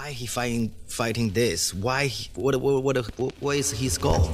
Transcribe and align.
why 0.00 0.12
he 0.12 0.24
fighting 0.24 0.72
fighting 0.88 1.28
this? 1.30 1.74
Why? 1.74 2.10
What 2.34 2.56
what 2.56 2.82
what 2.82 3.32
what 3.38 3.56
is 3.56 3.70
his 3.70 3.98
goal? 3.98 4.30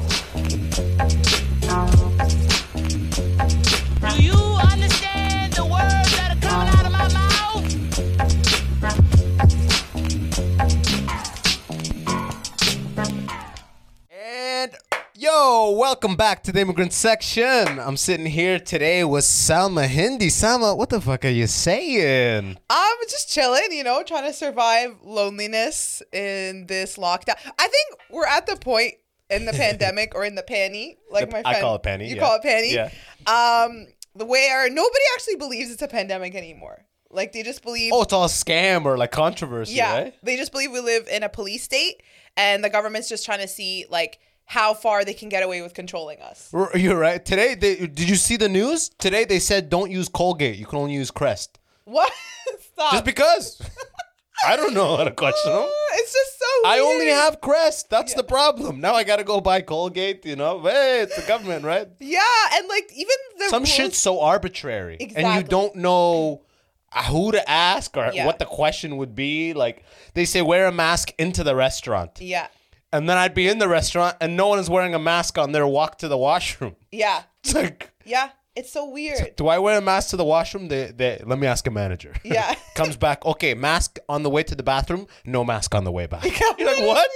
Welcome 15.86 16.16
back 16.16 16.42
to 16.42 16.50
the 16.52 16.62
immigrant 16.62 16.92
section. 16.92 17.78
I'm 17.78 17.96
sitting 17.96 18.26
here 18.26 18.58
today 18.58 19.04
with 19.04 19.22
Salma 19.22 19.86
Hindy. 19.86 20.26
Salma, 20.26 20.76
what 20.76 20.88
the 20.88 21.00
fuck 21.00 21.24
are 21.24 21.28
you 21.28 21.46
saying? 21.46 22.58
I'm 22.68 22.96
just 23.08 23.32
chilling, 23.32 23.68
you 23.70 23.84
know, 23.84 24.02
trying 24.02 24.24
to 24.24 24.32
survive 24.32 24.96
loneliness 25.04 26.02
in 26.12 26.66
this 26.66 26.96
lockdown. 26.96 27.36
I 27.56 27.68
think 27.68 28.00
we're 28.10 28.26
at 28.26 28.48
the 28.48 28.56
point 28.56 28.94
in 29.30 29.46
the 29.46 29.52
pandemic 29.52 30.16
or 30.16 30.24
in 30.24 30.34
the 30.34 30.42
panty, 30.42 30.96
like 31.08 31.30
my 31.30 31.38
I 31.44 31.52
friend. 31.52 31.60
call 31.60 31.76
it 31.76 31.84
panty, 31.84 32.08
You 32.08 32.16
yeah. 32.16 32.20
call 32.20 32.40
it 32.42 32.42
panty. 32.42 32.72
Yeah. 32.72 33.62
Um, 33.64 33.86
the 34.16 34.24
where 34.24 34.68
nobody 34.68 35.04
actually 35.14 35.36
believes 35.36 35.70
it's 35.70 35.82
a 35.82 35.88
pandemic 35.88 36.34
anymore. 36.34 36.84
Like 37.12 37.30
they 37.32 37.44
just 37.44 37.62
believe. 37.62 37.92
Oh, 37.94 38.02
it's 38.02 38.12
all 38.12 38.26
scam 38.26 38.86
or 38.86 38.98
like 38.98 39.12
controversy, 39.12 39.74
yeah, 39.74 39.92
right? 39.96 40.14
they 40.24 40.36
just 40.36 40.50
believe 40.50 40.72
we 40.72 40.80
live 40.80 41.06
in 41.06 41.22
a 41.22 41.28
police 41.28 41.62
state, 41.62 42.02
and 42.36 42.64
the 42.64 42.70
government's 42.70 43.08
just 43.08 43.24
trying 43.24 43.38
to 43.40 43.46
see 43.46 43.86
like 43.88 44.18
how 44.46 44.72
far 44.74 45.04
they 45.04 45.12
can 45.14 45.28
get 45.28 45.42
away 45.42 45.60
with 45.62 45.74
controlling 45.74 46.20
us. 46.20 46.52
You're 46.74 46.96
right. 46.98 47.22
Today, 47.24 47.54
they, 47.54 47.76
did 47.86 48.08
you 48.08 48.16
see 48.16 48.36
the 48.36 48.48
news? 48.48 48.88
Today 48.90 49.24
they 49.24 49.38
said 49.40 49.68
don't 49.68 49.90
use 49.90 50.08
Colgate. 50.08 50.56
You 50.56 50.66
can 50.66 50.78
only 50.78 50.94
use 50.94 51.10
Crest. 51.10 51.58
What? 51.84 52.12
Stop. 52.72 52.92
Just 52.92 53.04
because. 53.04 53.60
I 54.46 54.54
don't 54.54 54.74
know 54.74 54.96
how 54.96 55.04
to 55.04 55.10
question 55.12 55.50
them. 55.50 55.66
it's 55.94 56.12
just 56.12 56.38
so. 56.38 56.68
I 56.68 56.78
only 56.80 57.08
have 57.08 57.40
Crest. 57.40 57.88
That's 57.90 58.14
the 58.14 58.22
problem. 58.22 58.80
Now 58.80 58.94
I 58.94 59.02
gotta 59.02 59.24
go 59.24 59.40
buy 59.40 59.62
Colgate. 59.62 60.24
You 60.26 60.36
know, 60.36 60.60
hey, 60.60 61.00
it's 61.02 61.16
the 61.16 61.26
government, 61.26 61.64
right? 61.64 61.88
Yeah, 62.00 62.20
and 62.54 62.68
like 62.68 62.90
even 62.94 63.16
the 63.38 63.48
Some 63.48 63.62
rules- 63.62 63.68
shit's 63.70 63.98
so 63.98 64.20
arbitrary, 64.20 64.98
and 65.16 65.36
you 65.36 65.42
don't 65.42 65.74
know 65.76 66.42
who 67.08 67.32
to 67.32 67.50
ask 67.50 67.96
or 67.96 68.10
Yeah. 68.12 68.26
what 68.26 68.38
the 68.38 68.44
question 68.44 68.98
would 68.98 69.14
be. 69.14 69.54
Like 69.54 69.84
they 70.14 70.24
say, 70.26 70.42
wear 70.42 70.66
a 70.66 70.72
mask 70.72 71.12
into 71.18 71.42
the 71.42 71.56
restaurant, 71.56 72.20
Yeah, 72.20 72.48
and 72.96 73.08
then 73.08 73.16
I'd 73.18 73.34
be 73.34 73.46
in 73.48 73.58
the 73.58 73.68
restaurant 73.68 74.16
and 74.20 74.36
no 74.36 74.48
one 74.48 74.58
is 74.58 74.68
wearing 74.70 74.94
a 74.94 74.98
mask 74.98 75.38
on 75.38 75.52
their 75.52 75.66
walk 75.66 75.98
to 75.98 76.08
the 76.08 76.18
washroom. 76.18 76.76
yeah, 76.90 77.22
It's 77.44 77.54
like. 77.54 77.90
yeah. 78.04 78.30
It's 78.58 78.72
so 78.72 78.88
weird. 78.88 79.36
Do 79.36 79.48
I 79.48 79.58
wear 79.58 79.76
a 79.76 79.82
mask 79.82 80.08
to 80.10 80.16
the 80.16 80.24
washroom? 80.24 80.68
They, 80.68 80.86
they, 80.90 81.20
let 81.26 81.38
me 81.38 81.46
ask 81.46 81.66
a 81.66 81.70
manager. 81.70 82.14
Yeah. 82.24 82.54
Comes 82.74 82.96
back. 82.96 83.22
Okay, 83.26 83.52
mask 83.52 83.98
on 84.08 84.22
the 84.22 84.30
way 84.30 84.42
to 84.44 84.54
the 84.54 84.62
bathroom. 84.62 85.06
No 85.26 85.44
mask 85.44 85.74
on 85.74 85.84
the 85.84 85.92
way 85.92 86.06
back. 86.06 86.24
You're 86.24 86.66
like 86.66 86.80
what? 86.80 87.06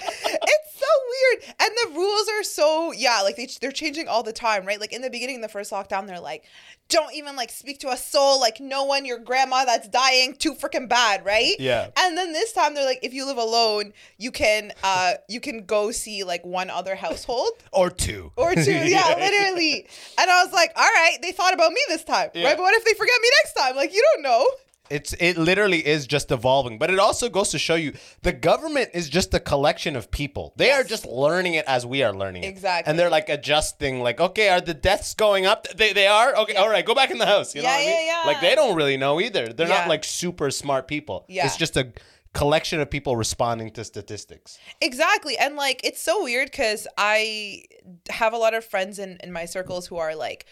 It's 0.00 0.78
so 0.80 0.86
weird. 1.10 1.54
And 1.60 1.70
the 1.84 1.98
rules 1.98 2.28
are 2.28 2.42
so 2.42 2.92
yeah, 2.92 3.20
like 3.22 3.36
they 3.36 3.48
they're 3.60 3.70
changing 3.72 4.08
all 4.08 4.22
the 4.22 4.32
time, 4.32 4.64
right? 4.64 4.80
Like 4.80 4.92
in 4.94 5.02
the 5.02 5.10
beginning, 5.10 5.42
the 5.42 5.48
first 5.48 5.70
lockdown, 5.72 6.06
they're 6.06 6.20
like, 6.20 6.44
don't 6.88 7.14
even 7.14 7.34
like 7.36 7.50
speak 7.50 7.80
to 7.80 7.88
a 7.88 7.96
soul, 7.96 8.38
like 8.40 8.60
no 8.60 8.84
one, 8.84 9.04
your 9.04 9.18
grandma 9.18 9.64
that's 9.64 9.88
dying, 9.88 10.34
too 10.34 10.54
freaking 10.54 10.88
bad, 10.88 11.24
right? 11.24 11.54
Yeah. 11.58 11.88
And 11.98 12.16
then 12.16 12.32
this 12.32 12.52
time 12.52 12.74
they're 12.74 12.84
like, 12.84 13.00
if 13.02 13.12
you 13.12 13.26
live 13.26 13.38
alone, 13.38 13.92
you 14.18 14.30
can 14.30 14.72
uh 14.84 15.14
you 15.28 15.40
can 15.40 15.64
go 15.66 15.90
see 15.90 16.22
like 16.24 16.44
one 16.46 16.70
other 16.70 16.94
household. 16.94 17.50
Or 17.72 17.90
two. 17.90 18.32
Or 18.36 18.54
two, 18.54 18.72
yeah, 18.72 19.14
literally. 19.18 19.86
And 20.18 20.30
I 20.30 20.42
was 20.44 20.52
like, 20.52 20.72
all 20.76 20.82
right, 20.82 21.18
they 21.20 21.32
thought 21.32 21.52
about 21.54 21.72
me 21.72 21.80
this 21.88 22.04
time, 22.04 22.30
Yeah. 22.34 22.46
right? 22.48 22.56
But 22.56 22.62
what 22.62 22.74
if 22.74 22.84
they 22.84 22.94
forget 22.94 23.14
me 23.20 23.28
next 23.44 23.52
time? 23.54 23.76
Like, 23.76 23.92
you 23.92 24.02
don't 24.14 24.22
know. 24.22 24.46
It's 24.90 25.12
it 25.14 25.36
literally 25.36 25.86
is 25.86 26.06
just 26.06 26.30
evolving, 26.30 26.78
but 26.78 26.90
it 26.90 26.98
also 26.98 27.28
goes 27.28 27.50
to 27.50 27.58
show 27.58 27.74
you 27.74 27.92
the 28.22 28.32
government 28.32 28.90
is 28.94 29.08
just 29.08 29.34
a 29.34 29.40
collection 29.40 29.96
of 29.96 30.10
people. 30.10 30.52
They 30.56 30.70
are 30.70 30.84
just 30.84 31.06
learning 31.06 31.54
it 31.54 31.64
as 31.66 31.84
we 31.84 32.02
are 32.02 32.12
learning 32.12 32.44
it. 32.44 32.48
Exactly. 32.48 32.90
And 32.90 32.98
they're 32.98 33.10
like 33.10 33.28
adjusting, 33.28 34.00
like, 34.00 34.20
okay, 34.20 34.48
are 34.48 34.60
the 34.60 34.74
deaths 34.74 35.14
going 35.14 35.46
up? 35.46 35.66
They, 35.76 35.92
they 35.92 36.06
are? 36.06 36.34
Okay, 36.36 36.56
all 36.56 36.68
right, 36.68 36.84
go 36.84 36.94
back 36.94 37.10
in 37.10 37.18
the 37.18 37.26
house. 37.26 37.54
You 37.54 37.62
know 37.62 37.68
Yeah, 37.68 37.74
what 37.76 37.80
I 37.82 37.86
mean? 37.86 38.06
yeah, 38.06 38.22
yeah. 38.24 38.26
Like 38.26 38.40
they 38.40 38.54
don't 38.54 38.76
really 38.76 38.96
know 38.96 39.20
either. 39.20 39.52
They're 39.52 39.68
not 39.68 39.88
like 39.88 40.04
super 40.04 40.50
smart 40.50 40.88
people. 40.88 41.24
Yeah. 41.28 41.46
It's 41.46 41.56
just 41.56 41.76
a 41.76 41.92
collection 42.32 42.80
of 42.80 42.90
people 42.90 43.16
responding 43.16 43.70
to 43.70 43.82
statistics. 43.82 44.58
Exactly. 44.80 45.38
And 45.38 45.56
like 45.56 45.80
it's 45.84 46.02
so 46.02 46.22
weird 46.22 46.50
because 46.50 46.86
I 46.98 47.62
have 48.10 48.32
a 48.34 48.36
lot 48.36 48.52
of 48.54 48.64
friends 48.64 48.98
in, 48.98 49.16
in 49.22 49.32
my 49.32 49.46
circles 49.46 49.86
who 49.86 49.96
are 49.96 50.14
like 50.14 50.44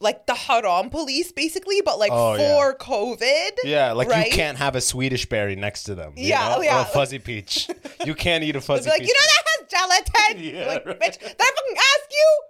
like 0.00 0.26
the 0.26 0.34
haram 0.34 0.90
police 0.90 1.32
basically, 1.32 1.80
but 1.84 1.98
like 1.98 2.10
Oh, 2.12 2.34
yeah. 2.34 2.38
for 2.56 2.74
COVID. 2.76 3.50
Yeah, 3.64 3.92
like 3.92 4.08
right? 4.08 4.26
you 4.26 4.32
can't 4.32 4.58
have 4.58 4.76
a 4.76 4.80
Swedish 4.80 5.26
berry 5.26 5.56
next 5.56 5.84
to 5.84 5.94
them. 5.94 6.12
you 6.16 6.28
Yeah, 6.28 6.48
know? 6.50 6.58
Or 6.58 6.64
yeah. 6.64 6.82
a 6.82 6.84
fuzzy 6.84 7.18
peach. 7.18 7.68
you 8.04 8.14
can't 8.14 8.44
eat 8.44 8.54
a 8.56 8.60
fuzzy 8.60 8.88
like, 8.88 9.00
peach. 9.00 9.08
you 9.08 9.14
know 9.14 9.26
that 9.26 9.44
has 9.46 9.68
gelatin. 9.68 10.54
Yeah, 10.54 10.66
like, 10.66 10.86
right. 10.86 11.00
bitch, 11.00 11.18
that 11.20 11.52
fucking 11.56 11.76
ask 11.76 12.10
you? 12.10 12.42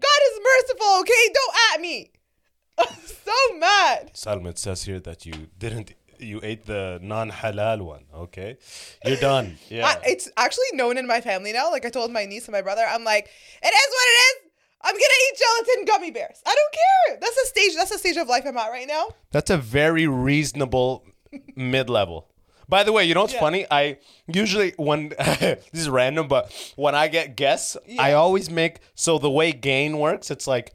God 0.00 0.20
is 0.30 0.40
merciful, 0.50 1.00
okay? 1.00 1.32
Don't 1.34 1.54
at 1.74 1.80
me. 1.80 2.10
I'm 2.78 2.86
so 3.06 3.56
mad. 3.58 4.10
Salma, 4.14 4.48
it 4.50 4.58
says 4.58 4.84
here 4.84 5.00
that 5.00 5.24
you 5.26 5.48
didn't. 5.58 5.94
You 6.18 6.40
ate 6.42 6.64
the 6.64 6.98
non-halal 7.02 7.82
one. 7.82 8.04
Okay, 8.14 8.56
you're 9.04 9.16
done. 9.18 9.58
Yeah. 9.68 9.86
I, 9.86 9.98
it's 10.04 10.30
actually 10.38 10.64
known 10.72 10.96
in 10.96 11.06
my 11.06 11.20
family 11.20 11.52
now. 11.52 11.70
Like 11.70 11.84
I 11.84 11.90
told 11.90 12.10
my 12.10 12.24
niece 12.24 12.46
and 12.46 12.52
my 12.52 12.62
brother, 12.62 12.84
I'm 12.88 13.04
like, 13.04 13.26
it 13.26 13.66
is 13.66 13.88
what 13.90 14.06
it 14.08 14.16
is. 14.22 14.45
I'm 14.82 14.94
gonna 14.94 15.02
eat 15.32 15.38
gelatin 15.38 15.84
gummy 15.86 16.10
bears. 16.10 16.40
I 16.46 16.54
don't 16.54 16.72
care. 16.72 17.18
That's 17.20 17.36
a 17.36 17.46
stage. 17.46 17.74
That's 17.76 17.90
a 17.90 17.98
stage 17.98 18.16
of 18.16 18.28
life 18.28 18.44
I'm 18.46 18.56
at 18.56 18.70
right 18.70 18.86
now. 18.86 19.08
That's 19.32 19.50
a 19.50 19.56
very 19.56 20.06
reasonable 20.06 21.04
mid-level. 21.56 22.28
By 22.68 22.82
the 22.82 22.92
way, 22.92 23.04
you 23.04 23.14
know 23.14 23.22
what's 23.22 23.32
Yeah. 23.34 23.40
funny? 23.40 23.66
I 23.70 23.98
usually 24.26 24.72
when 24.76 25.08
this 25.18 25.58
is 25.72 25.88
random, 25.88 26.26
but 26.28 26.52
when 26.76 26.94
I 26.94 27.08
get 27.08 27.36
guests, 27.36 27.76
I 27.98 28.12
always 28.14 28.50
make 28.50 28.78
so 28.94 29.18
the 29.18 29.30
way 29.30 29.52
gain 29.52 29.98
works. 29.98 30.30
It's 30.30 30.46
like 30.48 30.74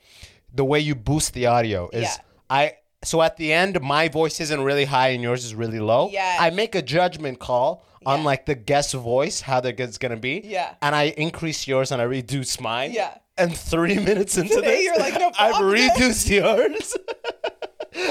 the 0.54 0.64
way 0.66 0.80
you 0.80 0.96
boost 0.96 1.34
the 1.34 1.48
audio 1.48 1.90
is 1.92 2.04
Yeah. 2.04 2.16
I. 2.50 2.74
So 3.04 3.22
at 3.24 3.36
the 3.38 3.52
end, 3.52 3.82
my 3.82 4.10
voice 4.10 4.40
isn't 4.40 4.62
really 4.62 4.86
high 4.86 5.08
and 5.10 5.24
yours 5.24 5.44
is 5.44 5.56
really 5.56 5.80
low. 5.80 6.10
Yes. 6.12 6.38
I 6.40 6.52
make 6.52 6.76
a 6.76 6.84
judgment 6.84 7.40
call 7.40 7.84
on 8.06 8.24
like 8.24 8.46
the 8.46 8.54
guest 8.54 8.94
voice, 8.94 9.42
how 9.42 9.60
the 9.60 9.70
it's 9.82 9.98
gonna 9.98 10.18
be. 10.18 10.42
Yeah. 10.46 10.76
And 10.84 10.94
I 10.96 11.06
increase 11.18 11.68
yours 11.68 11.92
and 11.92 12.00
I 12.00 12.06
reduce 12.06 12.60
mine. 12.60 12.92
Yeah. 12.94 13.18
And 13.42 13.58
three 13.58 13.96
minutes 14.04 14.38
into 14.38 14.56
Today 14.56 14.76
this, 14.78 14.84
you're 14.86 14.98
like, 14.98 15.14
no 15.20 15.32
I've 15.38 15.52
problem. 15.56 15.72
reduced 15.72 16.30
yours. 16.30 16.98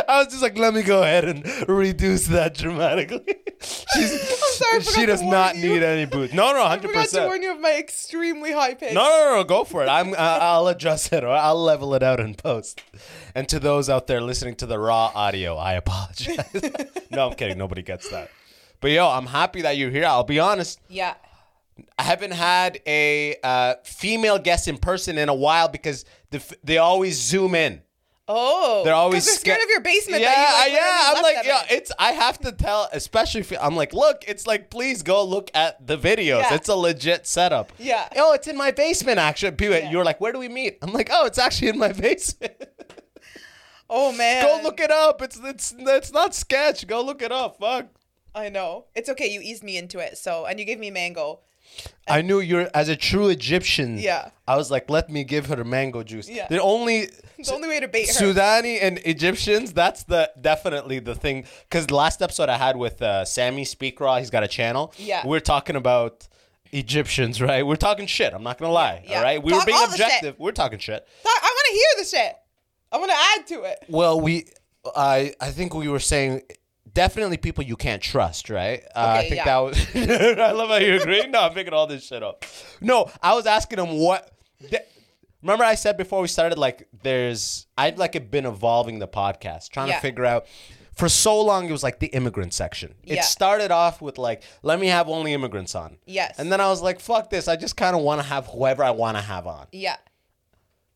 I 0.08 0.18
was 0.18 0.26
just 0.28 0.42
like, 0.42 0.58
let 0.58 0.74
me 0.74 0.82
go 0.82 1.02
ahead 1.02 1.24
and 1.24 1.68
reduce 1.68 2.26
that 2.26 2.54
dramatically. 2.54 3.24
She's, 3.62 4.20
sorry, 4.58 4.82
she 4.82 5.06
does 5.06 5.22
not 5.22 5.56
you. 5.56 5.70
need 5.70 5.82
any 5.82 6.04
boost. 6.04 6.34
No, 6.34 6.52
no, 6.52 6.62
hundred 6.62 6.62
percent. 6.62 6.64
I 6.64 6.68
hundred 6.68 6.88
forgot 6.88 7.00
to 7.00 7.04
percent. 7.06 7.26
warn 7.28 7.42
you 7.42 7.52
of 7.52 7.60
my 7.60 7.78
extremely 7.78 8.52
high 8.52 8.74
pitch. 8.74 8.92
No, 8.94 9.02
no, 9.02 9.24
no, 9.30 9.36
no, 9.36 9.44
go 9.44 9.64
for 9.64 9.82
it. 9.82 9.88
I'm. 9.88 10.12
Uh, 10.12 10.16
I'll 10.16 10.68
adjust 10.68 11.12
it. 11.12 11.24
Or 11.24 11.28
I'll 11.28 11.62
level 11.62 11.94
it 11.94 12.02
out 12.02 12.20
in 12.20 12.34
post. 12.34 12.82
And 13.34 13.48
to 13.48 13.58
those 13.58 13.88
out 13.88 14.06
there 14.06 14.20
listening 14.20 14.56
to 14.56 14.66
the 14.66 14.78
raw 14.78 15.12
audio, 15.14 15.56
I 15.56 15.74
apologize. 15.74 16.62
no, 17.10 17.28
I'm 17.28 17.34
kidding. 17.36 17.56
Nobody 17.58 17.82
gets 17.82 18.08
that. 18.10 18.30
But 18.80 18.90
yo, 18.92 19.08
I'm 19.08 19.26
happy 19.26 19.62
that 19.62 19.76
you're 19.78 19.90
here. 19.90 20.04
I'll 20.06 20.24
be 20.24 20.38
honest. 20.38 20.78
Yeah. 20.88 21.14
I 21.98 22.02
haven't 22.02 22.32
had 22.32 22.80
a 22.86 23.36
uh, 23.42 23.74
female 23.84 24.38
guest 24.38 24.68
in 24.68 24.78
person 24.78 25.18
in 25.18 25.28
a 25.28 25.34
while 25.34 25.68
because 25.68 26.04
the, 26.30 26.38
f- 26.38 26.54
they 26.64 26.78
always 26.78 27.20
zoom 27.20 27.54
in. 27.54 27.82
Oh. 28.32 28.82
They're 28.84 28.94
always 28.94 29.26
they're 29.26 29.34
scared 29.34 29.56
sca- 29.58 29.64
of 29.64 29.70
your 29.70 29.80
basement. 29.80 30.22
Yeah, 30.22 30.28
like, 30.58 30.72
yeah. 30.72 31.12
I'm 31.16 31.22
like, 31.22 31.44
yeah. 31.44 31.64
It's 31.68 31.90
I 31.98 32.12
have 32.12 32.38
to 32.40 32.52
tell, 32.52 32.88
especially 32.92 33.40
if 33.40 33.52
I'm 33.60 33.74
like, 33.74 33.92
look, 33.92 34.22
it's 34.28 34.46
like, 34.46 34.70
please 34.70 35.02
go 35.02 35.24
look 35.24 35.50
at 35.52 35.84
the 35.84 35.98
videos. 35.98 36.42
Yeah. 36.42 36.54
It's 36.54 36.68
a 36.68 36.76
legit 36.76 37.26
setup. 37.26 37.72
Yeah. 37.78 38.08
Oh, 38.16 38.32
it's 38.34 38.46
in 38.46 38.56
my 38.56 38.70
basement. 38.70 39.18
Actually, 39.18 39.56
Yeah. 39.68 39.90
you're 39.90 40.04
like, 40.04 40.20
where 40.20 40.32
do 40.32 40.38
we 40.38 40.48
meet? 40.48 40.78
I'm 40.82 40.92
like, 40.92 41.08
oh, 41.12 41.26
it's 41.26 41.38
actually 41.38 41.68
in 41.70 41.78
my 41.78 41.92
basement. 42.06 42.52
Oh 43.88 44.12
man. 44.12 44.44
go 44.44 44.60
look 44.62 44.78
it 44.78 44.92
up. 44.92 45.20
It's 45.22 45.38
it's 45.42 45.74
it's 45.76 46.12
not 46.12 46.32
sketch. 46.34 46.86
Go 46.86 47.02
look 47.02 47.22
it 47.22 47.32
up. 47.32 47.58
Fuck. 47.58 47.86
I 48.32 48.48
know. 48.48 48.84
It's 48.94 49.08
okay. 49.08 49.26
You 49.26 49.40
eased 49.40 49.64
me 49.64 49.76
into 49.76 49.98
it. 49.98 50.16
So, 50.16 50.46
and 50.46 50.60
you 50.60 50.64
gave 50.64 50.78
me 50.78 50.92
mango. 50.92 51.40
I 52.10 52.22
knew 52.22 52.40
you're 52.40 52.68
as 52.74 52.88
a 52.88 52.96
true 52.96 53.28
Egyptian. 53.28 53.98
Yeah. 53.98 54.30
I 54.46 54.56
was 54.56 54.70
like, 54.70 54.90
let 54.90 55.08
me 55.10 55.24
give 55.24 55.46
her 55.46 55.62
mango 55.64 56.02
juice. 56.02 56.28
Yeah. 56.28 56.48
The 56.48 56.60
only 56.60 57.06
The 57.38 57.52
only 57.54 57.68
way 57.68 57.80
to 57.80 57.88
bait 57.88 58.08
her. 58.08 58.12
Sudani 58.12 58.78
and 58.82 58.98
Egyptians, 59.04 59.72
that's 59.72 60.02
the 60.04 60.30
definitely 60.40 60.98
the 60.98 61.14
thing. 61.14 61.44
Because 61.68 61.86
the 61.86 61.94
last 61.94 62.20
episode 62.20 62.48
I 62.48 62.56
had 62.56 62.76
with 62.76 63.00
uh, 63.00 63.24
Sammy 63.24 63.64
Speakraw, 63.64 64.18
he's 64.18 64.30
got 64.30 64.42
a 64.42 64.48
channel. 64.48 64.92
Yeah. 64.96 65.26
We're 65.26 65.40
talking 65.40 65.76
about 65.76 66.26
Egyptians, 66.72 67.40
right? 67.40 67.66
We're 67.66 67.76
talking 67.76 68.06
shit. 68.06 68.32
I'm 68.32 68.42
not 68.42 68.58
gonna 68.58 68.72
lie. 68.72 69.04
Yeah. 69.06 69.18
All 69.18 69.22
right. 69.24 69.42
We 69.42 69.52
were 69.52 69.64
being 69.64 69.78
all 69.78 69.86
the 69.86 69.96
shit. 69.96 70.06
objective. 70.06 70.38
We're 70.38 70.52
talking 70.52 70.78
shit. 70.78 71.06
I 71.24 71.52
want 71.54 71.66
to 71.68 71.72
hear 71.74 72.04
the 72.04 72.04
shit. 72.08 72.36
I 72.92 72.98
want 72.98 73.10
to 73.10 73.16
add 73.16 73.46
to 73.48 73.62
it. 73.70 73.78
Well, 73.88 74.20
we, 74.20 74.46
I, 74.96 75.34
I 75.40 75.50
think 75.50 75.74
we 75.74 75.88
were 75.88 76.00
saying 76.00 76.42
definitely 76.94 77.36
people 77.36 77.64
you 77.64 77.76
can't 77.76 78.02
trust, 78.02 78.50
right? 78.50 78.82
Uh, 78.94 79.16
I 79.18 79.22
think 79.22 79.36
yeah. 79.36 79.44
that 79.44 79.58
was. 79.58 79.86
I 80.38 80.52
love 80.52 80.68
how 80.68 80.76
you 80.76 80.96
agree. 81.00 81.26
No, 81.26 81.40
I'm 81.42 81.52
picking 81.54 81.72
all 81.72 81.86
this 81.86 82.04
shit 82.06 82.22
up. 82.22 82.44
No, 82.80 83.10
I 83.22 83.34
was 83.34 83.46
asking 83.46 83.78
him 83.78 83.98
what. 83.98 84.30
th- 84.60 84.82
remember, 85.42 85.64
I 85.64 85.74
said 85.74 85.96
before 85.96 86.20
we 86.20 86.28
started, 86.28 86.58
like, 86.58 86.88
there's. 87.02 87.66
I've 87.76 87.98
like 87.98 88.14
it 88.14 88.30
been 88.30 88.46
evolving 88.46 88.98
the 88.98 89.08
podcast, 89.08 89.70
trying 89.70 89.88
Yeah. 89.88 89.96
to 89.96 90.00
figure 90.00 90.24
out. 90.24 90.46
for 90.96 91.08
so 91.08 91.40
long 91.40 91.66
it 91.66 91.72
was 91.72 91.82
like 91.82 91.98
the 91.98 92.08
immigrant 92.08 92.52
section. 92.52 92.94
It 93.04 93.22
started 93.24 93.70
off 93.70 94.02
with 94.02 94.18
like, 94.18 94.42
let 94.62 94.78
me 94.78 94.88
have 94.88 95.08
only 95.08 95.32
immigrants 95.32 95.74
on. 95.74 95.96
Yes. 96.04 96.38
And 96.38 96.52
then 96.52 96.60
I 96.60 96.68
was 96.68 96.82
like, 96.82 97.00
fuck 97.00 97.30
this. 97.30 97.48
I 97.48 97.56
just 97.56 97.74
kind 97.74 97.96
of 97.96 98.02
want 98.02 98.20
to 98.20 98.26
have 98.26 98.48
whoever 98.48 98.84
I 98.84 98.90
want 98.90 99.16
to 99.16 99.22
have 99.22 99.46
on. 99.46 99.66
Yeah. 99.72 99.96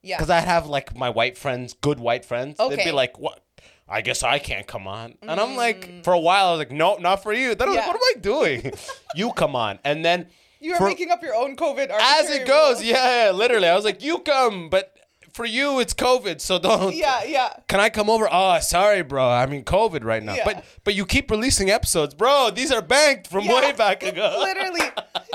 Yeah. 0.02 0.18
Because 0.18 0.28
I'd 0.28 0.44
have 0.44 0.66
like 0.66 0.94
my 0.94 1.08
white 1.08 1.38
friends, 1.38 1.72
good 1.72 1.98
white 2.00 2.26
friends. 2.26 2.60
Okay. 2.60 2.76
They'd 2.76 2.84
be 2.84 2.92
like, 2.92 3.18
what? 3.18 3.40
I 3.88 4.00
guess 4.00 4.22
I 4.22 4.38
can't 4.38 4.66
come 4.66 4.86
on. 4.88 5.14
And 5.22 5.38
I'm 5.38 5.56
like, 5.56 6.04
for 6.04 6.12
a 6.14 6.18
while, 6.18 6.48
I 6.48 6.50
was 6.52 6.58
like, 6.58 6.70
no, 6.72 6.96
not 6.96 7.22
for 7.22 7.32
you. 7.32 7.54
Then 7.54 7.68
I 7.68 7.70
was 7.72 7.76
like, 7.76 7.84
Mm. 7.84 7.88
What 7.88 7.96
am 7.96 8.02
I 8.16 8.20
doing? 8.20 8.72
you 9.14 9.32
come 9.32 9.54
on. 9.54 9.78
And 9.84 10.04
then 10.04 10.28
you 10.60 10.72
are 10.72 10.78
for- 10.78 10.86
making 10.88 11.10
up 11.10 11.22
your 11.22 11.34
own 11.34 11.54
COVID 11.56 11.90
as 11.90 12.00
arbitrary 12.26 12.42
it 12.42 12.46
goes, 12.48 12.82
yeah, 12.82 13.26
yeah, 13.26 13.30
literally. 13.32 13.68
I 13.68 13.74
was 13.76 13.84
like, 13.84 14.02
you 14.02 14.18
come, 14.20 14.70
but 14.70 14.93
for 15.34 15.44
you, 15.44 15.80
it's 15.80 15.92
COVID, 15.94 16.40
so 16.40 16.58
don't. 16.58 16.94
Yeah, 16.94 17.24
yeah. 17.24 17.52
Can 17.68 17.80
I 17.80 17.90
come 17.90 18.08
over? 18.08 18.28
Oh, 18.30 18.58
sorry, 18.60 19.02
bro. 19.02 19.28
I 19.28 19.46
mean, 19.46 19.64
COVID 19.64 20.04
right 20.04 20.22
now. 20.22 20.34
Yeah. 20.34 20.44
But 20.44 20.64
but 20.84 20.94
you 20.94 21.04
keep 21.04 21.30
releasing 21.30 21.70
episodes, 21.70 22.14
bro. 22.14 22.50
These 22.54 22.70
are 22.72 22.80
banked 22.80 23.26
from 23.26 23.44
Yeah. 23.44 23.60
way 23.60 23.72
back 23.72 24.02
ago. 24.02 24.36
Literally. 24.38 24.80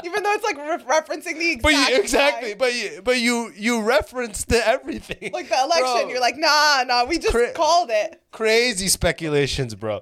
Even 0.06 0.24
though 0.24 0.32
it's 0.32 0.44
like 0.46 0.58
re- 0.58 0.84
referencing 1.00 1.38
the 1.38 1.52
exact 1.52 1.64
But 1.64 1.74
you, 1.92 2.00
exactly. 2.00 2.54
But 2.56 2.74
you 2.74 3.02
but 3.04 3.20
you 3.20 3.52
you 3.56 3.82
reference 3.82 4.46
to 4.46 4.68
everything. 4.68 5.32
like 5.34 5.50
the 5.50 5.62
election, 5.62 5.84
Bro. 6.04 6.10
you're 6.10 6.22
like, 6.22 6.38
nah, 6.38 6.84
nah, 6.88 7.04
we 7.06 7.20
just 7.20 7.34
Cra- 7.34 7.52
called 7.54 7.90
it. 7.92 8.22
crazy 8.32 8.88
speculations, 8.88 9.76
bro. 9.76 10.02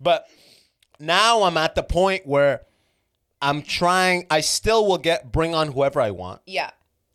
But 0.00 0.26
now 1.00 1.42
I'm 1.42 1.56
at 1.56 1.74
the 1.74 1.82
point 1.82 2.26
where 2.26 2.62
I'm 3.40 3.62
trying. 3.62 4.26
I 4.30 4.40
still 4.40 4.86
will 4.86 4.98
get 4.98 5.32
bring 5.32 5.52
on 5.54 5.72
whoever 5.72 6.00
I 6.00 6.12
want. 6.12 6.42
Yeah. 6.46 6.70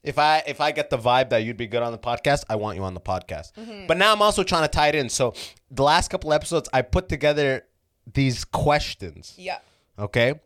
If 0.07 0.18
I 0.18 0.42
if 0.48 0.62
I 0.62 0.71
get 0.71 0.89
the 0.89 0.98
vibe 0.98 1.30
that 1.31 1.39
you'd 1.39 1.57
be 1.57 1.68
good 1.68 1.83
on 1.83 1.92
the 1.92 1.98
podcast, 1.98 2.45
I 2.50 2.56
want 2.56 2.77
you 2.77 2.83
on 2.83 2.94
the 2.94 3.01
podcast. 3.01 3.51
Mm-hmm. 3.54 3.88
But 3.88 3.98
now 3.98 4.13
I'm 4.13 4.21
also 4.21 4.42
trying 4.44 4.63
to 4.63 4.69
tie 4.69 4.88
it 4.88 4.95
in. 4.95 5.09
So 5.09 5.33
the 5.69 5.83
last 5.83 6.09
couple 6.09 6.31
episodes, 6.31 6.69
I 6.71 6.81
put 6.81 7.09
together 7.09 7.65
these 8.13 8.45
questions. 8.45 9.33
Yeah. 9.38 9.59
Okay. 10.00 10.39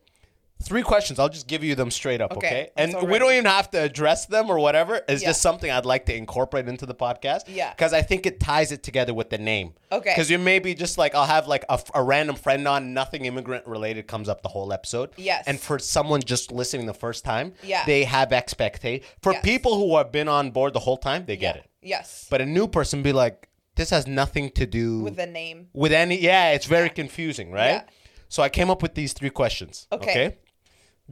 Three 0.62 0.82
questions. 0.82 1.18
I'll 1.18 1.28
just 1.28 1.46
give 1.46 1.62
you 1.64 1.74
them 1.74 1.90
straight 1.90 2.20
up. 2.20 2.32
Okay, 2.36 2.46
Okay. 2.46 2.70
And 2.76 3.08
we 3.10 3.18
don't 3.18 3.32
even 3.32 3.44
have 3.44 3.70
to 3.72 3.78
address 3.82 4.26
them 4.26 4.48
or 4.50 4.58
whatever. 4.58 5.02
It's 5.08 5.22
Yeah. 5.22 5.28
just 5.30 5.42
something 5.42 5.70
I'd 5.70 5.84
like 5.86 6.06
to 6.06 6.14
incorporate 6.16 6.68
into 6.68 6.86
the 6.86 6.94
podcast. 6.94 7.42
Yeah. 7.48 7.70
Because 7.70 7.92
I 7.92 8.02
think 8.02 8.26
it 8.26 8.40
ties 8.40 8.72
it 8.72 8.82
together 8.82 9.12
with 9.14 9.30
the 9.30 9.38
name. 9.38 9.74
Okay. 9.90 10.10
Because 10.12 10.30
you 10.30 10.38
maybe 10.38 10.74
just 10.74 10.96
like, 10.98 11.14
I'll 11.14 11.26
have 11.26 11.46
like 11.48 11.64
a, 11.68 11.80
a 11.94 12.02
random 12.02 12.36
friend 12.36 12.66
on, 12.68 12.94
nothing 12.94 13.24
immigrant 13.24 13.66
related 13.66 14.06
comes 14.06 14.28
up 14.28 14.42
the 14.42 14.48
whole 14.48 14.72
episode. 14.72 15.10
Yes. 15.16 15.44
And 15.46 15.60
for 15.60 15.78
someone 15.78 16.20
just 16.22 16.50
listening 16.52 16.86
the 16.86 16.94
first 16.94 17.24
time, 17.24 17.54
Yeah. 17.62 17.84
they 17.84 18.04
have 18.04 18.32
expectation. 18.32 19.04
For 19.20 19.32
Yes. 19.32 19.42
people 19.44 19.76
who 19.78 19.96
have 19.96 20.12
been 20.12 20.28
on 20.28 20.50
board 20.50 20.72
the 20.72 20.80
whole 20.80 20.96
time, 20.98 21.24
they 21.26 21.36
get 21.36 21.56
Yeah. 21.56 21.60
it. 21.62 21.66
Yes. 21.82 22.26
But 22.30 22.40
a 22.40 22.46
new 22.46 22.68
person 22.68 23.02
be 23.02 23.12
like, 23.12 23.48
this 23.74 23.90
has 23.90 24.06
nothing 24.06 24.50
to 24.50 24.66
do 24.66 25.00
With 25.00 25.16
the 25.16 25.26
name. 25.26 25.68
with 25.72 25.92
any 25.92 26.20
yeah 26.20 26.50
it's 26.50 26.66
very 26.66 26.90
confusing 26.90 27.50
right 27.50 27.70
Yeah. 27.70 27.82
so 28.28 28.42
i 28.42 28.50
came 28.50 28.68
up 28.68 28.82
with 28.82 28.94
these 28.94 29.14
three 29.14 29.30
questions 29.30 29.86
Okay. 29.90 30.36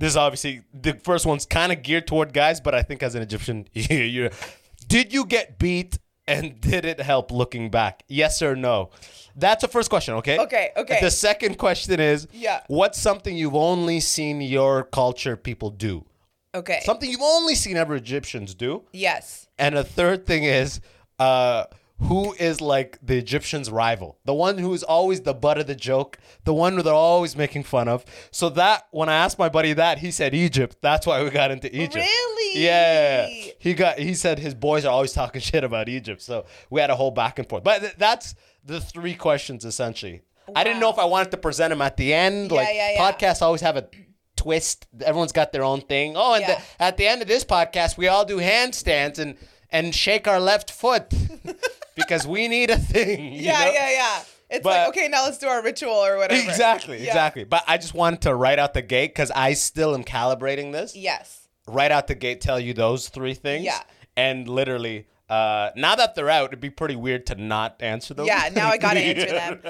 This 0.01 0.11
is 0.13 0.17
obviously 0.17 0.63
the 0.73 0.95
first 0.95 1.25
one's 1.27 1.47
kind 1.47 1.71
of 1.73 1.83
geared 1.83 2.07
toward 2.07 2.33
guys 2.33 2.61
but 2.61 2.75
i 2.75 2.83
think 2.83 3.03
as 3.03 3.15
an 3.15 3.23
egyptian 3.23 3.67
you're 3.75 4.31
did 4.89 5.13
you 5.13 5.25
get 5.25 5.59
beat 5.59 5.99
and 6.27 6.61
did 6.71 6.85
it 6.85 7.01
help 7.01 7.31
looking 7.31 7.71
back 7.71 8.03
yes 8.09 8.43
or 8.43 8.57
no 8.57 8.91
that's 9.37 9.63
the 9.63 9.69
first 9.69 9.89
question 9.91 10.15
okay 10.15 10.39
Okay, 10.39 10.71
okay. 10.77 10.99
the 11.01 11.11
second 11.11 11.57
question 11.59 12.01
is 12.01 12.27
Yeah. 12.33 12.61
what's 12.69 12.99
something 13.01 13.37
you've 13.37 13.55
only 13.55 14.01
seen 14.01 14.41
your 14.41 14.83
culture 14.85 15.37
people 15.37 15.71
do 15.71 16.05
Okay. 16.55 16.81
something 16.85 17.09
you've 17.09 17.23
only 17.39 17.55
seen 17.55 17.77
ever 17.77 17.95
egyptians 17.95 18.55
do 18.55 18.83
yes. 18.93 19.47
and 19.59 19.75
a 19.77 19.85
third 19.85 20.27
thing 20.27 20.43
is, 20.45 20.81
uh, 21.21 21.65
who 22.03 22.33
is 22.35 22.61
like 22.61 22.99
the 23.03 23.19
Egyptians' 23.19 23.71
rival? 23.71 24.19
The 24.25 24.35
one 24.35 24.59
who's 24.59 24.83
always 24.83 25.23
the 25.23 25.35
butt 25.35 25.59
of 25.59 25.67
the 25.67 25.75
joke, 25.75 26.19
the 26.45 26.55
one 26.55 26.75
who 26.75 26.83
they're 26.83 26.95
always 26.95 27.37
making 27.37 27.65
fun 27.65 27.89
of. 27.89 28.05
So 28.31 28.49
that 28.51 28.89
when 28.91 29.09
I 29.09 29.15
asked 29.15 29.39
my 29.39 29.49
buddy 29.49 29.73
that, 29.75 29.99
he 29.99 30.11
said 30.11 30.35
Egypt. 30.35 30.77
That's 30.81 31.07
why 31.07 31.23
we 31.23 31.31
got 31.31 31.51
into 31.51 31.75
Egypt. 31.75 31.97
Really? 31.97 32.65
Yeah. 32.65 33.27
He 33.59 33.75
got 33.75 33.99
he 33.99 34.15
said 34.15 34.39
his 34.39 34.55
boys 34.55 34.85
are 34.85 34.93
always 34.93 35.13
talking 35.13 35.41
shit 35.43 35.65
about 35.65 35.89
Egypt. 35.89 36.23
So 36.23 36.47
we 36.71 36.81
had 36.81 36.91
a 36.91 36.97
whole 36.97 37.11
back 37.11 37.39
and 37.39 37.49
forth. 37.49 37.65
But 37.65 37.81
th- 37.81 37.95
that's 37.97 38.35
the 38.65 38.81
three 38.81 39.15
questions 39.15 39.65
essentially. 39.65 40.23
I 40.57 40.65
didn't 40.65 40.81
know 40.81 40.91
if 40.91 40.99
I 40.99 41.05
wanted 41.05 41.31
to 41.31 41.37
present 41.37 41.71
them 41.71 41.83
at 41.83 41.97
the 41.97 42.13
end. 42.13 42.51
Yeah, 42.51 42.57
like 42.57 42.69
yeah, 42.75 42.93
yeah. 42.93 43.13
podcasts 43.13 43.43
always 43.43 43.61
have 43.61 43.77
a 43.77 43.89
twist. 44.37 44.87
Everyone's 45.05 45.33
got 45.33 45.53
their 45.53 45.63
own 45.63 45.81
thing. 45.83 46.15
Oh, 46.17 46.35
and 46.35 46.45
the, 46.45 46.59
at 46.83 46.97
the 46.97 47.07
end 47.07 47.23
of 47.23 47.29
this 47.29 47.45
podcast, 47.45 47.97
we 47.97 48.09
all 48.09 48.25
do 48.25 48.39
handstands 48.39 49.19
and 49.19 49.37
and 49.73 49.95
shake 49.95 50.27
our 50.29 50.41
left 50.41 50.71
foot 50.71 51.13
because 51.97 52.27
we 52.27 52.49
need 52.49 52.71
a 52.71 52.79
thing. 52.79 53.33
Yeah, 53.35 53.65
know? 53.65 53.73
yeah, 53.73 53.91
yeah. 53.91 54.23
It's 54.51 54.65
But- 54.65 54.71
like, 54.71 54.89
okay, 54.89 55.09
now 55.09 55.25
let's 55.25 55.39
do 55.39 55.47
our 55.47 55.63
ritual 55.63 55.93
or 55.93 56.17
whatever. 56.17 56.41
Exactly, 56.49 56.99
Yeah. 56.99 57.07
exactly. 57.09 57.45
But 57.45 57.63
I 57.69 57.77
just 57.77 57.95
wanted 57.95 58.23
to 58.23 58.35
right 58.35 58.59
out 58.59 58.75
the 58.75 58.83
gate 58.83 59.09
because 59.15 59.31
I 59.31 59.53
still 59.55 59.95
am 59.95 60.03
calibrating 60.05 60.73
this. 60.73 60.97
Yes. 60.97 61.47
Right 61.69 61.93
out 61.93 62.09
the 62.09 62.17
gate, 62.17 62.41
tell 62.41 62.59
you 62.59 62.75
those 62.75 63.09
three 63.09 63.35
things. 63.35 63.65
Yeah. 63.65 63.81
And 64.17 64.49
literally, 64.49 65.07
uh, 65.29 65.71
now 65.77 65.95
that 65.95 66.17
they're 66.17 66.29
out, 66.31 66.47
it'd 66.47 66.61
be 66.61 66.69
pretty 66.71 66.97
weird 66.97 67.27
to 67.27 67.37
not 67.37 67.77
answer 67.81 68.13
them. 68.13 68.27
Yeah, 68.27 68.49
now 68.53 68.69
I 68.71 68.77
gotta 68.77 68.99
answer 69.13 69.27
them. 69.27 69.61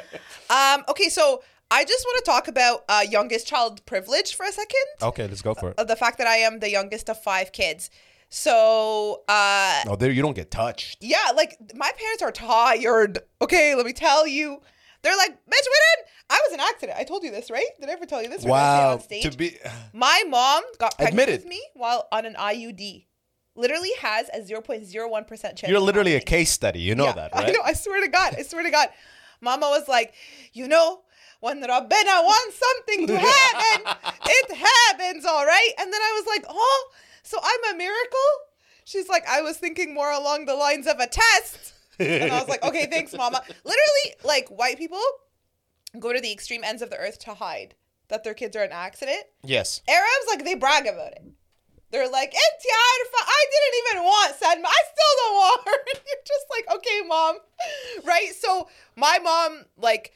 Um, 0.49 0.85
okay, 0.89 1.11
so 1.11 1.43
I 1.71 1.85
just 1.85 2.05
want 2.07 2.25
to 2.25 2.31
talk 2.31 2.49
about 2.49 2.85
uh, 2.89 3.03
youngest 3.09 3.47
child 3.47 3.85
privilege 3.85 4.35
for 4.35 4.47
a 4.47 4.53
second. 4.53 4.81
Okay, 5.03 5.27
let's 5.29 5.43
go 5.43 5.53
for 5.53 5.69
it. 5.71 5.79
Uh, 5.79 5.85
the 5.85 5.95
fact 5.97 6.17
that 6.19 6.27
I 6.27 6.37
am 6.37 6.61
the 6.61 6.71
youngest 6.71 7.11
of 7.11 7.23
five 7.23 7.53
kids. 7.53 7.91
So, 8.31 9.23
uh, 9.29 9.83
Oh, 9.89 9.97
there 9.97 10.11
you 10.13 10.23
don't 10.23 10.35
get 10.37 10.51
touched. 10.51 10.99
yeah, 11.01 11.33
like 11.37 11.59
my 11.75 11.91
parents 11.99 12.23
are 12.23 12.31
tired. 12.33 13.19
Okay, 13.43 13.75
let 13.75 13.85
me 13.85 13.93
tell 13.93 14.27
you. 14.27 14.61
They're 15.03 15.17
like, 15.17 15.31
bitch, 15.33 15.37
we 15.51 15.79
didn't. 15.97 16.07
I 16.31 16.41
was 16.47 16.53
an 16.55 16.61
accident. 16.61 16.99
I 16.99 17.05
told 17.05 17.25
you 17.25 17.31
this, 17.33 17.51
right? 17.51 17.67
Did 17.81 17.89
I 17.89 17.93
ever 17.93 18.07
tell 18.07 18.23
you 18.23 18.29
this? 18.29 18.43
Or 18.45 18.49
did 18.49 18.53
I 18.53 18.59
say 18.59 18.79
it 18.79 18.85
Wow. 18.85 18.93
on 18.93 19.01
stage? 19.01 19.23
To 19.33 19.37
be 19.37 19.57
My 19.93 20.23
mom 20.29 20.63
got 20.79 20.97
pregnant 20.97 21.21
Admitted. 21.23 21.41
with 21.41 21.49
me 21.49 21.61
while 21.75 22.07
on 22.13 22.25
an 22.25 22.35
IUD. 22.35 23.07
Literally 23.57 23.91
has 24.01 24.29
a 24.33 24.41
0.01% 24.41 25.29
chance. 25.57 25.63
you're 25.69 25.81
literally 25.81 26.15
a 26.15 26.21
case 26.21 26.53
study. 26.53 26.81
You 26.81 26.95
know 26.95 27.05
Yeah, 27.07 27.13
that, 27.15 27.35
right? 27.35 27.49
I 27.49 27.53
know. 27.53 27.61
I 27.65 27.73
swear 27.73 28.01
to 28.01 28.09
God. 28.09 28.37
I 28.39 28.43
swear 28.43 28.63
to 28.63 28.71
God. 28.71 28.89
Mama 29.41 29.67
was 29.71 29.89
like, 29.89 30.15
you 30.53 30.69
know, 30.69 31.01
when 31.41 31.61
Rabbena 31.63 32.23
wants 32.25 32.61
something 32.61 33.07
to 33.09 33.19
happen, 33.19 33.87
it 34.27 34.55
happens, 34.55 35.25
all 35.25 35.45
right? 35.45 35.71
And 35.81 35.93
then 35.93 36.01
I 36.01 36.13
was 36.23 36.27
like, 36.27 36.45
oh, 36.49 36.91
so 37.23 37.39
I'm 37.43 37.75
a 37.75 37.79
miracle? 37.79 38.19
She's 38.85 39.09
like, 39.09 39.27
I 39.29 39.41
was 39.43 39.57
thinking 39.57 39.95
more 39.95 40.11
along 40.11 40.47
the 40.47 40.55
lines 40.55 40.87
of 40.87 40.99
a 40.99 41.07
test. 41.07 41.75
And 41.99 42.33
I 42.33 42.41
was 42.41 42.49
like, 42.49 42.65
okay, 42.65 42.87
thanks, 42.87 43.13
mama. 43.13 43.43
Literally, 43.47 44.15
like, 44.25 44.49
white 44.49 44.79
people 44.79 45.03
go 45.99 46.13
to 46.13 46.21
the 46.21 46.33
extreme 46.33 46.65
ends 46.65 46.83
of 46.83 46.91
the 46.91 46.97
earth 46.97 47.19
to 47.21 47.35
hide 47.35 47.75
that 48.09 48.25
their 48.25 48.35
kids 48.35 48.57
are 48.57 48.63
an 48.63 48.73
accident. 48.73 49.23
Yes. 49.45 49.83
Arabs, 49.89 50.27
like, 50.29 50.45
they 50.45 50.55
brag 50.55 50.87
about 50.87 51.13
it. 51.13 51.23
They're 51.91 52.11
like, 52.11 52.33
I 52.35 53.45
didn't 53.51 53.85
even 53.89 54.05
want 54.05 54.35
Salma. 54.37 54.67
I 54.67 54.83
still 54.93 55.15
don't 55.19 55.35
want 55.35 55.61
her. 55.67 55.73
And 55.95 56.03
you're 56.07 56.25
just 56.27 56.47
like, 56.51 56.77
okay, 56.77 57.07
mom. 57.07 57.37
Right? 58.05 58.33
So 58.39 58.69
my 58.97 59.19
mom, 59.23 59.65
like, 59.77 60.13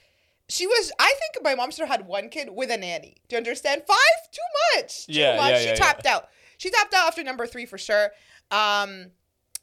she 0.48 0.66
was 0.66 0.92
I 0.98 1.14
think 1.18 1.44
my 1.44 1.54
mom 1.54 1.70
should 1.70 1.86
have 1.86 1.98
had 2.00 2.06
one 2.06 2.28
kid 2.28 2.48
with 2.50 2.70
a 2.70 2.76
nanny. 2.76 3.16
Do 3.28 3.34
you 3.34 3.38
understand? 3.38 3.82
Five? 3.86 4.30
Too 4.30 4.76
much. 4.76 5.06
Too 5.06 5.12
yeah, 5.14 5.36
much. 5.36 5.50
Yeah, 5.50 5.58
she 5.58 5.66
yeah, 5.68 5.74
tapped 5.74 6.02
yeah. 6.04 6.16
out. 6.16 6.28
She 6.58 6.70
tapped 6.70 6.94
out 6.94 7.08
after 7.08 7.22
number 7.22 7.46
three 7.46 7.66
for 7.66 7.78
sure. 7.78 8.10
Um, 8.50 9.06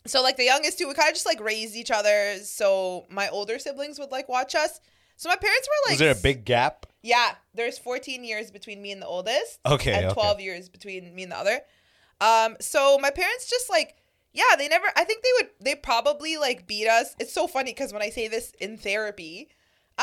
so 0.05 0.21
like 0.21 0.38
the 0.38 0.45
youngest 0.45 0.77
two, 0.79 0.88
we 0.88 0.93
kind 0.93 1.10
of 1.10 1.13
just 1.15 1.25
like 1.25 1.39
raised 1.39 1.75
each 1.75 1.91
other. 1.91 2.38
So 2.43 3.05
my 3.10 3.29
older 3.29 3.60
siblings 3.60 4.00
would 4.00 4.12
like 4.12 4.27
watch 4.27 4.55
us. 4.55 4.79
So 5.15 5.29
my 5.29 5.36
parents 5.36 5.67
were 5.67 5.89
like, 5.91 5.93
Was 5.93 6.00
there 6.00 6.12
a 6.12 6.15
big 6.15 6.45
gap? 6.45 6.88
yeah, 7.03 7.31
there's 7.53 7.77
14 7.77 8.24
years 8.24 8.50
between 8.51 8.81
me 8.81 8.91
and 8.91 9.01
the 9.01 9.07
oldest. 9.07 9.60
Okay, 9.65 9.93
And 9.93 10.05
okay. 10.07 10.13
12 10.13 10.39
years 10.39 10.69
between 10.69 11.13
me 11.13 11.24
and 11.24 11.31
the 11.31 11.38
other. 11.38 11.60
Um, 12.19 12.57
so 12.60 12.98
my 13.00 13.10
parents 13.10 13.50
just 13.50 13.69
like, 13.69 13.98
yeah, 14.33 14.55
they 14.57 14.67
never, 14.67 14.86
I 14.95 15.03
think 15.03 15.24
they 15.24 15.29
would, 15.38 15.50
they 15.60 15.75
probably 15.75 16.38
like 16.38 16.65
beat 16.67 16.88
us. 16.88 17.15
It's 17.19 17.33
so 17.33 17.48
funny 17.48 17.71
because 17.71 17.91
when 17.93 18.01
I 18.01 18.10
say 18.10 18.27
this 18.27 18.53
in 18.60 18.77
therapy, 18.77 19.50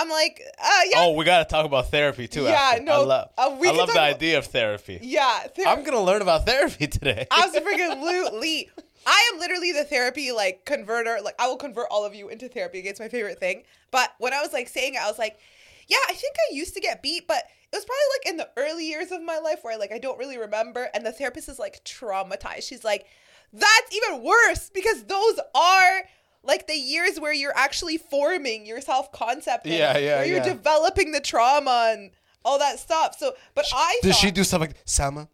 I'm 0.00 0.08
like, 0.08 0.40
uh, 0.62 0.80
yeah, 0.90 0.98
Oh, 1.00 1.12
we 1.12 1.24
got 1.24 1.38
to 1.40 1.44
talk 1.54 1.66
about 1.66 1.90
therapy 1.90 2.28
too. 2.28 2.44
Yeah, 2.44 2.52
after. 2.72 2.82
no, 2.82 2.92
I 2.92 3.04
love, 3.04 3.28
uh, 3.36 3.42
I 3.42 3.48
love 3.72 3.86
the 3.88 3.92
about- 3.94 3.96
idea 4.14 4.38
of 4.38 4.46
therapy. 4.46 4.98
yeah. 5.02 5.40
ther- 5.54 5.66
I'm 5.66 5.82
gonna 5.84 6.00
learn 6.02 6.22
about 6.22 6.46
therapy 6.46 6.86
today. 6.86 7.26
Absolutely. 7.30 8.70
I 9.06 9.30
am 9.32 9.40
literally 9.40 9.72
the 9.72 9.84
therapy 9.84 10.32
like 10.32 10.64
converter. 10.64 11.18
Like 11.22 11.34
I 11.38 11.46
will 11.48 11.56
convert 11.56 11.86
all 11.90 12.04
of 12.04 12.14
you 12.14 12.28
into 12.28 12.48
therapy. 12.48 12.80
It's 12.80 13.00
my 13.00 13.08
favorite 13.08 13.38
thing. 13.40 13.62
But 13.90 14.10
when 14.18 14.32
I 14.34 14.40
was 14.42 14.52
like 14.52 14.68
saying 14.68 14.94
it, 14.94 15.00
I 15.02 15.08
was 15.08 15.18
like, 15.18 15.38
yeah, 15.86 15.96
I 16.08 16.12
think 16.12 16.34
I 16.50 16.54
used 16.54 16.74
to 16.74 16.80
get 16.80 17.02
beat, 17.02 17.26
but 17.26 17.42
it 17.72 17.76
was 17.76 17.84
probably 17.84 18.02
like 18.18 18.30
in 18.32 18.36
the 18.36 18.48
early 18.70 18.86
years 18.86 19.10
of 19.10 19.22
my 19.22 19.38
life 19.38 19.60
where 19.62 19.78
like 19.78 19.92
I 19.92 19.98
don't 19.98 20.18
really 20.18 20.36
remember. 20.38 20.88
And 20.94 21.06
the 21.06 21.12
therapist 21.12 21.48
is 21.48 21.58
like 21.58 21.82
traumatized. 21.84 22.68
She's 22.68 22.84
like, 22.84 23.06
that's 23.52 23.96
even 23.96 24.22
worse 24.22 24.70
because 24.74 25.04
those 25.04 25.40
are 25.54 26.02
like 26.42 26.66
the 26.66 26.74
years 26.76 27.18
where 27.20 27.32
you're 27.32 27.56
actually 27.56 27.98
forming 27.98 28.66
your 28.66 28.80
self 28.80 29.12
concept. 29.12 29.66
Yeah, 29.66 29.98
yeah, 29.98 30.16
Where 30.18 30.26
you're 30.26 30.36
yeah. 30.38 30.44
developing 30.54 31.12
the 31.12 31.20
trauma 31.20 31.90
and 31.92 32.10
all 32.44 32.58
that 32.58 32.78
stuff. 32.78 33.16
So, 33.18 33.34
but 33.54 33.66
I 33.74 33.98
Does 34.02 34.16
she 34.16 34.30
do 34.30 34.44
something, 34.44 34.70
like 34.70 34.84
Salma? 34.86 35.28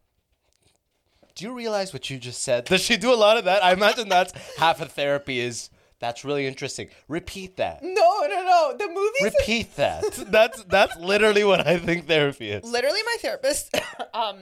Do 1.34 1.44
you 1.44 1.52
realize 1.52 1.92
what 1.92 2.08
you 2.10 2.18
just 2.18 2.42
said? 2.42 2.64
Does 2.64 2.80
she 2.80 2.96
do 2.96 3.12
a 3.12 3.16
lot 3.16 3.36
of 3.36 3.44
that? 3.46 3.62
I 3.64 3.72
imagine 3.72 4.08
that's 4.08 4.32
half 4.58 4.80
of 4.80 4.92
therapy 4.92 5.40
is 5.40 5.68
That's 5.98 6.24
really 6.24 6.46
interesting. 6.46 6.88
Repeat 7.08 7.56
that. 7.56 7.82
No, 7.82 8.20
no, 8.22 8.44
no. 8.44 8.74
The 8.78 8.86
movie. 8.88 9.36
Repeat 9.36 9.74
that. 9.76 10.04
That's 10.30 10.62
that's 10.64 10.96
literally 10.96 11.44
what 11.44 11.66
I 11.66 11.78
think 11.78 12.06
therapy 12.06 12.50
is. 12.50 12.64
literally 12.64 13.00
my 13.04 13.16
therapist 13.20 13.74
um 14.14 14.38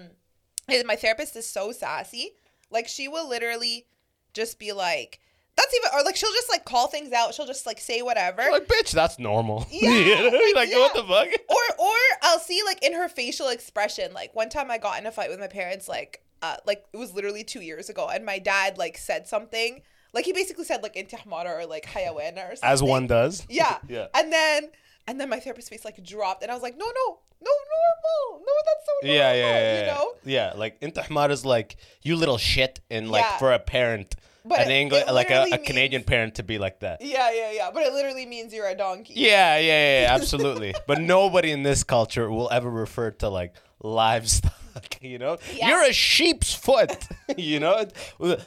is- 0.71 0.85
my 0.85 0.97
therapist 0.97 1.35
is 1.37 1.47
so 1.49 1.73
sassy 1.73 2.33
like 2.71 2.89
she 2.89 3.09
will 3.09 3.29
literally 3.29 3.87
just 4.35 4.59
be 4.59 4.73
like 4.73 5.19
that's 5.57 5.75
even 5.75 5.91
or 5.95 6.03
like 6.05 6.17
she'll 6.17 6.33
just 6.33 6.49
like 6.51 6.65
call 6.65 6.89
things 6.89 7.13
out 7.13 7.35
she'll 7.35 7.47
just 7.47 7.67
like 7.67 7.79
say 7.81 8.03
whatever 8.03 8.43
Like, 8.51 8.67
bitch, 8.69 8.93
that's 8.93 9.19
normal. 9.19 9.67
Yeah, 9.71 9.91
You 9.91 10.17
know? 10.31 10.39
like, 10.39 10.55
like, 10.55 10.71
yeah. 10.71 10.79
what 10.79 10.95
the 10.95 11.05
fuck? 11.05 11.29
or 11.49 11.85
or 11.87 11.97
i'll 12.23 12.39
see 12.39 12.61
like 12.65 12.83
in 12.85 12.95
her 12.95 13.09
facial 13.09 13.49
expression 13.49 14.13
like 14.15 14.35
one 14.35 14.49
time 14.49 14.71
i 14.71 14.79
got 14.79 14.99
in 14.99 15.07
a 15.07 15.13
fight 15.13 15.31
with 15.31 15.39
my 15.41 15.47
parents 15.49 15.89
like 15.89 16.23
uh 16.43 16.57
like 16.67 16.85
it 16.93 16.97
was 16.97 17.13
literally 17.13 17.45
two 17.45 17.61
years 17.61 17.89
ago 17.89 18.09
and 18.13 18.25
my 18.25 18.39
dad 18.39 18.79
like 18.79 18.97
said 18.97 19.27
something 19.29 19.83
like 20.15 20.25
he 20.25 20.33
basically 20.33 20.65
said 20.65 20.83
like 20.83 20.95
intihmara 20.95 21.63
or 21.63 21.67
like 21.67 21.85
hayawana 21.87 22.53
or 22.53 22.57
something 22.57 22.69
As 22.71 22.83
one 22.83 23.07
does. 23.07 23.47
yeah. 23.51 23.79
Yeah. 23.89 24.09
And 24.15 24.31
then 24.33 24.69
and 25.07 25.19
then 25.21 25.29
my 25.31 25.41
therapist's 25.41 25.71
face 25.71 25.85
like 25.87 26.03
dropped 26.05 26.43
and 26.43 26.51
I 26.53 26.55
was 26.55 26.63
like, 26.63 26.77
no, 26.77 26.85
no, 26.85 27.19
no, 27.41 27.51
normal. 27.51 28.45
No, 28.47 28.53
that's 28.67 28.87
so 28.87 28.93
normal. 29.07 29.17
Yeah, 29.17 29.33
yeah, 29.33 29.61
yeah, 29.61 29.81
You 29.81 29.87
know? 29.87 30.13
Yeah, 30.25 30.53
like 30.55 30.81
intihmar 30.81 31.31
is 31.31 31.45
like 31.47 31.77
you 32.03 32.17
little 32.17 32.39
shit, 32.39 32.81
and 32.91 33.11
like 33.11 33.25
Yeah. 33.25 33.39
for 33.39 33.53
a 33.53 33.59
parent, 33.59 34.15
But 34.45 34.61
an 34.61 34.71
English, 34.71 35.05
like 35.11 35.31
a, 35.31 35.43
a 35.53 35.59
Canadian 35.59 36.01
means- 36.01 36.07
parent 36.09 36.35
to 36.37 36.43
be 36.43 36.59
like 36.59 36.81
that. 36.81 37.01
Yeah, 37.01 37.31
yeah, 37.31 37.53
yeah. 37.53 37.71
But 37.73 37.85
it 37.85 37.93
literally 37.93 38.27
means 38.27 38.53
you're 38.53 38.69
a 38.69 38.75
donkey. 38.75 39.15
Yeah, 39.17 39.57
yeah, 39.59 39.61
yeah, 39.61 40.01
yeah, 40.03 40.15
absolutely. 40.19 40.75
but 40.87 41.01
nobody 41.01 41.51
in 41.53 41.63
this 41.63 41.85
culture 41.85 42.31
will 42.31 42.51
ever 42.51 42.69
refer 42.71 43.11
to 43.23 43.29
like 43.29 43.55
livestock. 43.81 44.53
You 45.03 45.19
know, 45.19 45.37
Yeah. 45.55 45.69
you're 45.69 45.85
a 45.85 45.93
sheep's 45.93 46.55
foot. 46.55 47.07
you 47.37 47.61
know, 47.61 47.85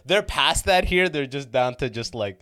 they're 0.06 0.24
past 0.24 0.66
that 0.66 0.86
here. 0.86 1.08
They're 1.08 1.28
just 1.28 1.52
down 1.52 1.76
to 1.76 1.90
just 1.90 2.16
like 2.16 2.40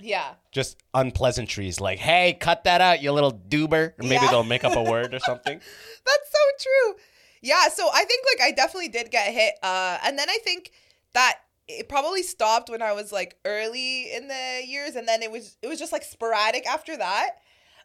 Yeah. 0.00 0.34
just 0.52 0.78
unpleasantries. 0.94 1.80
Like, 1.80 1.98
hey, 1.98 2.32
cut 2.40 2.64
that 2.64 2.80
out, 2.80 3.02
you 3.02 3.12
little 3.12 3.32
doober. 3.32 3.92
Or 3.98 4.02
maybe 4.02 4.14
Yeah. 4.24 4.30
they'll 4.30 4.44
make 4.44 4.64
up 4.64 4.74
a 4.76 4.82
word 4.82 5.12
or 5.12 5.18
something. 5.18 5.58
That's 5.58 6.30
so 6.32 6.38
true. 6.62 6.96
Yeah, 7.42 7.68
so 7.68 7.88
I 7.92 8.04
think 8.04 8.24
like 8.38 8.48
I 8.48 8.52
definitely 8.52 8.88
did 8.88 9.10
get 9.10 9.32
hit. 9.34 9.54
Uh 9.62 9.98
and 10.02 10.18
then 10.18 10.30
I 10.30 10.38
think 10.42 10.70
that 11.12 11.40
it 11.68 11.88
probably 11.88 12.22
stopped 12.22 12.70
when 12.70 12.82
I 12.82 12.92
was 12.92 13.10
like 13.12 13.36
early 13.44 14.12
in 14.14 14.28
the 14.28 14.62
years 14.66 14.94
and 14.96 15.06
then 15.08 15.22
it 15.22 15.30
was 15.30 15.56
it 15.62 15.66
was 15.68 15.78
just 15.78 15.92
like 15.92 16.02
sporadic 16.04 16.66
after 16.66 16.96
that. 16.96 17.30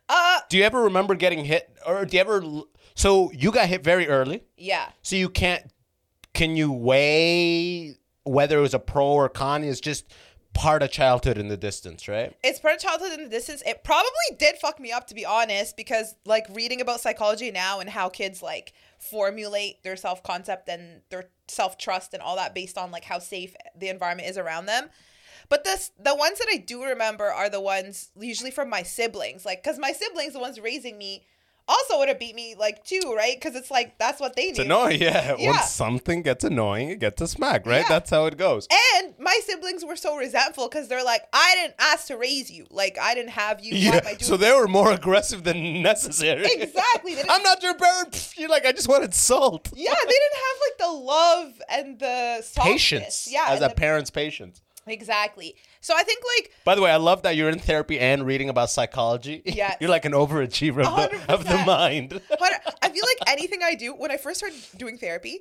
Uh 0.10 0.40
Do 0.50 0.58
you 0.58 0.64
ever 0.64 0.82
remember 0.84 1.16
getting 1.16 1.46
hit, 1.46 1.70
or 1.86 2.06
do 2.06 2.18
you 2.18 2.22
ever? 2.22 2.44
So 2.96 3.32
you 3.32 3.52
got 3.52 3.68
hit 3.70 3.84
very 3.84 4.08
early. 4.08 4.44
yeah. 4.58 4.90
So 5.02 5.16
you 5.16 5.30
can't. 5.30 5.64
Can 6.34 6.56
you 6.56 6.72
weigh 6.72 7.98
whether 8.24 8.58
it 8.58 8.62
was 8.62 8.74
a 8.74 8.80
pro 8.80 9.06
or 9.08 9.30
con? 9.30 9.64
It's 9.64 9.80
just 9.82 10.06
part 10.54 10.84
of 10.84 10.92
childhood 10.92 11.38
in 11.38 11.48
the 11.48 11.58
distance, 11.58 12.08
right? 12.08 12.36
it's 12.44 12.60
part 12.60 12.76
of 12.76 12.82
childhood 12.82 13.14
in 13.14 13.24
the 13.24 13.30
distance. 13.30 13.64
It 13.66 13.84
probably 13.84 14.12
did 14.38 14.56
fuck 14.58 14.80
me 14.80 14.92
up 14.92 15.08
to 15.08 15.16
be 15.16 15.26
honest, 15.26 15.78
because 15.78 16.16
like 16.26 16.46
reading 16.52 16.82
about 16.82 17.00
psychology 17.02 17.52
now 17.52 17.80
and 17.80 17.90
how 17.90 18.10
kids 18.10 18.42
like 18.42 18.74
formulate 19.02 19.84
their 19.84 19.96
self 19.96 20.22
concept 20.24 20.70
and 20.70 21.02
their 21.10 21.30
self 21.48 21.78
trust 21.78 22.14
and 22.14 22.22
all 22.22 22.36
that 22.36 22.54
based 22.54 22.78
on 22.78 22.92
like 22.92 23.04
how 23.04 23.20
safe 23.20 23.56
the 23.76 23.90
environment 23.90 24.30
is 24.30 24.38
around 24.38 24.68
them. 24.68 24.90
But 25.50 25.64
this 25.64 25.92
the 26.00 26.16
ones 26.16 26.40
that 26.40 26.48
I 26.52 26.58
do 26.58 26.84
remember 26.84 27.26
are 27.26 27.50
the 27.50 27.60
ones 27.60 28.12
usually 28.18 28.52
from 28.52 28.70
my 28.70 28.84
siblings, 28.84 29.46
like 29.46 29.64
because 29.64 29.80
my 29.80 29.92
siblings, 29.92 30.34
the 30.34 30.40
ones 30.40 30.60
raising 30.60 30.98
me, 30.98 31.26
also 31.68 32.00
would 32.00 32.10
have 32.10 32.20
beat 32.20 32.36
me 32.36 32.56
like 32.58 32.84
too, 32.84 33.14
right? 33.16 33.36
Because 33.36 33.56
it's 33.56 33.72
like 33.72 33.98
that's 33.98 34.20
what 34.20 34.36
they 34.36 34.44
It's 34.44 34.60
annoying, 34.60 35.02
yeah. 35.02 35.36
Yeah. 35.38 35.52
Once 35.52 35.72
something 35.72 36.22
gets 36.22 36.44
annoying, 36.44 36.90
it 36.90 37.00
gets 37.00 37.22
a 37.22 37.28
smack, 37.28 37.66
right? 37.66 37.82
Yeah. 37.82 37.90
That's 37.90 38.10
how 38.10 38.26
it 38.26 38.38
goes. 38.38 38.68
And 38.98 39.14
my 39.20 39.40
siblings 39.46 39.86
were 39.86 39.96
so 39.96 40.16
resentful 40.18 40.68
because 40.68 40.88
they're 40.88 41.04
like, 41.04 41.24
I 41.34 41.56
didn't 41.56 41.76
ask 41.80 42.08
to 42.08 42.18
raise 42.18 42.52
you. 42.52 42.68
Like, 42.70 42.98
I 43.00 43.14
didn't 43.14 43.32
have 43.32 43.64
you. 43.64 43.74
Why 43.74 43.98
am 43.98 44.08
I 44.08 44.12
Yeah, 44.12 44.18
so 44.20 44.38
they 44.38 44.52
were 44.52 44.68
more 44.68 44.92
aggressive 44.92 45.44
than 45.44 45.82
necessary. 45.82 46.46
Exactly. 46.46 47.16
I'm 47.30 47.44
not 47.44 47.64
your 47.64 47.76
parent. 47.76 48.31
You're 48.42 48.50
like, 48.50 48.66
I 48.66 48.72
just 48.72 48.88
wanted 48.90 49.14
salt. 49.14 49.70
Yeah, 49.76 49.94
they 49.94 50.08
didn't 50.08 50.40
have 50.48 50.58
like 50.68 50.78
the 50.80 51.06
love 51.06 51.62
and 51.70 52.00
the 52.00 52.42
softness. 52.42 52.74
Patience. 52.74 53.28
Yeah, 53.32 53.46
As 53.50 53.62
a 53.62 53.68
the- 53.70 53.76
parent's 53.76 54.10
patience. 54.10 54.62
exactly. 54.88 55.56
So 55.80 55.94
I 55.96 56.04
think 56.04 56.22
like 56.38 56.52
By 56.66 56.76
the 56.76 56.82
way, 56.82 56.92
I 56.92 56.98
love 56.98 57.22
that 57.24 57.36
you're 57.36 57.50
in 57.50 57.60
therapy 57.60 58.00
and 58.00 58.26
reading 58.26 58.50
about 58.50 58.70
psychology. 58.70 59.42
Yes. 59.46 59.78
You're 59.82 59.90
like 59.90 60.06
an 60.06 60.14
overachiever 60.14 60.84
of 60.86 61.12
the, 61.12 61.34
of 61.34 61.44
the 61.46 61.52
100%. 61.54 61.66
mind. 61.66 62.22
But 62.30 62.76
I 62.82 62.90
feel 62.90 63.04
like 63.06 63.30
anything 63.30 63.62
I 63.64 63.76
do 63.76 63.94
when 63.94 64.12
I 64.12 64.18
first 64.18 64.40
started 64.40 64.60
doing 64.78 64.98
therapy, 64.98 65.40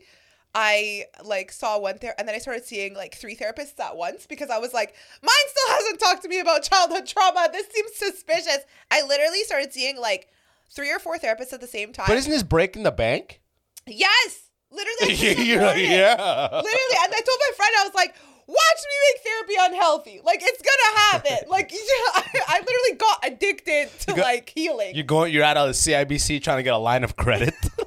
I 0.54 1.04
like 1.24 1.52
saw 1.52 1.78
one 1.78 1.96
there 2.00 2.14
and 2.18 2.26
then 2.26 2.34
I 2.34 2.38
started 2.38 2.64
seeing 2.64 2.94
like 2.94 3.14
three 3.14 3.36
therapists 3.36 3.78
at 3.80 3.96
once 3.96 4.26
because 4.26 4.50
I 4.50 4.58
was 4.58 4.72
like, 4.74 4.94
mine 5.22 5.46
still 5.48 5.74
hasn't 5.76 6.00
talked 6.00 6.22
to 6.22 6.28
me 6.28 6.40
about 6.40 6.62
childhood 6.64 7.06
trauma. 7.06 7.48
This 7.52 7.66
seems 7.72 7.94
suspicious. 7.94 8.58
I 8.90 9.02
literally 9.06 9.42
started 9.44 9.72
seeing 9.72 9.96
like 9.98 10.28
three 10.74 10.90
or 10.92 10.98
four 10.98 11.16
therapists 11.18 11.52
at 11.52 11.60
the 11.60 11.66
same 11.66 11.92
time. 11.92 12.06
But 12.08 12.16
isn't 12.18 12.30
this 12.30 12.42
breaking 12.42 12.82
the 12.84 12.92
bank? 12.92 13.40
yes, 13.86 14.42
literally. 14.70 14.96
I 15.02 15.06
just 15.16 15.38
You're 15.46 15.62
like, 15.62 15.76
ignored 15.76 15.78
it. 15.78 15.98
yeah. 15.98 16.14
Literally, 16.52 16.96
and 17.04 17.12
I 17.14 17.20
told 17.26 17.38
my 17.40 17.50
friend, 17.56 17.72
I 17.78 17.84
was 17.84 17.94
like, 17.94 18.14
watch 18.46 18.56
me 18.82 18.96
make 19.14 19.22
therapy 19.24 19.54
unhealthy. 19.72 20.20
Like, 20.24 20.40
it's 20.42 20.62
gonna 20.62 21.00
happen. 21.00 21.36
Like, 21.48 21.72
I, 22.14 22.24
I 22.48 22.58
literally 22.60 22.98
got 22.98 23.18
addicted 23.24 23.88
to, 24.00 24.06
got- 24.14 24.18
like, 24.18 24.52
healing. 24.54 24.94
You're 24.94 25.04
going. 25.04 25.32
You're 25.32 25.42
out 25.44 25.56
at 25.56 25.64
the 25.66 25.72
CIBC 25.72 26.42
trying 26.42 26.58
to 26.58 26.62
get 26.62 26.74
a 26.74 26.78
line 26.78 27.02
of 27.04 27.16
credit. 27.16 27.54
literally, 27.62 27.80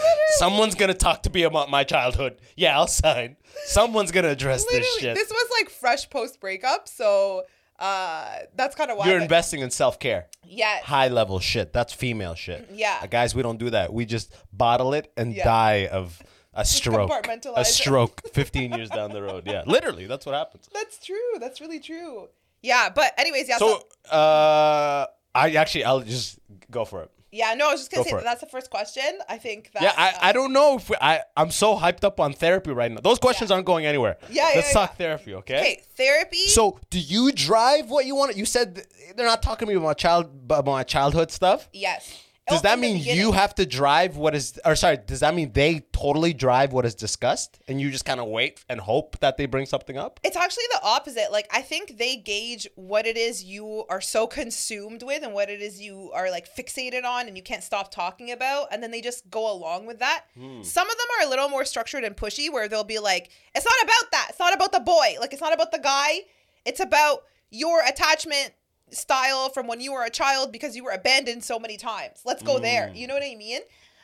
literally. 0.00 0.20
Someone's 0.38 0.74
gonna 0.74 0.94
talk 0.94 1.22
to 1.24 1.30
me 1.30 1.44
about 1.44 1.70
my 1.70 1.84
childhood. 1.84 2.38
Yeah, 2.56 2.76
I'll 2.76 2.86
sign. 2.86 3.36
Someone's 3.66 4.10
gonna 4.10 4.28
address 4.28 4.64
literally. 4.64 4.80
this 4.82 4.98
shit. 4.98 5.14
This 5.14 5.30
was, 5.30 5.48
like, 5.60 5.70
fresh 5.70 6.10
post 6.10 6.40
breakup, 6.40 6.88
so 6.88 7.44
uh, 7.78 8.36
that's 8.56 8.74
kind 8.76 8.90
of 8.90 8.96
why. 8.98 9.06
You're 9.08 9.18
but- 9.18 9.24
investing 9.24 9.60
in 9.60 9.70
self 9.70 9.98
care. 9.98 10.26
Yeah. 10.44 10.80
High 10.82 11.08
level 11.08 11.40
shit. 11.40 11.72
That's 11.72 11.92
female 11.92 12.34
shit. 12.34 12.68
Yeah. 12.72 13.00
Uh, 13.02 13.06
guys, 13.06 13.34
we 13.34 13.42
don't 13.42 13.58
do 13.58 13.70
that. 13.70 13.92
We 13.92 14.04
just 14.04 14.32
bottle 14.52 14.94
it 14.94 15.12
and 15.16 15.34
Yeah. 15.34 15.44
die 15.44 15.86
of 15.86 16.22
a 16.52 16.64
stroke. 16.64 17.10
A 17.56 17.64
stroke 17.64 18.22
15 18.32 18.72
years 18.72 18.88
down 18.90 19.10
the 19.10 19.22
road. 19.22 19.44
Yeah. 19.46 19.64
Literally, 19.66 20.06
that's 20.06 20.24
what 20.26 20.34
happens. 20.34 20.68
That's 20.72 21.04
true. 21.04 21.16
That's 21.40 21.60
really 21.60 21.80
true. 21.80 22.28
Yeah, 22.62 22.88
but 22.94 23.12
anyways, 23.18 23.48
yeah. 23.48 23.58
So, 23.58 23.82
So, 24.04 24.16
uh, 24.16 25.06
I 25.34 25.50
actually, 25.56 25.84
I'll 25.84 26.00
just 26.00 26.38
go 26.70 26.84
for 26.84 27.02
it. 27.02 27.10
Yeah, 27.34 27.52
no, 27.54 27.68
I 27.68 27.72
was 27.72 27.80
just 27.80 27.90
gonna 27.90 28.04
Go 28.04 28.10
say 28.10 28.16
that 28.16 28.24
that's 28.24 28.40
the 28.40 28.46
first 28.46 28.70
question. 28.70 29.18
I 29.28 29.38
think 29.38 29.72
that. 29.72 29.82
Yeah, 29.82 29.92
I, 29.96 30.14
I 30.20 30.30
um, 30.30 30.34
don't 30.34 30.52
know 30.52 30.76
if 30.76 30.88
we, 30.88 30.96
I 31.00 31.22
I'm 31.36 31.50
so 31.50 31.76
hyped 31.76 32.04
up 32.04 32.20
on 32.20 32.32
therapy 32.32 32.70
right 32.70 32.90
now. 32.90 33.00
Those 33.00 33.18
questions 33.18 33.50
aren't 33.50 33.66
going 33.66 33.86
anywhere. 33.86 34.16
Yeah, 34.30 34.52
Let's 34.54 34.68
yeah, 34.68 34.72
talk 34.72 34.90
yeah. 34.90 34.96
therapy, 34.96 35.34
okay? 35.34 35.58
Okay, 35.58 35.82
therapy. 35.96 36.46
So, 36.46 36.78
do 36.90 37.00
you 37.00 37.32
drive 37.32 37.90
what 37.90 38.06
you 38.06 38.14
want? 38.14 38.36
You 38.36 38.46
said 38.46 38.86
they're 39.16 39.26
not 39.26 39.42
talking 39.42 39.66
to 39.66 39.72
me 39.72 39.76
about 39.76 39.86
my 39.86 39.94
child 39.94 40.26
about 40.26 40.64
my 40.66 40.84
childhood 40.84 41.30
stuff. 41.30 41.68
yes. 41.72 42.23
Does 42.48 42.62
that 42.62 42.78
mean 42.78 42.98
you 42.98 43.32
have 43.32 43.54
to 43.54 43.64
drive 43.64 44.16
what 44.16 44.34
is 44.34 44.58
or 44.64 44.76
sorry, 44.76 44.98
does 44.98 45.20
that 45.20 45.34
mean 45.34 45.52
they 45.52 45.80
totally 45.92 46.34
drive 46.34 46.72
what 46.72 46.84
is 46.84 46.94
discussed 46.94 47.58
and 47.66 47.80
you 47.80 47.90
just 47.90 48.04
kind 48.04 48.20
of 48.20 48.28
wait 48.28 48.62
and 48.68 48.80
hope 48.80 49.18
that 49.20 49.36
they 49.36 49.46
bring 49.46 49.64
something 49.64 49.96
up? 49.96 50.20
It's 50.22 50.36
actually 50.36 50.64
the 50.72 50.80
opposite. 50.82 51.32
Like 51.32 51.48
I 51.50 51.62
think 51.62 51.96
they 51.96 52.16
gauge 52.16 52.66
what 52.74 53.06
it 53.06 53.16
is 53.16 53.42
you 53.42 53.84
are 53.88 54.00
so 54.00 54.26
consumed 54.26 55.02
with 55.02 55.22
and 55.22 55.32
what 55.32 55.48
it 55.48 55.62
is 55.62 55.80
you 55.80 56.10
are 56.14 56.30
like 56.30 56.46
fixated 56.54 57.04
on 57.04 57.28
and 57.28 57.36
you 57.36 57.42
can't 57.42 57.62
stop 57.62 57.90
talking 57.90 58.30
about 58.30 58.68
and 58.70 58.82
then 58.82 58.90
they 58.90 59.00
just 59.00 59.30
go 59.30 59.50
along 59.50 59.86
with 59.86 60.00
that. 60.00 60.24
Hmm. 60.38 60.62
Some 60.62 60.88
of 60.90 60.96
them 60.96 61.06
are 61.18 61.26
a 61.26 61.30
little 61.30 61.48
more 61.48 61.64
structured 61.64 62.04
and 62.04 62.16
pushy 62.16 62.52
where 62.52 62.68
they'll 62.68 62.84
be 62.84 62.98
like, 62.98 63.30
"It's 63.54 63.64
not 63.64 63.82
about 63.82 64.10
that. 64.12 64.26
It's 64.30 64.38
not 64.38 64.54
about 64.54 64.72
the 64.72 64.80
boy. 64.80 65.16
Like 65.18 65.32
it's 65.32 65.42
not 65.42 65.54
about 65.54 65.72
the 65.72 65.78
guy. 65.78 66.20
It's 66.66 66.80
about 66.80 67.22
your 67.50 67.82
attachment 67.86 68.52
style 68.90 69.48
from 69.48 69.66
when 69.66 69.80
you 69.80 69.92
were 69.92 70.04
a 70.04 70.10
child 70.10 70.52
because 70.52 70.76
you 70.76 70.84
were 70.84 70.90
abandoned 70.92 71.44
so 71.44 71.58
many 71.58 71.76
times. 71.76 72.20
Let's 72.24 72.42
go 72.42 72.58
there. 72.58 72.90
You 72.94 73.06
know 73.06 73.14
what 73.14 73.22
I 73.22 73.34
mean? 73.34 73.60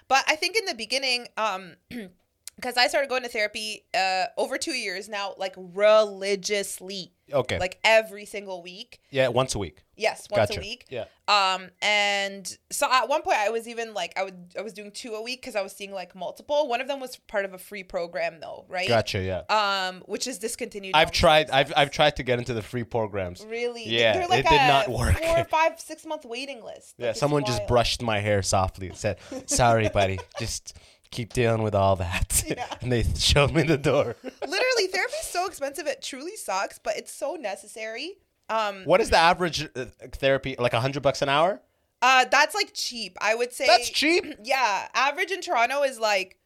But 0.09 0.25
I 0.27 0.37
think 0.37 0.57
in 0.57 0.65
the 0.65 0.75
beginning 0.75 1.29
um 1.37 1.75
because 2.57 2.77
I 2.77 2.89
started 2.89 3.09
going 3.09 3.23
to 3.23 3.29
therapy 3.29 3.85
uh 3.95 4.27
over 4.37 4.59
2 4.59 4.73
years 4.73 5.09
now 5.09 5.35
like 5.39 5.55
religiously 5.57 7.13
Okay. 7.33 7.59
like 7.59 7.79
every 7.85 8.25
single 8.25 8.63
week. 8.63 9.01
yeah, 9.11 9.29
once 9.29 9.55
a 9.55 9.59
week. 9.59 9.83
Yes, 9.97 10.27
once 10.31 10.49
Gotcha. 10.49 10.61
a 10.61 10.63
week. 10.63 10.87
Yeah. 10.89 11.05
Um, 11.29 11.69
and 11.83 12.57
so 12.71 12.91
at 12.91 13.07
one 13.09 13.21
point 13.21 13.37
I 13.37 13.51
was 13.51 13.69
even 13.69 13.93
like 13.93 14.15
I 14.19 14.25
would 14.25 14.55
I 14.59 14.63
was 14.63 14.73
doing 14.73 14.91
two 14.93 15.13
a 15.13 15.23
week 15.23 15.43
because 15.43 15.55
I 15.57 15.61
was 15.61 15.73
seeing 15.73 15.93
like 15.93 16.15
multiple. 16.15 16.69
One 16.69 16.81
of 16.81 16.89
them 16.89 17.01
was 17.01 17.17
part 17.29 17.45
of 17.45 17.53
a 17.53 17.59
free 17.59 17.83
program 17.85 18.41
though, 18.41 18.65
right? 18.69 18.89
Gotcha, 18.89 19.21
yeah. 19.23 19.43
Um, 19.89 20.03
which 20.07 20.27
is 20.27 20.39
discontinued. 20.39 20.95
I've 20.95 21.11
tried 21.13 21.51
I've 21.51 21.73
I've 21.77 21.91
tried 21.91 22.17
to 22.17 22.23
get 22.23 22.39
into 22.39 22.55
the 22.55 22.63
free 22.63 22.85
programs. 22.85 23.45
really. 23.45 23.87
Yeah, 23.87 24.15
They're 24.15 24.27
like 24.29 24.47
it 24.47 24.49
did 24.49 24.57
not 24.57 24.89
work. 24.89 25.19
Four 25.19 25.39
or 25.41 25.45
five, 25.45 25.79
six 25.79 26.07
month 26.07 26.25
waiting 26.25 26.65
list. 26.65 26.95
Yeah, 26.99 27.07
Like, 27.07 27.11
it's 27.11 27.21
someone 27.21 27.45
just 27.45 27.67
brushed 27.67 28.01
my 28.03 28.21
hair 28.21 28.41
softly 28.43 28.89
and 28.89 28.97
said, 28.97 29.19
"Sorry, 29.47 29.89
buddy. 29.91 30.19
Just 30.39 30.77
keep 31.11 31.33
dealing 31.33 31.63
with 31.63 31.75
all 31.75 31.97
that." 31.97 32.45
Yeah. 32.51 32.67
and 32.81 32.91
they 32.91 33.05
showed 33.17 33.53
me 33.53 33.63
the 33.63 33.79
door. 33.79 34.17
Literally, 34.25 34.87
therapy 34.89 35.15
is 35.21 35.27
so 35.29 35.47
expensive. 35.47 35.87
It 35.87 36.03
truly 36.03 36.35
sucks, 36.37 36.79
but 36.81 36.97
it's 36.97 37.13
so 37.13 37.35
necessary. 37.35 38.15
Um, 38.49 38.83
What 38.85 39.01
is 39.01 39.11
the 39.11 39.19
average 39.19 39.69
uh, 39.77 39.85
therapy? 40.13 40.57
Like 40.59 40.73
a 40.73 40.81
hundred 40.81 41.03
bucks 41.05 41.23
an 41.23 41.29
hour? 41.29 41.61
uh, 42.03 42.25
that's 42.31 42.55
like 42.55 42.71
cheap. 42.75 43.17
I 43.21 43.35
would 43.37 43.53
say 43.53 43.67
That's 43.67 43.89
cheap. 43.91 44.25
Yeah, 44.43 44.89
average 44.95 45.31
in 45.31 45.43
Toronto 45.43 45.83
is 45.83 46.01
like 46.01 46.39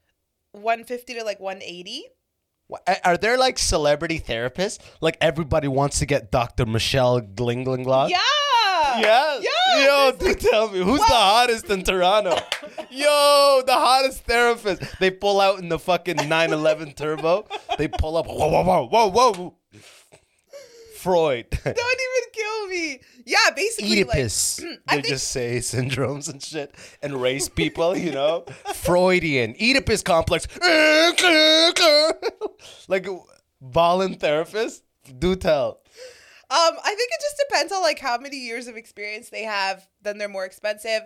150 0.52 1.14
to 1.14 1.24
like 1.24 1.40
180. 1.40 2.04
Are 3.04 3.16
there 3.16 3.38
like 3.38 3.58
celebrity 3.58 4.18
therapists? 4.20 4.78
Like 5.00 5.16
everybody 5.20 5.68
wants 5.68 5.98
to 6.00 6.06
get 6.06 6.30
Dr. 6.30 6.66
Michelle 6.66 7.20
Glinglinglog? 7.20 8.10
Yeah. 8.10 8.18
Yeah. 9.00 9.40
Yo, 9.84 10.12
do 10.18 10.34
tell 10.34 10.70
me 10.70 10.80
who's 10.80 11.00
the 11.00 11.04
hottest 11.06 11.70
in 11.70 11.82
Toronto? 11.82 12.36
Yo, 12.90 13.62
the 13.66 13.74
hottest 13.74 14.24
therapist. 14.24 14.82
They 15.00 15.10
pull 15.10 15.40
out 15.40 15.58
in 15.58 15.68
the 15.68 15.78
fucking 15.78 16.16
911 16.16 16.92
turbo. 16.92 17.46
They 17.78 17.88
pull 17.88 18.16
up. 18.16 18.26
Whoa, 18.26 18.48
whoa, 18.48 18.62
whoa, 18.62 18.86
whoa, 18.86 19.32
whoa. 19.32 19.54
Freud. 20.96 21.46
Don't 21.50 21.66
even 21.76 22.30
kill 22.32 22.66
me. 22.68 23.00
Yeah, 23.26 23.36
basically 23.54 24.04
like 24.04 24.14
Oedipus. 24.16 24.60
I 24.88 24.96
they 24.96 25.02
think- 25.02 25.06
just 25.14 25.28
say 25.28 25.56
syndromes 25.58 26.30
and 26.30 26.42
shit 26.42 26.74
and 27.02 27.20
race 27.20 27.48
people, 27.48 27.96
you 27.96 28.10
know? 28.12 28.44
Freudian. 28.74 29.54
Oedipus 29.60 30.02
complex. 30.02 30.46
like 32.88 33.06
Ballin 33.60 34.14
therapist. 34.14 34.82
Do 35.18 35.36
tell. 35.36 35.80
Um, 36.54 36.76
I 36.84 36.94
think 36.94 37.10
it 37.12 37.20
just 37.20 37.42
depends 37.48 37.72
on 37.72 37.82
like 37.82 37.98
how 37.98 38.16
many 38.18 38.36
years 38.36 38.68
of 38.68 38.76
experience 38.76 39.28
they 39.30 39.42
have. 39.42 39.86
Then 40.02 40.18
they're 40.18 40.28
more 40.28 40.44
expensive, 40.44 41.02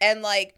and 0.00 0.22
like 0.22 0.54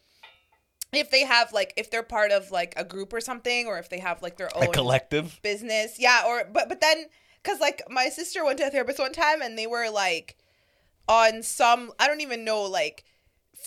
if 0.93 1.11
they 1.11 1.25
have 1.25 1.53
like 1.53 1.73
if 1.77 1.91
they're 1.91 2.03
part 2.05 2.31
of 2.31 2.51
like 2.53 2.73
a 2.77 2.85
group 2.85 3.13
or 3.13 3.21
something, 3.21 3.67
or 3.67 3.79
if 3.79 3.89
they 3.89 3.99
have 3.99 4.23
like 4.23 4.37
their 4.37 4.51
A 4.55 4.67
own 4.67 4.73
collective. 4.73 5.41
business. 5.43 5.97
Yeah, 5.99 6.23
or 6.27 6.45
but 6.53 6.69
but 6.69 6.81
then 6.81 7.07
because 7.43 7.61
like 7.61 7.83
my 7.91 8.09
sister 8.09 8.45
went 8.45 8.59
to 8.59 8.67
a 8.67 8.71
therapist 8.71 8.99
one 9.01 9.13
time 9.13 9.43
and 9.43 9.59
they 9.59 9.67
were 9.67 9.91
like 9.91 10.37
on 11.09 11.43
some 11.43 11.91
I 11.99 12.07
don't 12.07 12.21
even 12.21 12.45
know 12.45 12.63
like. 12.63 13.05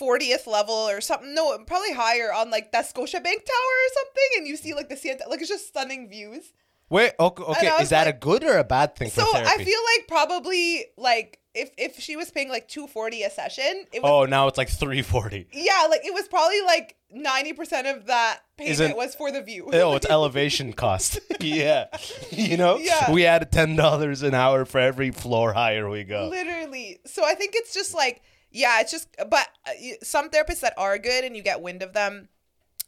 40th 0.00 0.46
level 0.46 0.74
or 0.74 1.02
something 1.02 1.34
no 1.34 1.56
probably 1.66 1.92
higher 1.92 2.32
on 2.32 2.50
like 2.50 2.72
that 2.72 2.86
Scotia 2.88 3.20
Bank 3.20 3.44
Tower 3.44 3.52
or 3.54 3.92
something 3.92 4.38
and 4.38 4.46
you 4.48 4.56
see 4.56 4.72
like 4.72 4.88
the 4.88 4.94
Sienta 4.94 5.28
like 5.28 5.40
it's 5.40 5.50
just 5.50 5.68
stunning 5.68 6.08
views 6.08 6.54
Wait, 6.92 7.12
okay, 7.18 7.42
okay. 7.42 7.82
Is 7.82 7.88
that 7.88 8.06
like- 8.06 8.14
a 8.16 8.18
good 8.18 8.44
or 8.44 8.58
a 8.58 8.64
bad 8.64 8.94
thing 8.96 9.08
so? 9.10 9.24
I 9.34 9.56
feel 9.56 9.80
like 9.96 10.08
probably 10.08 10.84
like 10.98 11.38
if 11.54 11.70
if 11.78 11.98
she 11.98 12.16
was 12.16 12.30
paying 12.30 12.48
like 12.48 12.68
240 12.68 13.22
a 13.22 13.30
session 13.30 13.84
it 13.92 14.02
was 14.02 14.10
oh, 14.10 14.24
now 14.24 14.46
it's 14.48 14.56
like 14.56 14.68
340. 14.70 15.48
yeah 15.52 15.86
like 15.90 16.00
it 16.04 16.14
was 16.14 16.26
probably 16.28 16.60
like 16.62 16.96
90% 17.14 17.94
of 17.94 18.06
that 18.06 18.40
payment 18.56 18.72
Isn't- 18.72 18.96
was 18.96 19.14
for 19.14 19.30
the 19.30 19.42
view 19.42 19.68
Oh, 19.72 19.94
it's 19.96 20.06
elevation 20.06 20.72
cost. 20.72 21.18
yeah. 21.40 21.86
You 22.30 22.56
know? 22.56 22.78
Yeah. 22.78 23.10
We 23.12 23.26
add 23.26 23.50
$10 23.52 24.22
an 24.22 24.34
hour 24.34 24.64
for 24.64 24.78
every 24.78 25.10
floor 25.10 25.52
higher 25.52 25.90
we 25.90 26.04
go. 26.04 26.28
Literally. 26.28 27.00
So 27.04 27.22
I 27.24 27.34
think 27.34 27.52
it's 27.54 27.74
just 27.74 27.94
like, 27.94 28.22
yeah, 28.50 28.80
it's 28.80 28.90
just, 28.90 29.08
but 29.28 29.46
uh, 29.66 29.72
some 30.02 30.30
therapists 30.30 30.60
that 30.60 30.72
are 30.78 30.96
good 30.98 31.24
and 31.24 31.36
you 31.36 31.42
get 31.42 31.60
wind 31.60 31.82
of 31.82 31.92
them, 31.92 32.28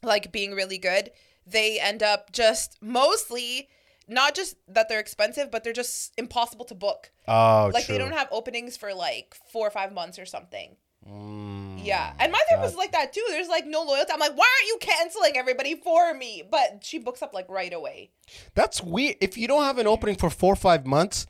like 0.02 0.32
being 0.32 0.52
really 0.52 0.78
good, 0.78 1.10
they 1.46 1.78
end 1.78 2.02
up 2.02 2.32
just 2.32 2.78
mostly 2.82 3.68
not 4.08 4.34
just 4.34 4.56
that 4.68 4.88
they're 4.88 5.00
expensive, 5.00 5.50
but 5.50 5.64
they're 5.64 5.72
just 5.72 6.12
impossible 6.18 6.64
to 6.66 6.74
book. 6.74 7.10
Oh, 7.28 7.70
like 7.72 7.86
true. 7.86 7.94
they 7.94 7.98
don't 7.98 8.12
have 8.12 8.28
openings 8.30 8.76
for 8.76 8.92
like 8.94 9.34
four 9.52 9.66
or 9.66 9.70
five 9.70 9.92
months 9.92 10.18
or 10.18 10.26
something. 10.26 10.76
Mm, 11.08 11.84
Yeah. 11.84 12.12
And 12.18 12.32
my 12.32 12.40
therapist 12.48 12.72
is 12.74 12.78
like 12.78 12.92
that 12.92 13.12
too. 13.12 13.24
There's 13.28 13.48
like 13.48 13.66
no 13.66 13.82
loyalty. 13.82 14.10
I'm 14.12 14.20
like, 14.20 14.36
why 14.36 14.46
aren't 14.46 14.68
you 14.68 14.78
canceling 14.80 15.36
everybody 15.36 15.74
for 15.74 16.14
me? 16.14 16.42
But 16.50 16.82
she 16.82 16.98
books 16.98 17.22
up 17.22 17.34
like 17.34 17.48
right 17.48 17.72
away. 17.72 18.10
That's 18.54 18.82
weird. 18.82 19.16
If 19.20 19.36
you 19.36 19.46
don't 19.48 19.64
have 19.64 19.78
an 19.78 19.86
opening 19.86 20.16
for 20.16 20.30
four 20.30 20.52
or 20.54 20.56
five 20.56 20.86
months, 20.86 21.26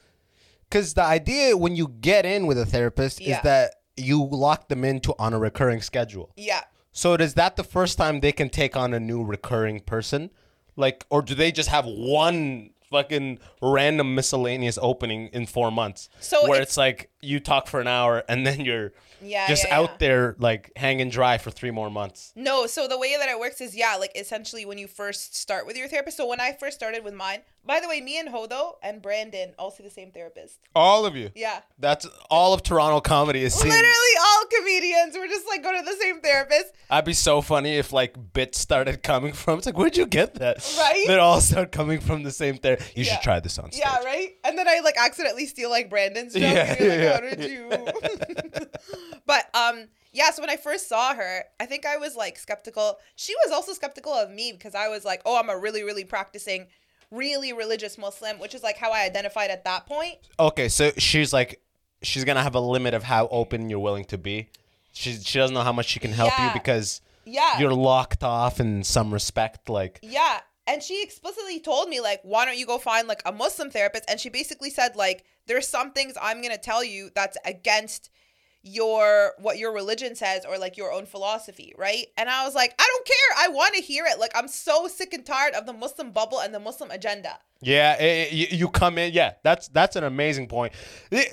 because 0.70 0.94
the 0.94 1.02
idea 1.02 1.56
when 1.56 1.74
you 1.76 1.88
get 1.88 2.24
in 2.24 2.46
with 2.46 2.58
a 2.58 2.66
therapist 2.66 3.20
Yeah. 3.20 3.36
is 3.38 3.42
that 3.42 3.74
you 3.96 4.24
lock 4.24 4.68
them 4.68 4.84
into 4.84 5.14
on 5.18 5.32
a 5.34 5.38
recurring 5.38 5.80
schedule. 5.80 6.30
Yeah. 6.36 6.62
So 6.92 7.14
is 7.14 7.34
that 7.34 7.56
the 7.56 7.64
first 7.64 7.98
time 7.98 8.20
they 8.20 8.32
can 8.32 8.48
take 8.48 8.76
on 8.76 8.94
a 8.94 9.00
new 9.00 9.24
recurring 9.24 9.80
person? 9.80 10.30
Like, 10.76 11.04
or 11.10 11.22
do 11.22 11.34
they 11.34 11.52
just 11.52 11.68
have 11.68 11.84
one 11.86 12.70
fucking 12.90 13.38
random 13.60 14.14
miscellaneous 14.14 14.78
opening 14.80 15.28
in 15.28 15.46
four 15.46 15.70
months? 15.70 16.08
So 16.20 16.42
where 16.42 16.54
it's- 16.60 16.68
it's, 16.70 16.76
like 16.76 17.10
you 17.20 17.40
talk 17.40 17.66
for 17.66 17.80
an 17.80 17.88
hour 17.88 18.22
and 18.28 18.46
then 18.46 18.60
you're 18.60 18.92
Yeah, 19.22 19.48
just 19.48 19.64
yeah, 19.66 19.76
out 19.78 19.90
yeah. 19.92 19.96
there 19.98 20.36
like 20.38 20.70
hanging 20.76 21.08
dry 21.10 21.38
for 21.38 21.50
three 21.50 21.70
more 21.70 21.90
months. 21.90 22.32
No, 22.36 22.66
so 22.66 22.86
the 22.86 22.98
way 22.98 23.16
that 23.16 23.28
it 23.28 23.38
works 23.38 23.60
is 23.60 23.74
yeah, 23.74 23.96
like 23.96 24.12
essentially 24.14 24.64
when 24.66 24.78
you 24.78 24.86
first 24.86 25.34
start 25.36 25.66
with 25.66 25.76
your 25.76 25.88
therapist. 25.88 26.16
So 26.16 26.26
when 26.26 26.40
I 26.40 26.52
first 26.52 26.76
started 26.76 27.02
with 27.04 27.14
mine, 27.14 27.40
by 27.66 27.80
the 27.80 27.88
way, 27.88 28.00
me 28.00 28.18
and 28.18 28.28
Hodo 28.28 28.74
and 28.82 29.00
Brandon 29.00 29.54
all 29.58 29.70
see 29.70 29.82
the 29.82 29.90
same 29.90 30.10
therapist. 30.10 30.58
All 30.74 31.06
of 31.06 31.16
you. 31.16 31.30
Yeah. 31.34 31.60
That's 31.78 32.06
all 32.30 32.52
of 32.52 32.62
Toronto 32.62 33.00
comedy 33.00 33.42
is 33.42 33.54
seen. 33.54 33.70
Literally 33.70 33.94
all 34.20 34.42
comedians. 34.58 35.14
We're 35.14 35.28
just 35.28 35.46
like 35.48 35.62
go 35.62 35.76
to 35.76 35.82
the 35.84 35.96
same 36.00 36.20
therapist. 36.20 36.72
I'd 36.90 37.04
be 37.04 37.12
so 37.14 37.40
funny 37.40 37.76
if 37.76 37.92
like 37.92 38.16
bits 38.32 38.58
started 38.58 39.02
coming 39.02 39.32
from. 39.32 39.58
It's 39.58 39.66
like, 39.66 39.76
where'd 39.78 39.96
you 39.96 40.06
get 40.06 40.34
that? 40.34 40.56
Right? 40.78 41.04
They 41.06 41.18
all 41.18 41.40
start 41.40 41.72
coming 41.72 42.00
from 42.00 42.22
the 42.22 42.30
same 42.30 42.56
therapist. 42.58 42.96
You 42.96 43.04
Yeah. 43.04 43.12
should 43.14 43.22
try 43.22 43.40
this 43.40 43.58
on 43.58 43.72
stage. 43.72 43.82
Yeah, 43.84 44.02
right? 44.04 44.30
And 44.44 44.58
then 44.58 44.68
I 44.68 44.80
like 44.80 44.96
accidentally 44.98 45.46
steal 45.46 45.70
like 45.70 45.88
Brandon's 45.90 46.34
joke. 46.34 46.42
Yeah, 46.42 46.72
and 46.74 46.80
you're 46.80 46.88
like, 46.90 47.00
yeah, 47.00 47.14
how 47.14 47.20
did 47.20 47.50
you? 47.50 48.68
but 49.26 49.44
um, 49.54 49.88
yeah. 50.12 50.30
So 50.30 50.42
when 50.42 50.50
I 50.50 50.56
first 50.56 50.88
saw 50.88 51.14
her, 51.14 51.44
I 51.60 51.66
think 51.66 51.86
I 51.86 51.96
was 51.96 52.16
like 52.16 52.38
skeptical. 52.38 52.98
She 53.16 53.34
was 53.44 53.52
also 53.52 53.72
skeptical 53.72 54.12
of 54.12 54.30
me 54.30 54.52
because 54.52 54.74
I 54.74 54.88
was 54.88 55.04
like, 55.04 55.22
oh, 55.24 55.38
I'm 55.38 55.48
a 55.50 55.58
really, 55.58 55.82
really 55.82 56.04
practicing, 56.04 56.66
really 57.14 57.52
religious 57.52 57.96
Muslim, 57.98 58.38
which 58.38 58.54
is 58.54 58.62
like 58.62 58.76
how 58.76 58.92
I 58.92 59.04
identified 59.04 59.50
at 59.50 59.64
that 59.64 59.86
point. 59.86 60.16
Okay, 60.38 60.68
so 60.68 60.90
she's 60.98 61.32
like, 61.32 61.60
she's 62.02 62.24
gonna 62.24 62.42
have 62.42 62.54
a 62.54 62.60
limit 62.60 62.94
of 62.94 63.02
how 63.04 63.28
open 63.28 63.70
you're 63.70 63.78
willing 63.78 64.04
to 64.06 64.18
be. 64.18 64.48
She 64.92 65.12
she 65.14 65.38
doesn't 65.38 65.54
know 65.54 65.62
how 65.62 65.72
much 65.72 65.86
she 65.86 66.00
can 66.00 66.12
help 66.12 66.32
you 66.38 66.50
because 66.52 67.00
Yeah. 67.24 67.58
you're 67.58 67.72
locked 67.74 68.22
off 68.22 68.60
in 68.60 68.84
some 68.84 69.12
respect. 69.12 69.68
Like, 69.68 69.98
Yeah. 70.02 70.40
And 70.66 70.82
she 70.82 71.02
explicitly 71.02 71.60
told 71.60 71.90
me, 71.90 72.00
like, 72.00 72.20
why 72.22 72.46
don't 72.46 72.56
you 72.56 72.64
go 72.66 72.78
find 72.78 73.06
like 73.06 73.20
a 73.26 73.32
Muslim 73.32 73.70
therapist? 73.70 74.04
And 74.08 74.18
she 74.18 74.30
basically 74.30 74.70
said, 74.70 74.96
like, 74.96 75.24
there's 75.46 75.68
some 75.68 75.92
things 75.92 76.14
I'm 76.20 76.40
gonna 76.42 76.56
tell 76.56 76.82
you 76.82 77.10
that's 77.14 77.36
against 77.44 78.08
your 78.66 79.32
what 79.38 79.58
your 79.58 79.72
religion 79.72 80.16
says 80.16 80.46
or 80.46 80.56
like 80.56 80.76
your 80.78 80.90
own 80.90 81.04
philosophy, 81.04 81.74
right? 81.76 82.06
And 82.16 82.30
I 82.30 82.44
was 82.46 82.54
like, 82.54 82.74
I 82.78 82.90
don't 82.94 83.06
care. 83.06 83.44
I 83.44 83.48
want 83.48 83.74
to 83.74 83.82
hear 83.82 84.06
it. 84.06 84.18
Like, 84.18 84.32
I'm 84.34 84.48
so 84.48 84.88
sick 84.88 85.12
and 85.12 85.24
tired 85.24 85.52
of 85.54 85.66
the 85.66 85.74
Muslim 85.74 86.12
bubble 86.12 86.40
and 86.40 86.54
the 86.54 86.58
Muslim 86.58 86.90
agenda. 86.90 87.38
yeah, 87.60 87.94
eh, 87.98 88.26
eh, 88.30 88.46
you, 88.50 88.68
come 88.70 88.96
in. 88.96 89.12
Yeah, 89.12 89.34
that's 89.42 89.68
that's 89.68 89.96
an 89.96 90.04
amazing 90.04 90.48
point. 90.48 90.72
Eh, 91.12 91.24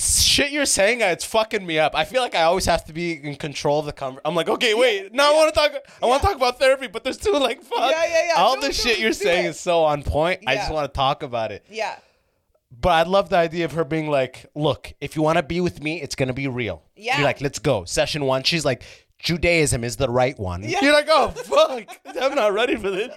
Shit, 0.00 0.52
you're 0.52 0.64
saying 0.66 1.02
uh, 1.02 1.06
it's 1.06 1.24
fucking 1.24 1.66
me 1.66 1.80
up. 1.80 1.96
I 1.96 2.04
feel 2.04 2.22
like 2.22 2.36
I 2.36 2.42
always 2.44 2.66
have 2.66 2.84
to 2.84 2.92
be 2.92 3.14
in 3.14 3.34
control 3.34 3.80
of 3.80 3.86
the 3.86 3.92
conversation. 3.92 4.22
I'm 4.24 4.36
like, 4.36 4.48
okay, 4.48 4.72
wait, 4.74 5.12
now 5.12 5.32
I 5.32 5.34
want 5.36 5.52
to 5.52 5.60
talk. 5.60 5.72
I 6.00 6.06
want 6.06 6.22
to 6.22 6.28
talk 6.28 6.36
about 6.36 6.60
therapy, 6.60 6.86
but 6.86 7.02
there's 7.02 7.16
two 7.16 7.32
like 7.32 7.60
fuck. 7.62 7.90
Yeah, 7.90 8.04
yeah, 8.06 8.26
yeah. 8.28 8.32
All 8.36 8.54
No, 8.54 8.60
the 8.60 8.68
no, 8.68 8.72
shit 8.72 9.00
you're 9.00 9.12
saying 9.12 9.46
it. 9.46 9.48
is 9.48 9.58
so 9.58 9.82
on 9.82 10.04
point. 10.04 10.42
I 10.46 10.54
just 10.54 10.72
want 10.72 10.86
to 10.92 10.96
talk 10.96 11.24
about 11.24 11.50
it. 11.50 11.64
Yeah. 11.68 11.96
But 12.80 12.90
I 12.90 13.02
love 13.02 13.28
the 13.28 13.36
idea 13.36 13.64
of 13.64 13.72
her 13.72 13.84
being 13.84 14.08
like, 14.08 14.46
look, 14.54 14.92
if 15.00 15.16
you 15.16 15.22
want 15.22 15.36
to 15.36 15.42
be 15.42 15.60
with 15.60 15.82
me, 15.82 16.00
it's 16.00 16.14
going 16.14 16.28
to 16.28 16.34
be 16.34 16.46
real. 16.46 16.82
Yeah. 16.96 17.16
You're 17.16 17.24
like, 17.24 17.40
let's 17.40 17.58
go. 17.58 17.84
Session 17.84 18.24
one. 18.24 18.44
She's 18.44 18.64
like, 18.64 18.84
Judaism 19.18 19.82
is 19.82 19.96
the 19.96 20.08
right 20.08 20.38
one. 20.38 20.62
Yeah. 20.62 20.78
You're 20.82 20.92
like, 20.92 21.08
oh, 21.08 21.28
fuck. 21.34 21.88
I'm 22.20 22.34
not 22.36 22.52
ready 22.52 22.76
for 22.76 22.90
this. 22.90 23.12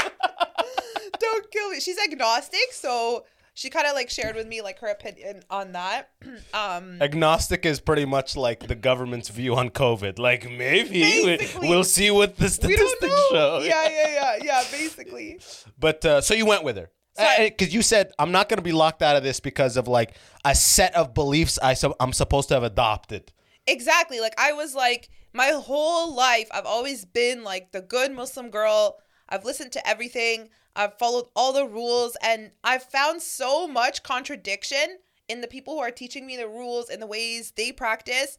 Don't 1.19 1.51
kill 1.51 1.69
me. 1.69 1.79
She's 1.79 1.97
agnostic, 1.99 2.71
so 2.71 3.25
she 3.53 3.69
kind 3.69 3.85
of 3.85 3.93
like 3.93 4.09
shared 4.09 4.35
with 4.35 4.47
me 4.47 4.63
like 4.63 4.79
her 4.79 4.87
opinion 4.87 5.43
on 5.51 5.73
that. 5.73 6.09
um 6.55 6.99
Agnostic 6.99 7.63
is 7.63 7.79
pretty 7.79 8.05
much 8.05 8.35
like 8.35 8.67
the 8.67 8.73
government's 8.73 9.29
view 9.29 9.55
on 9.55 9.69
COVID. 9.69 10.17
Like, 10.17 10.49
maybe 10.49 11.01
we, 11.23 11.37
we'll 11.59 11.83
see 11.83 12.09
what 12.09 12.37
the 12.37 12.49
statistics 12.49 13.27
show. 13.29 13.59
Yeah, 13.63 13.87
yeah, 13.87 14.07
yeah, 14.07 14.37
yeah, 14.43 14.63
basically. 14.71 15.39
But 15.79 16.03
uh, 16.05 16.21
so 16.21 16.33
you 16.33 16.47
went 16.47 16.63
with 16.63 16.77
her. 16.77 16.89
Uh, 17.21 17.25
so 17.25 17.29
uh, 17.29 17.45
I- 17.45 17.49
Because 17.49 17.73
you 17.73 17.81
said, 17.81 18.11
I'm 18.19 18.31
not 18.31 18.49
going 18.49 18.57
to 18.57 18.63
be 18.63 18.71
locked 18.71 19.01
out 19.01 19.15
of 19.15 19.23
this 19.23 19.39
because 19.39 19.77
of 19.77 19.87
like 19.87 20.15
a 20.45 20.55
set 20.55 20.95
of 20.95 21.13
beliefs 21.13 21.57
I 21.61 21.73
su- 21.73 21.95
I'm 21.99 22.13
supposed 22.13 22.47
to 22.49 22.55
have 22.55 22.63
adopted. 22.63 23.31
Exactly. 23.67 24.19
Like 24.19 24.33
I 24.37 24.53
was 24.53 24.73
like 24.75 25.09
my 25.33 25.47
whole 25.49 26.13
life 26.13 26.47
I've 26.51 26.65
always 26.65 27.05
been 27.05 27.43
like 27.43 27.71
the 27.71 27.81
good 27.81 28.11
Muslim 28.11 28.49
girl. 28.49 28.97
I've 29.29 29.45
listened 29.45 29.71
to 29.73 29.87
everything. 29.87 30.49
I've 30.75 30.97
followed 30.97 31.25
all 31.35 31.53
the 31.53 31.67
rules 31.67 32.17
and 32.23 32.51
I've 32.63 32.83
found 32.83 33.21
so 33.21 33.67
much 33.67 34.03
contradiction 34.03 34.97
in 35.27 35.41
the 35.41 35.47
people 35.47 35.75
who 35.75 35.79
are 35.81 35.91
teaching 35.91 36.25
me 36.25 36.37
the 36.37 36.47
rules 36.47 36.89
and 36.89 37.01
the 37.01 37.07
ways 37.07 37.51
they 37.55 37.71
practice. 37.71 38.37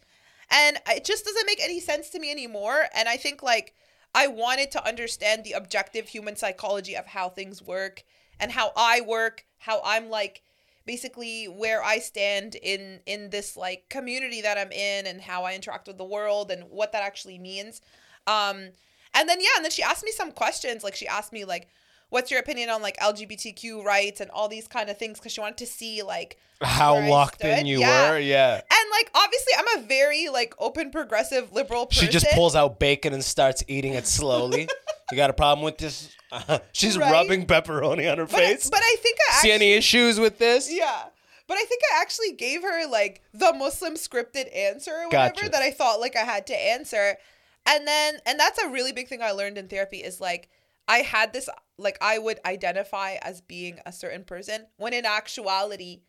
And 0.51 0.79
it 0.88 1.05
just 1.05 1.25
doesn't 1.25 1.47
make 1.47 1.62
any 1.62 1.81
sense 1.81 2.11
to 2.11 2.18
me 2.18 2.31
anymore. 2.31 2.85
And 2.95 3.09
I 3.09 3.16
think 3.16 3.42
like 3.42 3.75
I 4.14 4.27
wanted 4.27 4.71
to 4.73 4.87
understand 4.87 5.45
the 5.45 5.53
objective 5.53 6.09
human 6.09 6.37
psychology 6.37 6.97
of 6.97 7.07
how 7.07 7.29
things 7.31 7.62
work 7.62 8.03
and 8.42 8.50
how 8.50 8.72
I 8.76 9.00
work, 9.00 9.46
how 9.59 9.81
I'm 9.85 10.11
like 10.11 10.42
basically 10.85 11.44
where 11.44 11.83
I 11.83 12.00
stand 12.00 12.57
in 12.57 13.00
in 13.07 13.31
this 13.31 13.57
like 13.57 13.88
community 13.88 14.42
that 14.42 14.59
I'm 14.59 14.72
in 14.72 15.07
and 15.07 15.20
how 15.20 15.44
I 15.44 15.55
interact 15.55 15.87
with 15.87 15.96
the 15.96 16.05
world 16.05 16.50
and 16.50 16.64
what 16.64 16.92
that 16.92 17.05
actually 17.05 17.38
means. 17.38 17.81
Um 18.26 18.70
and 19.14 19.28
then 19.28 19.40
yeah, 19.40 19.50
and 19.57 19.64
then 19.64 19.70
she 19.70 19.83
asked 19.83 20.05
me 20.05 20.11
some 20.11 20.33
questions 20.33 20.83
like 20.83 20.96
she 20.96 21.07
asked 21.07 21.33
me 21.33 21.44
like 21.44 21.68
what's 22.12 22.31
your 22.31 22.38
opinion 22.40 22.68
on 22.68 22.83
like 22.83 22.96
LGBTQ 22.98 23.83
rights 23.83 24.20
and 24.20 24.31
all 24.31 24.46
these 24.48 24.68
kind 24.68 24.90
of 24.90 24.98
things 24.98 25.18
cuz 25.18 25.33
she 25.33 25.40
wanted 25.40 25.57
to 25.59 25.66
see 25.66 26.03
like 26.03 26.38
How 26.61 26.98
locked 27.09 27.42
in 27.42 27.64
you 27.66 27.81
Yeah. 27.81 28.11
were. 28.11 28.18
Yeah. 28.18 28.55
And 28.55 28.90
like 28.90 29.11
obviously 29.14 29.53
I'm 29.59 29.79
a 29.79 29.83
very 29.87 30.29
like 30.29 30.55
open 30.59 30.90
progressive 30.90 31.53
liberal 31.53 31.87
person. 31.87 32.07
She 32.07 32.12
just 32.12 32.27
pulls 32.35 32.55
out 32.55 32.79
bacon 32.79 33.12
and 33.14 33.25
starts 33.25 33.64
eating 33.66 33.94
it 33.94 34.07
slowly. 34.07 34.68
you 35.11 35.16
got 35.16 35.31
a 35.31 35.33
problem 35.33 35.64
with 35.64 35.79
this? 35.79 36.11
Uh-huh. 36.31 36.59
She's 36.72 36.96
Right? 36.98 37.11
rubbing 37.11 37.46
pepperoni 37.46 38.11
on 38.11 38.18
her 38.18 38.27
But, 38.27 38.37
face. 38.37 38.68
but 38.70 38.81
I 38.83 38.96
think 39.03 39.18
I 39.31 39.40
See 39.40 39.51
any 39.53 39.72
issues 39.72 40.20
with 40.20 40.38
this? 40.38 40.70
Yeah. 40.70 41.05
But 41.48 41.57
I 41.59 41.64
think 41.64 41.83
I 41.92 42.01
actually 42.03 42.33
gave 42.33 42.62
her 42.62 42.87
like 42.87 43.22
the 43.35 43.53
Muslim 43.55 43.94
scripted 43.94 44.55
answer 44.55 44.92
or 44.92 45.07
whatever 45.09 45.35
Gotcha. 45.35 45.48
that 45.48 45.62
I 45.62 45.70
thought 45.70 45.98
like 46.01 46.14
I 46.16 46.25
had 46.25 46.46
to 46.48 46.57
answer. 46.57 47.18
And 47.66 47.87
then 47.88 48.18
and 48.27 48.38
that's 48.38 48.59
a 48.59 48.68
really 48.68 48.92
big 48.92 49.09
thing 49.09 49.22
I 49.22 49.31
learned 49.33 49.57
in 49.59 49.68
therapy 49.68 49.98
is 49.98 50.20
like 50.20 50.48
I 50.88 50.99
had 50.99 51.33
this 51.33 51.49
like 51.79 51.99
I 52.01 52.18
would 52.18 52.40
identify 52.45 53.16
as 53.23 53.40
being 53.40 53.81
a 53.87 53.92
certain 53.92 54.25
person 54.25 54.66
when 54.77 54.92
in 54.92 55.05
actuality 55.07 56.03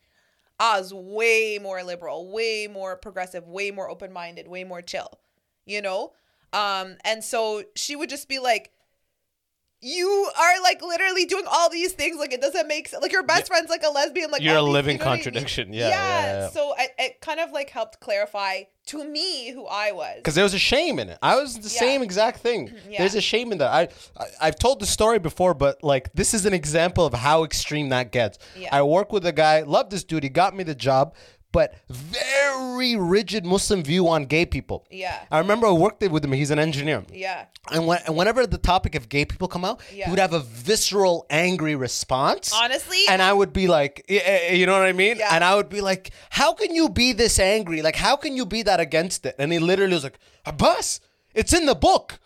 I 0.60 0.80
was 0.80 0.94
way 0.94 1.60
more 1.62 1.84
liberal, 1.84 2.32
way 2.32 2.68
more 2.68 2.96
progressive, 2.96 3.48
way 3.48 3.72
more 3.72 3.90
open-minded, 3.90 4.48
way 4.48 4.64
more 4.64 4.82
chill. 4.82 5.20
You 5.66 5.82
know? 5.82 6.14
Um 6.52 6.98
and 7.04 7.24
so 7.24 7.64
she 7.76 7.96
would 7.96 8.10
just 8.10 8.28
be 8.28 8.40
like 8.40 8.72
you 9.84 10.30
are 10.40 10.62
like 10.64 10.82
literally 10.82 11.26
doing 11.26 11.46
all 11.52 11.70
these 11.70 11.92
things 11.94 12.18
like 12.18 12.32
it 12.32 12.42
doesn't 12.42 12.68
make 12.68 12.88
sense 12.88 13.02
like 13.02 13.12
your 13.12 13.24
best 13.24 13.48
friend's 13.48 13.70
like 13.70 13.84
a 13.84 13.90
lesbian 13.90 14.32
like 14.32 14.42
You're 14.42 14.56
a 14.56 14.62
living 14.62 14.98
you 14.98 15.00
know 15.00 15.06
what 15.06 15.12
I 15.12 15.16
mean? 15.16 15.24
contradiction. 15.24 15.74
Yeah, 15.74 15.90
yeah, 15.90 16.24
yeah. 16.44 16.50
so 16.50 16.74
it, 16.80 16.92
it 16.98 17.22
kind 17.22 17.40
of 17.40 17.52
like 17.52 17.70
helped 17.70 18.00
clarify 18.00 18.64
to 18.86 19.04
me 19.06 19.52
who 19.52 19.66
i 19.68 19.92
was 19.92 20.16
Because 20.18 20.36
there 20.36 20.44
was 20.44 20.54
a 20.54 20.60
shame 20.60 21.00
in 21.00 21.10
it. 21.10 21.18
I 21.22 21.36
was 21.36 21.56
the 21.56 21.62
Yeah. 21.64 21.80
same 21.80 22.02
exact 22.04 22.40
thing. 22.40 22.72
Yeah. 22.90 23.00
There's 23.00 23.16
a 23.16 23.22
shame 23.22 23.52
in 23.52 23.58
that. 23.60 23.72
I, 23.72 23.84
I 24.18 24.26
I've 24.42 24.58
told 24.60 24.80
the 24.80 24.86
story 24.86 25.20
before, 25.20 25.54
but 25.54 25.84
like 25.84 26.12
this 26.14 26.34
is 26.34 26.46
an 26.46 26.54
example 26.54 27.06
of 27.06 27.14
how 27.14 27.44
extreme 27.44 27.90
that 27.90 28.12
gets. 28.12 28.40
Yeah. 28.58 28.70
I 28.72 28.82
work 28.84 29.12
with 29.14 29.26
a 29.26 29.32
guy, 29.32 29.62
love 29.62 29.90
this 29.90 30.04
dude. 30.04 30.24
He 30.24 30.30
got 30.30 30.56
me 30.56 30.64
the 30.64 30.76
job, 30.76 31.16
but 31.54 31.76
very 31.90 32.96
rigid 32.98 33.46
Muslim 33.46 33.84
view 33.84 34.10
on 34.10 34.26
gay 34.26 34.46
people. 34.46 34.86
Yeah. 34.92 35.18
I 35.32 35.38
remember 35.40 35.68
I 35.68 35.72
worked 35.72 36.02
with 36.14 36.24
him. 36.26 36.34
He's 36.34 36.52
an 36.52 36.60
engineer. 36.60 37.04
yeah 37.26 37.46
And, 37.72 37.88
when, 37.88 38.00
and 38.06 38.16
whenever 38.18 38.46
the 38.46 38.58
topic 38.58 38.94
of 38.96 39.08
gay 39.08 39.24
people 39.32 39.48
come 39.48 39.64
out, 39.64 39.80
Yeah. 39.94 40.06
he 40.06 40.10
would 40.12 40.20
have 40.20 40.34
a 40.34 40.42
visceral, 40.42 41.26
angry 41.30 41.76
response. 41.76 42.52
Honestly? 42.54 43.02
and 43.10 43.22
I 43.22 43.32
would 43.40 43.54
be 43.54 43.68
like, 43.68 44.04
you 44.10 44.66
know 44.66 44.74
what 44.80 44.88
I 44.94 44.94
mean? 44.94 45.16
Yeah. 45.18 45.34
And 45.34 45.44
I 45.44 45.56
would 45.56 45.70
be 45.70 45.82
like, 45.92 46.12
how 46.40 46.54
can 46.54 46.76
you 46.76 46.90
be 46.90 47.14
this 47.14 47.40
angry? 47.40 47.82
Like, 47.82 47.96
how 47.96 48.16
can 48.18 48.36
you 48.36 48.46
be 48.46 48.62
that 48.64 48.80
against 48.80 49.26
it? 49.26 49.36
And 49.40 49.52
he 49.54 49.60
literally 49.60 49.94
was 49.94 50.04
like, 50.04 50.20
Abbas, 50.46 51.00
it's 51.34 51.54
in 51.54 51.66
the 51.66 51.76
book. 51.76 52.20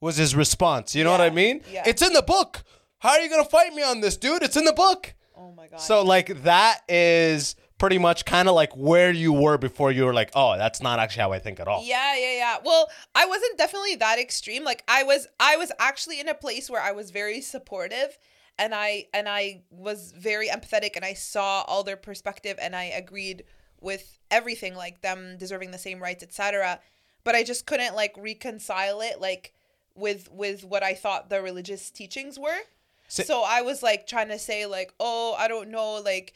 Was 0.00 0.16
his 0.16 0.34
response? 0.34 0.96
You 0.96 1.04
know 1.04 1.12
what 1.12 1.20
I 1.20 1.30
mean? 1.30 1.60
Yeah. 1.70 1.84
It's 1.86 2.02
in 2.02 2.12
the 2.12 2.22
book. 2.22 2.64
How 2.98 3.10
are 3.10 3.20
you 3.20 3.28
gonna 3.30 3.44
fight 3.44 3.72
me 3.74 3.82
on 3.82 4.00
this, 4.00 4.16
dude? 4.16 4.42
It's 4.42 4.56
in 4.56 4.64
the 4.64 4.72
book. 4.72 5.14
oh 5.36 5.52
my 5.56 5.66
god 5.68 5.80
So 5.80 6.02
like 6.14 6.28
that 6.42 6.80
is 6.88 7.54
pretty 7.82 7.98
much 7.98 8.24
kind 8.24 8.48
of 8.48 8.54
like 8.54 8.72
where 8.76 9.10
you 9.10 9.32
were 9.32 9.58
before 9.58 9.90
you 9.90 10.04
were 10.04 10.14
like, 10.14 10.30
oh, 10.36 10.56
that's 10.56 10.80
not 10.80 11.00
actually 11.00 11.22
how 11.22 11.32
I 11.32 11.40
think 11.40 11.58
at 11.58 11.66
all. 11.66 11.82
yeah 11.84 12.14
yeah 12.16 12.36
yeah. 12.36 12.56
Well 12.64 12.88
i 13.14 13.26
wasn't 13.26 13.58
definitely 13.58 13.96
that 13.96 14.20
extreme. 14.20 14.62
Like 14.62 14.84
i 14.86 15.02
was 15.02 15.26
i 15.40 15.56
was 15.56 15.72
actually 15.80 16.20
in 16.20 16.28
a 16.28 16.34
place 16.34 16.70
where 16.70 16.80
i 16.80 16.92
was 16.92 17.10
very 17.10 17.40
supportive 17.40 18.16
and 18.56 18.72
i 18.74 19.06
and 19.12 19.28
i 19.28 19.62
was 19.70 20.12
very 20.16 20.48
empathetic 20.48 20.94
and 20.94 21.04
i 21.04 21.14
saw 21.14 21.62
all 21.66 21.82
their 21.82 21.96
perspective 21.96 22.56
and 22.62 22.76
i 22.76 22.84
agreed 22.84 23.42
with 23.80 24.18
everything 24.30 24.74
like 24.76 25.00
them 25.00 25.36
deserving 25.38 25.70
the 25.72 25.78
same 25.78 26.00
rights 26.00 26.22
etc 26.22 26.78
but 27.24 27.34
i 27.34 27.42
just 27.42 27.66
couldn't 27.66 27.96
like 27.96 28.14
reconcile 28.16 29.00
it 29.00 29.20
like 29.20 29.54
with 29.96 30.30
with 30.30 30.62
what 30.64 30.82
i 30.82 30.94
thought 30.94 31.30
the 31.30 31.40
religious 31.42 31.90
teachings 31.90 32.38
were. 32.38 32.60
So- 33.08 33.24
so 33.24 33.42
i 33.42 33.62
was 33.62 33.82
like 33.82 34.06
trying 34.06 34.28
to 34.28 34.38
say 34.38 34.66
like 34.66 34.92
oh 35.00 35.34
i 35.38 35.48
don't 35.48 35.70
know 35.70 35.94
like 35.94 36.34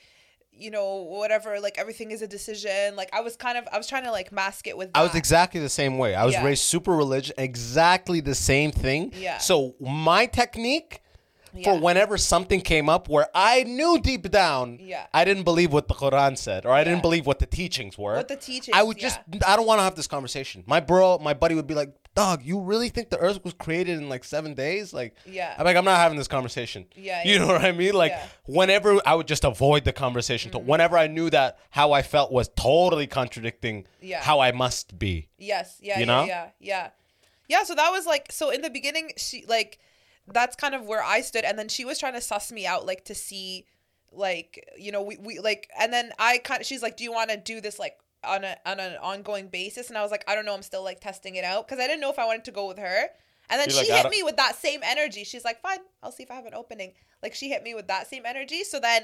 you 0.58 0.70
know 0.70 0.96
whatever 1.02 1.60
like 1.60 1.76
everything 1.78 2.10
is 2.10 2.22
a 2.22 2.26
decision 2.26 2.96
like 2.96 3.10
i 3.12 3.20
was 3.20 3.36
kind 3.36 3.58
of 3.58 3.64
i 3.72 3.76
was 3.76 3.86
trying 3.86 4.04
to 4.04 4.10
like 4.10 4.32
mask 4.32 4.66
it 4.66 4.76
with 4.76 4.90
I 4.94 5.02
was 5.02 5.14
exactly 5.14 5.60
the 5.60 5.68
same 5.68 5.98
way. 5.98 6.14
I 6.14 6.24
was 6.24 6.34
Yeah. 6.34 6.44
raised 6.44 6.62
super 6.64 6.92
religious, 6.96 7.32
exactly 7.36 8.20
the 8.20 8.34
same 8.34 8.72
thing. 8.72 9.12
Yeah. 9.14 9.38
So 9.38 9.74
my 9.80 10.26
technique 10.26 11.02
for 11.64 11.78
whenever 11.78 12.18
something 12.18 12.60
came 12.60 12.88
up 12.88 13.08
where 13.08 13.28
I 13.34 13.62
knew 13.64 13.98
deep 14.00 14.30
down 14.30 14.78
Yeah. 14.80 15.06
I 15.12 15.24
didn't 15.24 15.44
believe 15.44 15.72
what 15.72 15.88
the 15.88 15.94
Quran 15.94 16.36
said 16.38 16.64
or 16.66 16.72
I 16.72 16.84
didn't 16.84 17.02
believe 17.02 17.26
what 17.26 17.38
the 17.38 17.46
teachings 17.46 17.96
were. 17.98 18.14
What 18.16 18.28
the 18.28 18.36
teachings, 18.36 18.74
I 18.74 18.82
would 18.82 18.98
just 18.98 19.18
I 19.46 19.56
don't 19.56 19.66
want 19.66 19.78
to 19.80 19.84
have 19.84 19.94
this 19.96 20.06
conversation. 20.06 20.64
My 20.66 20.80
bro, 20.80 21.18
my 21.18 21.34
buddy 21.34 21.54
would 21.54 21.66
be 21.66 21.74
like, 21.74 21.92
"Dog, 22.16 22.42
you 22.42 22.60
really 22.60 22.88
think 22.88 23.10
the 23.10 23.18
earth 23.18 23.44
was 23.44 23.52
created 23.54 23.98
in 23.98 24.08
like 24.08 24.24
7 24.24 24.54
days?" 24.54 24.92
Like 24.92 25.14
Yeah. 25.24 25.54
I'm 25.56 25.64
like 25.64 25.76
I'm 25.76 25.84
not 25.84 25.98
having 25.98 26.18
this 26.18 26.26
conversation. 26.26 26.86
Yeah, 26.96 27.22
You 27.24 27.34
yeah. 27.34 27.38
know 27.38 27.46
what 27.46 27.64
I 27.64 27.70
mean? 27.70 27.94
Like 27.94 28.10
Yeah. 28.12 28.22
Mm-hmm. 28.22 28.54
whenever 28.54 29.00
I 29.06 29.14
would 29.14 29.28
just 29.28 29.44
avoid 29.44 29.84
the 29.84 29.92
conversation. 29.92 30.50
to 30.52 30.58
Whenever 30.58 30.96
I 30.98 31.06
knew 31.06 31.30
that 31.30 31.58
how 31.70 31.92
I 31.92 32.02
felt 32.02 32.32
was 32.32 32.48
totally 32.56 33.06
contradicting 33.06 33.86
Yeah. 34.00 34.22
how 34.22 34.40
I 34.40 34.50
must 34.50 34.98
be. 34.98 35.28
Yes. 35.38 35.78
Yeah. 35.80 35.94
You 35.94 36.00
yeah, 36.00 36.06
know? 36.06 36.24
Yeah. 36.24 36.48
Yeah. 36.58 36.90
Yeah. 37.48 37.62
So 37.64 37.74
that 37.76 37.90
was 37.90 38.06
like 38.06 38.32
so 38.32 38.50
in 38.50 38.62
the 38.62 38.70
beginning, 38.70 39.12
she 39.16 39.44
like 39.46 39.78
that's 40.26 40.56
kind 40.56 40.74
of 40.74 40.86
where 40.86 41.04
I 41.04 41.20
stood, 41.20 41.44
and 41.44 41.56
then 41.56 41.68
she 41.68 41.84
was 41.84 42.00
trying 42.00 42.14
to 42.14 42.20
suss 42.20 42.50
me 42.50 42.66
out, 42.66 42.84
like 42.84 43.04
to 43.04 43.14
see, 43.14 43.64
like 44.10 44.68
you 44.76 44.90
know, 44.90 45.02
we 45.02 45.16
we 45.18 45.38
like, 45.38 45.70
and 45.78 45.92
then 45.92 46.10
I 46.18 46.38
kind 46.38 46.60
of 46.60 46.66
she's 46.66 46.82
like, 46.82 46.96
do 46.96 47.04
you 47.04 47.12
want 47.12 47.30
to 47.30 47.36
do 47.36 47.60
this 47.60 47.78
like 47.78 47.96
on 48.26 48.44
a 48.44 48.56
on 48.66 48.80
an 48.80 48.96
ongoing 48.96 49.48
basis? 49.48 49.88
And 49.88 49.96
I 49.96 50.02
was 50.02 50.10
like, 50.10 50.24
I 50.28 50.34
don't 50.34 50.44
know, 50.44 50.54
I'm 50.54 50.62
still 50.62 50.84
like 50.84 51.00
testing 51.00 51.36
it 51.36 51.44
out 51.44 51.66
because 51.66 51.82
I 51.82 51.86
didn't 51.86 52.00
know 52.00 52.10
if 52.10 52.18
I 52.18 52.26
wanted 52.26 52.44
to 52.44 52.52
go 52.52 52.66
with 52.68 52.78
her. 52.78 53.06
And 53.48 53.60
then 53.60 53.68
You're 53.70 53.84
she 53.84 53.92
like, 53.92 54.02
hit 54.02 54.10
me 54.10 54.22
with 54.22 54.36
that 54.36 54.56
same 54.56 54.80
energy. 54.82 55.22
She's 55.24 55.44
like, 55.44 55.60
fine, 55.60 55.78
I'll 56.02 56.10
see 56.12 56.24
if 56.24 56.30
I 56.30 56.34
have 56.34 56.46
an 56.46 56.54
opening. 56.54 56.92
Like 57.22 57.34
she 57.34 57.48
hit 57.48 57.62
me 57.62 57.74
with 57.74 57.86
that 57.88 58.08
same 58.08 58.26
energy. 58.26 58.64
So 58.64 58.80
then 58.80 59.02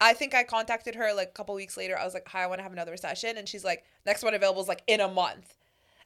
I 0.00 0.12
think 0.12 0.34
I 0.34 0.44
contacted 0.44 0.94
her 0.94 1.12
like 1.14 1.28
a 1.28 1.32
couple 1.32 1.54
weeks 1.54 1.76
later. 1.76 1.98
I 1.98 2.04
was 2.04 2.14
like, 2.14 2.28
hi, 2.28 2.42
I 2.42 2.46
want 2.46 2.58
to 2.58 2.62
have 2.62 2.72
another 2.72 2.96
session. 2.96 3.36
And 3.36 3.48
she's 3.48 3.64
like, 3.64 3.84
next 4.06 4.22
one 4.22 4.34
available 4.34 4.62
is 4.62 4.68
like 4.68 4.82
in 4.86 5.00
a 5.00 5.08
month. 5.08 5.54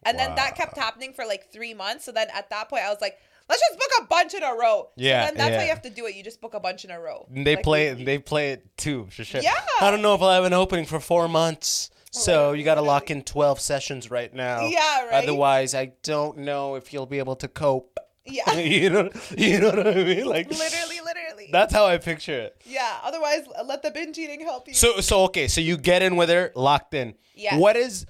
And 0.07 0.19
then 0.19 0.35
that 0.35 0.55
kept 0.55 0.77
happening 0.77 1.15
for 1.15 1.25
like 1.25 1.51
three 1.51 1.73
months. 1.73 2.05
So 2.05 2.13
then 2.13 2.29
at 2.35 2.51
that 2.51 2.69
point, 2.69 2.83
I 2.85 2.91
was 2.91 3.01
like, 3.01 3.17
let's 3.49 3.63
just 3.63 3.79
book 3.79 3.91
a 4.03 4.05
bunch 4.07 4.35
in 4.35 4.43
a 4.43 4.53
row. 4.55 4.91
Yeah, 4.97 5.27
then 5.27 5.37
that's 5.37 5.57
how 5.57 5.63
you 5.63 5.69
have 5.69 5.83
to 5.83 5.91
do 5.91 6.07
it. 6.07 6.15
You 6.15 6.23
just 6.23 6.41
book 6.41 6.55
a 6.55 6.61
bunch 6.61 6.85
in 6.85 6.91
a 6.91 7.01
row. 7.01 7.27
And 7.35 7.47
they 7.47 7.57
Like, 7.57 7.65
play 7.65 7.87
it. 7.87 8.05
They 8.05 8.19
play 8.19 8.51
it 8.53 8.77
too. 8.77 9.09
Yeah. 9.33 9.55
I 9.81 9.91
don't 9.91 10.03
know 10.03 10.15
if 10.15 10.23
I'll 10.23 10.31
have 10.31 10.45
an 10.45 10.53
opening 10.53 10.85
for 10.85 11.01
four 11.01 11.27
months. 11.27 11.91
So 12.15 12.53
you 12.53 12.65
got 12.65 12.77
to 12.77 12.83
lock 12.83 13.11
in 13.11 13.23
twelve 13.23 13.61
sessions 13.61 14.11
right 14.11 14.33
now. 14.33 14.67
Yeah, 14.67 15.07
right? 15.07 15.23
Otherwise, 15.23 15.75
I 15.75 15.93
don't 16.03 16.39
know 16.39 16.77
if 16.77 16.93
you'll 16.93 17.07
be 17.07 17.19
able 17.19 17.37
to 17.37 17.49
cope. 17.49 17.99
Yeah. 18.27 18.53
you 18.59 18.89
know, 18.91 19.11
you 19.37 19.61
know 19.61 19.69
what 19.71 19.87
I 19.87 19.95
mean? 20.05 20.27
Like 20.27 20.49
literally, 20.51 21.01
literally. 21.05 21.49
That's 21.53 21.75
how 21.75 21.87
I 21.87 21.99
picture 21.99 22.33
it. 22.41 22.63
yeah. 22.65 22.99
Otherwise, 23.03 23.47
let 23.67 23.83
the 23.83 23.91
binge 23.91 24.17
eating 24.19 24.41
help 24.41 24.67
you. 24.69 24.75
So, 24.75 25.01
so 25.01 25.25
okay. 25.25 25.47
So 25.49 25.61
you 25.61 25.77
get 25.77 26.03
in 26.03 26.17
with 26.17 26.31
her, 26.31 26.51
locked 26.55 26.95
in. 26.95 27.15
Yes. 27.35 27.61
What 27.61 27.77
is? 27.77 28.07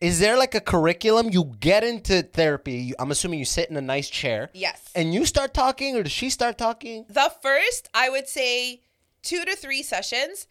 Is 0.00 0.18
there 0.18 0.38
like 0.38 0.54
a 0.54 0.60
curriculum? 0.60 1.28
You 1.30 1.52
get 1.60 1.84
into 1.84 2.22
therapy. 2.22 2.72
You, 2.72 2.94
I'm 2.98 3.10
assuming 3.10 3.38
you 3.38 3.44
sit 3.44 3.68
in 3.68 3.76
a 3.76 3.82
nice 3.82 4.08
chair. 4.08 4.48
yes. 4.54 4.80
And 4.94 5.12
you 5.12 5.26
start 5.26 5.52
talking, 5.52 5.94
or 5.94 6.02
does 6.02 6.12
she 6.12 6.30
start 6.30 6.56
talking? 6.56 7.04
The 7.10 7.30
first, 7.42 7.90
I 7.92 8.08
would 8.08 8.26
say, 8.26 8.80
two 9.22 9.44
to 9.44 9.54
three 9.54 9.82
sessions, 9.82 10.46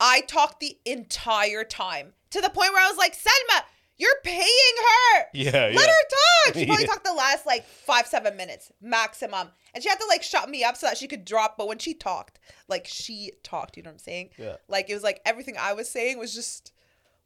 I 0.00 0.22
talk 0.22 0.58
the 0.58 0.78
entire 0.84 1.62
time 1.62 2.14
to 2.32 2.40
the 2.40 2.50
point 2.50 2.72
where 2.72 2.84
I 2.84 2.88
was 2.88 2.98
like, 2.98 3.14
Salma, 3.14 3.62
you're 3.96 4.10
paying 4.24 4.40
her. 4.44 5.24
Yeah, 5.34 5.50
Let 5.52 5.74
yeah. 5.74 5.80
her 5.80 5.86
talk. 6.46 6.54
She 6.54 6.66
probably 6.66 6.84
Yeah. 6.84 6.90
talked 6.90 7.04
the 7.04 7.12
last 7.12 7.46
like 7.46 7.64
five, 7.66 8.06
seven 8.06 8.36
minutes 8.36 8.72
maximum. 8.80 9.48
And 9.74 9.82
she 9.82 9.88
had 9.88 10.00
to 10.00 10.06
like 10.06 10.22
shut 10.22 10.48
me 10.50 10.64
up 10.64 10.76
so 10.76 10.86
that 10.86 10.96
she 10.98 11.06
could 11.06 11.24
drop. 11.24 11.56
But 11.56 11.68
when 11.68 11.78
she 11.78 11.94
talked, 11.94 12.40
like 12.68 12.86
she 12.86 13.32
talked, 13.42 13.76
you 13.76 13.82
know 13.82 13.90
what 13.90 13.94
I'm 13.94 13.98
saying? 14.00 14.30
Yeah. 14.38 14.56
Like 14.68 14.90
it 14.90 14.94
was 14.94 15.02
like 15.02 15.20
everything 15.24 15.56
I 15.58 15.72
was 15.74 15.88
saying 15.88 16.18
was 16.18 16.34
just 16.34 16.72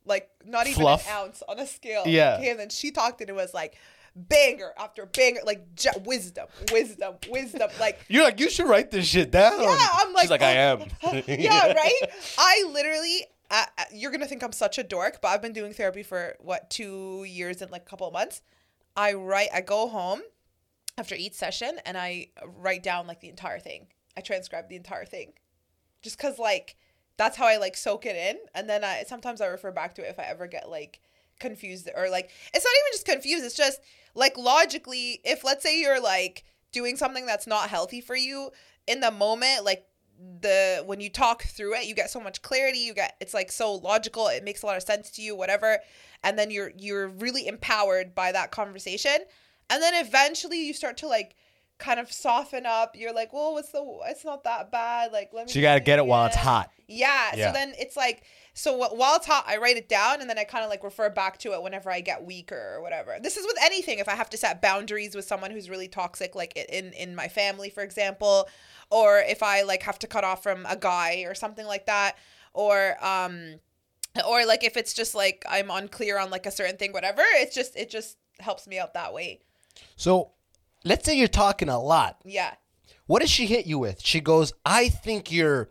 like 0.05 0.29
not 0.45 0.67
even 0.67 0.81
Fluff. 0.83 1.07
an 1.09 1.13
ounce 1.15 1.43
on 1.49 1.59
a 1.59 1.67
scale. 1.67 2.03
Yeah. 2.07 2.37
Okay, 2.37 2.51
and 2.51 2.61
then 2.61 2.69
she 2.69 2.91
talked 2.91 3.21
and 3.21 3.31
it 3.31 3.35
was 3.35 3.55
like 3.55 3.77
banger 4.15 4.73
after 4.79 5.05
banger, 5.07 5.41
like 5.45 5.75
j- 5.75 5.91
wisdom, 6.05 6.47
wisdom, 6.73 7.15
wisdom. 7.31 7.69
Like 7.81 8.01
You're 8.09 8.25
like, 8.25 8.41
you 8.41 8.49
should 8.51 8.67
write 8.69 8.91
this 8.91 9.07
shit 9.07 9.31
down. 9.31 9.61
yeah, 9.63 9.77
I'm 9.95 10.13
like, 10.13 10.23
She's 10.23 10.31
like, 10.31 10.43
I 10.43 10.57
oh, 10.73 10.81
am. 11.03 11.23
yeah, 11.27 11.73
right. 11.73 12.03
I 12.39 12.69
literally, 12.73 13.27
uh, 13.51 13.65
you're 13.93 14.11
gonna 14.11 14.27
think 14.27 14.43
I'm 14.43 14.53
such 14.53 14.79
a 14.79 14.83
dork, 14.83 15.21
but 15.21 15.29
I've 15.29 15.43
been 15.43 15.53
doing 15.53 15.73
therapy 15.73 16.03
for 16.03 16.37
what 16.41 16.71
two 16.71 17.25
years 17.25 17.63
and 17.63 17.71
like 17.71 17.83
a 17.83 17.89
couple 17.89 18.07
of 18.07 18.13
months. 18.13 18.43
I 18.97 19.13
write, 19.13 19.49
I 19.55 19.61
go 19.61 19.89
home 19.89 20.23
after 20.99 21.15
each 21.15 21.35
session 21.35 21.79
and 21.85 21.99
I 21.99 22.29
write 22.45 22.83
down 22.83 23.07
like 23.07 23.21
the 23.21 23.29
entire 23.29 23.59
thing. 23.59 23.89
I 24.17 24.23
transcribe 24.23 24.69
the 24.69 24.77
entire 24.77 25.05
thing, 25.05 25.35
just 26.03 26.19
cause 26.19 26.39
like 26.39 26.77
that's 27.19 27.37
how 27.37 27.47
I 27.47 27.57
like 27.59 27.77
soak 27.77 28.07
it 28.07 28.17
in, 28.17 28.39
and 28.55 28.69
then 28.69 28.85
I 28.85 29.05
sometimes 29.07 29.41
I 29.41 29.47
refer 29.47 29.73
back 29.73 29.95
to 29.97 30.03
it 30.03 30.11
if 30.11 30.19
I 30.19 30.25
ever 30.25 30.47
get 30.47 30.69
like 30.69 31.01
confused 31.39 31.89
or 31.95 32.09
like 32.09 32.31
it's 32.55 32.65
not 32.65 32.73
even 32.73 32.93
just 32.93 33.07
confused. 33.07 33.45
It's 33.45 33.57
just 33.57 33.81
like 34.15 34.37
logically, 34.39 35.21
if 35.25 35.45
let's 35.45 35.63
say 35.63 35.81
you're 35.81 36.01
like 36.01 36.45
doing 36.73 36.97
something 36.97 37.27
that's 37.27 37.47
not 37.47 37.71
healthy 37.71 38.01
for 38.01 38.17
you 38.17 38.51
in 38.87 39.01
the 39.01 39.11
moment, 39.11 39.65
like 39.65 39.87
the 40.41 40.83
when 40.87 41.01
you 41.01 41.11
talk 41.11 41.43
through 41.43 41.75
it 41.75 41.87
you 41.87 41.95
get 41.95 42.11
so 42.11 42.21
much 42.21 42.41
clarity 42.43 42.79
you 42.79 42.95
get 42.95 43.17
it's 43.21 43.35
like 43.35 43.53
so 43.53 43.75
logical 43.75 44.29
it 44.29 44.45
makes 44.45 44.63
a 44.63 44.67
lot 44.67 44.77
of 44.77 44.83
sense 44.83 45.11
to 45.11 45.23
you 45.23 45.37
whatever 45.37 45.79
and 46.23 46.39
then 46.39 46.51
you're 46.51 46.73
you're 46.77 47.09
really 47.09 47.47
empowered 47.47 48.15
by 48.15 48.33
that 48.33 48.51
conversation. 48.51 49.19
And 49.71 49.83
then 49.83 49.95
eventually 49.95 50.67
you 50.67 50.75
start 50.75 50.97
to 50.99 51.09
like 51.09 51.37
kind 51.79 52.01
of 52.01 52.11
soften 52.13 52.65
up. 52.67 52.97
You're 52.97 53.13
like, 53.13 53.33
well, 53.33 53.53
what's 53.53 53.71
the? 53.71 53.85
It's 54.07 54.25
not 54.25 54.45
that 54.45 54.71
bad. 54.71 55.13
Like, 55.13 55.31
let 55.33 55.47
me. 55.47 55.53
So 55.53 55.59
you 55.59 55.63
gotta 55.63 55.81
get 55.81 55.99
it 55.99 56.07
while 56.07 56.27
it's 56.27 56.37
hot. 56.37 56.71
Yeah, 56.89 57.33
Yeah. 57.35 57.49
So 57.49 57.53
then 57.53 57.75
it's 57.79 57.97
like, 57.97 58.23
so 58.55 58.79
wh- 58.79 58.97
while 58.97 59.17
it's 59.17 59.27
hot, 59.27 59.45
I 59.47 59.57
write 59.57 59.77
it 59.77 59.89
down 59.89 60.21
and 60.21 60.31
then 60.31 60.39
I 60.39 60.45
kind 60.45 60.65
of 60.65 60.71
like 60.71 60.85
refer 60.85 61.11
back 61.11 61.39
to 61.39 61.53
it 61.53 61.63
whenever 61.63 61.91
I 61.91 62.01
get 62.01 62.25
weaker 62.25 62.75
or 62.77 62.81
whatever. 62.81 63.19
This 63.21 63.37
is 63.37 63.45
with 63.45 63.57
anything. 63.63 63.99
If 63.99 64.09
I 64.09 64.15
have 64.15 64.31
to 64.31 64.37
set 64.37 64.63
boundaries 64.63 65.15
with 65.15 65.25
someone 65.25 65.51
who's 65.51 65.69
really 65.69 65.89
toxic, 65.89 66.35
like 66.35 66.57
in 66.57 66.93
in 66.93 67.15
my 67.15 67.29
family, 67.29 67.71
for 67.71 67.83
example, 67.83 68.49
or 68.91 69.19
if 69.19 69.43
I 69.43 69.63
like 69.63 69.83
have 69.83 69.99
to 70.01 70.07
cut 70.07 70.25
off 70.25 70.43
from 70.43 70.65
a 70.67 70.77
guy 70.77 71.25
or 71.27 71.35
something 71.35 71.67
like 71.67 71.87
that, 71.87 72.17
or 72.55 72.97
um, 73.05 73.57
or 74.27 74.47
like 74.47 74.65
if 74.65 74.77
it's 74.77 74.95
just 74.95 75.15
like 75.15 75.45
I'm 75.49 75.71
unclear 75.71 76.19
on 76.19 76.31
like 76.31 76.47
a 76.47 76.51
certain 76.51 76.77
thing, 76.77 76.93
whatever. 76.93 77.23
It's 77.35 77.55
just 77.55 77.77
it 77.77 77.91
just 77.91 78.17
helps 78.39 78.67
me 78.67 78.79
out 78.79 78.95
that 78.95 79.13
way. 79.13 79.41
So, 79.97 80.31
let's 80.87 81.05
say 81.05 81.17
you're 81.19 81.29
talking 81.29 81.69
a 81.69 81.79
lot. 81.81 82.21
Yeah. 82.25 82.55
What 83.07 83.21
does 83.21 83.31
she 83.31 83.47
hit 83.47 83.67
you 83.67 83.79
with? 83.79 84.01
She 84.03 84.21
goes, 84.21 84.53
"I 84.65 84.89
think 84.89 85.31
you're 85.31 85.69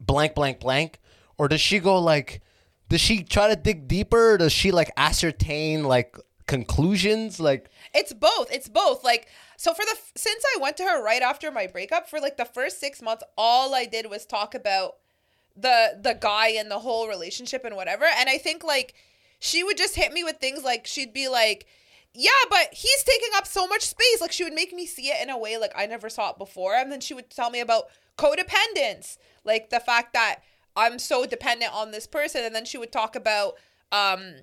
blank, 0.00 0.34
blank, 0.34 0.60
blank," 0.60 1.00
or 1.38 1.48
does 1.48 1.60
she 1.60 1.78
go 1.78 1.98
like, 1.98 2.42
does 2.88 3.00
she 3.00 3.22
try 3.22 3.48
to 3.48 3.56
dig 3.56 3.88
deeper? 3.88 4.36
Does 4.38 4.52
she 4.52 4.70
like 4.70 4.90
ascertain 4.96 5.84
like 5.84 6.16
conclusions? 6.46 7.40
Like, 7.40 7.70
It's 7.94 8.12
both. 8.12 8.52
It's 8.52 8.68
both. 8.68 9.04
Like 9.04 9.28
so 9.56 9.72
for 9.72 9.84
the 9.84 9.96
since 10.16 10.44
I 10.54 10.60
went 10.60 10.76
to 10.78 10.84
her 10.84 11.02
right 11.02 11.22
after 11.22 11.50
my 11.50 11.66
breakup 11.66 12.08
for 12.08 12.20
like 12.20 12.36
the 12.36 12.44
first 12.44 12.80
6 12.80 13.00
months 13.02 13.24
all 13.38 13.74
I 13.74 13.86
did 13.86 14.10
was 14.10 14.26
talk 14.26 14.54
about 14.54 14.96
the 15.56 15.98
the 16.00 16.14
guy 16.20 16.48
and 16.48 16.70
the 16.70 16.80
whole 16.80 17.08
relationship 17.08 17.64
and 17.64 17.76
whatever 17.76 18.04
and 18.04 18.28
I 18.28 18.38
think 18.38 18.64
like 18.64 18.94
she 19.38 19.62
would 19.62 19.76
just 19.76 19.94
hit 19.94 20.12
me 20.12 20.24
with 20.24 20.36
things 20.38 20.64
like 20.64 20.86
she'd 20.86 21.12
be 21.12 21.28
like 21.28 21.66
yeah, 22.14 22.30
but 22.48 22.72
he's 22.72 23.02
taking 23.02 23.30
up 23.36 23.46
so 23.46 23.66
much 23.66 23.82
space. 23.82 24.20
Like 24.20 24.32
she 24.32 24.44
would 24.44 24.54
make 24.54 24.72
me 24.72 24.86
see 24.86 25.08
it 25.08 25.22
in 25.22 25.30
a 25.30 25.38
way 25.38 25.58
like 25.58 25.72
I 25.76 25.86
never 25.86 26.08
saw 26.08 26.30
it 26.30 26.38
before. 26.38 26.74
And 26.74 26.90
then 26.90 27.00
she 27.00 27.12
would 27.14 27.28
tell 27.28 27.50
me 27.50 27.60
about 27.60 27.88
codependence, 28.16 29.18
like 29.44 29.70
the 29.70 29.80
fact 29.80 30.12
that 30.12 30.36
I'm 30.76 30.98
so 30.98 31.26
dependent 31.26 31.74
on 31.74 31.90
this 31.90 32.06
person. 32.06 32.44
And 32.44 32.54
then 32.54 32.64
she 32.64 32.78
would 32.78 32.92
talk 32.92 33.16
about 33.16 33.54
um 33.90 34.34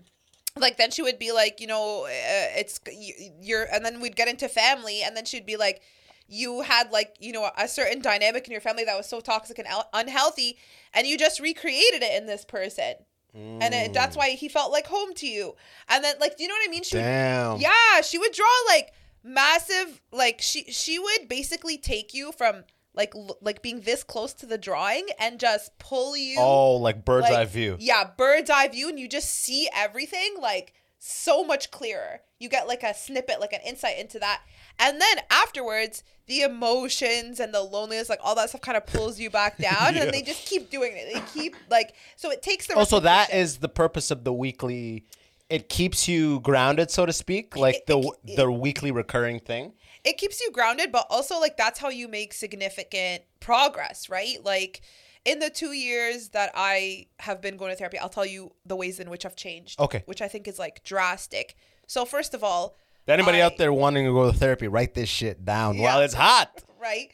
like 0.58 0.78
then 0.78 0.92
she 0.92 1.02
would 1.02 1.18
be 1.18 1.32
like 1.32 1.62
you 1.62 1.68
know 1.68 2.04
uh, 2.06 2.60
it's 2.60 2.80
you, 2.92 3.14
you're 3.40 3.68
and 3.72 3.86
then 3.86 4.02
we'd 4.02 4.16
get 4.16 4.28
into 4.28 4.50
family 4.50 5.02
and 5.02 5.16
then 5.16 5.26
she'd 5.26 5.46
be 5.46 5.56
like 5.56 5.82
you 6.28 6.62
had 6.62 6.92
like 6.92 7.16
you 7.20 7.32
know 7.32 7.50
a 7.58 7.68
certain 7.68 8.02
dynamic 8.02 8.46
in 8.46 8.52
your 8.52 8.62
family 8.62 8.84
that 8.84 8.98
was 8.98 9.08
so 9.08 9.20
toxic 9.20 9.60
and 9.60 9.68
unhealthy 9.94 10.58
and 10.94 11.08
you 11.08 11.18
just 11.18 11.40
recreated 11.40 12.04
it 12.04 12.22
in 12.22 12.28
this 12.28 12.44
person 12.44 12.96
and 13.34 13.74
it, 13.74 13.94
that's 13.94 14.16
mm. 14.16 14.20
why 14.20 14.30
he 14.32 14.50
felt 14.50 14.72
like 14.72 14.88
home 14.88 15.14
to 15.14 15.26
you 15.28 15.56
and 15.88 16.04
then 16.04 16.16
like 16.20 16.36
do 16.36 16.44
you 16.44 16.50
know 16.50 16.56
what 16.56 16.68
i 16.68 16.72
mean 16.72 16.84
she 16.84 16.98
would- 16.98 17.04
damn. 17.04 17.60
yeah 17.60 18.02
she 18.02 18.18
would 18.18 18.34
draw 18.34 18.46
like 18.68 18.92
massive 19.24 20.02
like 20.12 20.42
she 20.42 20.64
she 20.66 21.00
would 21.00 21.30
basically 21.30 21.78
take 21.78 22.14
you 22.14 22.32
from 22.32 22.64
like 22.94 23.14
l- 23.16 23.38
like 23.42 23.62
being 23.62 23.82
this 23.82 24.04
close 24.04 24.34
to 24.34 24.46
the 24.46 24.58
drawing 24.58 25.08
and 25.20 25.40
just 25.40 25.78
pull 25.80 26.18
you 26.18 26.38
Oh, 26.40 26.76
like 26.76 27.06
bird's 27.06 27.30
like, 27.30 27.34
eye 27.38 27.46
view. 27.46 27.78
Yeah, 27.80 28.10
bird's 28.18 28.50
eye 28.50 28.68
view, 28.68 28.90
and 28.90 29.00
you 29.00 29.08
just 29.08 29.30
see 29.30 29.70
everything 29.74 30.36
like 30.42 30.74
so 31.00 31.44
much 31.44 31.72
clearer. 31.72 32.20
You 32.40 32.50
get 32.50 32.68
like 32.68 32.84
a 32.84 32.94
snippet, 32.94 33.40
like 33.40 33.54
an 33.54 33.62
insight 33.66 33.98
into 33.98 34.20
that. 34.20 34.42
And 34.80 35.00
then 35.02 35.18
afterwards, 35.30 36.04
the 36.28 36.42
emotions 36.42 37.40
and 37.40 37.54
the 37.54 37.62
loneliness, 37.62 38.10
like 38.10 38.20
all 38.24 38.36
that 38.36 38.50
stuff 38.50 38.62
kind 38.62 38.78
of 38.78 38.86
pulls 38.86 39.20
you 39.20 39.30
back 39.30 39.58
down, 39.70 39.96
Yeah. 39.96 40.04
and 40.04 40.14
they 40.14 40.22
just 40.22 40.46
keep 40.48 40.70
doing 40.70 40.94
it. 40.96 41.14
They 41.14 41.22
keep 41.42 41.56
like 41.70 41.94
so 42.16 42.32
it 42.32 42.42
takes 42.42 42.68
the 42.68 42.76
oh, 42.76 42.80
Also, 42.80 43.00
that 43.02 43.34
is 43.34 43.58
the 43.58 43.70
purpose 43.70 44.12
of 44.12 44.24
the 44.24 44.34
weekly. 44.34 45.06
It 45.50 45.68
keeps 45.68 46.08
you 46.08 46.40
grounded, 46.40 46.90
so 46.92 47.06
to 47.06 47.12
speak, 47.14 47.58
like 47.58 47.76
It- 47.76 47.88
the 47.88 48.00
it- 48.26 48.36
the 48.38 48.50
weekly 48.52 48.92
recurring 48.92 49.40
thing. 49.40 49.74
it 50.04 50.18
keeps 50.18 50.40
you 50.42 50.52
grounded, 50.52 50.92
but 50.92 51.06
also 51.10 51.40
like 51.40 51.58
that's 51.58 51.80
how 51.80 51.90
you 51.90 52.08
make 52.08 52.34
significant 52.34 53.24
progress, 53.42 54.10
right? 54.10 54.38
Like 54.44 54.82
in 55.26 55.40
the 55.40 55.50
two 55.50 55.74
years 55.74 56.30
that 56.30 56.52
I 56.56 57.08
have 57.20 57.42
been 57.42 57.58
going 57.58 57.72
to 57.72 57.76
therapy, 57.78 58.00
I'll 58.00 58.10
tell 58.10 58.26
you 58.26 58.54
the 58.66 58.76
ways 58.76 59.00
in 59.00 59.10
which 59.10 59.26
I've 59.26 59.36
changed. 59.36 59.80
Okay. 59.80 60.02
Which 60.06 60.22
I 60.22 60.28
think 60.28 60.48
is 60.48 60.58
like 60.58 60.84
drastic. 60.84 61.56
So 61.86 62.06
first 62.06 62.34
of 62.34 62.44
all, 62.44 62.76
Anybody 63.08 63.42
I- 63.42 63.46
out 63.46 63.58
there 63.58 63.74
wanting 63.74 64.06
to 64.06 64.12
go 64.14 64.32
to 64.32 64.38
therapy, 64.38 64.68
write 64.68 64.94
this 64.94 65.10
shit 65.10 65.44
down 65.46 65.76
Yeah. 65.78 65.84
while 65.84 66.02
it's 66.02 66.14
hot. 66.14 66.64
right? 66.80 67.12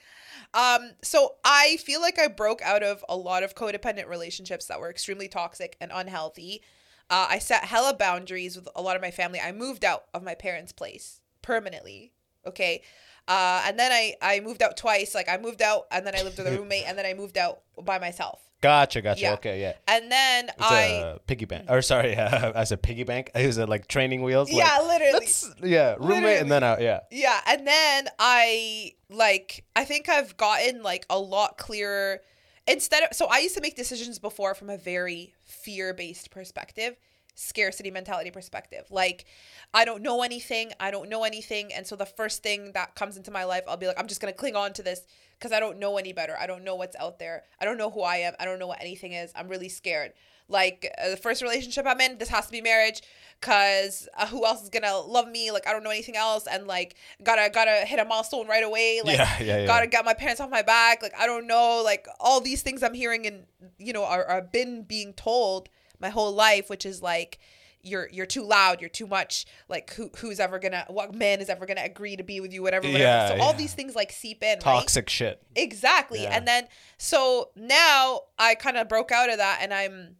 Um, 0.54 0.92
so 1.04 1.36
I 1.44 1.78
feel 1.78 2.00
like 2.02 2.18
I 2.18 2.28
broke 2.28 2.62
out 2.62 2.82
of 2.82 3.04
a 3.10 3.18
lot 3.18 3.44
of 3.44 3.54
codependent 3.54 4.08
relationships 4.08 4.66
that 4.68 4.80
were 4.80 4.90
extremely 4.90 5.28
toxic 5.28 5.76
and 5.82 5.92
unhealthy. 5.94 6.62
Uh, 7.10 7.28
I 7.30 7.40
set 7.40 7.66
hella 7.66 7.94
boundaries 7.94 8.56
with 8.56 8.68
a 8.76 8.82
lot 8.82 8.96
of 8.96 9.02
my 9.02 9.12
family. 9.12 9.40
I 9.42 9.52
moved 9.52 9.84
out 9.84 10.06
of 10.14 10.24
my 10.24 10.36
parents' 10.36 10.72
place 10.72 11.20
permanently. 11.42 12.14
Okay. 12.46 12.82
Uh, 13.28 13.62
and 13.66 13.78
then 13.78 13.92
I, 13.92 14.16
I 14.22 14.40
moved 14.40 14.62
out 14.64 14.78
twice. 14.78 15.14
Like 15.14 15.28
I 15.28 15.38
moved 15.38 15.62
out 15.62 15.86
and 15.92 16.08
then 16.08 16.16
I 16.16 16.22
lived 16.22 16.38
with 16.38 16.48
a 16.48 16.52
roommate 16.58 16.86
and 16.88 16.98
then 16.98 17.06
I 17.06 17.14
moved 17.14 17.38
out 17.38 17.60
by 17.82 18.00
myself. 18.00 18.40
Gotcha, 18.62 19.02
gotcha. 19.02 19.22
Yeah. 19.22 19.34
Okay, 19.34 19.62
yeah. 19.62 19.74
And 19.88 20.12
then 20.12 20.50
I 20.50 20.52
It's 20.58 20.72
I 20.72 20.84
a 21.16 21.20
piggy 21.20 21.46
bank. 21.46 21.68
Or 21.70 21.82
sorry, 21.82 22.16
uh, 22.18 22.54
I 22.56 22.64
said 22.64 22.82
piggy 22.82 23.04
bank. 23.04 23.32
It 23.36 23.46
was 23.46 23.60
uh, 23.60 23.68
like 23.68 23.88
training 23.88 24.24
wheels. 24.24 24.52
like, 24.52 24.58
Yeah, 24.58 24.80
literally. 24.82 25.12
That's, 25.14 25.52
yeah, 25.64 25.96
roommate 26.00 26.42
and 26.42 26.52
then 26.52 26.64
out. 26.64 26.82
Yeah. 26.82 27.02
Yeah, 27.12 27.40
and 27.46 27.68
then 27.68 28.08
I 28.18 28.94
like 29.10 29.64
I 29.76 29.86
think 29.86 30.10
I've 30.10 30.36
gotten 30.38 30.82
like 30.82 31.06
a 31.10 31.20
lot 31.20 31.58
clearer 31.58 32.22
instead 32.68 33.04
of 33.04 33.10
so 33.16 33.28
I 33.28 33.40
used 33.40 33.56
to 33.56 33.62
make 33.62 33.76
decisions 33.76 34.20
before 34.20 34.56
from 34.56 34.70
a 34.70 34.78
very 34.78 35.34
fear-based 35.46 36.32
perspective, 36.32 36.96
scarcity 37.38 37.92
mentality 37.92 38.32
perspective. 38.32 38.86
Like 38.90 39.26
I 39.74 39.86
don't 39.86 40.02
know 40.02 40.24
anything, 40.24 40.72
I 40.80 40.92
don't 40.92 41.08
know 41.08 41.24
anything, 41.24 41.72
and 41.74 41.86
so 41.86 41.96
the 41.96 42.06
first 42.06 42.44
thing 42.44 42.72
that 42.74 42.96
comes 42.96 43.16
into 43.16 43.32
my 43.32 43.46
life, 43.46 43.64
I'll 43.68 43.78
be 43.78 43.88
like 43.88 44.00
I'm 44.00 44.08
just 44.08 44.20
going 44.20 44.34
to 44.34 44.38
cling 44.38 44.56
on 44.56 44.74
to 44.74 44.84
this 44.84 45.06
because 45.38 45.52
I 45.52 45.60
don't 45.60 45.80
know 45.80 45.98
any 45.98 46.14
better. 46.14 46.36
I 46.38 46.48
don't 46.48 46.64
know 46.64 46.76
what's 46.76 46.96
out 46.98 47.20
there. 47.20 47.44
I 47.62 47.66
don't 47.66 47.78
know 47.78 47.92
who 47.92 48.02
I 48.02 48.18
am. 48.18 48.34
I 48.40 48.46
don't 48.46 48.60
know 48.60 48.68
what 48.68 48.82
anything 48.82 49.14
is. 49.14 49.32
I'm 49.36 49.48
really 49.48 49.70
scared. 49.70 50.14
Like 50.50 50.90
uh, 51.02 51.12
the 51.12 51.18
first 51.18 51.42
relationship 51.42 51.86
I'm 51.86 52.00
in, 52.02 52.18
this 52.18 52.30
has 52.30 52.46
to 52.46 52.52
be 52.52 52.62
marriage, 52.62 53.02
cause 53.42 54.08
uh, 54.18 54.28
who 54.28 54.46
else 54.46 54.64
is 54.64 54.70
gonna 54.70 54.98
love 54.98 55.28
me? 55.28 55.52
Like 55.52 55.68
I 55.68 55.74
don't 55.74 55.84
know 55.84 55.90
anything 55.90 56.16
else, 56.16 56.48
and 56.48 56.66
like 56.66 56.96
gotta 57.24 57.50
gotta 57.54 57.86
hit 57.86 58.00
a 58.00 58.06
milestone 58.06 58.48
right 58.48 58.64
away. 58.64 59.02
Like 59.04 59.18
Yeah, 59.18 59.38
yeah, 59.40 59.58
yeah. 59.60 59.66
gotta 59.68 59.88
get 59.88 60.06
my 60.06 60.14
parents 60.14 60.42
off 60.42 60.50
my 60.50 60.62
back. 60.64 61.04
Like 61.04 61.14
I 61.20 61.28
don't 61.28 61.46
know, 61.48 61.82
like 61.84 62.08
all 62.20 62.42
these 62.42 62.62
things 62.62 62.82
I'm 62.82 62.94
hearing 62.94 63.28
and 63.28 63.46
you 63.78 63.94
know 63.94 64.06
are, 64.06 64.26
are 64.26 64.42
been 64.42 64.84
being 64.84 65.14
told 65.14 65.70
my 66.00 66.10
whole 66.10 66.34
life, 66.34 66.70
which 66.70 66.86
is 66.86 67.02
like 67.02 67.40
you're 67.82 68.10
you're 68.12 68.26
too 68.26 68.44
loud, 68.44 68.82
you're 68.82 68.90
too 68.90 69.08
much. 69.08 69.46
Like 69.70 69.94
who 69.94 70.10
who's 70.18 70.40
ever 70.40 70.60
gonna 70.60 70.86
what 70.90 71.14
man 71.14 71.42
is 71.42 71.50
ever 71.50 71.66
gonna 71.66 71.84
agree 71.84 72.16
to 72.16 72.24
be 72.24 72.40
with 72.40 72.54
you, 72.54 72.62
whatever. 72.62 72.88
whatever. 72.88 73.04
Yeah, 73.04 73.30
so 73.30 73.42
all 73.42 73.54
these 73.54 73.74
things 73.74 73.96
like 73.96 74.12
seep 74.12 74.44
in. 74.44 74.56
right? 74.56 74.62
Toxic 74.62 75.10
shit. 75.10 75.42
Exactly. 75.56 76.24
Yeah. 76.24 76.36
And 76.36 76.48
then 76.48 76.68
so 76.98 77.50
now 77.56 78.22
I 78.38 78.56
kind 78.56 78.78
of 78.78 78.88
broke 78.88 79.12
out 79.12 79.30
of 79.30 79.38
that 79.38 79.60
and 79.62 79.74
I'm 79.74 80.16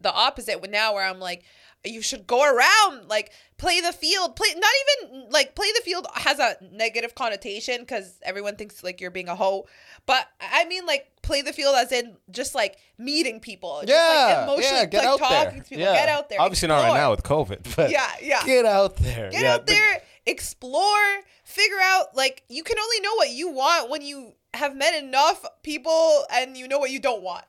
the 0.00 0.12
opposite 0.12 0.60
with 0.60 0.70
now 0.70 0.94
where 0.94 1.04
I'm 1.04 1.20
like 1.20 1.44
you 1.84 2.02
should 2.02 2.26
go 2.26 2.42
around 2.42 3.08
like 3.08 3.30
play 3.58 3.80
the 3.80 3.92
field 3.92 4.34
play 4.34 4.48
not 4.56 4.70
even 5.10 5.30
like 5.30 5.54
play 5.54 5.68
the 5.76 5.82
field 5.84 6.06
has 6.14 6.38
a 6.38 6.56
negative 6.72 7.14
connotation 7.14 7.80
because 7.80 8.18
everyone 8.22 8.56
thinks 8.56 8.82
like 8.82 9.00
you're 9.00 9.10
being 9.10 9.28
a 9.28 9.36
hoe 9.36 9.64
but 10.04 10.26
i 10.40 10.64
mean 10.64 10.84
like 10.84 11.08
play 11.22 11.42
the 11.42 11.52
field 11.52 11.74
as 11.76 11.92
in 11.92 12.16
just 12.30 12.54
like 12.54 12.76
meeting 12.98 13.38
people 13.40 13.80
just, 13.80 13.90
Yeah, 13.92 14.34
like, 14.38 14.48
emotionally 14.48 14.80
yeah, 14.80 14.86
get 14.86 14.98
like 14.98 15.06
out 15.08 15.18
talking 15.18 15.36
there. 15.36 15.62
to 15.62 15.68
people 15.68 15.84
yeah. 15.84 15.94
get 15.94 16.08
out 16.08 16.28
there 16.28 16.40
Obviously 16.40 16.68
not 16.68 16.82
right 16.82 16.94
now 16.94 17.10
with 17.10 17.22
COVID, 17.22 17.76
but 17.76 17.90
Yeah, 17.90 18.10
yeah. 18.22 18.44
Get 18.44 18.64
out 18.64 18.96
there. 18.96 19.30
Get 19.30 19.42
yeah, 19.42 19.54
out 19.54 19.66
the- 19.66 19.72
there, 19.72 20.02
explore, 20.26 21.20
figure 21.44 21.80
out. 21.82 22.16
Like 22.16 22.44
you 22.48 22.62
can 22.62 22.78
only 22.78 23.00
know 23.00 23.14
what 23.16 23.30
you 23.30 23.50
want 23.50 23.90
when 23.90 24.02
you 24.02 24.32
have 24.54 24.76
met 24.76 24.94
enough 25.02 25.44
people 25.62 26.24
and 26.32 26.56
you 26.56 26.68
know 26.68 26.78
what 26.78 26.90
you 26.90 27.00
don't 27.00 27.22
want. 27.22 27.44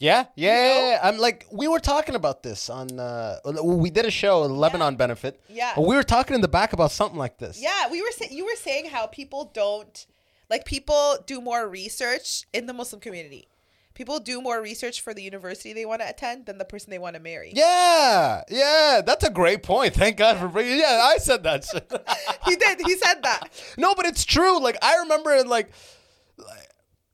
Yeah, 0.00 0.24
yeah, 0.34 0.52
know? 0.52 0.58
yeah, 0.58 0.90
yeah. 0.92 1.00
I'm 1.02 1.18
like, 1.18 1.46
we 1.52 1.68
were 1.68 1.78
talking 1.78 2.14
about 2.14 2.42
this 2.42 2.70
on. 2.70 2.98
Uh, 2.98 3.38
we 3.62 3.90
did 3.90 4.06
a 4.06 4.10
show, 4.10 4.40
Lebanon 4.40 4.96
benefit. 4.96 5.40
Yeah. 5.48 5.74
and 5.76 5.86
we 5.86 5.94
were 5.94 6.02
talking 6.02 6.34
in 6.34 6.40
the 6.40 6.48
back 6.48 6.72
about 6.72 6.90
something 6.90 7.18
like 7.18 7.36
this. 7.36 7.60
Yeah, 7.60 7.90
we 7.90 8.00
were 8.00 8.10
saying 8.10 8.32
you 8.32 8.46
were 8.46 8.56
saying 8.56 8.86
how 8.86 9.06
people 9.06 9.50
don't 9.52 10.06
like 10.48 10.64
people 10.64 11.18
do 11.26 11.40
more 11.40 11.68
research 11.68 12.44
in 12.52 12.66
the 12.66 12.72
Muslim 12.72 13.00
community. 13.00 13.46
People 13.92 14.18
do 14.18 14.40
more 14.40 14.62
research 14.62 15.02
for 15.02 15.12
the 15.12 15.22
university 15.22 15.74
they 15.74 15.84
want 15.84 16.00
to 16.00 16.08
attend 16.08 16.46
than 16.46 16.56
the 16.56 16.64
person 16.64 16.90
they 16.90 16.98
want 16.98 17.16
to 17.16 17.20
marry. 17.20 17.52
Yeah, 17.54 18.42
yeah, 18.48 19.02
that's 19.04 19.24
a 19.24 19.30
great 19.30 19.62
point. 19.62 19.92
Thank 19.92 20.16
God 20.16 20.38
for 20.38 20.48
bringing. 20.48 20.78
Yeah, 20.78 21.00
I 21.04 21.18
said 21.18 21.42
that. 21.42 21.64
shit. 21.64 21.92
He 22.46 22.56
did. 22.56 22.80
He 22.86 22.96
said 22.96 23.22
that. 23.22 23.50
no, 23.78 23.94
but 23.94 24.06
it's 24.06 24.24
true. 24.24 24.58
Like 24.58 24.78
I 24.80 24.96
remember 25.00 25.44
like, 25.44 25.70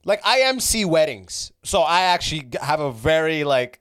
like 0.07 0.21
I 0.25 0.40
MC 0.42 0.85
weddings, 0.87 1.53
so 1.62 1.83
I 1.83 2.01
actually 2.03 2.49
have 2.62 2.81
a 2.81 2.90
very 2.90 3.45
like 3.45 3.81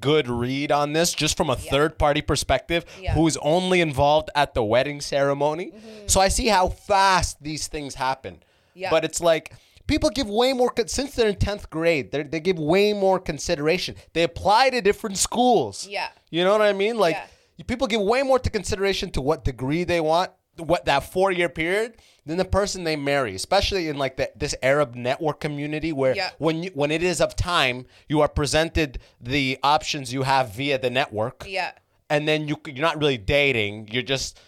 good 0.00 0.28
read 0.28 0.72
on 0.72 0.92
this, 0.94 1.12
just 1.12 1.36
from 1.36 1.50
a 1.50 1.56
third 1.56 1.98
party 1.98 2.22
perspective, 2.22 2.84
Yeah. 3.00 3.14
who 3.14 3.26
is 3.26 3.36
only 3.42 3.80
involved 3.80 4.30
at 4.34 4.54
the 4.54 4.64
wedding 4.64 5.00
ceremony. 5.00 5.72
Mm-hmm. 5.72 6.06
So 6.06 6.20
I 6.20 6.28
see 6.28 6.46
how 6.48 6.68
fast 6.68 7.42
these 7.42 7.66
things 7.68 7.94
happen. 7.96 8.42
Yeah. 8.74 8.90
But 8.90 9.04
it's 9.04 9.20
like. 9.20 9.52
People 9.86 10.10
give 10.10 10.28
way 10.28 10.52
more 10.52 10.72
since 10.88 11.14
they're 11.14 11.28
in 11.28 11.36
tenth 11.36 11.70
grade. 11.70 12.10
They 12.10 12.24
they 12.24 12.40
give 12.40 12.58
way 12.58 12.92
more 12.92 13.20
consideration. 13.20 13.94
They 14.14 14.24
apply 14.24 14.70
to 14.70 14.80
different 14.80 15.16
schools. 15.16 15.86
Yeah. 15.86 16.08
You 16.28 16.42
know 16.42 16.50
what 16.50 16.62
I 16.62 16.72
mean? 16.72 16.96
Like 16.98 17.14
Yeah. 17.14 17.64
people 17.68 17.86
give 17.86 18.00
way 18.00 18.22
more 18.24 18.40
to 18.40 18.50
consideration 18.50 19.10
to 19.12 19.20
what 19.20 19.44
degree 19.44 19.84
they 19.84 20.00
want 20.00 20.32
what 20.58 20.84
that 20.86 21.12
four 21.12 21.30
year 21.32 21.48
period, 21.48 21.96
then 22.24 22.36
the 22.38 22.44
person 22.44 22.84
they 22.84 22.96
marry, 22.96 23.34
especially 23.34 23.88
in 23.88 23.98
like 23.98 24.16
the, 24.16 24.30
this 24.36 24.54
Arab 24.62 24.94
network 24.94 25.40
community, 25.40 25.92
where 25.92 26.14
Yeah. 26.16 26.30
when 26.38 26.62
you, 26.64 26.70
when 26.74 26.90
it 26.90 27.02
is 27.02 27.20
of 27.20 27.36
time, 27.36 27.86
you 28.08 28.20
are 28.20 28.28
presented 28.28 28.98
the 29.20 29.58
options 29.62 30.12
you 30.12 30.22
have 30.22 30.50
via 30.54 30.78
the 30.78 30.90
network, 30.90 31.44
Yeah. 31.46 31.72
and 32.10 32.26
then 32.26 32.48
you 32.48 32.56
you're 32.66 32.82
not 32.82 32.98
really 32.98 33.18
dating, 33.18 33.88
you're 33.92 34.02
just 34.02 34.38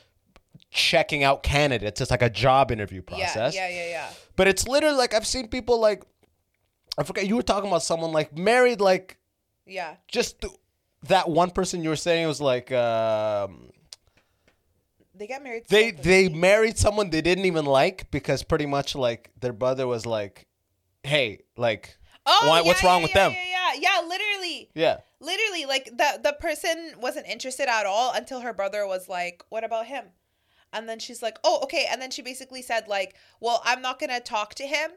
checking 0.71 1.25
out 1.25 1.43
candidates. 1.43 2.01
It's 2.01 2.11
like 2.11 2.23
a 2.23 2.31
job 2.31 2.71
interview 2.71 3.01
process. 3.03 3.55
Yeah. 3.55 3.69
Yeah. 3.69 3.75
Yeah. 3.85 3.89
Yeah. 3.91 4.09
But 4.37 4.49
it's 4.49 4.67
literally 4.69 4.97
like 4.97 5.15
I've 5.15 5.27
seen 5.27 5.49
people 5.49 5.81
like 5.81 6.03
I 6.99 7.05
forget 7.05 7.27
you 7.27 7.37
were 7.37 7.43
talking 7.43 7.69
about 7.69 7.83
someone 7.83 8.13
like 8.13 8.37
married 8.37 8.81
like 8.81 9.19
Yeah. 9.67 9.95
just 10.09 10.41
th- 10.41 10.53
that 11.05 11.29
one 11.31 11.51
person 11.53 11.83
you 11.83 11.89
were 11.91 11.97
saying 11.97 12.27
was 12.27 12.41
like 12.41 12.73
um, 12.73 13.71
They 15.19 15.27
get 15.27 15.43
married. 15.43 15.65
they 15.69 15.91
they 15.91 16.29
married 16.29 16.79
someone 16.79 17.11
they 17.11 17.21
didn't 17.23 17.45
even 17.47 17.65
like 17.65 18.11
because 18.11 18.43
pretty 18.43 18.67
much 18.67 18.95
like 18.95 19.31
their 19.41 19.53
brother 19.53 19.87
was 19.87 20.07
like, 20.07 20.47
hey, 21.03 21.41
like 21.57 21.99
Oh, 22.31 22.47
why, 22.47 22.61
yeah, 22.61 22.67
what's 22.67 22.85
wrong 22.85 22.99
yeah, 22.99 23.03
with 23.05 23.15
yeah, 23.15 23.29
them? 23.29 23.33
Yeah, 23.33 23.73
yeah, 23.81 23.81
yeah. 24.01 24.07
Literally. 24.07 24.71
Yeah. 24.75 24.97
Literally, 25.21 25.65
like 25.65 25.87
the 25.87 26.21
the 26.23 26.37
person 26.39 26.93
wasn't 27.01 27.27
interested 27.27 27.69
at 27.69 27.87
all 27.87 28.13
until 28.13 28.41
her 28.41 28.53
brother 28.53 28.87
was 28.87 29.09
like, 29.09 29.43
"What 29.49 29.65
about 29.65 29.87
him?" 29.87 30.05
And 30.73 30.87
then 30.89 30.99
she's 30.99 31.23
like, 31.23 31.39
"Oh, 31.43 31.61
okay." 31.63 31.87
And 31.91 32.01
then 32.03 32.11
she 32.11 32.21
basically 32.21 32.61
said 32.61 32.87
like, 32.87 33.17
"Well, 33.41 33.63
I'm 33.65 33.81
not 33.81 33.99
gonna 33.99 34.21
talk 34.21 34.55
to 34.57 34.67
him 34.67 34.91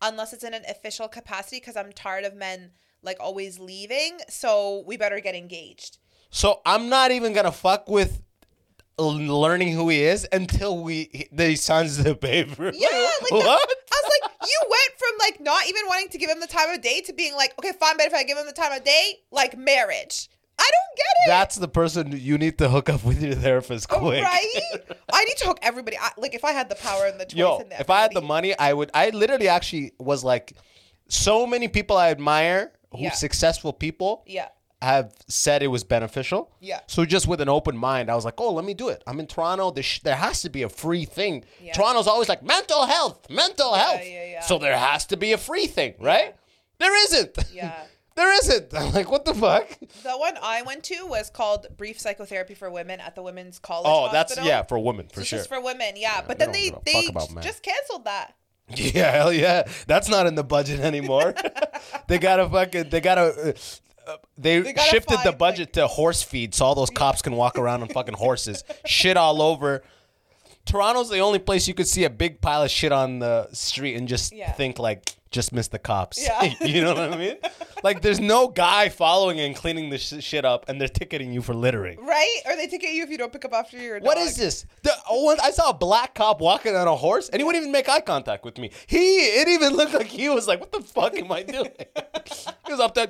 unless 0.00 0.32
it's 0.32 0.44
in 0.44 0.54
an 0.54 0.64
official 0.66 1.08
capacity 1.08 1.58
because 1.60 1.76
I'm 1.76 1.92
tired 1.92 2.24
of 2.24 2.34
men 2.34 2.72
like 3.02 3.18
always 3.20 3.58
leaving. 3.58 4.18
So 4.30 4.82
we 4.86 4.96
better 4.96 5.20
get 5.20 5.34
engaged." 5.34 5.98
So 6.30 6.62
I'm 6.64 6.88
not 6.88 7.10
even 7.10 7.34
gonna 7.34 7.52
fuck 7.52 7.88
with 7.88 8.22
learning 8.98 9.72
who 9.72 9.88
he 9.88 10.02
is 10.02 10.26
until 10.32 10.82
we 10.82 11.28
the 11.32 11.54
signs 11.56 12.02
the 12.02 12.14
paper. 12.14 12.70
Yeah, 12.74 12.88
like 13.22 13.30
what? 13.30 13.44
that- 13.44 13.74
I 13.90 14.02
was 14.02 14.12
like, 14.22 14.32
you 14.48 14.58
went 14.62 14.98
from 14.98 15.18
like 15.18 15.40
not 15.40 15.66
even 15.68 15.82
wanting 15.86 16.08
to 16.10 16.18
give 16.18 16.30
him 16.30 16.40
the 16.40 16.46
time 16.46 16.70
of 16.70 16.80
day 16.82 17.00
to 17.02 17.12
being 17.12 17.34
like, 17.34 17.54
okay, 17.58 17.72
fine, 17.78 17.96
but 17.96 18.06
if 18.06 18.14
I 18.14 18.24
give 18.24 18.38
him 18.38 18.46
the 18.46 18.52
time 18.52 18.72
of 18.72 18.84
day, 18.84 19.14
like 19.30 19.56
marriage. 19.56 20.28
I 20.60 20.68
don't 20.72 20.96
get 20.96 21.06
it. 21.06 21.28
That's 21.28 21.56
the 21.56 21.68
person 21.68 22.12
you 22.12 22.36
need 22.36 22.58
to 22.58 22.68
hook 22.68 22.88
up 22.88 23.04
with 23.04 23.22
your 23.22 23.34
therapist 23.36 23.86
oh, 23.90 24.00
quick. 24.00 24.24
Right? 24.24 24.60
I 25.12 25.24
need 25.24 25.36
to 25.38 25.46
hook 25.46 25.58
everybody. 25.62 25.96
I, 25.96 26.10
like 26.16 26.34
if 26.34 26.44
I 26.44 26.50
had 26.50 26.68
the 26.68 26.74
power 26.74 27.06
and 27.06 27.20
the 27.20 27.26
choice 27.26 27.38
Yo, 27.38 27.58
and 27.58 27.70
the 27.70 27.80
if 27.80 27.90
I 27.90 28.00
had 28.00 28.12
the 28.12 28.20
money, 28.22 28.58
I 28.58 28.72
would. 28.72 28.90
I 28.92 29.10
literally 29.10 29.46
actually 29.48 29.92
was 30.00 30.24
like, 30.24 30.54
so 31.08 31.46
many 31.46 31.68
people 31.68 31.96
I 31.96 32.10
admire, 32.10 32.72
who 32.90 33.02
Yeah. 33.04 33.12
successful 33.12 33.72
people, 33.72 34.24
Yeah. 34.26 34.48
Have 34.80 35.12
said 35.26 35.62
it 35.62 35.68
was 35.68 35.82
beneficial. 35.84 36.52
Yeah. 36.60 36.80
So 36.86 37.04
just 37.04 37.26
with 37.26 37.40
an 37.40 37.48
open 37.48 37.76
mind, 37.76 38.10
I 38.10 38.14
was 38.14 38.24
like, 38.24 38.34
oh, 38.38 38.52
let 38.52 38.64
me 38.64 38.74
do 38.74 38.88
it. 38.88 39.02
I'm 39.06 39.18
in 39.18 39.26
Toronto. 39.26 39.70
There, 39.72 39.82
sh- 39.82 40.00
there 40.00 40.16
has 40.16 40.42
to 40.42 40.50
be 40.50 40.62
a 40.62 40.68
free 40.68 41.04
thing. 41.04 41.44
Yeah. 41.60 41.72
Toronto's 41.72 42.06
always 42.06 42.28
like 42.28 42.42
mental 42.42 42.86
health, 42.86 43.28
mental 43.28 43.74
health. 43.74 44.00
yeah, 44.04 44.24
yeah. 44.26 44.40
So 44.42 44.58
there 44.58 44.76
has 44.78 45.06
to 45.06 45.16
be 45.16 45.32
a 45.32 45.38
free 45.38 45.66
thing, 45.66 45.94
right? 46.00 46.36
There 46.78 46.96
isn't. 47.06 47.38
Yeah. 47.52 47.74
there 48.14 48.32
isn't. 48.38 48.72
I'm 48.78 48.92
like, 48.92 49.10
what 49.10 49.24
the 49.24 49.34
fuck? 49.34 49.68
The 50.04 50.12
one 50.16 50.34
I 50.40 50.62
went 50.62 50.84
to 50.84 51.06
was 51.06 51.28
called 51.28 51.66
Brief 51.76 51.98
Psychotherapy 51.98 52.54
for 52.54 52.70
Women 52.70 53.00
at 53.00 53.16
the 53.16 53.22
Women's 53.22 53.58
College. 53.58 53.86
Oh, 53.88 54.10
that's 54.12 54.36
yeah 54.44 54.62
for 54.62 54.78
women 54.78 55.08
for 55.08 55.20
So 55.20 55.24
sure. 55.24 55.38
just 55.40 55.48
for 55.48 55.60
women, 55.60 55.94
yeah. 55.96 56.22
but 56.26 56.38
then 56.38 56.52
they 56.52 56.72
they 56.86 57.08
about 57.08 57.42
just 57.42 57.62
canceled 57.62 58.04
that. 58.04 58.34
Yeah, 58.76 59.10
hell 59.12 59.32
yeah. 59.32 59.62
That's 59.86 60.10
not 60.10 60.26
in 60.26 60.34
the 60.34 60.44
budget 60.44 60.80
anymore. 60.80 61.34
they 62.06 62.18
gotta 62.18 62.46
fucking. 62.48 62.90
They 62.90 63.00
gotta. 63.00 63.22
Uh, 63.22 63.52
They, 64.36 64.60
They 64.60 64.74
shifted 64.90 65.18
the 65.24 65.32
budget 65.32 65.72
to 65.74 65.86
horse 65.86 66.22
feed, 66.22 66.54
so 66.54 66.66
all 66.66 66.74
those 66.74 66.90
cops 66.90 67.22
can 67.22 67.34
walk 67.34 67.58
around 67.58 67.82
on 67.82 67.88
fucking 67.88 68.14
horses, 68.14 68.64
shit 68.86 69.16
all 69.16 69.42
over. 69.42 69.82
Toronto's 70.64 71.08
the 71.08 71.20
only 71.20 71.38
place 71.38 71.66
you 71.66 71.74
could 71.74 71.88
see 71.88 72.04
a 72.04 72.10
big 72.10 72.40
pile 72.40 72.62
of 72.62 72.70
shit 72.70 72.92
on 72.92 73.20
the 73.20 73.48
street 73.52 73.96
and 73.96 74.06
just 74.06 74.32
Yeah. 74.34 74.52
think 74.52 74.78
like, 74.78 75.14
just 75.30 75.52
miss 75.52 75.68
the 75.68 75.78
cops. 75.78 76.22
Yeah. 76.22 76.54
you 76.64 76.82
know 76.82 76.94
what 76.94 77.12
I 77.12 77.16
mean? 77.16 77.36
Like, 77.82 78.00
there's 78.02 78.18
no 78.20 78.48
guy 78.48 78.88
following 78.88 79.38
and 79.40 79.54
cleaning 79.54 79.90
the 79.90 79.98
sh- 79.98 80.22
shit 80.24 80.44
up, 80.44 80.68
and 80.68 80.80
they're 80.80 80.88
ticketing 80.88 81.32
you 81.34 81.42
for 81.42 81.52
littering. 81.54 81.98
Right? 82.04 82.40
Or 82.46 82.56
they 82.56 82.66
ticket 82.66 82.90
you 82.90 83.02
if 83.04 83.10
you 83.10 83.18
don't 83.18 83.30
pick 83.32 83.44
up 83.44 83.52
after 83.52 83.76
your 83.78 83.98
What 84.00 84.16
dog. 84.16 84.26
is 84.26 84.36
this? 84.36 84.64
The, 84.82 84.92
oh, 85.08 85.24
one- 85.24 85.38
I 85.42 85.50
saw 85.50 85.68
a 85.70 85.74
black 85.74 86.14
cop 86.14 86.40
walking 86.40 86.74
on 86.74 86.88
a 86.88 86.96
horse, 86.96 87.28
and 87.28 87.40
he 87.40 87.44
wouldn't 87.44 87.62
even 87.62 87.72
make 87.72 87.88
eye 87.90 88.00
contact 88.00 88.44
with 88.44 88.56
me. 88.58 88.70
He, 88.86 89.18
it 89.18 89.48
even 89.48 89.74
looked 89.74 89.92
like 89.94 90.06
he 90.06 90.28
was 90.30 90.48
like, 90.48 90.60
"What 90.60 90.72
the 90.72 90.80
fuck 90.80 91.14
am 91.18 91.30
I 91.30 91.42
doing?" 91.42 91.70
he 92.66 92.72
was 92.72 92.80
up 92.80 92.94
there, 92.94 93.08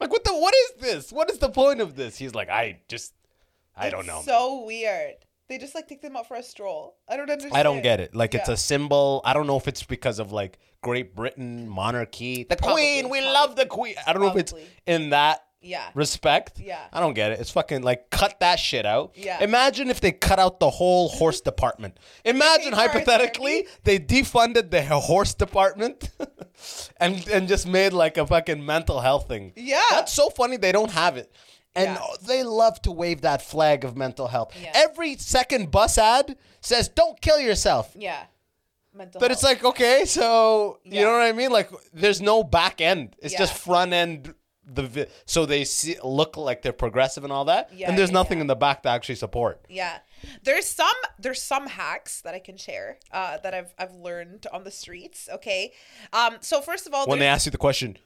like, 0.00 0.10
"What 0.10 0.24
the? 0.24 0.32
What 0.32 0.54
is 0.54 0.72
this? 0.80 1.12
What 1.12 1.30
is 1.30 1.38
the 1.38 1.48
point 1.48 1.80
of 1.80 1.96
this?" 1.96 2.16
He's 2.16 2.34
like, 2.34 2.48
"I 2.48 2.80
just, 2.88 3.14
I 3.76 3.90
don't 3.90 4.06
know. 4.06 4.22
So 4.24 4.64
weird. 4.64 5.14
They 5.48 5.56
just 5.56 5.74
like 5.74 5.88
take 5.88 6.02
them 6.02 6.14
out 6.14 6.28
for 6.28 6.36
a 6.36 6.42
stroll. 6.42 6.96
I 7.08 7.16
don't 7.16 7.30
understand. 7.30 7.56
I 7.56 7.62
don't 7.62 7.82
get 7.82 8.00
it. 8.00 8.14
Like, 8.14 8.34
it's 8.34 8.50
a 8.50 8.56
symbol. 8.56 9.22
I 9.24 9.32
don't 9.32 9.46
know 9.46 9.56
if 9.56 9.66
it's 9.66 9.82
because 9.82 10.18
of 10.18 10.30
like 10.30 10.58
Great 10.82 11.14
Britain 11.16 11.66
monarchy, 11.66 12.44
the 12.44 12.56
Probably, 12.56 12.82
Queen. 12.82 13.08
We 13.08 13.20
probably. 13.20 13.32
love 13.32 13.56
the 13.56 13.66
Queen. 13.66 13.94
I 14.06 14.12
don't 14.12 14.20
know 14.20 14.28
if 14.28 14.36
it's 14.36 14.54
in 14.86 15.10
that 15.10 15.44
Yeah. 15.60 15.88
respect. 15.94 16.60
Yeah. 16.60 16.80
I 16.92 17.00
don't 17.00 17.14
get 17.14 17.32
it. 17.32 17.40
It's 17.40 17.50
fucking 17.50 17.82
like 17.82 18.10
cut 18.10 18.38
that 18.40 18.58
shit 18.60 18.86
out. 18.86 19.12
Yeah. 19.16 19.42
Imagine 19.42 19.90
if 19.90 20.00
they 20.00 20.12
cut 20.12 20.38
out 20.38 20.60
the 20.60 20.70
whole 20.70 21.08
horse 21.08 21.40
department. 21.40 21.98
Imagine 22.24 22.70
paid 22.70 22.74
for 22.74 22.76
our 22.80 22.88
hypothetically 22.88 23.66
they 23.84 23.98
defunded 23.98 24.70
the 24.70 24.82
horse 24.82 25.34
department 25.34 26.10
and 27.00 27.26
and 27.28 27.48
just 27.48 27.66
made 27.66 27.92
like 27.92 28.16
a 28.18 28.26
fucking 28.26 28.64
mental 28.64 29.00
health 29.00 29.26
thing. 29.28 29.52
Yeah. 29.56 29.82
That's 29.90 30.12
so 30.12 30.30
funny 30.30 30.56
they 30.56 30.72
don't 30.72 30.92
have 30.92 31.16
it. 31.16 31.32
And 31.74 31.86
Yeah. 31.96 32.06
they 32.26 32.42
love 32.44 32.80
to 32.82 32.92
wave 32.92 33.22
that 33.22 33.42
flag 33.42 33.84
of 33.84 33.96
mental 33.96 34.28
health. 34.28 34.54
Yeah. 34.60 34.72
Every 34.74 35.16
second 35.16 35.70
bus 35.70 35.98
ad 35.98 36.36
says 36.60 36.88
don't 36.88 37.20
kill 37.20 37.40
yourself. 37.40 37.92
Yeah. 37.96 38.24
Mental 38.94 39.20
But 39.20 39.30
it's 39.30 39.42
like, 39.44 39.62
okay, 39.64 40.04
so 40.06 40.80
you 40.82 41.02
know 41.02 41.12
what 41.12 41.22
I 41.22 41.32
mean? 41.32 41.50
Like, 41.50 41.70
there's 41.92 42.20
no 42.20 42.42
back 42.42 42.80
end. 42.80 43.14
It's 43.18 43.34
just 43.34 43.52
front 43.56 43.92
end. 43.92 44.34
The 44.70 44.82
vi- 44.82 45.06
so 45.24 45.46
they 45.46 45.64
see, 45.64 45.96
look 46.04 46.36
like 46.36 46.60
they're 46.62 46.72
progressive 46.74 47.24
and 47.24 47.32
all 47.32 47.46
that, 47.46 47.70
Yeah, 47.72 47.88
and 47.88 47.96
there's 47.98 48.10
yeah, 48.10 48.14
nothing 48.14 48.38
yeah. 48.38 48.42
in 48.42 48.46
the 48.48 48.54
back 48.56 48.82
to 48.82 48.90
actually 48.90 49.14
support. 49.14 49.64
Yeah. 49.68 49.98
There's 50.42 50.66
some 50.66 50.96
there's 51.18 51.40
some 51.40 51.68
hacks 51.68 52.20
that 52.22 52.34
I 52.34 52.38
can 52.38 52.56
share 52.56 52.98
uh, 53.12 53.38
that 53.42 53.54
I've 53.54 53.72
I've 53.78 53.94
learned 53.94 54.46
on 54.52 54.64
the 54.64 54.70
streets. 54.70 55.28
Okay. 55.32 55.72
Um. 56.12 56.36
So 56.40 56.60
first 56.60 56.86
of 56.86 56.92
all, 56.94 57.06
When 57.06 57.18
they 57.18 57.26
ask 57.26 57.46
you 57.46 57.52
the 57.52 57.56
question, 57.58 57.96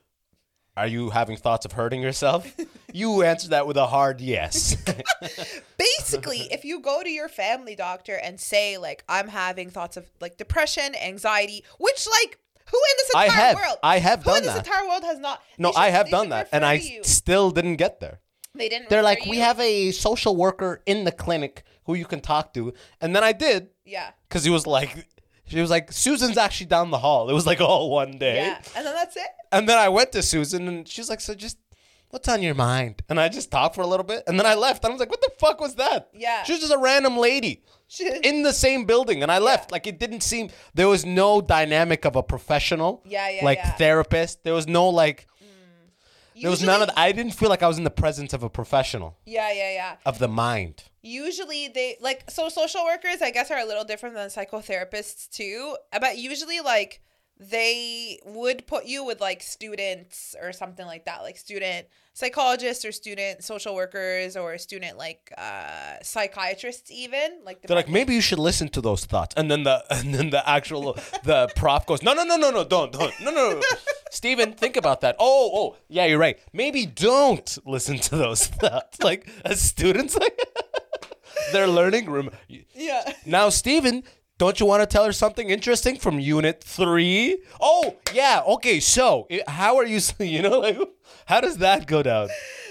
"Are 0.76 0.86
you 0.86 1.10
having 1.10 1.36
thoughts 1.36 1.64
of 1.64 1.72
hurting 1.72 2.02
yourself?" 2.02 2.54
you 2.92 3.22
answer 3.22 3.48
that 3.48 3.66
with 3.66 3.76
a 3.78 3.86
hard 3.86 4.20
yes. 4.20 4.76
basically 5.78 6.40
if 6.52 6.64
you 6.64 6.80
go 6.80 7.02
to 7.02 7.08
your 7.10 7.28
family 7.28 7.74
doctor 7.74 8.14
and 8.16 8.38
say 8.38 8.76
like 8.78 9.04
I'm 9.08 9.28
having 9.28 9.70
thoughts 9.70 9.96
of 9.96 10.10
like 10.20 10.36
depression, 10.36 10.94
anxiety, 10.94 11.64
which 11.78 12.06
like 12.22 12.38
who 12.72 12.78
in 12.78 12.96
this 12.98 13.10
I 13.14 13.24
entire 13.26 13.40
have. 13.40 13.56
world? 13.56 13.78
I 13.84 13.98
have 14.00 14.18
who 14.24 14.30
done 14.30 14.38
in 14.38 14.44
this 14.44 14.56
entire 14.56 14.88
world 14.88 15.04
has 15.04 15.18
not? 15.20 15.40
no, 15.58 15.70
should- 15.70 15.78
I 15.78 15.90
have 15.90 16.10
done 16.10 16.30
that, 16.30 16.48
and 16.52 16.64
I 16.64 16.74
you. 16.74 17.04
still 17.04 17.50
didn't 17.52 17.76
get 17.76 18.00
there. 18.00 18.18
They 18.54 18.68
didn't. 18.68 18.88
They're 18.90 19.02
like, 19.02 19.24
we 19.26 19.38
have 19.38 19.58
a 19.60 19.92
social 19.92 20.34
worker 20.36 20.82
in 20.86 21.04
the 21.04 21.12
clinic 21.12 21.62
who 21.84 21.94
you 21.94 22.04
can 22.04 22.20
talk 22.20 22.52
to, 22.54 22.72
and 23.00 23.14
then 23.14 23.22
I 23.24 23.32
did 23.32 23.68
Yeah. 23.84 24.10
because 24.28 24.44
he 24.44 24.50
was 24.50 24.66
like, 24.66 25.06
she 25.46 25.60
was 25.60 25.70
like, 25.70 25.90
Susan's 25.92 26.36
actually 26.38 26.66
down 26.66 26.90
the 26.90 26.98
hall. 26.98 27.30
It 27.30 27.32
was 27.34 27.46
like 27.46 27.60
all 27.60 27.90
one 27.90 28.18
day. 28.18 28.36
Yeah. 28.36 28.60
And 28.76 28.86
then 28.86 28.94
that's 28.94 29.16
it. 29.16 29.28
And 29.50 29.68
then 29.68 29.78
I 29.78 29.88
went 29.88 30.12
to 30.12 30.22
Susan 30.22 30.68
and 30.68 30.86
she's 30.88 31.10
like, 31.10 31.20
So 31.20 31.34
just 31.34 31.58
what's 32.10 32.28
on 32.28 32.40
your 32.42 32.54
mind? 32.54 33.02
And 33.08 33.18
I 33.20 33.28
just 33.28 33.50
talked 33.50 33.74
for 33.74 33.82
a 33.82 33.86
little 33.86 34.04
bit 34.04 34.22
and 34.26 34.38
then 34.38 34.46
I 34.46 34.54
left. 34.54 34.82
And 34.84 34.92
I 34.92 34.94
was 34.94 35.00
like, 35.00 35.10
What 35.10 35.20
the 35.20 35.32
fuck 35.38 35.60
was 35.60 35.74
that? 35.74 36.08
Yeah. 36.14 36.42
She 36.44 36.52
was 36.52 36.60
just 36.60 36.72
a 36.72 36.78
random 36.78 37.18
lady 37.18 37.62
In 38.00 38.42
the 38.42 38.52
same 38.52 38.84
building. 38.84 39.22
And 39.22 39.30
I 39.30 39.38
left. 39.38 39.70
Like 39.72 39.86
it 39.86 39.98
didn't 39.98 40.22
seem 40.22 40.50
there 40.74 40.88
was 40.88 41.04
no 41.04 41.40
dynamic 41.40 42.04
of 42.04 42.16
a 42.16 42.22
professional. 42.22 43.02
Yeah, 43.04 43.28
yeah, 43.28 43.44
Like 43.44 43.58
yeah. 43.58 43.72
therapist. 43.72 44.44
There 44.44 44.54
was 44.54 44.66
no 44.66 44.88
like 44.88 45.26
mm. 45.42 46.40
there 46.42 46.50
was 46.50 46.62
none 46.62 46.76
of 46.82 46.88
Usually- 46.88 46.94
that. 46.94 46.98
I 46.98 47.12
didn't 47.12 47.32
feel 47.34 47.48
like 47.48 47.62
I 47.62 47.68
was 47.68 47.78
in 47.78 47.84
the 47.84 47.90
presence 47.90 48.32
of 48.32 48.42
a 48.42 48.48
professional 48.50 49.16
Yeah, 49.24 49.52
yeah, 49.52 49.72
yeah. 49.72 49.96
of 50.06 50.18
the 50.18 50.28
mind. 50.28 50.84
usually 51.02 51.68
they 51.68 51.96
like 52.00 52.30
so 52.30 52.48
social 52.48 52.84
workers 52.84 53.20
i 53.20 53.30
guess 53.32 53.50
are 53.50 53.58
a 53.58 53.64
little 53.66 53.82
different 53.92 54.14
than 54.14 54.28
psychotherapists 54.28 55.28
too 55.28 55.76
but 56.04 56.16
usually 56.16 56.60
like 56.60 57.00
they 57.50 58.18
would 58.24 58.66
put 58.66 58.84
you 58.84 59.04
with 59.04 59.20
like 59.20 59.42
students 59.42 60.36
or 60.40 60.52
something 60.52 60.86
like 60.86 61.04
that 61.04 61.22
like 61.22 61.36
student 61.36 61.86
psychologists 62.14 62.84
or 62.84 62.92
student 62.92 63.42
social 63.42 63.74
workers 63.74 64.36
or 64.36 64.58
student 64.58 64.98
like 64.98 65.32
uh 65.38 65.94
psychiatrists 66.02 66.90
even 66.90 67.40
like 67.44 67.62
They're 67.62 67.76
like, 67.76 67.88
maybe 67.88 68.14
you 68.14 68.20
should 68.20 68.38
listen 68.38 68.68
to 68.70 68.80
those 68.80 69.04
thoughts. 69.06 69.34
And 69.36 69.50
then 69.50 69.62
the 69.62 69.84
and 69.90 70.14
then 70.14 70.30
the 70.30 70.48
actual 70.48 70.94
the 71.24 71.48
prof 71.56 71.86
goes, 71.86 72.02
No, 72.02 72.12
no, 72.12 72.24
no, 72.24 72.36
no, 72.36 72.50
no, 72.50 72.64
don't, 72.64 72.92
don't. 72.92 73.12
No, 73.20 73.30
no, 73.30 73.52
no. 73.52 73.60
Steven, 74.10 74.52
think 74.52 74.76
about 74.76 75.00
that. 75.00 75.16
Oh, 75.18 75.50
oh, 75.54 75.76
yeah, 75.88 76.04
you're 76.04 76.18
right. 76.18 76.38
Maybe 76.52 76.84
don't 76.84 77.58
listen 77.64 77.98
to 77.98 78.16
those 78.16 78.46
thoughts. 78.60 79.02
Like 79.02 79.28
as 79.44 79.60
students 79.60 80.14
like 80.16 80.38
their 81.52 81.66
learning 81.66 82.10
room. 82.10 82.30
yeah 82.74 83.14
Now, 83.24 83.48
Steven, 83.48 84.04
don't 84.42 84.58
you 84.58 84.66
want 84.66 84.82
to 84.82 84.86
tell 84.86 85.04
her 85.04 85.12
something 85.12 85.50
interesting 85.50 85.96
from 85.96 86.18
unit 86.18 86.64
three? 86.64 87.38
Oh, 87.60 87.94
yeah, 88.12 88.42
okay, 88.44 88.80
so 88.80 89.28
how 89.46 89.76
are 89.76 89.86
you 89.86 90.00
you 90.18 90.42
know, 90.42 90.58
like 90.58 90.80
how 91.26 91.40
does 91.40 91.58
that 91.58 91.86
go 91.86 92.02
down? 92.02 92.28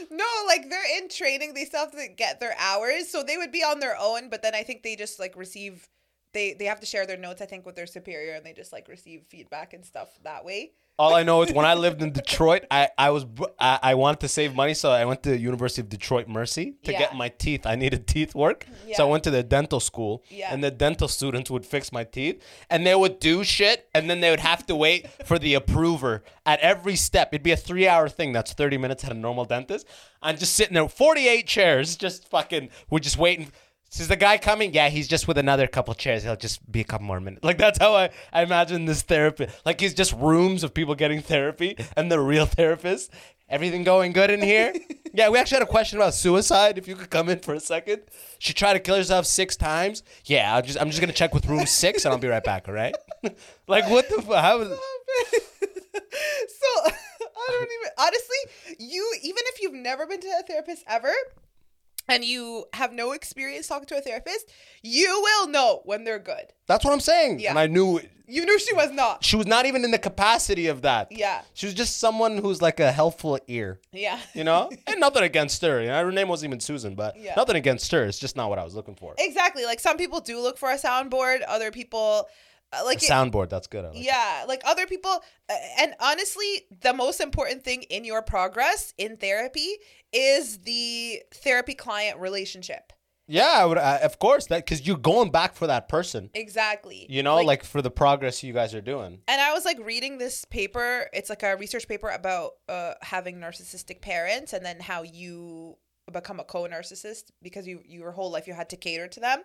No, 0.10 0.26
like 0.48 0.70
they're 0.70 0.98
in 0.98 1.08
training. 1.08 1.54
They 1.54 1.64
still 1.64 1.80
have 1.86 1.94
to 1.94 2.10
get 2.10 2.42
their 2.42 2.56
hours, 2.60 3.08
so 3.08 3.24
they 3.24 3.38
would 3.38 3.54
be 3.54 3.64
on 3.64 3.80
their 3.80 3.96
own. 3.98 4.30
But 4.30 4.42
then 4.42 4.54
I 4.54 4.64
think 4.64 4.84
they 4.84 4.98
just 4.98 5.18
like 5.18 5.38
receive. 5.38 5.88
They 6.34 6.54
they 6.54 6.66
have 6.66 6.82
to 6.82 6.86
share 6.86 7.08
their 7.08 7.16
notes. 7.16 7.42
I 7.42 7.46
think 7.46 7.66
with 7.66 7.78
their 7.78 7.88
superior, 7.88 8.34
and 8.34 8.46
they 8.46 8.52
just 8.52 8.74
like 8.74 8.90
receive 8.90 9.24
feedback 9.30 9.74
and 9.74 9.86
stuff 9.86 10.10
that 10.24 10.44
way. 10.44 10.74
All 11.02 11.16
I 11.16 11.24
know 11.24 11.42
is 11.42 11.52
when 11.52 11.66
I 11.66 11.74
lived 11.86 12.00
in 12.06 12.12
Detroit, 12.12 12.64
I, 12.70 12.90
I 13.06 13.10
was 13.10 13.26
I, 13.60 13.80
I 13.92 13.94
wanted 13.96 14.20
to 14.20 14.28
save 14.28 14.54
money, 14.54 14.76
so 14.76 14.88
I 14.92 15.04
went 15.10 15.24
to 15.24 15.32
University 15.52 15.82
of 15.82 15.90
Detroit 15.90 16.28
Mercy 16.28 16.66
to 16.84 16.92
Yeah. 16.92 17.00
get 17.00 17.16
my 17.16 17.30
teeth. 17.44 17.64
I 17.66 17.76
needed 17.84 18.06
teeth 18.16 18.36
work, 18.36 18.60
so 18.96 19.08
I 19.08 19.10
went 19.10 19.24
to 19.24 19.32
the 19.32 19.42
dental 19.42 19.80
school, 19.80 20.14
Yeah. 20.30 20.50
and 20.54 20.64
the 20.64 20.70
dental 20.86 21.08
students 21.08 21.50
would 21.50 21.66
fix 21.66 21.92
my 21.92 22.04
teeth, 22.04 22.38
and 22.70 22.86
they 22.86 22.94
would 22.94 23.20
do 23.20 23.44
shit, 23.44 23.90
and 23.96 24.04
then 24.10 24.20
they 24.22 24.30
would 24.30 24.46
have 24.52 24.62
to 24.68 24.76
wait 24.76 25.08
for 25.26 25.40
the 25.40 25.56
approver 25.56 26.24
at 26.46 26.60
every 26.60 26.96
step. 26.96 27.30
It'd 27.34 27.42
be 27.52 27.52
a 27.52 27.58
three-hour 27.58 28.08
thing. 28.18 28.32
That's 28.32 28.54
thirty 28.54 28.78
minutes 28.78 29.04
at 29.04 29.12
a 29.12 29.20
normal 29.28 29.46
dentist. 29.46 29.88
I'm 30.22 30.38
just 30.38 30.54
sitting 30.54 30.76
there, 30.76 30.88
forty-eight 30.88 31.48
chairs, 31.48 31.96
just 31.96 32.28
fucking. 32.30 32.70
We're 32.92 33.00
just 33.10 33.18
waiting. 33.18 33.52
Is 34.00 34.08
the 34.08 34.16
guy 34.16 34.38
coming? 34.38 34.74
Yeah, 34.74 34.90
he's 34.90 35.08
just 35.08 35.28
with 35.28 35.38
another 35.38 35.68
couple 35.68 35.94
chairs. 35.94 36.24
He'll 36.24 36.36
just 36.36 36.72
be 36.72 36.80
a 36.80 36.84
couple 36.84 37.06
more 37.06 37.20
minutes. 37.20 37.44
Like 37.44 37.58
that's 37.58 37.78
how 37.78 37.94
I, 37.94 38.10
I 38.32 38.42
imagine 38.42 38.86
this 38.86 39.02
therapy. 39.02 39.48
Like 39.66 39.80
he's 39.80 39.94
just 39.94 40.14
rooms 40.14 40.64
of 40.64 40.74
people 40.74 40.96
getting 40.96 41.22
therapy 41.22 41.76
and 41.96 42.12
the 42.12 42.20
real 42.20 42.46
therapist. 42.46 43.12
Everything 43.50 43.84
going 43.84 44.14
good 44.14 44.32
in 44.32 44.42
here? 44.42 44.74
yeah, 45.14 45.30
we 45.30 45.38
actually 45.38 45.58
had 45.58 45.64
a 45.64 45.72
question 45.72 46.00
about 46.00 46.14
suicide. 46.14 46.78
If 46.78 46.88
you 46.88 46.96
could 46.96 47.10
come 47.10 47.28
in 47.28 47.40
for 47.40 47.54
a 47.54 47.60
second. 47.60 48.04
She 48.40 48.54
tried 48.54 48.74
to 48.74 48.80
kill 48.80 48.96
herself 48.96 49.26
six 49.26 49.58
times. 49.58 50.04
Yeah, 50.26 50.56
I'll 50.56 50.62
just 50.62 50.82
I'm 50.82 50.88
just 50.88 51.02
gonna 51.02 51.14
check 51.14 51.34
with 51.34 51.46
room 51.46 51.66
six 51.66 52.06
and 52.06 52.14
I'll 52.14 52.20
be 52.20 52.30
right 52.30 52.44
back. 52.44 52.68
All 52.68 52.74
right? 52.74 52.96
like 53.68 53.90
what 53.90 54.10
the 54.10 54.22
fuck? 54.22 54.42
How? 54.42 54.58
so 54.64 54.76
I 55.94 57.48
don't 57.50 57.64
even 57.64 57.92
honestly, 58.00 58.38
you 58.80 59.16
even 59.22 59.44
if 59.48 59.62
you've 59.62 59.74
never 59.74 60.08
been 60.08 60.22
to 60.22 60.28
a 60.40 60.44
therapist 60.48 60.86
ever 60.88 61.14
and 62.12 62.24
you 62.26 62.66
have 62.74 62.92
no 62.94 63.12
experience 63.14 63.68
talking 63.68 63.88
to 63.88 63.98
a 63.98 64.02
therapist, 64.02 64.52
you 64.84 65.08
will 65.22 65.48
know 65.48 65.82
when 65.86 66.04
they're 66.04 66.20
good. 66.20 66.46
That's 66.68 66.84
what 66.86 66.94
I'm 66.94 67.00
saying. 67.00 67.40
Yeah. 67.40 67.50
And 67.52 67.60
I 67.60 67.68
knew 67.68 68.00
You 68.28 68.46
knew 68.46 68.58
she 68.60 68.74
was 68.74 68.92
not. 68.92 69.24
she 69.24 69.36
was 69.36 69.46
not 69.48 69.66
even 69.66 69.84
in 69.84 69.92
the 69.92 69.98
capacity 70.00 70.68
of 70.68 70.82
that. 70.84 71.12
Yeah. 71.12 71.42
She 71.54 71.66
was 71.66 71.76
just 71.76 71.98
someone 71.98 72.38
who's 72.38 72.62
like 72.62 72.80
a 72.80 72.92
helpful 72.92 73.40
ear. 73.48 73.80
Yeah. 73.92 74.20
You 74.34 74.44
know? 74.44 74.70
and 74.88 75.00
nothing 75.00 75.24
against 75.24 75.62
her. 75.64 75.82
You 75.82 75.88
know, 75.88 76.06
her 76.06 76.12
name 76.12 76.28
wasn't 76.30 76.50
even 76.52 76.60
Susan, 76.60 76.96
but 76.96 77.18
Yeah. 77.20 77.34
nothing 77.36 77.56
against 77.58 77.92
her. 77.92 78.04
It's 78.06 78.20
just 78.20 78.36
not 78.38 78.50
what 78.50 78.60
I 78.60 78.64
was 78.64 78.74
looking 78.76 78.96
for. 78.96 79.16
Exactly. 79.18 79.66
Like 79.66 79.80
some 79.80 79.98
people 79.98 80.20
do 80.22 80.40
look 80.40 80.58
for 80.58 80.70
a 80.72 80.78
soundboard, 80.78 81.42
other 81.48 81.72
people 81.72 82.28
like 82.86 83.02
A 83.02 83.06
it- 83.06 83.10
soundboard, 83.10 83.50
that's 83.50 83.68
good. 83.68 83.86
I 83.86 83.90
like 83.90 83.98
it. 83.98 84.04
Yeah, 84.06 84.46
like 84.48 84.62
other 84.66 84.86
people, 84.88 85.12
uh, 85.50 85.54
and 85.80 85.94
honestly, 86.00 86.64
the 86.82 86.94
most 86.94 87.20
important 87.22 87.64
thing 87.64 87.84
in 87.84 88.06
your 88.06 88.22
progress 88.22 88.94
in 88.98 89.18
therapy 89.18 89.78
is 90.14 90.60
the 90.60 91.22
therapy 91.34 91.74
client 91.74 92.20
relationship. 92.20 92.94
Yeah, 93.28 93.50
I 93.60 93.66
would, 93.66 93.78
uh, 93.78 94.00
of 94.04 94.20
course, 94.20 94.48
that 94.48 94.66
because 94.66 94.86
you're 94.86 94.98
going 94.98 95.32
back 95.32 95.56
for 95.56 95.68
that 95.68 95.88
person. 95.88 96.30
Exactly. 96.34 97.06
You 97.10 97.24
know, 97.24 97.38
like, 97.38 97.64
for 97.64 97.82
the 97.82 97.92
progress 97.92 98.44
you 98.44 98.52
guys 98.52 98.76
are 98.76 98.82
doing. 98.82 99.20
and 99.28 99.40
I 99.42 99.54
was 99.54 99.64
like 99.64 99.78
reading 99.82 100.18
this 100.18 100.44
paper. 100.44 101.08
It's 101.14 101.30
like 101.30 101.42
a 101.44 101.56
research 101.56 101.88
paper 101.88 102.10
about 102.10 102.52
uh, 102.68 102.94
having 103.02 103.38
narcissistic 103.38 104.02
parents 104.02 104.52
and 104.52 104.66
then 104.66 104.82
how 104.82 105.04
you 105.04 105.78
become 106.12 106.40
a 106.40 106.44
co-narcissist 106.44 107.32
because 107.42 107.68
you 107.68 107.82
your 107.86 108.12
whole 108.12 108.32
life 108.32 108.48
you 108.48 108.54
had 108.54 108.70
to 108.70 108.78
cater 108.78 109.08
to 109.08 109.20
them. 109.20 109.42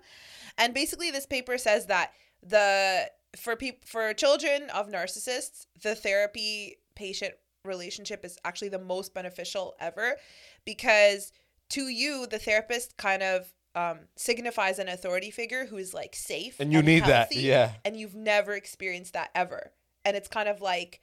And 0.58 0.74
basically 0.74 1.10
this 1.10 1.26
paper 1.26 1.58
says 1.58 1.86
that 1.86 2.12
the 2.42 3.10
for 3.36 3.56
people 3.56 3.80
for 3.86 4.12
children 4.14 4.70
of 4.74 4.88
narcissists, 4.88 5.66
the 5.82 5.94
therapy 5.94 6.76
patient 6.94 7.34
relationship 7.64 8.24
is 8.24 8.38
actually 8.44 8.68
the 8.68 8.78
most 8.78 9.12
beneficial 9.12 9.74
ever 9.80 10.16
because 10.64 11.32
to 11.70 11.88
you 11.88 12.26
the 12.26 12.38
therapist 12.38 12.96
kind 12.96 13.22
of 13.22 13.52
um, 13.74 13.98
signifies 14.16 14.78
an 14.78 14.88
authority 14.88 15.30
figure 15.30 15.66
who 15.66 15.76
is 15.76 15.92
like 15.92 16.14
safe 16.14 16.58
And 16.60 16.72
you 16.72 16.80
need 16.80 17.04
that, 17.04 17.34
yeah. 17.34 17.72
and 17.84 17.96
you've 17.96 18.14
never 18.14 18.54
experienced 18.54 19.12
that 19.12 19.30
ever 19.34 19.72
and 20.06 20.16
it's 20.16 20.28
kind 20.28 20.48
of 20.48 20.62
like 20.62 21.00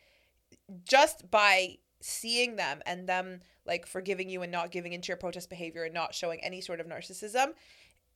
just 0.86 1.30
by 1.30 1.78
seeing 2.04 2.56
them 2.58 2.82
and 2.86 3.08
them 3.08 3.39
like 3.66 3.86
forgiving 3.88 4.30
you 4.30 4.41
and 4.41 4.51
not 4.51 4.72
giving 4.72 4.91
into 4.93 5.08
your 5.08 5.18
protest 5.18 5.49
behavior 5.49 5.84
and 5.86 5.93
not 5.93 6.14
showing 6.14 6.39
any 6.43 6.60
sort 6.62 6.80
of 6.80 6.88
narcissism 6.88 7.47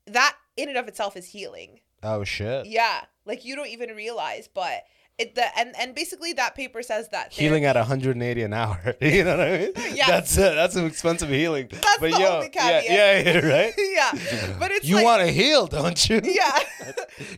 that 0.06 0.36
in 0.58 0.70
and 0.70 0.78
of 0.78 0.88
itself 0.88 1.16
is 1.18 1.28
healing 1.28 1.80
Oh, 2.04 2.24
shit. 2.24 2.66
yeah 2.68 3.06
like 3.26 3.44
you 3.46 3.56
don't 3.56 3.68
even 3.70 3.90
realize 3.96 4.48
but 4.54 4.84
it 5.20 5.34
the 5.36 5.46
and 5.58 5.74
and 5.80 5.96
basically 5.96 6.34
that 6.34 6.54
paper 6.56 6.82
says 6.84 7.10
that 7.10 7.34
Healing 7.34 7.66
at 7.66 7.76
180 7.76 8.42
an 8.44 8.54
hour. 8.54 8.96
you 9.02 9.24
know 9.24 9.38
what 9.38 9.48
I 9.48 9.58
mean? 9.58 9.72
Yes. 9.96 10.08
That's 10.08 10.38
uh, 10.38 10.54
that's 10.56 10.76
an 10.76 10.86
expensive 10.86 11.30
healing. 11.30 11.68
That's 11.72 11.98
but 12.00 12.12
the 12.12 12.20
yo, 12.20 12.36
only 12.36 12.50
caveat. 12.50 12.86
yeah, 12.86 13.20
yeah, 13.20 13.46
right? 13.56 13.74
yeah 13.78 14.56
but 14.60 14.72
it's 14.72 14.86
You 14.86 14.96
like, 14.98 15.06
want 15.06 15.22
to 15.24 15.32
heal, 15.32 15.68
don't 15.68 16.10
you? 16.10 16.22
yeah 16.24 16.60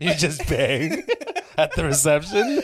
You 0.02 0.14
just 0.14 0.48
bang 0.50 1.04
at 1.58 1.74
the 1.76 1.84
reception. 1.86 2.62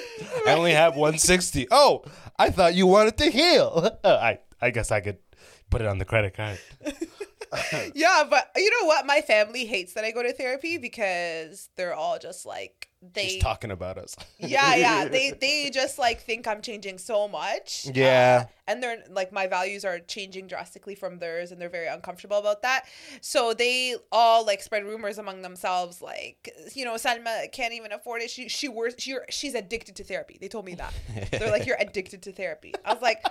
I 0.48 0.54
only 0.54 0.74
have 0.74 0.96
160. 0.96 1.68
Oh, 1.72 2.04
I 2.38 2.50
thought 2.50 2.76
you 2.76 2.86
wanted 2.88 3.18
to 3.18 3.30
heal. 3.32 3.98
I 4.04 4.40
I 4.62 4.72
guess 4.72 4.92
I 4.92 5.00
could 5.00 5.18
put 5.70 5.82
it 5.82 5.88
on 5.88 5.98
the 5.98 6.06
credit 6.06 6.34
card. 6.34 6.60
yeah 7.94 8.24
but 8.30 8.52
you 8.58 8.70
know 8.70 8.88
what 8.88 9.06
my 9.06 9.22
family 9.22 9.66
hates 9.66 9.94
that 9.94 10.04
i 10.04 10.12
go 10.12 10.22
to 10.22 10.34
therapy 10.34 10.78
because 10.78 11.70
they're 11.78 11.94
all 11.94 12.20
just 12.20 12.46
like 12.46 12.90
they 13.14 13.28
Just 13.28 13.42
talking 13.42 13.72
about 13.72 13.98
us. 13.98 14.16
yeah 14.40 14.76
yeah 14.76 15.06
they 15.08 15.32
they 15.32 15.70
just 15.70 15.98
like 15.98 16.22
think 16.22 16.48
i'm 16.48 16.62
changing 16.62 16.98
so 16.98 17.28
much 17.28 17.88
Yeah. 17.94 18.46
Uh, 18.46 18.52
and 18.68 18.82
they're 18.82 19.04
like 19.12 19.32
my 19.32 19.48
values 19.48 19.86
are 19.86 20.00
changing 20.00 20.48
drastically 20.48 20.96
from 20.96 21.20
theirs 21.20 21.52
and 21.52 21.62
they're 21.62 21.70
very 21.70 21.88
uncomfortable 21.88 22.38
about 22.38 22.64
that. 22.64 22.86
So 23.22 23.54
they 23.54 23.96
all 24.12 24.44
like 24.46 24.62
spread 24.62 24.84
rumors 24.86 25.18
among 25.20 25.44
themselves 25.44 26.02
like 26.02 26.50
you 26.74 26.84
know 26.84 26.96
salma 26.96 27.52
can't 27.52 27.74
even 27.74 27.92
afford 27.92 28.22
it. 28.24 28.30
She 28.32 28.50
she 28.50 28.68
works 28.68 28.96
she, 28.98 29.16
she's 29.30 29.54
addicted 29.54 29.96
to 29.98 30.04
therapy. 30.04 30.38
They 30.42 30.48
told 30.48 30.66
me 30.66 30.76
that. 30.76 30.94
They're 31.32 31.52
like 31.52 31.66
you're 31.68 31.78
addicted 31.80 32.24
to 32.24 32.32
therapy. 32.32 32.74
I 32.84 32.94
was 32.94 33.02
like 33.04 33.24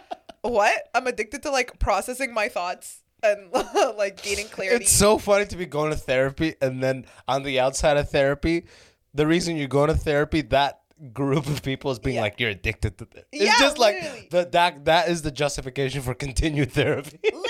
what? 0.43 0.89
I'm 0.95 1.07
addicted 1.07 1.43
to 1.45 1.51
like 1.51 1.79
processing 1.79 2.33
my 2.33 2.49
thoughts 2.49 3.03
and 3.23 3.51
like 3.97 4.23
gaining 4.23 4.47
clarity. 4.47 4.85
It's 4.85 4.93
so 4.93 5.19
funny 5.19 5.47
to 5.47 5.57
be 5.57 5.67
going 5.67 5.91
to 5.91 5.97
therapy 5.97 6.55
and 6.61 6.83
then 6.83 7.07
on 7.27 7.43
the 7.43 7.59
outside 7.59 7.97
of 7.97 8.11
therapy, 8.11 8.67
the 9.15 9.27
reason 9.27 9.57
you're 9.57 9.69
going 9.69 9.89
to 9.89 9.95
therapy, 9.97 10.43
that 10.43 10.81
group 11.13 11.47
of 11.47 11.63
people 11.63 11.91
is 11.91 11.99
being 11.99 12.17
Yeah. 12.17 12.23
like 12.23 12.39
you're 12.41 12.51
addicted 12.51 12.99
to 12.99 13.05
this. 13.07 13.25
It's 13.33 13.45
Yeah, 13.45 13.59
just 13.59 13.79
like 13.79 14.31
the, 14.31 14.49
that 14.53 14.85
that 14.85 15.09
is 15.09 15.23
the 15.23 15.31
justification 15.31 16.03
for 16.03 16.15
continued 16.27 16.73
therapy. 16.73 17.19
literally 17.25 17.49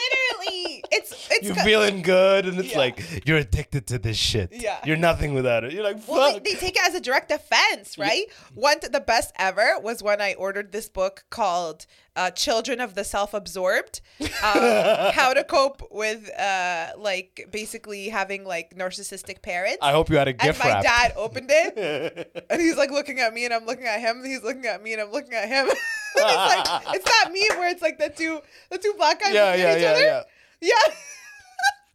you're 1.44 1.54
feeling 1.56 2.02
good 2.02 2.46
and 2.46 2.58
it's 2.58 2.72
Yeah. 2.72 2.78
like 2.78 3.26
you're 3.26 3.38
addicted 3.38 3.86
to 3.88 3.98
this 3.98 4.16
shit. 4.16 4.50
Yeah. 4.52 4.78
You're 4.84 4.96
nothing 4.96 5.34
without 5.34 5.64
it. 5.64 5.72
You're 5.72 5.84
like 5.84 5.98
fuck. 6.00 6.08
Well, 6.16 6.32
they, 6.34 6.52
they 6.52 6.54
take 6.54 6.76
it 6.76 6.82
as 6.86 6.94
a 6.94 7.00
direct 7.00 7.30
offense, 7.30 7.98
right? 7.98 8.24
One 8.54 8.78
the 8.82 9.00
best 9.00 9.32
ever 9.38 9.78
was 9.80 10.02
when 10.02 10.20
I 10.20 10.34
ordered 10.34 10.72
this 10.72 10.88
book 10.88 11.24
called 11.30 11.86
uh, 12.16 12.30
"Children 12.30 12.80
of 12.80 12.94
the 12.94 13.02
Self-Absorbed: 13.04 14.00
um, 14.20 14.28
How 14.42 15.32
to 15.34 15.42
Cope 15.44 15.82
with 15.90 16.30
uh, 16.38 16.92
like 16.96 17.48
basically 17.50 18.08
having 18.08 18.44
like 18.44 18.74
narcissistic 18.76 19.42
parents." 19.42 19.78
I 19.82 19.90
hope 19.92 20.08
you 20.10 20.16
had 20.16 20.28
a 20.28 20.32
gift. 20.32 20.44
and 20.44 20.58
my 20.58 20.74
wrap. 20.76 20.82
dad 20.84 21.12
opened 21.16 21.50
it, 21.50 22.44
and 22.50 22.60
he's 22.60 22.76
like 22.76 22.90
looking 22.92 23.18
at 23.20 23.34
me, 23.34 23.44
and 23.44 23.52
I'm 23.54 23.66
looking 23.66 23.86
at 23.86 24.00
him. 24.00 24.18
And 24.18 24.26
he's 24.26 24.42
looking 24.44 24.66
at 24.66 24.82
me, 24.82 24.92
and 24.92 25.02
I'm 25.02 25.10
looking 25.10 25.34
at 25.34 25.48
him. 25.48 25.66
it's 26.16 26.22
like 26.22 26.94
it's 26.94 27.04
that 27.04 27.30
meme 27.32 27.58
where 27.58 27.68
it's 27.70 27.82
like 27.82 27.98
the 27.98 28.08
two 28.10 28.40
the 28.70 28.78
two 28.78 28.94
black 28.96 29.20
guys 29.20 29.34
yeah, 29.34 29.46
looking 29.46 29.60
yeah, 29.62 29.68
at 29.70 29.76
each 29.78 29.82
yeah, 29.82 29.90
other. 29.90 30.00
yeah. 30.00 30.22
Yeah. 30.60 30.94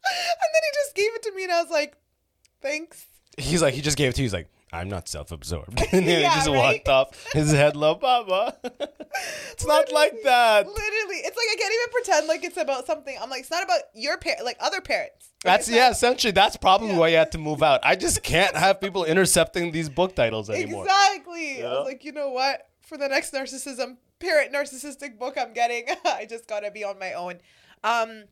and 0.42 0.50
then 0.52 0.62
he 0.64 0.70
just 0.84 0.94
gave 0.94 1.14
it 1.14 1.22
to 1.24 1.32
me, 1.34 1.44
and 1.44 1.52
I 1.52 1.62
was 1.62 1.70
like, 1.70 1.96
"Thanks." 2.62 3.06
He's 3.38 3.62
like, 3.62 3.74
he 3.74 3.80
just 3.80 3.96
gave 3.96 4.10
it 4.10 4.14
to 4.16 4.20
you. 4.22 4.24
He's 4.24 4.34
like, 4.34 4.48
I'm 4.72 4.88
not 4.88 5.08
self-absorbed. 5.08 5.80
and 5.92 6.06
then 6.06 6.20
Yeah, 6.20 6.28
he 6.30 6.34
just 6.34 6.48
right? 6.48 6.56
walked 6.84 6.88
off. 6.88 7.32
His 7.32 7.52
head 7.52 7.74
low, 7.76 7.94
Baba. 7.94 8.56
it's 9.52 9.66
not 9.66 9.90
like 9.92 10.12
that. 10.24 10.66
Literally, 10.66 11.16
it's 11.16 11.36
like 11.36 11.46
I 11.50 11.56
can't 11.58 11.72
even 11.74 11.92
pretend 11.92 12.26
like 12.28 12.44
it's 12.44 12.56
about 12.56 12.86
something. 12.86 13.16
I'm 13.20 13.30
like, 13.30 13.40
it's 13.40 13.50
not 13.50 13.62
about 13.62 13.80
your 13.94 14.18
parent, 14.18 14.44
like 14.44 14.56
other 14.60 14.80
parents. 14.80 15.30
Like, 15.44 15.54
That's 15.54 15.70
yeah. 15.70 15.84
not- 15.84 15.92
Essentially, 15.92 16.32
that's 16.32 16.56
probably 16.56 16.88
Yeah. 16.88 16.98
why 16.98 17.08
you 17.08 17.16
had 17.16 17.32
to 17.32 17.38
move 17.38 17.62
out. 17.62 17.80
I 17.82 17.96
just 17.96 18.22
can't 18.22 18.54
have 18.56 18.80
people 18.80 19.04
intercepting 19.04 19.70
these 19.72 19.88
book 19.88 20.14
titles 20.14 20.50
anymore. 20.50 20.84
Exactly. 20.84 21.58
I 21.58 21.62
know? 21.62 21.68
was 21.80 21.86
like, 21.86 22.04
you 22.04 22.12
know 22.12 22.30
what? 22.30 22.66
For 22.80 22.98
the 22.98 23.08
next 23.08 23.32
narcissism 23.32 23.96
parent 24.18 24.52
narcissistic 24.52 25.18
book 25.18 25.36
I'm 25.40 25.54
getting, 25.54 25.86
I 26.04 26.26
just 26.28 26.46
gotta 26.46 26.70
be 26.70 26.84
on 26.84 26.98
my 26.98 27.14
own. 27.14 27.38
Um, 27.82 28.24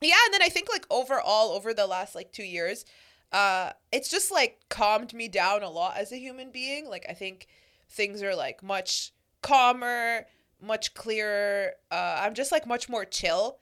yeah, 0.00 0.16
and 0.26 0.34
then 0.34 0.42
I 0.42 0.48
think 0.48 0.68
like 0.70 0.86
overall 0.90 1.50
over 1.50 1.74
the 1.74 1.86
last 1.86 2.14
like 2.14 2.32
two 2.32 2.44
years, 2.44 2.84
uh, 3.32 3.70
it's 3.92 4.08
just 4.08 4.30
like 4.32 4.60
calmed 4.68 5.12
me 5.14 5.28
down 5.28 5.62
a 5.62 5.70
lot 5.70 5.96
as 5.96 6.12
a 6.12 6.16
human 6.16 6.50
being. 6.50 6.88
Like 6.88 7.06
I 7.08 7.12
think 7.12 7.46
things 7.88 8.22
are 8.22 8.34
like 8.34 8.62
much 8.62 9.12
calmer, 9.42 10.26
much 10.60 10.94
clearer. 10.94 11.72
Uh, 11.90 12.20
I'm 12.22 12.34
just 12.34 12.52
like 12.52 12.66
much 12.66 12.88
more 12.88 13.04
chill. 13.04 13.58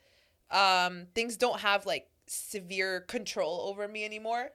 Um, 0.50 1.06
things 1.14 1.36
don't 1.36 1.60
have 1.60 1.86
like 1.86 2.08
severe 2.26 3.00
control 3.00 3.62
over 3.68 3.86
me 3.88 4.04
anymore. 4.04 4.50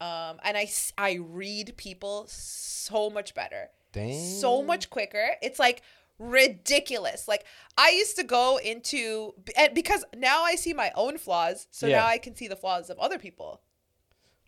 Um, 0.00 0.38
and 0.44 0.56
I 0.98 1.18
read 1.20 1.74
people 1.76 2.24
so 2.28 3.08
much 3.10 3.34
better, 3.34 3.68
so 4.12 4.62
much 4.62 4.90
quicker. 4.90 5.30
It's 5.40 5.58
like 5.58 5.82
ridiculous. 6.18 7.26
Like 7.28 7.44
I 7.76 7.90
used 7.90 8.16
to 8.16 8.24
go 8.24 8.58
into 8.58 9.34
and 9.56 9.74
because 9.74 10.04
now 10.16 10.42
I 10.42 10.54
see 10.56 10.72
my 10.74 10.92
own 10.94 11.18
flaws, 11.18 11.66
so 11.70 11.86
Yeah. 11.86 12.00
now 12.00 12.06
I 12.06 12.18
can 12.18 12.34
see 12.34 12.48
the 12.48 12.56
flaws 12.56 12.90
of 12.90 12.98
other 12.98 13.18
people. 13.18 13.60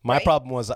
My 0.03 0.15
Right? 0.17 0.25
problem 0.25 0.51
was 0.51 0.71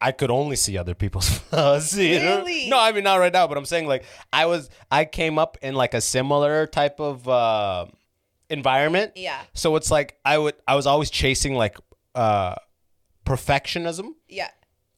I 0.00 0.12
could 0.12 0.30
only 0.30 0.56
see 0.56 0.76
other 0.76 0.94
people's 0.94 1.28
flaws. 1.38 1.96
you 1.96 2.18
know? 2.20 2.38
Really? 2.38 2.68
No, 2.68 2.78
I 2.78 2.92
mean 2.92 3.04
not 3.04 3.16
right 3.16 3.32
now, 3.32 3.46
but 3.46 3.56
I'm 3.56 3.64
saying 3.64 3.86
like 3.86 4.04
I 4.32 4.46
was 4.46 4.68
I 4.90 5.04
came 5.04 5.38
up 5.38 5.56
in 5.62 5.74
like 5.74 5.94
a 5.94 6.00
similar 6.00 6.66
type 6.66 7.00
of 7.00 7.26
uh, 7.28 7.86
environment. 8.50 9.12
Yeah. 9.16 9.40
So 9.54 9.76
it's 9.76 9.90
like 9.90 10.18
I 10.24 10.38
would 10.38 10.54
I 10.68 10.74
was 10.76 10.86
always 10.86 11.10
chasing 11.10 11.54
like 11.54 11.76
uh, 12.14 12.54
perfectionism, 13.26 14.10
Yeah. 14.28 14.50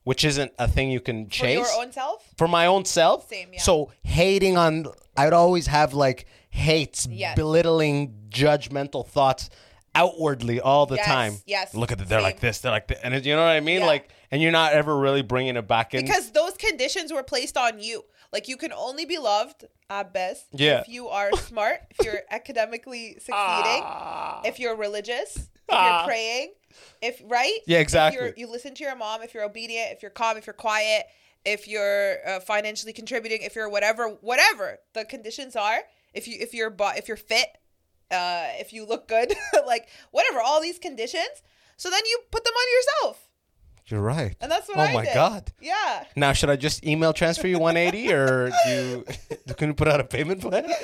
Which 0.07 0.25
isn't 0.25 0.53
a 0.57 0.69
thing 0.69 0.89
you 0.89 1.01
can 1.01 1.29
chase. 1.29 1.59
For 1.59 1.75
your 1.75 1.83
own 1.85 1.91
self? 1.91 2.25
for 2.39 2.47
my 2.47 2.67
own 2.67 2.85
self. 2.85 3.29
Same, 3.29 3.49
yeah. 3.53 3.61
So 3.61 3.91
hating 4.05 4.57
on, 4.57 4.87
I'd 5.17 5.33
always 5.33 5.67
have 5.67 5.95
like 5.95 6.27
hates, 6.49 7.09
Yes. 7.11 7.35
belittling, 7.35 8.15
judgmental 8.29 9.05
thoughts 9.05 9.51
outwardly 9.97 10.61
all 10.61 10.87
the 10.87 10.95
Yes, 10.95 11.07
time. 11.07 11.35
yes, 11.45 11.75
Look 11.75 11.91
at 11.91 12.01
it. 12.01 12.09
They're 12.09 12.21
like 12.23 12.39
this. 12.39 12.61
They're 12.61 12.71
like 12.71 12.87
this. 12.87 13.01
And 13.03 13.13
you 13.27 13.35
know 13.35 13.43
what 13.43 13.49
I 13.51 13.59
mean? 13.59 13.81
Yeah. 13.81 13.87
Like, 13.87 14.11
and 14.31 14.41
you're 14.41 14.53
not 14.53 14.75
ever 14.75 14.97
really 14.97 15.23
bringing 15.23 15.57
it 15.57 15.67
back 15.67 15.93
in. 15.93 16.05
Because 16.05 16.31
those 16.31 16.53
conditions 16.53 17.13
were 17.13 17.25
placed 17.25 17.57
on 17.57 17.81
you. 17.81 18.05
Like 18.37 18.49
you 18.49 18.59
can 18.59 18.71
only 18.73 19.07
be 19.07 19.17
loved 19.17 19.65
at 19.89 20.13
best 20.13 20.45
Yeah. 20.53 20.81
if 20.83 20.89
you 20.89 21.09
are 21.09 21.33
smart, 21.37 21.79
if 21.91 22.05
you're 22.05 22.21
academically 22.31 23.15
succeeding, 23.15 23.83
Ah. 23.83 24.43
if 24.45 24.59
you're 24.61 24.77
religious, 24.77 25.37
if 25.69 25.75
you're 25.85 26.05
praying, 26.05 26.53
if 27.01 27.23
right? 27.25 27.61
Yeah, 27.67 27.79
If 27.79 27.83
exactly. 27.85 28.23
you're, 28.23 28.35
you 28.37 28.47
listen 28.51 28.75
to 28.75 28.85
your 28.85 28.95
mom, 28.95 29.23
if 29.23 29.33
you're 29.33 29.45
obedient, 29.45 29.93
if 29.93 30.03
you're 30.03 30.11
calm, 30.11 30.37
if 30.37 30.47
you're 30.47 30.53
quiet, 30.69 31.07
if 31.47 31.67
you're 31.67 32.17
uh, 32.29 32.41
financially 32.41 32.93
contributing, 32.93 33.41
if 33.41 33.57
you're 33.57 33.71
whatever, 33.71 34.09
whatever 34.21 34.81
the 34.93 35.07
conditions 35.07 35.57
are. 35.57 35.79
If 36.13 36.29
you 36.29 36.37
if 36.39 36.53
you're 36.53 36.75
if 37.01 37.09
you're 37.09 37.17
fit, 37.17 37.49
uh, 38.11 38.49
if 38.61 38.73
you 38.75 38.85
look 38.85 39.09
good, 39.09 39.33
like 39.67 39.89
whatever, 40.11 40.41
all 40.43 40.61
these 40.61 40.79
conditions. 40.79 41.43
So 41.79 41.89
then 41.91 42.01
you 42.05 42.21
put 42.31 42.45
them 42.45 42.53
on 42.55 42.67
yourself, 42.77 43.26
you're 43.89 44.01
right. 44.01 44.37
and 44.41 44.51
that's 44.51 44.69
what 44.69 44.79
oh 44.79 44.83
I 44.83 44.93
my 44.93 45.05
did. 45.05 45.15
God. 45.15 45.53
Yeah. 45.61 46.05
Now, 46.17 46.33
should 46.33 46.51
I 46.51 46.57
just 46.57 46.85
email 46.85 47.13
transfer 47.13 47.47
you 47.47 47.59
180 47.59 48.13
or 48.13 48.51
do 48.67 48.71
you, 48.71 49.05
can 49.55 49.69
you 49.69 49.75
put 49.75 49.89
out 49.89 50.01
a 50.01 50.05
payment 50.05 50.41
plan? 50.41 50.65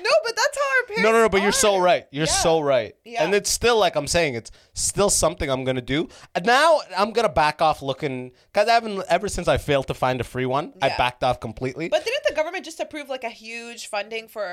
No, 0.00 0.10
but 0.24 0.36
that's 0.36 0.56
how 0.56 0.64
our 0.64 0.86
parents. 0.86 1.02
No, 1.02 1.12
no, 1.12 1.22
no, 1.22 1.28
but 1.28 1.42
you're 1.42 1.52
so 1.52 1.78
right. 1.78 2.06
You're 2.12 2.26
Yeah. 2.26 2.32
so 2.32 2.60
right. 2.60 2.94
Yeah. 3.04 3.24
And 3.24 3.34
it's 3.34 3.50
still 3.50 3.78
like 3.78 3.96
I'm 3.96 4.06
saying, 4.06 4.34
it's 4.34 4.50
still 4.74 5.10
something 5.10 5.50
I'm 5.50 5.64
gonna 5.64 5.80
do. 5.82 6.08
And 6.34 6.46
now 6.46 6.80
I'm 6.96 7.12
gonna 7.12 7.28
back 7.28 7.60
off 7.60 7.82
looking 7.82 8.32
because 8.52 8.68
I 8.68 8.72
haven't 8.74 9.02
ever 9.08 9.28
since 9.28 9.48
I 9.48 9.56
failed 9.58 9.86
to 9.88 9.94
find 9.94 10.20
a 10.20 10.24
free 10.24 10.46
one. 10.46 10.72
I 10.80 10.90
backed 10.90 11.24
off 11.24 11.40
completely. 11.40 11.88
But 11.88 12.04
didn't 12.04 12.22
the 12.28 12.34
government 12.34 12.64
just 12.64 12.78
approve 12.80 13.08
like 13.08 13.24
a 13.24 13.28
huge 13.30 13.88
funding 13.88 14.28
for 14.28 14.46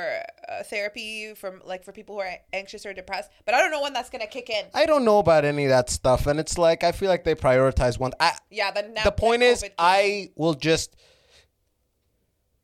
uh, 0.49 0.63
therapy 0.63 1.33
from 1.35 1.61
like 1.65 1.83
for 1.83 1.91
people 1.91 2.15
who 2.15 2.21
are 2.21 2.33
anxious 2.53 2.85
or 2.85 2.93
depressed? 2.93 3.29
But 3.45 3.53
I 3.55 3.61
don't 3.61 3.71
know 3.71 3.81
when 3.81 3.93
that's 3.93 4.09
gonna 4.09 4.27
kick 4.27 4.49
in. 4.49 4.65
I 4.73 4.85
don't 4.85 5.05
know 5.05 5.19
about 5.19 5.45
any 5.45 5.65
of 5.65 5.69
that 5.69 5.89
stuff, 5.89 6.25
and 6.27 6.39
it's 6.39 6.57
like 6.57 6.83
I 6.83 6.91
feel 6.91 7.09
like 7.09 7.23
they 7.23 7.35
prioritize 7.35 7.94
one. 7.99 8.11
I, 8.19 8.33
Yeah, 8.49 8.71
now 8.95 9.03
the 9.03 9.11
point 9.11 9.41
then 9.41 9.51
is, 9.51 9.59
COVID 9.59 9.61
came 9.61 9.69
in. 9.71 9.75
I 9.77 10.29
will 10.35 10.53
just. 10.53 10.95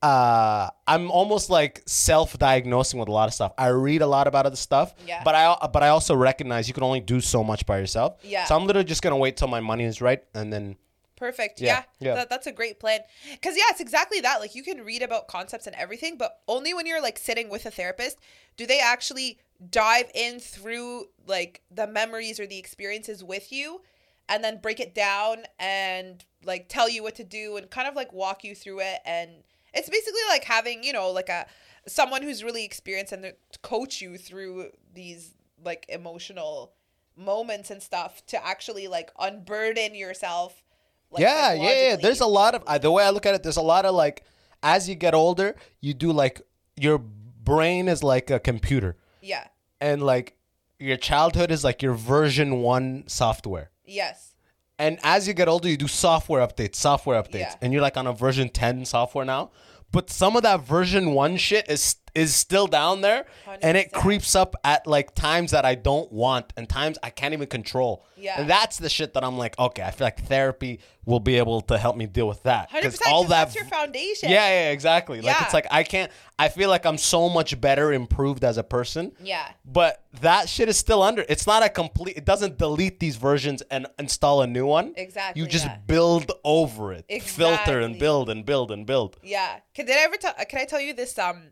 Uh, 0.02 0.68
I'm 0.88 1.12
almost 1.12 1.48
like 1.48 1.80
self-diagnosing 1.86 2.98
with 2.98 3.08
a 3.08 3.12
lot 3.12 3.28
of 3.28 3.34
stuff. 3.34 3.52
I 3.56 3.68
read 3.68 4.02
a 4.02 4.06
lot 4.06 4.26
about 4.26 4.46
other 4.46 4.56
stuff, 4.56 4.94
Yeah. 5.06 5.22
but 5.22 5.36
I 5.36 5.68
but 5.72 5.84
I 5.84 5.88
also 5.90 6.16
recognize 6.16 6.66
you 6.66 6.74
can 6.74 6.82
only 6.82 6.98
do 6.98 7.20
so 7.20 7.44
much 7.44 7.66
by 7.66 7.78
yourself. 7.78 8.16
Yeah. 8.24 8.44
So 8.46 8.56
I'm 8.56 8.66
literally 8.66 8.84
just 8.88 9.00
gonna 9.02 9.16
wait 9.16 9.36
till 9.36 9.46
my 9.46 9.60
money 9.60 9.84
is 9.84 10.00
right, 10.00 10.22
and 10.34 10.52
then 10.52 10.76
Perfect. 11.14 11.60
Yeah, 11.60 11.84
Yeah. 12.00 12.08
yeah. 12.08 12.14
That, 12.16 12.30
that's 12.30 12.48
a 12.48 12.52
great 12.52 12.80
plan. 12.80 12.98
Because, 13.30 13.56
yeah, 13.56 13.62
it's 13.68 13.80
exactly 13.80 14.20
that. 14.22 14.40
Like, 14.40 14.56
you 14.56 14.64
can 14.64 14.82
read 14.84 15.02
about 15.02 15.28
concepts 15.28 15.68
and 15.68 15.76
everything, 15.76 16.18
but 16.18 16.40
only 16.48 16.74
when 16.74 16.84
you're 16.84 17.00
like 17.00 17.16
sitting 17.16 17.48
with 17.48 17.64
a 17.64 17.70
therapist 17.70 18.18
do 18.56 18.66
they 18.66 18.80
actually 18.80 19.38
dive 19.70 20.10
in 20.16 20.40
through 20.40 21.06
like 21.28 21.62
the 21.70 21.86
memories 21.86 22.40
or 22.40 22.46
the 22.48 22.58
experiences 22.58 23.22
with 23.22 23.52
you 23.52 23.82
and 24.28 24.42
then 24.42 24.58
break 24.60 24.80
it 24.80 24.94
down 24.94 25.44
and 25.58 26.24
like 26.44 26.68
tell 26.68 26.88
you 26.88 27.02
what 27.02 27.14
to 27.16 27.24
do 27.24 27.56
and 27.56 27.70
kind 27.70 27.88
of 27.88 27.94
like 27.94 28.12
walk 28.12 28.44
you 28.44 28.54
through 28.54 28.80
it. 28.80 29.00
And 29.04 29.30
it's 29.74 29.88
basically 29.88 30.20
like 30.28 30.44
having, 30.44 30.84
you 30.84 30.92
know, 30.92 31.10
like 31.10 31.28
a 31.28 31.46
someone 31.86 32.22
who's 32.22 32.44
really 32.44 32.64
experienced 32.64 33.12
and 33.12 33.32
coach 33.62 34.00
you 34.00 34.16
through 34.16 34.70
these 34.94 35.34
like 35.64 35.86
emotional 35.88 36.72
moments 37.16 37.70
and 37.70 37.82
stuff 37.82 38.24
to 38.26 38.44
actually 38.44 38.88
like 38.88 39.10
unburden 39.18 39.94
yourself 39.94 40.62
like, 41.10 41.20
yeah, 41.20 41.52
yeah, 41.52 41.88
yeah. 41.90 41.96
There's 41.96 42.20
a 42.20 42.26
lot 42.26 42.54
of 42.54 42.80
the 42.80 42.90
way 42.90 43.04
I 43.04 43.10
look 43.10 43.26
at 43.26 43.34
it. 43.34 43.42
There's 43.42 43.58
a 43.58 43.62
lot 43.62 43.84
of 43.84 43.94
like, 43.94 44.24
as 44.62 44.88
you 44.88 44.94
get 44.94 45.12
older, 45.12 45.54
you 45.80 45.92
do 45.92 46.10
like 46.10 46.40
your 46.74 46.96
brain 46.98 47.86
is 47.86 48.02
like 48.02 48.30
a 48.30 48.40
computer, 48.40 48.96
yeah 49.20 49.48
and 49.82 50.00
like 50.00 50.36
your 50.78 50.96
childhood 50.96 51.50
is 51.50 51.64
like 51.64 51.82
your 51.82 51.92
version 51.92 52.62
one 52.62 53.04
software. 53.08 53.70
Yes 53.84 54.34
And 54.78 54.98
as 55.04 55.28
you 55.28 55.34
get 55.34 55.48
older, 55.48 55.68
you 55.68 55.76
do 55.76 55.86
software 55.86 56.44
updates, 56.46 56.76
software 56.76 57.22
updates, 57.22 57.38
Yeah. 57.52 57.54
and 57.60 57.72
you're 57.72 57.82
like 57.82 57.96
on 57.96 58.06
a 58.06 58.12
version 58.12 58.48
ten 58.48 58.84
software 58.84 59.24
now. 59.24 59.50
But 59.92 60.10
some 60.10 60.34
of 60.36 60.42
that 60.42 60.60
version 60.62 61.12
one 61.12 61.36
shit 61.36 61.68
is 61.70 61.96
is 62.14 62.34
still 62.34 62.66
down 62.66 63.00
there, 63.00 63.24
and 63.62 63.76
it 63.76 63.90
creeps 63.92 64.34
up 64.34 64.54
at 64.64 64.86
like 64.86 65.14
times 65.14 65.50
that 65.52 65.64
I 65.64 65.74
don't 65.74 66.12
want 66.12 66.52
and 66.56 66.68
times 66.68 66.98
I 67.02 67.10
can't 67.10 67.32
even 67.32 67.46
control. 67.48 68.04
Yeah. 68.16 68.40
and 68.40 68.48
that's 68.48 68.76
the 68.78 68.88
shit 68.88 69.14
that 69.14 69.24
I'm 69.24 69.36
like, 69.36 69.58
okay, 69.58 69.82
I 69.82 69.90
feel 69.90 70.06
like 70.06 70.20
therapy 70.26 70.78
will 71.04 71.18
be 71.18 71.36
able 71.38 71.60
to 71.62 71.76
help 71.76 71.96
me 71.96 72.06
deal 72.06 72.28
with 72.28 72.40
that 72.44 72.70
100% 72.70 73.00
all 73.08 73.24
that 73.24 73.28
that's 73.46 73.54
your 73.56 73.64
foundation 73.64 74.28
yeah, 74.30 74.46
yeah, 74.48 74.70
exactly. 74.70 75.20
Like 75.20 75.34
Yeah. 75.36 75.44
it's 75.44 75.52
like 75.54 75.66
I 75.70 75.82
can't. 75.82 76.12
I 76.38 76.48
feel 76.48 76.68
like 76.68 76.86
I'm 76.86 76.98
so 76.98 77.28
much 77.28 77.60
better 77.60 77.92
improved 77.92 78.44
as 78.44 78.58
a 78.58 78.62
person. 78.62 79.12
yeah 79.20 79.48
But 79.64 80.04
that 80.20 80.48
shit 80.48 80.68
is 80.68 80.76
still 80.76 81.02
under. 81.02 81.24
It's 81.28 81.46
not 81.46 81.64
a 81.64 81.68
complete. 81.68 82.16
It 82.16 82.24
doesn't 82.24 82.58
delete 82.58 83.00
these 83.00 83.16
versions 83.16 83.62
and 83.70 83.86
install 83.98 84.42
a 84.42 84.46
new 84.46 84.66
one. 84.66 84.92
Exactly 84.96 85.40
You 85.42 85.48
just 85.48 85.64
that. 85.64 85.86
build 85.88 86.30
over 86.44 86.92
it, 86.92 87.04
filter 87.22 87.80
and 87.80 87.98
build 87.98 88.28
and 88.30 88.44
build 88.46 88.70
and 88.70 88.86
build. 88.86 89.16
yeah 89.24 89.58
can 89.74 89.86
did 89.86 89.96
i 89.96 90.02
ever 90.02 90.16
tell 90.16 90.34
can 90.48 90.60
i 90.60 90.64
tell 90.64 90.80
you 90.80 90.92
this 90.94 91.18
um 91.18 91.42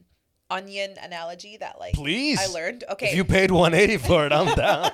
onion 0.51 0.95
analogy 1.03 1.57
that 1.59 1.79
like 1.79 1.95
Please, 1.95 2.39
i 2.41 2.47
learned. 2.53 2.85
Okay. 2.91 3.09
If 3.11 3.17
you 3.17 3.25
paid 3.25 3.51
180 3.51 3.97
for 3.99 4.27
it, 4.27 4.33
I'm 4.33 4.55
down. 4.57 4.91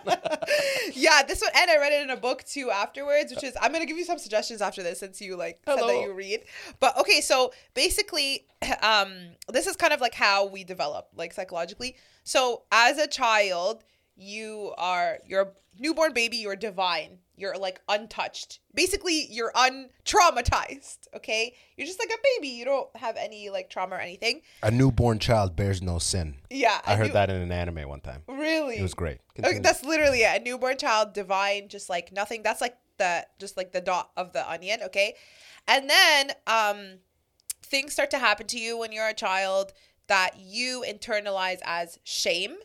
yeah 0.94 1.22
this 1.26 1.40
one 1.40 1.50
and 1.56 1.70
i 1.70 1.78
read 1.78 1.92
it 1.92 2.02
in 2.02 2.10
a 2.10 2.16
book 2.16 2.44
too 2.44 2.70
afterwards 2.70 3.32
which 3.34 3.42
is 3.44 3.56
i'm 3.60 3.72
gonna 3.72 3.86
give 3.86 3.96
you 3.96 4.04
some 4.04 4.18
suggestions 4.18 4.62
after 4.62 4.82
this 4.82 5.00
since 5.00 5.20
you 5.20 5.36
like 5.36 5.60
said 5.66 5.78
that 5.78 6.00
you 6.02 6.12
read. 6.12 6.42
But 6.80 6.96
okay 6.98 7.20
so 7.20 7.52
basically 7.74 8.46
um 8.82 9.12
this 9.52 9.66
is 9.66 9.76
kind 9.76 9.92
of 9.92 10.00
like 10.00 10.14
how 10.14 10.46
we 10.46 10.64
develop 10.64 11.08
like 11.14 11.32
psychologically. 11.32 11.96
So 12.24 12.62
as 12.70 12.98
a 12.98 13.06
child 13.06 13.84
you 14.16 14.72
are 14.78 15.18
you're 15.26 15.52
newborn 15.78 16.12
baby 16.12 16.38
you're 16.38 16.56
divine 16.56 17.18
you're 17.36 17.56
like 17.56 17.80
untouched 17.88 18.60
basically 18.74 19.26
you're 19.30 19.52
untraumatized 19.54 21.06
okay 21.14 21.54
you're 21.76 21.86
just 21.86 21.98
like 21.98 22.08
a 22.08 22.18
baby 22.36 22.48
you 22.48 22.64
don't 22.64 22.94
have 22.96 23.16
any 23.16 23.50
like 23.50 23.68
trauma 23.70 23.96
or 23.96 23.98
anything 23.98 24.40
a 24.62 24.70
newborn 24.70 25.18
child 25.18 25.54
bears 25.56 25.82
no 25.82 25.98
sin. 25.98 26.36
yeah 26.50 26.80
I 26.86 26.96
heard 26.96 27.08
new- 27.08 27.12
that 27.12 27.30
in 27.30 27.36
an 27.36 27.52
anime 27.52 27.88
one 27.88 28.00
time. 28.00 28.22
really 28.28 28.78
It 28.78 28.82
was 28.82 28.94
great. 28.94 29.18
Okay, 29.38 29.58
that's 29.58 29.84
literally 29.84 30.22
it. 30.22 30.40
A 30.40 30.44
newborn 30.44 30.78
child, 30.78 31.12
divine, 31.12 31.68
just 31.68 31.90
like 31.90 32.10
nothing. 32.12 32.42
That's 32.42 32.60
like 32.60 32.76
the 32.98 33.26
just 33.38 33.56
like 33.56 33.72
the 33.72 33.80
dot 33.80 34.10
of 34.16 34.32
the 34.32 34.48
onion, 34.50 34.80
okay? 34.84 35.14
And 35.68 35.90
then 35.90 36.30
um 36.46 36.98
things 37.62 37.92
start 37.92 38.10
to 38.12 38.18
happen 38.18 38.46
to 38.48 38.58
you 38.58 38.78
when 38.78 38.92
you're 38.92 39.08
a 39.08 39.14
child 39.14 39.72
that 40.06 40.38
you 40.38 40.84
internalize 40.88 41.58
as 41.64 41.98
shame. 42.04 42.56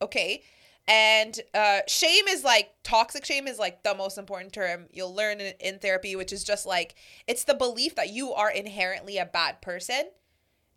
Okay? 0.00 0.42
And 0.88 1.38
uh 1.54 1.80
shame 1.88 2.28
is 2.28 2.44
like 2.44 2.70
toxic 2.84 3.24
shame 3.24 3.48
is 3.48 3.58
like 3.58 3.82
the 3.82 3.94
most 3.94 4.18
important 4.18 4.52
term 4.52 4.86
you'll 4.92 5.14
learn 5.14 5.40
in, 5.40 5.54
in 5.60 5.78
therapy, 5.78 6.14
which 6.14 6.32
is 6.32 6.44
just 6.44 6.66
like 6.66 6.94
it's 7.26 7.44
the 7.44 7.54
belief 7.54 7.96
that 7.96 8.10
you 8.10 8.32
are 8.32 8.50
inherently 8.50 9.18
a 9.18 9.26
bad 9.26 9.60
person. 9.60 10.04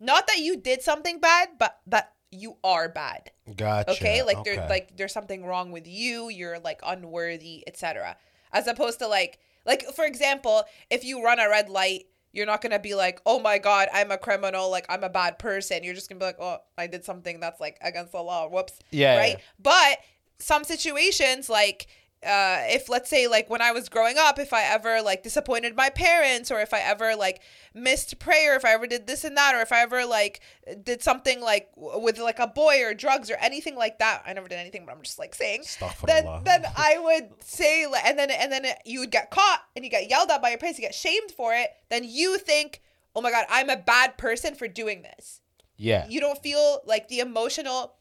Not 0.00 0.26
that 0.26 0.38
you 0.38 0.56
did 0.56 0.82
something 0.82 1.20
bad, 1.20 1.50
but 1.58 1.78
that 1.86 2.14
you 2.30 2.56
are 2.62 2.88
bad 2.88 3.30
Gotcha. 3.56 3.90
okay 3.90 4.22
like 4.22 4.38
okay. 4.38 4.54
there's 4.54 4.70
like 4.70 4.96
there's 4.96 5.12
something 5.12 5.44
wrong 5.44 5.72
with 5.72 5.86
you 5.88 6.28
you're 6.28 6.60
like 6.60 6.80
unworthy 6.86 7.64
etc 7.66 8.16
as 8.52 8.68
opposed 8.68 9.00
to 9.00 9.08
like 9.08 9.40
like 9.66 9.84
for 9.94 10.04
example 10.04 10.62
if 10.90 11.04
you 11.04 11.24
run 11.24 11.40
a 11.40 11.48
red 11.48 11.68
light 11.68 12.06
you're 12.32 12.46
not 12.46 12.60
gonna 12.60 12.78
be 12.78 12.94
like 12.94 13.20
oh 13.26 13.40
my 13.40 13.58
god 13.58 13.88
i'm 13.92 14.10
a 14.10 14.18
criminal 14.18 14.70
like 14.70 14.86
i'm 14.88 15.04
a 15.04 15.08
bad 15.08 15.38
person. 15.38 15.84
You're 15.84 15.94
just 15.94 16.08
gonna 16.08 16.18
be 16.18 16.26
like 16.26 16.40
oh 16.40 16.58
i 16.78 16.86
did 16.86 17.04
something 17.04 17.40
that's 17.40 17.60
like 17.60 17.78
against 17.80 18.12
the 18.12 18.22
law. 18.22 18.48
Whoops. 18.48 18.78
Yeah, 18.90 19.18
right? 19.18 19.36
yeah. 19.38 19.44
but 19.58 19.98
some 20.38 20.64
situations 20.64 21.48
like 21.48 21.86
uh, 22.22 22.64
if 22.66 22.90
let's 22.90 23.08
say 23.08 23.26
like 23.26 23.48
when 23.48 23.62
I 23.62 23.72
was 23.72 23.88
growing 23.88 24.16
up, 24.18 24.38
if 24.38 24.52
I 24.52 24.64
ever 24.64 25.00
like 25.00 25.22
disappointed 25.22 25.74
my 25.74 25.88
parents, 25.88 26.50
or 26.50 26.60
if 26.60 26.74
I 26.74 26.80
ever 26.80 27.16
like 27.16 27.40
missed 27.72 28.18
prayer, 28.18 28.56
if 28.56 28.64
I 28.64 28.72
ever 28.72 28.86
did 28.86 29.06
this 29.06 29.24
and 29.24 29.36
that, 29.38 29.54
or 29.54 29.62
if 29.62 29.72
I 29.72 29.80
ever 29.80 30.04
like 30.04 30.40
did 30.82 31.02
something 31.02 31.40
like 31.40 31.70
with 31.76 32.18
like 32.18 32.38
a 32.38 32.46
boy 32.46 32.82
or 32.84 32.92
drugs 32.92 33.30
or 33.30 33.36
anything 33.40 33.74
like 33.74 33.98
that, 34.00 34.22
I 34.26 34.34
never 34.34 34.48
did 34.48 34.58
anything, 34.58 34.84
but 34.84 34.94
I'm 34.94 35.02
just 35.02 35.18
like 35.18 35.34
saying. 35.34 35.62
Then 36.06 36.26
then 36.44 36.64
I 36.76 36.98
would 37.02 37.42
say 37.42 37.86
like, 37.86 38.04
and 38.04 38.18
then 38.18 38.30
and 38.30 38.52
then 38.52 38.66
you 38.84 39.00
would 39.00 39.10
get 39.10 39.30
caught 39.30 39.62
and 39.74 39.82
you 39.82 39.90
get 39.90 40.10
yelled 40.10 40.30
at 40.30 40.42
by 40.42 40.50
your 40.50 40.58
parents, 40.58 40.78
you 40.78 40.84
get 40.84 40.94
shamed 40.94 41.30
for 41.30 41.54
it. 41.54 41.70
Then 41.88 42.04
you 42.04 42.36
think, 42.36 42.82
oh 43.16 43.22
my 43.22 43.30
god, 43.30 43.46
I'm 43.48 43.70
a 43.70 43.78
bad 43.78 44.18
person 44.18 44.54
for 44.54 44.68
doing 44.68 45.02
this. 45.02 45.40
Yeah. 45.78 46.06
You 46.06 46.20
don't 46.20 46.42
feel 46.42 46.80
like 46.84 47.08
the 47.08 47.20
emotional 47.20 47.94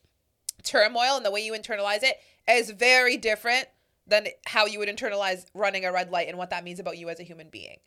turmoil 0.64 1.16
and 1.16 1.26
the 1.26 1.32
way 1.32 1.40
you 1.40 1.54
internalize 1.54 2.04
it 2.04 2.18
is 2.50 2.72
very 2.72 3.16
different 3.16 3.70
than 4.10 4.28
how 4.46 4.66
you 4.66 4.80
would 4.80 4.90
internalize 4.90 5.46
running 5.54 5.86
a 5.86 5.92
red 5.92 6.12
light 6.12 6.28
and 6.28 6.38
what 6.38 6.50
that 6.50 6.64
means 6.64 6.80
about 6.80 6.98
you 6.98 7.10
as 7.10 7.20
a 7.20 7.24
human 7.24 7.50
being. 7.50 7.78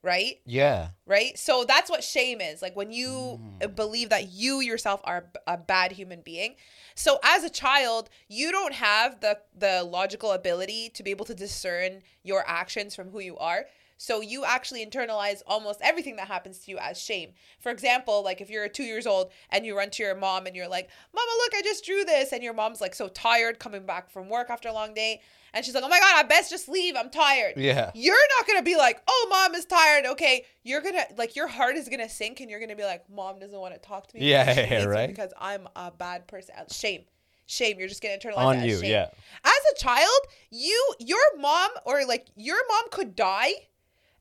Right? 0.00 0.40
Yeah. 0.46 0.90
right? 1.06 1.36
So 1.36 1.64
that's 1.66 1.90
what 1.90 2.04
shame 2.04 2.40
is. 2.40 2.62
Like 2.62 2.76
when 2.76 2.92
you 2.92 3.40
mm. 3.60 3.74
believe 3.74 4.10
that 4.10 4.30
you 4.30 4.60
yourself 4.60 5.00
are 5.02 5.24
a 5.46 5.56
bad 5.56 5.90
human 5.90 6.20
being. 6.20 6.54
So 6.94 7.18
as 7.24 7.42
a 7.42 7.50
child, 7.50 8.08
you 8.28 8.52
don't 8.52 8.74
have 8.74 9.20
the 9.20 9.38
the 9.56 9.82
logical 9.82 10.32
ability 10.32 10.90
to 10.90 11.02
be 11.02 11.10
able 11.10 11.24
to 11.24 11.34
discern 11.34 12.02
your 12.22 12.44
actions 12.46 12.94
from 12.94 13.10
who 13.10 13.18
you 13.18 13.36
are. 13.38 13.66
So 13.98 14.20
you 14.20 14.44
actually 14.44 14.86
internalize 14.86 15.42
almost 15.46 15.80
everything 15.82 16.16
that 16.16 16.28
happens 16.28 16.60
to 16.60 16.70
you 16.70 16.78
as 16.78 17.02
shame. 17.02 17.32
For 17.58 17.70
example, 17.70 18.22
like 18.22 18.40
if 18.40 18.48
you're 18.48 18.68
two 18.68 18.84
years 18.84 19.06
old 19.06 19.32
and 19.50 19.66
you 19.66 19.76
run 19.76 19.90
to 19.90 20.02
your 20.04 20.14
mom 20.14 20.46
and 20.46 20.54
you're 20.54 20.68
like, 20.68 20.88
"Mama, 21.12 21.32
look, 21.38 21.54
I 21.56 21.62
just 21.62 21.84
drew 21.84 22.04
this," 22.04 22.32
and 22.32 22.42
your 22.42 22.54
mom's 22.54 22.80
like 22.80 22.94
so 22.94 23.08
tired 23.08 23.58
coming 23.58 23.84
back 23.84 24.08
from 24.08 24.28
work 24.28 24.50
after 24.50 24.68
a 24.68 24.72
long 24.72 24.94
day, 24.94 25.20
and 25.54 25.64
she's 25.64 25.74
like, 25.74 25.84
"Oh 25.84 25.88
my 25.88 25.98
god, 25.98 26.14
I 26.16 26.22
best 26.24 26.50
just 26.50 26.68
leave. 26.68 26.94
I'm 26.96 27.10
tired." 27.10 27.54
Yeah. 27.56 27.90
you're 27.94 28.16
not 28.38 28.46
gonna 28.46 28.62
be 28.62 28.76
like, 28.76 29.02
oh, 29.08 29.26
mom 29.30 29.54
is 29.54 29.64
tired. 29.64 30.06
Okay, 30.06 30.44
you're 30.62 30.80
gonna 30.80 31.04
like 31.16 31.36
your 31.36 31.46
heart 31.48 31.76
is 31.76 31.88
gonna 31.88 32.08
sink, 32.08 32.40
and 32.40 32.50
you're 32.50 32.60
gonna 32.60 32.76
be 32.76 32.84
like, 32.84 33.08
mom 33.10 33.38
doesn't 33.38 33.58
want 33.58 33.74
to 33.74 33.80
talk 33.80 34.06
to 34.08 34.16
me. 34.18 34.28
Yeah, 34.30 34.52
yeah, 34.70 34.84
right. 34.84 35.08
Because 35.08 35.32
I'm 35.38 35.68
a 35.76 35.90
bad 35.90 36.26
person. 36.26 36.54
Uh, 36.58 36.64
Shame, 36.72 37.02
shame. 37.46 37.78
You're 37.78 37.88
just 37.88 38.02
gonna 38.02 38.18
internalize 38.18 38.36
On 38.38 38.64
you, 38.64 38.80
shame. 38.80 38.90
yeah. 38.90 39.08
As 39.44 39.52
a 39.74 39.78
child, 39.78 40.20
you 40.50 40.94
your 40.98 41.20
mom 41.38 41.70
or 41.84 42.04
like 42.04 42.26
your 42.36 42.58
mom 42.68 42.84
could 42.90 43.14
die, 43.16 43.52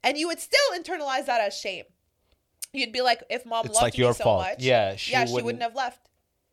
and 0.03 0.17
you 0.17 0.27
would 0.27 0.39
still 0.39 0.59
internalize 0.77 1.25
that 1.25 1.41
as 1.41 1.53
shame. 1.57 1.83
You'd 2.73 2.91
be 2.91 3.01
like, 3.01 3.23
if 3.29 3.45
mom 3.45 3.65
It's 3.65 3.75
loved 3.75 3.83
like 3.83 3.97
me 3.97 4.03
so 4.13 4.23
fault. 4.23 4.41
much, 4.43 4.59
Yeah, 4.59 4.95
she 4.97 5.13
yeah, 5.13 5.25
she 5.25 5.31
wouldn't- 5.31 5.45
wouldn't 5.45 5.63
have 5.63 5.73
left. 5.75 6.06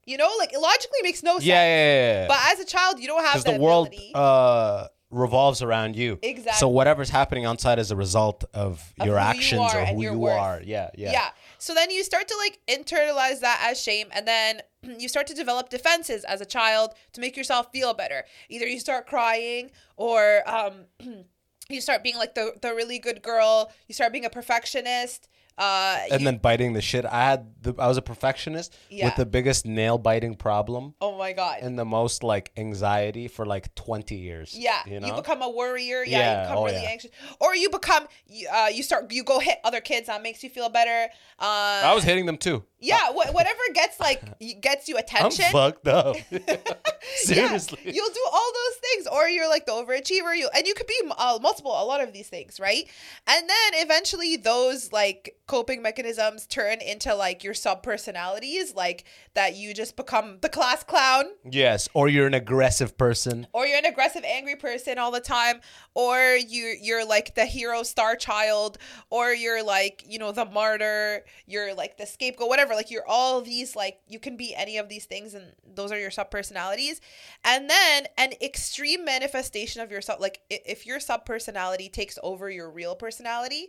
You 0.07 0.17
know, 0.17 0.31
like 0.39 0.53
it 0.53 0.59
logically 0.61 0.99
makes 1.03 1.23
no 1.23 1.35
sense. 1.35 1.45
Yeah, 1.47 1.55
yeah, 1.65 1.77
yeah. 1.77 2.21
yeah. 2.23 2.27
But 2.29 2.39
as 2.53 2.61
a 2.61 2.65
child, 2.65 3.01
you 3.01 3.07
don't 3.07 3.25
have 3.25 3.43
because 3.43 3.55
the, 3.55 3.61
world 3.61 3.89
ability. 3.89 4.13
uh, 4.15 4.87
revolves 5.11 5.63
around 5.63 5.97
you. 5.97 6.19
Exactly. 6.23 6.59
So 6.59 6.69
whatever's 6.69 7.11
happening 7.11 7.45
outside 7.45 7.79
is 7.79 7.91
a 7.91 7.97
result 7.97 8.45
of, 8.53 8.93
Of 8.99 9.07
your 9.07 9.19
who 9.19 9.25
you 9.25 9.29
actions 9.31 9.75
or 9.75 9.85
who 9.87 10.03
you 10.03 10.19
worth. 10.19 10.33
are. 10.39 10.61
Yeah, 10.65 10.91
yeah. 10.97 11.13
Yeah. 11.13 11.29
So 11.59 11.75
then 11.75 11.91
you 11.91 12.03
start 12.05 12.29
to 12.29 12.37
like 12.37 12.61
internalize 12.69 13.41
that 13.41 13.65
as 13.71 13.81
shame 13.81 14.09
and 14.13 14.27
then 14.29 14.61
you 14.99 15.09
start 15.09 15.27
to 15.29 15.35
develop 15.35 15.71
defenses 15.71 16.25
as 16.25 16.41
a 16.41 16.47
child 16.47 16.91
to 17.13 17.21
make 17.21 17.37
yourself 17.37 17.71
feel 17.73 17.95
better. 17.95 18.25
Either 18.49 18.67
you 18.67 18.81
start 18.81 19.07
crying 19.07 19.71
or 19.97 20.43
um 20.47 20.87
you 21.69 21.81
start 21.81 22.03
being 22.03 22.17
like 22.17 22.35
the 22.35 22.53
the 22.61 22.75
really 22.75 22.99
good 22.99 23.23
girl, 23.23 23.73
you 23.89 23.95
start 23.95 24.13
being 24.13 24.25
a 24.25 24.31
perfectionist. 24.31 25.29
Uh 25.57 25.99
And 26.11 26.21
you- 26.21 26.25
then 26.25 26.39
biting 26.39 26.73
the 26.73 26.83
shit. 26.83 27.05
I 27.05 27.23
had 27.31 27.63
the, 27.63 27.75
I 27.79 27.87
was 27.87 27.97
a 27.97 28.03
perfectionist 28.03 28.77
Yeah. 28.91 29.05
with 29.07 29.17
the 29.17 29.27
biggest 29.27 29.65
nail 29.67 29.99
biting 29.99 30.35
problem 30.35 30.95
oh 31.01 31.17
my 31.17 31.33
god. 31.33 31.59
and 31.63 31.79
the 31.79 31.85
most 31.85 32.23
like 32.25 32.51
anxiety 32.57 33.29
for 33.29 33.47
like 33.47 33.73
20 33.77 34.17
years. 34.17 34.55
yeah, 34.57 34.83
You 34.87 34.99
you, 35.07 35.13
become 35.15 35.43
a 35.43 35.49
worrier. 35.51 36.03
Yeah, 36.05 36.19
Yeah, 36.19 36.33
you 36.41 36.43
become 36.49 36.59
oh, 36.59 36.65
really 36.67 36.83
yeah. 36.83 36.89
anxious, 36.91 37.11
or 37.41 37.55
you 37.55 37.71
become, 37.71 38.09
you, 38.27 38.49
uh, 38.53 38.67
you 38.73 38.83
start, 38.83 39.13
you 39.13 39.23
go 39.23 39.39
hit 39.39 39.59
other 39.65 39.81
kids. 39.81 40.09
That 40.09 40.23
makes 40.23 40.43
you 40.43 40.51
feel 40.51 40.69
better. 40.69 41.09
Uh, 41.39 41.45
I 41.91 41.95
was 41.95 42.05
hitting 42.05 42.27
them 42.27 42.37
too. 42.37 42.65
Yeah, 42.87 43.09
wh- 43.09 43.35
whatever 43.35 43.61
gets 43.73 43.99
like 44.01 44.21
gets 44.61 44.89
you 44.89 44.97
attention. 44.97 45.45
I'm 45.47 45.53
fucked 45.53 45.89
up. 45.89 46.17
Seriously. 47.17 47.79
Yeah, 47.85 47.93
you'll 47.93 48.11
do 48.11 48.27
all 48.33 48.53
those 48.53 48.77
things, 48.77 49.07
or 49.07 49.29
you're 49.29 49.49
like 49.49 49.67
the 49.67 49.73
overachiever. 49.73 50.37
You 50.37 50.49
and 50.55 50.67
you 50.67 50.75
could 50.75 50.87
be 50.87 50.95
uh, 51.17 51.39
multiple, 51.43 51.73
a 51.73 51.85
lot 51.85 52.01
of 52.01 52.13
these 52.13 52.29
things, 52.29 52.59
right? 52.61 52.89
And 53.27 53.49
then 53.49 53.83
eventually, 53.85 54.37
those 54.37 54.93
like 54.93 55.37
coping 55.47 55.83
mechanisms 55.83 56.47
turn 56.47 56.81
into 56.81 57.15
like 57.15 57.45
your 57.45 57.55
sub 57.55 57.83
personalities, 57.83 58.75
like 58.75 59.05
that 59.35 59.57
you 59.57 59.75
just 59.75 59.97
become 59.97 60.39
the 60.41 60.49
class 60.49 60.83
clown, 60.83 61.25
yes. 61.49 61.89
Or 61.95 62.09
you're 62.09 62.27
an 62.27 62.35
aggressive 62.35 62.97
person. 62.97 63.47
or 63.53 63.67
you're 63.67 63.79
an 63.79 63.85
aggressive, 63.85 64.25
angry 64.25 64.57
person 64.57 64.99
all 64.99 65.11
the 65.11 65.21
time, 65.21 65.61
or 65.95 66.37
you 66.37 66.77
you're 66.81 67.07
like 67.07 67.35
the 67.35 67.47
hero 67.47 67.83
star 67.83 68.17
child, 68.17 68.79
or 69.11 69.33
you're 69.33 69.63
like 69.63 70.05
you 70.07 70.19
know 70.19 70.33
the 70.33 70.45
martyr, 70.45 71.25
you're 71.47 71.75
like 71.75 71.97
the 71.97 72.07
scapegoat, 72.07 72.49
whatever. 72.49 72.75
Like 72.75 72.91
you're 72.91 73.07
all 73.07 73.41
these 73.41 73.77
like 73.77 74.01
you 74.09 74.19
can 74.19 74.37
be 74.37 74.55
any 74.55 74.77
of 74.79 74.89
these 74.89 75.05
things, 75.05 75.35
and 75.35 75.53
those 75.75 75.93
are 75.93 75.99
your 75.99 76.11
sub 76.11 76.31
personalities. 76.31 77.01
And 77.45 77.71
then 77.71 78.07
an 78.19 78.33
extreme 78.43 79.05
manifestation 79.05 79.81
of 79.81 79.91
yourself, 79.91 80.21
like 80.21 80.41
if 80.51 80.87
your 80.87 81.01
sub 81.01 81.25
personality 81.25 81.89
takes 81.89 82.19
over 82.23 82.51
your 82.51 82.71
real 82.71 82.95
personality, 82.95 83.69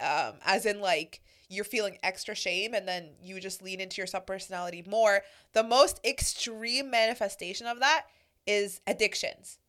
um, 0.00 0.34
as 0.44 0.66
in 0.66 0.80
like 0.80 1.20
you're 1.48 1.64
feeling 1.64 1.98
extra 2.02 2.34
shame 2.34 2.74
and 2.74 2.86
then 2.86 3.10
you 3.20 3.40
just 3.40 3.60
lean 3.60 3.80
into 3.80 4.00
your 4.00 4.06
sub 4.06 4.24
personality 4.26 4.84
more. 4.88 5.22
The 5.52 5.64
most 5.64 6.00
extreme 6.04 6.90
manifestation 6.90 7.66
of 7.66 7.80
that 7.80 8.06
is 8.46 8.80
addictions. 8.86 9.59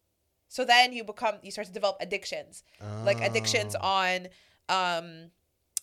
So 0.52 0.66
then 0.66 0.92
you 0.92 1.06
become 1.06 1.36
you 1.44 1.50
start 1.50 1.68
to 1.68 1.74
develop 1.74 1.96
addictions. 2.02 2.64
Like 3.06 3.20
addictions 3.24 3.74
on 3.80 4.28
um 4.68 5.32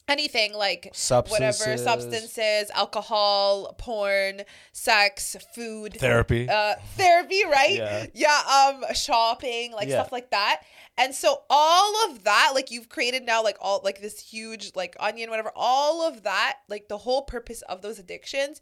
anything 0.06 0.52
like 0.52 0.94
whatever 1.30 1.54
Substances. 1.78 1.84
substances, 1.84 2.70
alcohol, 2.74 3.74
porn, 3.78 4.42
sex, 4.72 5.36
food, 5.54 5.96
Therapy. 5.98 6.50
uh 6.50 6.74
therapy, 6.98 7.46
right? 7.46 7.76
Yeah. 7.78 8.04
Yeah, 8.12 8.40
um 8.68 8.94
shopping, 8.94 9.72
like 9.72 9.88
Yeah. 9.88 10.00
stuff 10.00 10.12
like 10.12 10.30
that. 10.32 10.60
And 10.98 11.14
so 11.14 11.44
all 11.48 12.10
of 12.10 12.24
that, 12.24 12.50
like 12.54 12.70
you've 12.70 12.90
created 12.90 13.22
now 13.24 13.42
like 13.42 13.56
all 13.62 13.80
like 13.82 14.02
this 14.02 14.20
huge 14.20 14.72
like 14.74 14.96
onion, 15.00 15.30
whatever, 15.30 15.50
all 15.56 16.06
of 16.06 16.24
that, 16.24 16.58
like 16.68 16.88
the 16.88 16.98
whole 16.98 17.22
purpose 17.22 17.62
of 17.62 17.80
those 17.80 17.98
addictions 17.98 18.60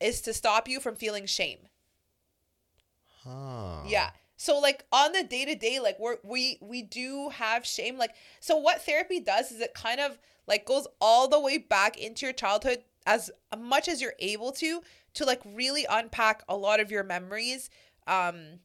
is 0.00 0.20
to 0.20 0.34
stop 0.34 0.68
you 0.68 0.80
from 0.80 0.96
feeling 0.96 1.24
shame. 1.24 1.60
Huh. 3.24 3.84
Yeah. 3.86 4.10
So 4.36 4.58
like 4.58 4.84
on 4.92 5.12
the 5.12 5.22
day 5.22 5.44
to 5.44 5.54
day, 5.54 5.80
like 5.80 5.98
we're 5.98 6.16
we 6.22 6.58
we 6.60 6.82
do 6.82 7.30
have 7.30 7.66
shame. 7.66 7.96
Like 7.98 8.14
so, 8.40 8.56
what 8.56 8.82
therapy 8.82 9.20
does 9.20 9.50
is 9.50 9.60
it 9.60 9.74
kind 9.74 10.00
of 10.00 10.18
like 10.46 10.64
goes 10.64 10.86
all 11.00 11.28
the 11.28 11.40
way 11.40 11.58
back 11.58 11.96
into 11.98 12.26
your 12.26 12.32
childhood 12.32 12.84
as 13.06 13.30
much 13.58 13.88
as 13.88 14.00
you're 14.00 14.14
able 14.18 14.52
to 14.52 14.82
to 15.14 15.24
like 15.24 15.40
really 15.44 15.86
unpack 15.88 16.42
a 16.48 16.56
lot 16.56 16.80
of 16.80 16.90
your 16.90 17.04
memories 17.04 17.70
um 18.06 18.58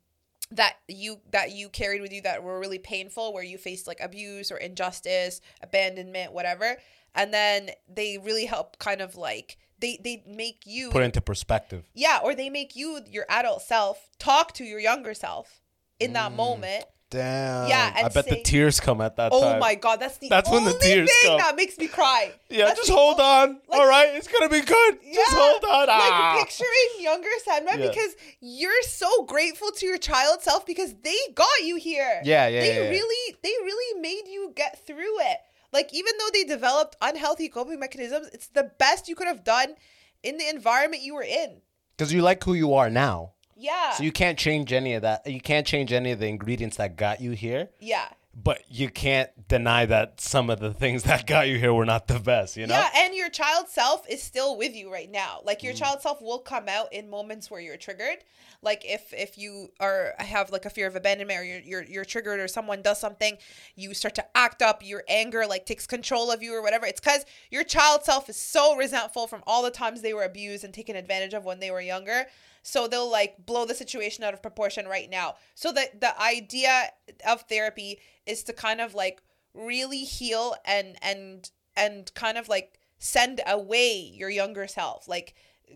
that 0.51 0.75
you 0.87 1.21
that 1.31 1.51
you 1.51 1.69
carried 1.69 2.01
with 2.01 2.11
you 2.11 2.21
that 2.21 2.43
were 2.43 2.59
really 2.59 2.79
painful 2.79 3.33
where 3.33 3.43
you 3.43 3.57
faced 3.57 3.87
like 3.87 3.99
abuse 4.01 4.51
or 4.51 4.57
injustice 4.57 5.39
abandonment 5.61 6.33
whatever 6.33 6.77
and 7.15 7.33
then 7.33 7.69
they 7.87 8.17
really 8.17 8.45
help 8.45 8.77
kind 8.79 9.01
of 9.01 9.15
like 9.15 9.57
they 9.79 9.99
they 10.03 10.23
make 10.27 10.61
you 10.65 10.91
Put 10.91 11.03
into 11.03 11.21
perspective. 11.21 11.83
yeah, 11.93 12.19
or 12.23 12.35
they 12.35 12.49
make 12.49 12.75
you 12.75 13.01
your 13.09 13.25
adult 13.29 13.61
self 13.63 14.09
talk 14.19 14.53
to 14.53 14.63
your 14.63 14.79
younger 14.79 15.13
self 15.13 15.60
in 16.01 16.13
that 16.13 16.31
moment. 16.33 16.85
Damn. 17.09 17.67
Yeah, 17.67 17.91
I 17.93 18.07
bet 18.07 18.23
say- 18.23 18.29
the 18.37 18.41
tears 18.41 18.79
come 18.79 19.01
at 19.01 19.17
that 19.17 19.33
Oh 19.33 19.41
time. 19.41 19.59
my 19.59 19.75
god, 19.75 19.99
that's 19.99 20.17
the 20.17 20.29
That's 20.29 20.49
when 20.49 20.63
the 20.63 20.71
only 20.73 20.79
tears 20.87 21.09
thing 21.21 21.29
come. 21.31 21.39
that 21.39 21.57
makes 21.57 21.77
me 21.77 21.87
cry. 21.87 22.31
Yeah, 22.49 22.67
That's 22.67 22.79
just 22.79 22.89
hold 22.89 23.19
on. 23.19 23.59
like- 23.67 23.79
All 23.81 23.85
right, 23.85 24.15
it's 24.15 24.29
gonna 24.29 24.47
be 24.47 24.61
good. 24.61 24.99
Yeah, 25.03 25.15
Just 25.15 25.33
hold 25.33 25.63
on. 25.65 25.87
Ah. 25.89 26.35
Like 26.37 26.45
picturing 26.47 27.03
younger 27.03 27.27
Sandman 27.43 27.81
Yeah. 27.81 27.87
because 27.89 28.15
you're 28.39 28.81
so 28.83 29.23
grateful 29.23 29.71
to 29.73 29.85
your 29.85 29.97
child 29.97 30.41
self 30.41 30.65
because 30.65 30.93
they 31.03 31.17
got 31.35 31.63
you 31.63 31.75
here. 31.75 32.21
Yeah, 32.23 32.47
yeah, 32.47 32.61
They 32.61 32.75
yeah, 32.77 32.81
yeah. 32.83 32.89
really, 32.89 33.35
they 33.43 33.53
really 33.61 33.99
made 33.99 34.29
you 34.31 34.53
get 34.55 34.85
through 34.87 35.19
it. 35.19 35.37
Like 35.73 35.93
even 35.93 36.13
though 36.17 36.29
they 36.31 36.45
developed 36.45 36.95
unhealthy 37.01 37.49
coping 37.49 37.79
mechanisms, 37.81 38.29
it's 38.31 38.47
the 38.47 38.71
best 38.79 39.09
you 39.09 39.15
could 39.17 39.27
have 39.27 39.43
done 39.43 39.75
in 40.23 40.37
the 40.37 40.47
environment 40.47 41.03
you 41.03 41.15
were 41.15 41.23
in. 41.23 41.61
Because 41.97 42.13
you 42.13 42.21
like 42.21 42.41
who 42.41 42.53
you 42.53 42.73
are 42.73 42.89
now. 42.89 43.33
Yeah. 43.61 43.91
So 43.93 44.03
you 44.03 44.11
can't 44.11 44.37
change 44.37 44.73
any 44.73 44.93
of 44.95 45.03
that. 45.03 45.25
You 45.27 45.39
can't 45.41 45.67
change 45.67 45.91
any 45.93 46.11
of 46.11 46.19
the 46.19 46.27
ingredients 46.27 46.77
that 46.77 46.95
got 46.95 47.21
you 47.21 47.31
here. 47.31 47.69
yeah. 47.79 48.07
But 48.33 48.61
you 48.69 48.87
can't 48.89 49.29
deny 49.49 49.85
that 49.87 50.21
some 50.21 50.49
of 50.49 50.61
the 50.61 50.73
things 50.73 51.03
that 51.03 51.27
got 51.27 51.49
you 51.49 51.57
here 51.59 51.73
were 51.73 51.85
not 51.85 52.07
the 52.07 52.17
best, 52.17 52.55
you 52.55 52.65
know? 52.65 52.73
Yeah, 52.75 52.89
and 52.95 53.13
your 53.13 53.29
child 53.29 53.67
self 53.67 54.07
is 54.09 54.23
still 54.23 54.57
with 54.57 54.73
you 54.73 54.89
right 54.89 55.11
now. 55.11 55.41
Like 55.43 55.59
Mm. 55.59 55.63
your 55.63 55.73
child 55.73 56.01
self 56.01 56.21
will 56.21 56.39
come 56.39 56.69
out 56.69 56.93
in 56.93 57.09
moments 57.09 57.51
where 57.51 57.59
you're 57.59 57.75
triggered. 57.75 58.19
Like 58.61 58.83
if 58.85 59.13
if 59.13 59.37
you 59.37 59.73
are 59.81 60.13
have 60.19 60.49
like 60.49 60.63
a 60.63 60.69
fear 60.69 60.87
of 60.87 60.95
abandonment 60.95 61.41
or 61.41 61.43
you're 61.43 61.59
you're, 61.59 61.83
you're 61.83 62.05
triggered 62.05 62.39
or 62.39 62.47
someone 62.47 62.81
does 62.81 63.01
something, 63.01 63.37
you 63.75 63.93
start 63.93 64.15
to 64.15 64.25
act 64.33 64.61
up. 64.61 64.81
Your 64.81 65.03
anger 65.09 65.45
like 65.45 65.65
takes 65.65 65.85
control 65.85 66.31
of 66.31 66.41
you 66.41 66.55
or 66.55 66.61
whatever. 66.61 66.85
It's 66.85 67.01
because 67.01 67.25
your 67.49 67.65
child 67.65 68.05
self 68.05 68.29
is 68.29 68.37
so 68.37 68.77
resentful 68.77 69.27
from 69.27 69.43
all 69.45 69.61
the 69.61 69.71
times 69.71 70.01
they 70.01 70.13
were 70.13 70.23
abused 70.23 70.63
and 70.63 70.73
taken 70.73 70.95
advantage 70.95 71.33
of 71.33 71.43
when 71.43 71.59
they 71.59 71.69
were 71.69 71.81
younger. 71.81 72.27
So 72.63 72.87
they'll 72.87 73.09
like 73.09 73.45
blow 73.45 73.65
the 73.65 73.75
situation 73.75 74.23
out 74.23 74.33
of 74.33 74.41
proportion 74.41 74.87
right 74.87 75.09
now. 75.09 75.35
So 75.55 75.71
the 75.71 75.89
the 75.99 76.19
idea 76.21 76.89
of 77.27 77.41
therapy 77.41 77.99
is 78.25 78.43
to 78.43 78.53
kind 78.53 78.81
of 78.81 78.93
like 78.93 79.21
really 79.53 80.03
heal 80.03 80.55
and 80.65 80.95
and 81.01 81.49
and 81.75 82.13
kind 82.13 82.37
of 82.37 82.47
like 82.47 82.79
send 82.97 83.41
away 83.47 83.93
your 84.13 84.29
younger 84.29 84.67
self 84.67 85.07
like 85.07 85.33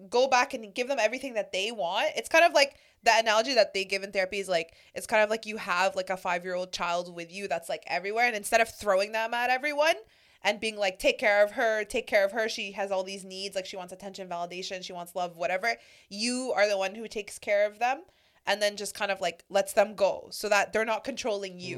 go 0.10 0.28
back 0.28 0.54
and 0.54 0.74
give 0.74 0.88
them 0.88 1.00
everything 1.00 1.34
that 1.34 1.52
they 1.52 1.72
want 1.72 2.08
it's 2.16 2.30
kind 2.30 2.46
of 2.46 2.54
like 2.54 2.76
the 3.04 3.12
analogy 3.18 3.54
that 3.54 3.74
they 3.74 3.84
give 3.86 4.04
in 4.04 4.12
therapy 4.12 4.40
is 4.40 4.48
like 4.48 4.76
it's 4.94 5.08
kind 5.08 5.24
of 5.24 5.30
like 5.30 5.46
you 5.46 5.58
have 5.58 5.96
like 5.96 6.10
a 6.10 6.18
five 6.18 6.44
year 6.44 6.54
old 6.54 6.72
child 6.72 7.14
with 7.14 7.32
you 7.32 7.48
that's 7.48 7.70
like 7.70 7.84
everywhere 7.88 8.26
and 8.26 8.36
instead 8.36 8.62
of 8.62 8.70
throwing 8.70 9.12
them 9.12 9.34
at 9.34 9.50
everyone 9.50 9.96
and 10.44 10.60
being 10.60 10.78
like 10.78 11.00
take 11.00 11.18
care 11.18 11.44
of 11.44 11.52
her 11.52 11.84
take 11.84 12.08
care 12.08 12.26
of 12.26 12.32
her 12.32 12.48
she 12.50 12.72
has 12.74 12.92
all 12.92 13.04
these 13.04 13.24
needs 13.24 13.56
like 13.56 13.66
she 13.66 13.78
wants 13.78 13.94
attention 13.94 14.28
validation 14.28 14.84
she 14.84 14.94
wants 14.94 15.16
love 15.16 15.38
whatever 15.38 15.76
you 16.10 16.54
are 16.56 16.68
the 16.68 16.78
one 16.78 16.96
who 16.96 17.08
takes 17.08 17.38
care 17.40 17.66
of 17.66 17.80
them 17.80 18.04
and 18.48 18.62
then 18.62 18.76
just 18.78 18.94
kind 18.94 19.12
of 19.12 19.20
like 19.22 19.44
lets 19.50 19.74
them 19.74 19.96
go 19.96 20.28
so 20.32 20.48
that 20.50 20.72
they're 20.72 20.86
not 20.86 21.04
controlling 21.04 21.60
you 21.60 21.78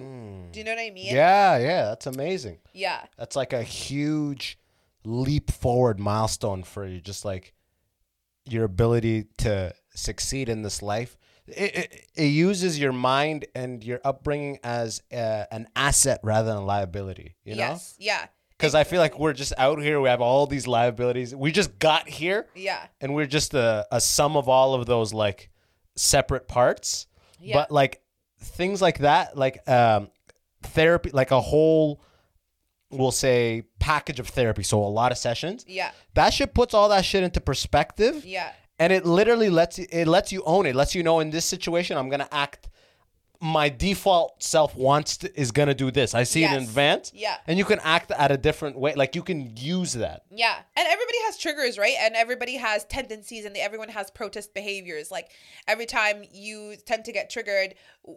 do 0.51 0.59
you 0.59 0.65
know 0.65 0.71
what 0.71 0.79
i 0.81 0.89
mean 0.89 1.13
Yeah, 1.15 1.57
yeah, 1.57 1.85
that's 1.85 2.07
amazing. 2.07 2.57
yeah 2.73 3.05
That's 3.17 3.35
like 3.35 3.53
a 3.53 3.63
huge 3.63 4.57
leap 5.05 5.51
forward 5.51 5.99
milestone 5.99 6.63
for 6.63 6.85
you. 6.85 6.99
Just 6.99 7.23
like 7.23 7.53
your 8.45 8.65
ability 8.65 9.25
to 9.37 9.73
succeed 9.95 10.49
in 10.49 10.61
this 10.63 10.81
life. 10.81 11.17
It, 11.47 11.75
it, 11.75 12.05
it 12.15 12.25
uses 12.25 12.77
your 12.77 12.91
mind 12.91 13.45
and 13.55 13.81
your 13.83 14.01
upbringing 14.03 14.59
as 14.63 15.01
uh 15.13 15.45
an 15.51 15.67
asset 15.77 16.19
rather 16.23 16.49
than 16.49 16.57
a 16.57 16.65
liability. 16.65 17.35
You 17.45 17.55
know, 17.55 17.59
yes 17.59 17.95
yeah 17.99 18.27
because 18.57 18.73
I 18.73 18.83
feel 18.83 18.99
like 18.99 19.19
we're 19.19 19.33
just 19.33 19.53
out 19.57 19.79
here. 19.81 20.01
We 20.01 20.09
have 20.09 20.21
all 20.21 20.47
these 20.47 20.67
liabilities. 20.67 21.35
We 21.35 21.51
just 21.51 21.77
got 21.79 22.07
here, 22.09 22.47
yeah 22.55 22.87
and 23.01 23.13
we're 23.13 23.27
just 23.27 23.53
a, 23.53 23.85
a 23.91 24.01
sum 24.01 24.35
of 24.35 24.49
all 24.49 24.73
of 24.73 24.85
those 24.85 25.13
like 25.13 25.49
separate 25.95 26.47
parts. 26.47 27.07
Yeah. 27.39 27.55
But 27.55 27.71
like 27.71 28.01
things 28.39 28.81
like 28.81 28.99
that, 28.99 29.37
like 29.37 29.67
um, 29.69 30.09
therapy, 30.63 31.11
like 31.11 31.31
a 31.31 31.39
whole, 31.39 32.01
we'll 32.89 33.11
say 33.11 33.63
package 33.79 34.19
of 34.19 34.27
therapy. 34.27 34.63
So 34.63 34.79
a 34.83 34.85
lot 34.87 35.11
of 35.11 35.17
sessions. 35.17 35.65
yeah 35.67 35.91
That 36.15 36.33
shit 36.33 36.53
puts 36.53 36.73
all 36.73 36.89
that 36.89 37.05
shit 37.05 37.23
into 37.23 37.39
perspective. 37.41 38.25
yeah 38.25 38.51
And 38.79 38.91
it 38.91 39.05
literally 39.05 39.49
lets 39.49 39.77
you, 39.79 39.85
it 39.91 40.07
lets 40.07 40.31
you 40.31 40.41
own 40.45 40.65
it. 40.65 40.75
Lets 40.75 40.95
you 40.95 41.03
know 41.03 41.19
in 41.19 41.29
this 41.29 41.45
situation 41.45 41.97
I'm 41.97 42.09
gonna 42.09 42.29
act. 42.31 42.69
My 43.39 43.69
default 43.69 44.41
self 44.41 44.75
wants 44.75 45.17
to, 45.17 45.39
is 45.39 45.51
gonna 45.51 45.73
do 45.75 45.91
this. 45.91 46.15
I 46.15 46.23
see 46.23 46.43
it 46.43 46.47
in 46.47 46.59
Yes. 46.61 46.63
advance. 46.69 47.11
Yeah. 47.13 47.37
And 47.47 47.57
you 47.57 47.65
can 47.65 47.79
act 47.83 48.11
at 48.11 48.31
a 48.31 48.37
different 48.37 48.77
way. 48.77 48.93
Like 48.95 49.15
you 49.15 49.21
can 49.23 49.55
use 49.55 49.93
that. 49.93 50.23
Yeah, 50.31 50.55
and 50.75 50.87
everybody 50.87 51.17
has 51.25 51.37
triggers, 51.37 51.77
right? 51.77 51.95
And 51.99 52.15
everybody 52.15 52.55
has 52.57 52.85
tendencies, 52.85 53.45
and 53.45 53.55
everyone 53.57 53.89
has 53.89 54.09
protest 54.09 54.53
behaviors. 54.53 55.11
Like 55.11 55.31
every 55.67 55.85
time 55.85 56.23
you 56.31 56.75
tend 56.85 57.05
to 57.05 57.11
get 57.11 57.29
triggered, 57.29 57.75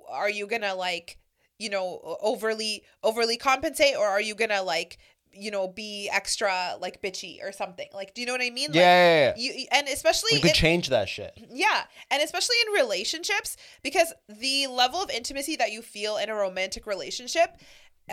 are 0.08 0.30
you 0.30 0.46
gonna 0.46 0.74
like, 0.74 1.18
you 1.58 1.68
know, 1.68 2.16
overly 2.22 2.84
overly 3.02 3.36
compensate, 3.36 3.96
or 3.96 4.06
are 4.06 4.20
you 4.20 4.34
gonna 4.34 4.62
like, 4.62 4.98
you 5.32 5.50
know, 5.50 5.68
be 5.68 6.08
extra 6.12 6.76
like 6.80 7.00
bitchy 7.02 7.42
or 7.42 7.52
something? 7.52 7.88
Like, 7.94 8.14
do 8.14 8.20
you 8.20 8.26
know 8.26 8.32
what 8.32 8.42
I 8.42 8.50
mean? 8.50 8.68
Like, 8.68 8.76
Yeah, 8.76 9.32
yeah, 9.32 9.34
yeah. 9.36 9.54
You 9.58 9.66
and 9.70 9.88
especially 9.88 10.30
You 10.34 10.40
could 10.40 10.50
in- 10.50 10.54
change 10.56 10.88
that 10.88 11.08
shit. 11.08 11.32
yeah, 11.50 11.84
and 12.10 12.22
especially 12.22 12.56
in 12.66 12.72
relationships, 12.72 13.56
because 13.82 14.12
the 14.28 14.66
level 14.66 15.00
of 15.02 15.10
intimacy 15.10 15.56
that 15.56 15.72
you 15.72 15.82
feel 15.82 16.16
in 16.16 16.28
a 16.28 16.34
romantic 16.34 16.86
relationship 16.86 17.56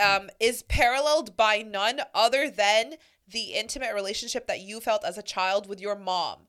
um, 0.02 0.30
is 0.40 0.64
paralleled 0.64 1.36
by 1.36 1.64
none 1.64 2.02
other 2.14 2.50
than 2.50 2.96
the 3.28 3.54
intimate 3.54 3.94
relationship 3.94 4.48
that 4.48 4.62
you 4.62 4.80
felt 4.80 5.04
as 5.04 5.18
a 5.18 5.24
child 5.24 5.68
with 5.68 5.82
your 5.82 5.96
mom. 5.98 6.48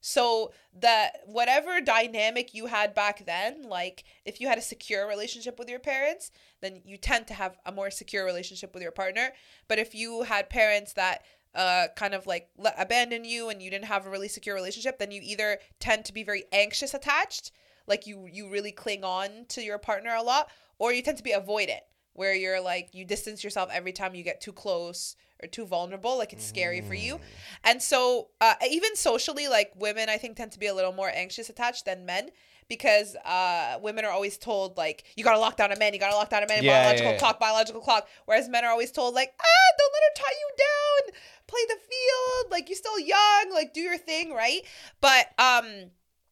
So 0.00 0.52
that 0.78 1.22
whatever 1.26 1.80
dynamic 1.80 2.54
you 2.54 2.66
had 2.66 2.94
back 2.94 3.24
then, 3.26 3.62
like 3.64 4.04
if 4.24 4.40
you 4.40 4.46
had 4.46 4.58
a 4.58 4.62
secure 4.62 5.08
relationship 5.08 5.58
with 5.58 5.68
your 5.68 5.80
parents, 5.80 6.30
then 6.66 6.82
you 6.84 6.96
tend 6.98 7.26
to 7.28 7.34
have 7.34 7.56
a 7.64 7.72
more 7.72 7.90
secure 7.90 8.24
relationship 8.24 8.74
with 8.74 8.82
your 8.82 8.92
partner. 8.92 9.30
But 9.68 9.78
if 9.78 9.94
you 9.94 10.22
had 10.22 10.50
parents 10.50 10.92
that 10.94 11.22
uh, 11.54 11.86
kind 11.96 12.14
of 12.14 12.26
like 12.26 12.50
le- 12.58 12.74
abandon 12.76 13.24
you 13.24 13.48
and 13.48 13.62
you 13.62 13.70
didn't 13.70 13.86
have 13.86 14.06
a 14.06 14.10
really 14.10 14.28
secure 14.28 14.54
relationship, 14.54 14.98
then 14.98 15.10
you 15.10 15.20
either 15.24 15.58
tend 15.80 16.04
to 16.04 16.12
be 16.12 16.22
very 16.22 16.44
anxious 16.52 16.92
attached, 16.92 17.52
like 17.86 18.06
you 18.06 18.28
you 18.30 18.50
really 18.50 18.72
cling 18.72 19.04
on 19.04 19.46
to 19.48 19.62
your 19.62 19.78
partner 19.78 20.14
a 20.14 20.22
lot, 20.22 20.50
or 20.78 20.92
you 20.92 21.02
tend 21.02 21.16
to 21.16 21.24
be 21.24 21.32
avoidant, 21.32 21.86
where 22.12 22.34
you're 22.34 22.60
like 22.60 22.90
you 22.92 23.04
distance 23.04 23.42
yourself 23.42 23.70
every 23.72 23.92
time 23.92 24.14
you 24.14 24.22
get 24.22 24.40
too 24.40 24.52
close 24.52 25.16
or 25.42 25.48
too 25.48 25.66
vulnerable, 25.66 26.16
like 26.18 26.32
it's 26.32 26.46
scary 26.46 26.80
for 26.80 26.94
you. 26.94 27.20
And 27.64 27.82
so 27.82 28.28
uh, 28.40 28.54
even 28.70 28.96
socially, 28.96 29.48
like 29.48 29.72
women, 29.76 30.08
I 30.08 30.16
think 30.16 30.36
tend 30.36 30.52
to 30.52 30.58
be 30.58 30.66
a 30.66 30.74
little 30.74 30.92
more 30.92 31.10
anxious 31.14 31.50
attached 31.50 31.84
than 31.84 32.06
men. 32.06 32.30
Because 32.68 33.14
uh, 33.24 33.78
women 33.80 34.04
are 34.04 34.10
always 34.10 34.38
told 34.38 34.76
like 34.76 35.04
you 35.16 35.22
gotta 35.22 35.38
lock 35.38 35.56
down 35.56 35.72
a 35.72 35.78
man, 35.78 35.94
you 35.94 36.00
gotta 36.00 36.16
lock 36.16 36.30
down 36.30 36.42
a 36.42 36.48
man, 36.48 36.64
Yeah, 36.64 36.82
biological 36.82 37.06
yeah, 37.06 37.12
yeah. 37.12 37.18
clock, 37.18 37.40
biological 37.40 37.80
clock. 37.80 38.08
Whereas 38.24 38.48
men 38.48 38.64
are 38.64 38.70
always 38.70 38.90
told 38.90 39.14
like 39.14 39.32
ah, 39.40 39.72
don't 39.78 39.92
let 39.92 40.02
her 40.02 40.24
tie 40.24 40.36
you 40.40 40.50
down, 40.58 41.14
play 41.46 41.60
the 41.68 41.76
field, 41.80 42.50
like 42.50 42.68
you're 42.68 42.76
still 42.76 42.98
young, 42.98 43.52
like 43.52 43.72
do 43.72 43.80
your 43.80 43.98
thing, 43.98 44.32
right? 44.32 44.62
But 45.00 45.26
um, 45.38 45.90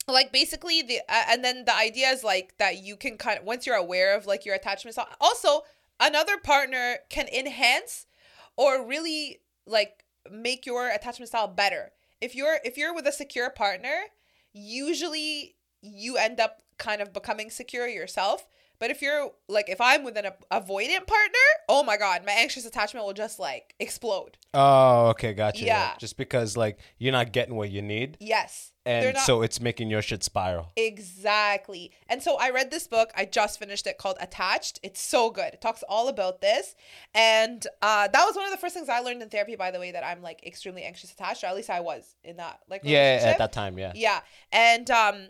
like 0.08 0.32
basically 0.32 0.82
the 0.82 0.98
uh, 1.08 1.22
and 1.30 1.44
then 1.44 1.64
the 1.64 1.76
idea 1.76 2.08
is 2.08 2.24
like 2.24 2.58
that 2.58 2.78
you 2.78 2.96
can 2.96 3.16
kind 3.16 3.38
of 3.38 3.44
once 3.44 3.66
you're 3.66 3.76
aware 3.76 4.16
of 4.16 4.26
like 4.26 4.44
your 4.44 4.54
attachment 4.54 4.94
style. 4.94 5.08
Also, 5.20 5.62
another 6.00 6.36
partner 6.38 6.96
can 7.10 7.28
enhance 7.28 8.06
or 8.56 8.84
really 8.86 9.38
like 9.66 10.04
make 10.30 10.66
your 10.66 10.88
attachment 10.88 11.28
style 11.28 11.48
better. 11.48 11.92
If 12.20 12.34
you're 12.34 12.58
if 12.64 12.76
you're 12.76 12.94
with 12.94 13.06
a 13.06 13.12
secure 13.12 13.50
partner, 13.50 13.94
usually 14.52 15.53
you 15.84 16.16
end 16.16 16.40
up 16.40 16.62
kind 16.78 17.00
of 17.00 17.12
becoming 17.12 17.50
secure 17.50 17.86
yourself. 17.86 18.46
But 18.80 18.90
if 18.90 19.00
you're 19.00 19.30
like 19.48 19.68
if 19.68 19.80
I'm 19.80 20.02
with 20.02 20.16
an 20.16 20.24
avoidant 20.50 21.06
partner, 21.06 21.46
oh 21.68 21.84
my 21.84 21.96
god, 21.96 22.26
my 22.26 22.32
anxious 22.32 22.66
attachment 22.66 23.06
will 23.06 23.12
just 23.12 23.38
like 23.38 23.74
explode. 23.78 24.36
Oh, 24.52 25.08
okay, 25.10 25.32
gotcha. 25.32 25.64
Yeah. 25.64 25.94
Just 25.98 26.16
because 26.16 26.56
like 26.56 26.78
you're 26.98 27.12
not 27.12 27.32
getting 27.32 27.54
what 27.54 27.70
you 27.70 27.82
need, 27.82 28.16
Yes. 28.20 28.72
And 28.86 29.14
not- 29.14 29.24
so 29.24 29.40
it's 29.42 29.60
making 29.60 29.88
your 29.90 30.02
shit 30.02 30.22
spiral. 30.22 30.72
Exactly. 30.76 31.92
And 32.08 32.22
so 32.22 32.36
I 32.36 32.50
read 32.50 32.70
this 32.70 32.86
book. 32.86 33.10
I 33.16 33.24
just 33.24 33.58
finished 33.58 33.86
it 33.86 33.96
called 33.96 34.16
Attached. 34.20 34.80
It's 34.82 35.00
so 35.00 35.30
good. 35.30 35.54
It 35.54 35.60
talks 35.62 35.82
all 35.88 36.08
about 36.08 36.40
this. 36.40 36.74
And 37.14 37.66
uh, 37.80 38.08
that 38.08 38.24
was 38.26 38.36
one 38.36 38.44
of 38.44 38.50
the 38.50 38.58
first 38.58 38.74
things 38.74 38.88
I 38.88 38.98
learned 38.98 39.22
in 39.22 39.30
therapy, 39.30 39.56
by 39.56 39.70
the 39.70 39.78
way, 39.78 39.92
that 39.92 40.04
I'm 40.04 40.20
like 40.20 40.44
extremely 40.46 40.82
anxious 40.82 41.12
attached, 41.12 41.44
or 41.44 41.46
at 41.46 41.56
least 41.56 41.70
I 41.70 41.80
was 41.80 42.16
in 42.24 42.36
that 42.36 42.60
like 42.68 42.82
Yeah, 42.84 43.20
at 43.22 43.38
that 43.38 43.52
time, 43.52 43.78
yeah. 43.78 43.92
Yeah. 43.94 44.20
And 44.52 44.90
um 44.90 45.28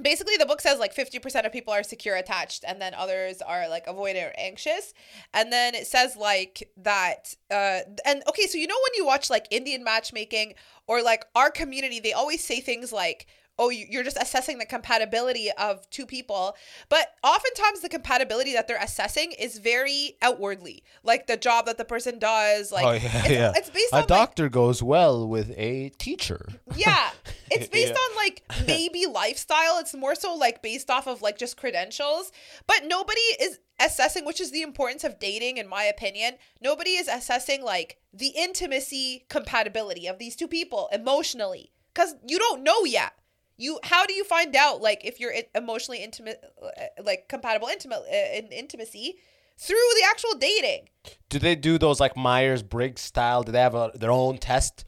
basically 0.00 0.36
the 0.36 0.46
book 0.46 0.60
says 0.60 0.78
like 0.78 0.94
50% 0.94 1.46
of 1.46 1.52
people 1.52 1.72
are 1.72 1.82
secure 1.82 2.16
attached 2.16 2.64
and 2.66 2.80
then 2.80 2.94
others 2.94 3.40
are 3.40 3.68
like 3.68 3.86
avoidant 3.86 4.30
or 4.30 4.32
anxious. 4.36 4.92
And 5.32 5.52
then 5.52 5.74
it 5.74 5.86
says 5.86 6.16
like 6.16 6.68
that 6.76 7.34
uh 7.50 7.80
and 8.04 8.22
okay, 8.28 8.46
so 8.46 8.58
you 8.58 8.66
know 8.66 8.74
when 8.74 8.94
you 8.96 9.06
watch 9.06 9.30
like 9.30 9.46
Indian 9.50 9.84
matchmaking 9.84 10.54
or 10.86 11.02
like 11.02 11.24
our 11.34 11.50
community, 11.50 12.00
they 12.00 12.12
always 12.12 12.42
say 12.42 12.60
things 12.60 12.92
like 12.92 13.26
Oh, 13.58 13.68
you- 13.70 13.86
you're 13.88 14.02
just 14.02 14.16
assessing 14.20 14.58
the 14.58 14.66
compatibility 14.66 15.50
of 15.52 15.88
two 15.90 16.06
people. 16.06 16.56
But 16.88 17.14
oftentimes, 17.22 17.80
the 17.80 17.88
compatibility 17.88 18.52
that 18.52 18.66
they're 18.66 18.82
assessing 18.82 19.32
is 19.32 19.58
very 19.58 20.16
outwardly, 20.22 20.82
like 21.04 21.26
the 21.28 21.36
job 21.36 21.66
that 21.66 21.78
the 21.78 21.84
person 21.84 22.18
does. 22.18 22.72
Like, 22.72 22.84
oh 22.84 22.92
yeah, 22.92 23.18
it's, 23.24 23.30
yeah. 23.30 23.52
it's 23.54 23.70
based 23.70 23.92
a 23.92 23.96
on 23.96 24.00
like, 24.02 24.08
doctor 24.08 24.48
goes 24.48 24.82
well 24.82 25.28
with 25.28 25.52
a 25.56 25.90
teacher. 25.98 26.48
yeah. 26.76 27.10
It's 27.50 27.68
based 27.78 27.92
Yeah. 27.92 28.10
on 28.10 28.16
like 28.16 28.42
maybe 28.66 29.06
lifestyle. 29.10 29.78
It's 29.78 29.94
more 29.94 30.14
so 30.16 30.34
like 30.34 30.60
based 30.62 30.90
off 30.90 31.06
of 31.06 31.22
like 31.22 31.38
just 31.38 31.56
credentials. 31.56 32.32
But 32.66 32.82
nobody 32.86 33.20
is 33.40 33.60
assessing, 33.80 34.24
which 34.24 34.40
is 34.40 34.50
the 34.50 34.62
importance 34.62 35.04
of 35.04 35.18
dating, 35.20 35.58
in 35.58 35.68
my 35.68 35.84
opinion. 35.84 36.34
Nobody 36.60 36.90
is 36.92 37.06
assessing 37.08 37.62
like 37.62 37.98
the 38.12 38.28
intimacy 38.36 39.26
compatibility 39.28 40.06
of 40.08 40.18
these 40.18 40.34
two 40.36 40.48
people 40.48 40.88
emotionally. 40.92 41.70
Cause 41.94 42.16
you 42.26 42.38
don't 42.40 42.62
know 42.64 42.84
yet. 42.84 43.12
You 43.56 43.78
how 43.84 44.04
do 44.06 44.12
you 44.14 44.24
find 44.24 44.54
out 44.56 44.80
like 44.80 45.04
if 45.04 45.20
you're 45.20 45.32
emotionally 45.54 46.02
intimate, 46.02 46.42
uh, 46.62 47.02
like 47.02 47.28
compatible 47.28 47.68
intimate 47.68 48.02
uh, 48.10 48.36
in 48.38 48.46
intimacy 48.46 49.16
through 49.56 49.76
the 50.00 50.06
actual 50.10 50.34
dating? 50.34 50.88
Do 51.28 51.38
they 51.38 51.54
do 51.54 51.78
those 51.78 52.00
like 52.00 52.16
Myers 52.16 52.62
Briggs 52.62 53.00
style? 53.02 53.42
Do 53.44 53.52
they 53.52 53.60
have 53.60 53.74
a, 53.74 53.92
their 53.94 54.10
own 54.10 54.38
test 54.38 54.84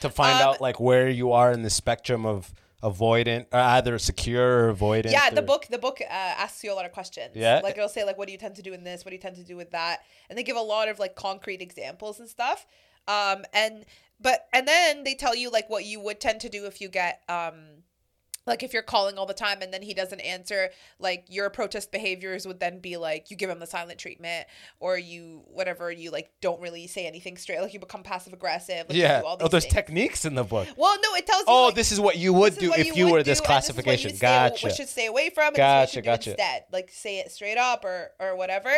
to 0.00 0.08
find 0.08 0.40
Um, 0.40 0.48
out 0.48 0.60
like 0.60 0.80
where 0.80 1.08
you 1.10 1.32
are 1.32 1.52
in 1.52 1.62
the 1.62 1.70
spectrum 1.70 2.24
of 2.24 2.54
avoidant, 2.82 3.46
or 3.52 3.58
either 3.60 3.98
secure 3.98 4.68
or 4.68 4.74
avoidant? 4.74 5.10
Yeah, 5.12 5.28
the 5.30 5.42
or- 5.42 5.44
book 5.44 5.66
the 5.70 5.78
book 5.78 6.00
uh, 6.00 6.04
asks 6.10 6.64
you 6.64 6.72
a 6.72 6.74
lot 6.74 6.86
of 6.86 6.92
questions. 6.92 7.32
Yeah? 7.34 7.60
like 7.62 7.76
it'll 7.76 7.88
say 7.88 8.04
like, 8.04 8.16
what 8.16 8.26
do 8.28 8.32
you 8.32 8.38
tend 8.38 8.56
to 8.56 8.62
do 8.62 8.72
in 8.72 8.82
this? 8.84 9.04
What 9.04 9.10
do 9.10 9.16
you 9.16 9.20
tend 9.22 9.36
to 9.36 9.44
do 9.44 9.56
with 9.56 9.72
that? 9.72 10.00
And 10.30 10.38
they 10.38 10.42
give 10.42 10.56
a 10.56 10.60
lot 10.62 10.88
of 10.88 10.98
like 10.98 11.16
concrete 11.16 11.60
examples 11.60 12.18
and 12.20 12.28
stuff. 12.28 12.66
Um, 13.06 13.44
and 13.52 13.84
but 14.20 14.46
and 14.54 14.66
then 14.66 15.04
they 15.04 15.14
tell 15.14 15.34
you 15.34 15.50
like 15.50 15.68
what 15.68 15.84
you 15.84 16.00
would 16.00 16.18
tend 16.20 16.40
to 16.40 16.48
do 16.48 16.64
if 16.64 16.80
you 16.80 16.88
get 16.88 17.20
um. 17.28 17.82
Like 18.46 18.62
if 18.62 18.72
you're 18.72 18.82
calling 18.82 19.18
all 19.18 19.26
the 19.26 19.34
time 19.34 19.60
and 19.62 19.72
then 19.72 19.82
he 19.82 19.92
doesn't 19.94 20.20
answer, 20.20 20.70
like 20.98 21.24
your 21.28 21.50
protest 21.50 21.90
behaviors 21.92 22.46
would 22.46 22.60
then 22.60 22.78
be 22.80 22.96
like 22.96 23.30
you 23.30 23.36
give 23.36 23.50
him 23.50 23.58
the 23.58 23.66
silent 23.66 23.98
treatment 23.98 24.46
or 24.80 24.96
you 24.96 25.42
whatever 25.46 25.90
you 25.90 26.10
like 26.10 26.30
don't 26.40 26.60
really 26.60 26.86
say 26.86 27.06
anything 27.06 27.36
straight, 27.36 27.60
like 27.60 27.74
you 27.74 27.80
become 27.80 28.02
passive 28.02 28.32
aggressive. 28.32 28.86
Like 28.88 28.96
you 28.96 29.02
Yeah. 29.02 29.20
do 29.20 29.26
all 29.26 29.36
Oh, 29.40 29.48
there's 29.48 29.64
things. 29.64 29.74
techniques 29.74 30.24
in 30.24 30.34
the 30.34 30.44
book. 30.44 30.68
Well, 30.76 30.96
no, 31.02 31.14
it 31.16 31.26
tells 31.26 31.40
you. 31.40 31.46
Oh, 31.48 31.66
like, 31.66 31.74
this 31.74 31.90
is 31.92 32.00
what 32.00 32.16
you 32.18 32.32
would 32.32 32.56
do 32.56 32.72
if 32.72 32.96
you 32.96 33.06
would 33.06 33.12
were 33.12 33.22
this 33.22 33.26
and 33.26 33.26
this 33.26 33.38
is 33.38 33.40
what 33.40 33.46
classification. 33.46 34.10
stay- 34.10 34.20
Gotcha. 34.26 34.66
What 34.66 34.76
should 34.76 34.88
stay 34.88 35.06
away 35.06 35.30
from? 35.30 35.48
And 35.48 35.56
Gotcha, 35.56 35.88
what 35.88 35.96
you 35.96 36.02
gotcha. 36.02 36.30
instead. 36.30 36.64
Like 36.72 36.90
say 36.92 37.18
it 37.18 37.32
straight 37.32 37.58
up 37.58 37.84
or 37.84 38.10
or 38.20 38.36
whatever. 38.36 38.70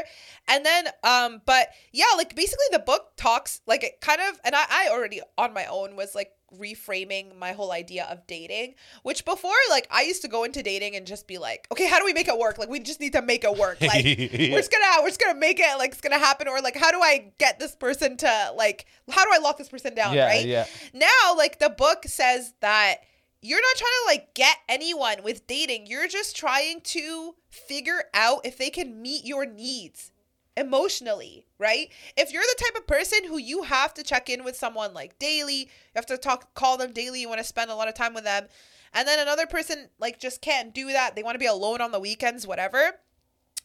And 0.49 0.65
then 0.65 0.87
um, 1.05 1.43
but 1.45 1.69
yeah, 1.93 2.07
like 2.17 2.35
basically 2.35 2.67
the 2.73 2.79
book 2.79 3.17
talks 3.17 3.61
like 3.67 3.85
it 3.85 4.01
kind 4.01 4.21
of, 4.29 4.41
and 4.45 4.55
I 4.55 4.65
I 4.71 4.89
already 4.91 5.21
on 5.37 5.53
my 5.53 5.67
own 5.67 5.95
was 5.97 6.15
like 6.15 6.33
reframing 6.57 7.37
my 7.37 7.53
whole 7.53 7.73
idea 7.73 8.07
of 8.11 8.27
dating 8.27 8.75
which 9.03 9.25
before 9.25 9.53
like 9.71 9.87
i 9.91 10.03
used 10.03 10.23
to 10.23 10.29
go 10.29 10.45
into 10.45 10.63
dating 10.63 10.97
and 10.97 11.07
just 11.07 11.27
be 11.27 11.37
like 11.37 11.67
okay 11.71 11.87
how 11.87 11.99
do 11.99 12.05
we 12.05 12.13
make 12.13 12.29
it 12.29 12.39
work? 12.39 12.59
Like 12.59 12.69
we 12.69 12.81
just 12.81 13.01
need 13.01 13.13
to 13.13 13.23
make 13.23 13.45
it 13.45 13.57
work. 13.57 13.81
Like 13.81 14.05
we're 14.05 14.59
just 14.59 14.71
gonna 14.71 15.03
we're 15.03 15.09
just 15.09 15.21
gonna 15.21 15.39
make 15.39 15.61
it 15.61 15.79
like 15.79 15.93
it's 15.93 16.01
gonna 16.01 16.19
happen 16.19 16.49
or 16.49 16.61
like 16.61 16.77
how 16.77 16.91
do 16.91 17.01
i 17.01 17.33
get 17.39 17.59
this 17.59 17.75
person 17.75 18.17
to 18.19 18.53
like 18.57 18.87
how 19.11 19.25
do 19.25 19.31
i 19.33 19.39
lock 19.39 19.59
this 19.59 19.69
person 19.69 19.95
down? 19.95 20.15
Yeah, 20.15 20.27
right? 20.27 20.47
yeah. 20.47 20.67
now 20.93 21.37
like 21.37 21.59
the 21.59 21.71
book 21.71 22.05
says 22.07 22.55
that 22.61 22.97
you're 23.41 23.61
not 23.61 23.77
trying 23.77 23.91
to 23.91 24.07
like 24.07 24.35
get 24.35 24.57
anyone 24.69 25.23
with 25.23 25.47
dating. 25.47 25.87
You're 25.87 26.09
just 26.09 26.37
trying 26.37 26.81
to 26.83 27.37
figure 27.49 28.05
out 28.13 28.41
if 28.45 28.59
they 28.59 28.71
can 28.71 29.01
meet 29.01 29.25
your 29.25 29.47
needs 29.47 30.11
emotionally 30.59 31.47
right 31.59 31.91
if 32.17 32.33
you're 32.33 32.43
the 32.43 32.65
type 32.65 32.77
of 32.81 32.87
person 32.87 33.19
who 33.27 33.39
you 33.39 33.63
have 33.63 33.95
to 33.95 34.03
check 34.03 34.29
in 34.29 34.45
with 34.45 34.57
someone 34.57 34.93
like 34.93 35.19
daily 35.19 35.61
you 35.61 35.67
have 35.95 36.07
to 36.07 36.19
talk 36.19 36.53
call 36.55 36.77
them 36.77 36.93
daily 36.93 37.21
you 37.21 37.29
want 37.29 37.39
to 37.39 37.45
spend 37.45 37.71
a 37.71 37.75
lot 37.75 37.89
of 37.89 37.95
time 37.95 38.15
with 38.15 38.25
them 38.25 38.47
and 38.93 39.07
then 39.07 39.19
another 39.19 39.47
person 39.47 39.89
like 39.99 40.19
just 40.19 40.41
can't 40.41 40.75
do 40.75 40.89
that 40.89 41.15
they 41.15 41.23
want 41.23 41.35
to 41.35 41.39
be 41.39 41.47
alone 41.47 41.81
on 41.81 41.93
the 41.93 42.01
weekends 42.01 42.47
whatever 42.47 42.93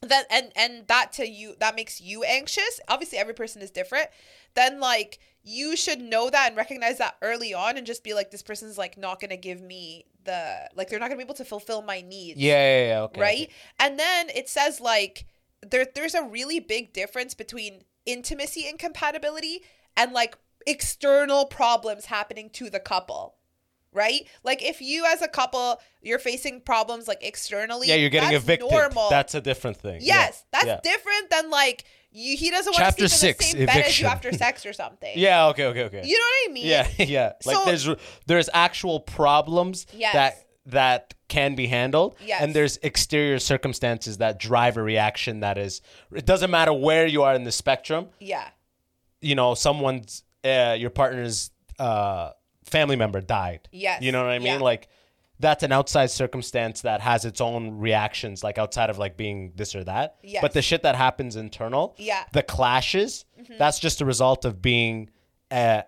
that 0.01 0.25
and 0.29 0.51
and 0.55 0.87
that 0.87 1.11
to 1.13 1.27
you 1.27 1.55
that 1.59 1.75
makes 1.75 2.01
you 2.01 2.23
anxious 2.23 2.79
obviously 2.87 3.17
every 3.17 3.33
person 3.33 3.61
is 3.61 3.71
different 3.71 4.07
then 4.55 4.79
like 4.79 5.19
you 5.43 5.75
should 5.75 5.99
know 5.99 6.29
that 6.29 6.47
and 6.47 6.57
recognize 6.57 6.97
that 6.97 7.15
early 7.21 7.53
on 7.53 7.77
and 7.77 7.85
just 7.85 8.03
be 8.03 8.13
like 8.13 8.31
this 8.31 8.43
person's 8.43 8.77
like 8.77 8.97
not 8.97 9.19
gonna 9.19 9.37
give 9.37 9.61
me 9.61 10.05
the 10.25 10.69
like 10.75 10.89
they're 10.89 10.99
not 10.99 11.07
gonna 11.07 11.17
be 11.17 11.23
able 11.23 11.33
to 11.33 11.45
fulfill 11.45 11.81
my 11.81 12.01
needs 12.01 12.39
Yeah, 12.39 12.53
yeah, 12.53 12.87
yeah. 12.87 13.01
Okay. 13.03 13.21
right 13.21 13.51
and 13.79 13.99
then 13.99 14.29
it 14.29 14.47
says 14.49 14.79
like 14.79 15.25
there 15.69 15.85
there's 15.95 16.13
a 16.15 16.23
really 16.23 16.59
big 16.59 16.93
difference 16.93 17.33
between 17.33 17.83
intimacy 18.05 18.67
incompatibility 18.67 19.61
and 19.95 20.11
like 20.11 20.37
external 20.67 21.45
problems 21.45 22.05
happening 22.05 22.49
to 22.49 22.69
the 22.69 22.79
couple 22.79 23.35
right 23.91 24.27
like 24.43 24.63
if 24.63 24.81
you 24.81 25.05
as 25.05 25.21
a 25.21 25.27
couple 25.27 25.79
you're 26.01 26.19
facing 26.19 26.59
problems 26.61 27.07
like 27.07 27.19
externally 27.23 27.87
Yeah, 27.87 27.95
you're 27.95 28.09
getting 28.09 28.31
that's 28.31 28.43
evicted. 28.43 28.71
normal 28.71 29.09
That's 29.09 29.35
a 29.35 29.41
different 29.41 29.77
thing. 29.77 29.99
Yeah, 30.01 30.15
Yes, 30.15 30.45
that's 30.51 30.65
yeah. 30.65 30.79
different 30.83 31.29
than 31.29 31.49
like 31.49 31.85
you. 32.11 32.35
He 32.37 32.49
doesn't 32.51 32.73
want 32.73 32.85
to 32.97 33.07
sleep 33.09 33.31
in 33.31 33.37
the 33.37 33.43
same 33.43 33.65
bed 33.65 33.85
as 33.85 33.99
you 33.99 34.07
after 34.07 34.31
sex 34.33 34.65
or 34.65 34.73
something. 34.73 35.13
Yeah. 35.15 35.47
Okay. 35.47 35.65
Okay. 35.65 35.83
Okay. 35.85 36.01
you 36.05 36.17
know 36.17 36.23
what 36.23 36.49
I 36.49 36.53
mean? 36.53 36.65
Yeah. 36.65 36.87
Yeah. 36.97 37.33
Like 37.45 37.55
So- 37.55 37.65
there's 37.65 37.89
there's 38.25 38.49
actual 38.53 38.99
problems 38.99 39.85
Yes. 39.93 40.13
that 40.13 40.45
that 40.65 41.13
can 41.27 41.55
be 41.55 41.67
handled, 41.67 42.15
Yes. 42.25 42.41
and 42.41 42.53
there's 42.53 42.77
exterior 42.83 43.39
circumstances 43.39 44.17
that 44.19 44.39
drive 44.39 44.77
a 44.77 44.83
reaction 44.83 45.41
that 45.41 45.57
is. 45.57 45.81
It 46.13 46.25
doesn't 46.25 46.51
matter 46.51 46.71
where 46.73 47.05
you 47.05 47.23
are 47.23 47.33
in 47.35 47.43
the 47.43 47.51
spectrum. 47.51 48.09
yeah, 48.19 48.47
You 49.21 49.35
know, 49.35 49.55
someone's 49.55 50.23
uh, 50.45 50.75
your 50.77 50.89
partner's 50.89 51.51
uh, 51.79 52.31
family 52.65 52.95
member 52.95 53.19
died. 53.21 53.67
Yes. 53.71 54.01
You 54.01 54.11
know 54.11 54.23
what 54.23 54.31
I 54.31 54.39
mean? 54.39 54.47
Yeah. 54.47 54.57
Like 54.59 54.89
that's 55.39 55.63
an 55.63 55.71
outside 55.71 56.11
circumstance 56.11 56.81
that 56.81 57.01
has 57.01 57.25
its 57.25 57.41
own 57.41 57.79
reactions, 57.79 58.43
like 58.43 58.57
outside 58.57 58.89
of 58.89 58.97
like 58.97 59.17
being 59.17 59.51
this 59.55 59.75
or 59.75 59.83
that. 59.85 60.15
Yes. 60.23 60.41
But 60.41 60.53
the 60.53 60.61
shit 60.61 60.83
that 60.83 60.95
happens 60.95 61.35
internal, 61.35 61.95
Yeah. 61.97 62.19
Mm-hmm. 62.19 62.29
the 62.33 62.43
clashes, 62.43 63.25
that's 63.57 63.79
just 63.79 63.99
a 64.01 64.05
result 64.05 64.45
of 64.45 64.61
being 64.61 65.09
uh, 65.51 65.81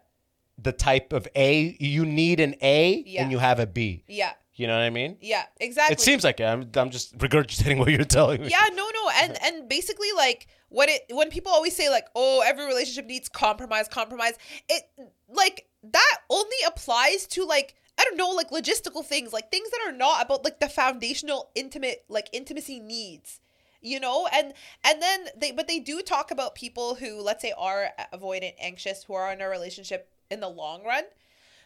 the 0.58 0.72
type 0.74 1.14
of 1.14 1.28
A. 1.36 1.76
You 1.80 2.06
need 2.06 2.40
an 2.40 2.56
A 2.62 3.04
Yeah. 3.06 3.24
and 3.24 3.32
you 3.32 3.38
have 3.38 3.60
a 3.60 3.68
B. 3.68 4.04
yeah, 4.08 4.32
You 4.56 4.68
know 4.68 4.74
what 4.74 4.84
I 4.84 4.89
mean? 4.89 5.18
yeah. 5.22 5.43
Exactly. 5.60 5.93
It 5.93 5.99
seems 5.99 6.24
like 6.24 6.39
it. 6.39 6.45
I'm, 6.45 6.70
I'm 6.76 6.89
just 6.89 7.18
regurgitating 7.18 7.78
what 7.80 7.91
you're 7.91 8.06
telling 8.06 8.41
me. 8.41 8.49
Yeah, 8.49 8.68
no, 8.74 8.89
no, 8.93 9.10
and 9.22 9.38
and 9.43 9.70
basically 9.70 10.08
like 10.16 10.47
what 10.70 10.89
it 10.89 11.03
when 11.10 11.30
people 11.30 11.51
always 11.51 11.76
say 11.76 11.89
like 11.89 12.08
oh 12.16 12.41
every 12.45 12.66
relationship 12.66 13.06
needs 13.06 13.28
compromise, 13.28 13.88
compromise. 13.88 14.34
It 14.70 14.84
like 15.28 15.68
that 15.84 16.18
only 16.30 16.58
applies 16.66 17.28
to 17.28 17.45
like 17.45 17.76
I 17.99 18.03
don't 18.03 18.18
know 18.18 18.30
like 18.30 18.49
logistical 18.49 19.06
things 19.06 19.34
like 19.34 19.51
things 19.51 19.70
that 19.72 19.82
are 19.88 19.95
not 19.95 20.24
about 20.24 20.43
like 20.43 20.60
the 20.60 20.70
foundational 20.70 21.49
intimate 21.56 22.06
like 22.08 22.30
intimacy 22.32 22.80
needs. 22.80 23.41
You 23.82 23.99
know, 23.99 24.28
and 24.34 24.53
and 24.84 25.01
then 25.01 25.26
they 25.38 25.51
but 25.51 25.68
they 25.68 25.80
do 25.80 26.01
talk 26.01 26.32
about 26.32 26.56
people 26.56 26.95
who 26.95 27.22
let's 27.22 27.41
say 27.41 27.53
are 27.58 27.89
avoidant, 28.14 28.56
anxious, 28.60 29.03
who 29.03 29.14
are 29.14 29.32
in 29.32 29.41
a 29.41 29.49
relationship 29.49 30.10
in 30.32 30.39
the 30.39 30.49
long 30.49 30.84
run. 30.84 31.03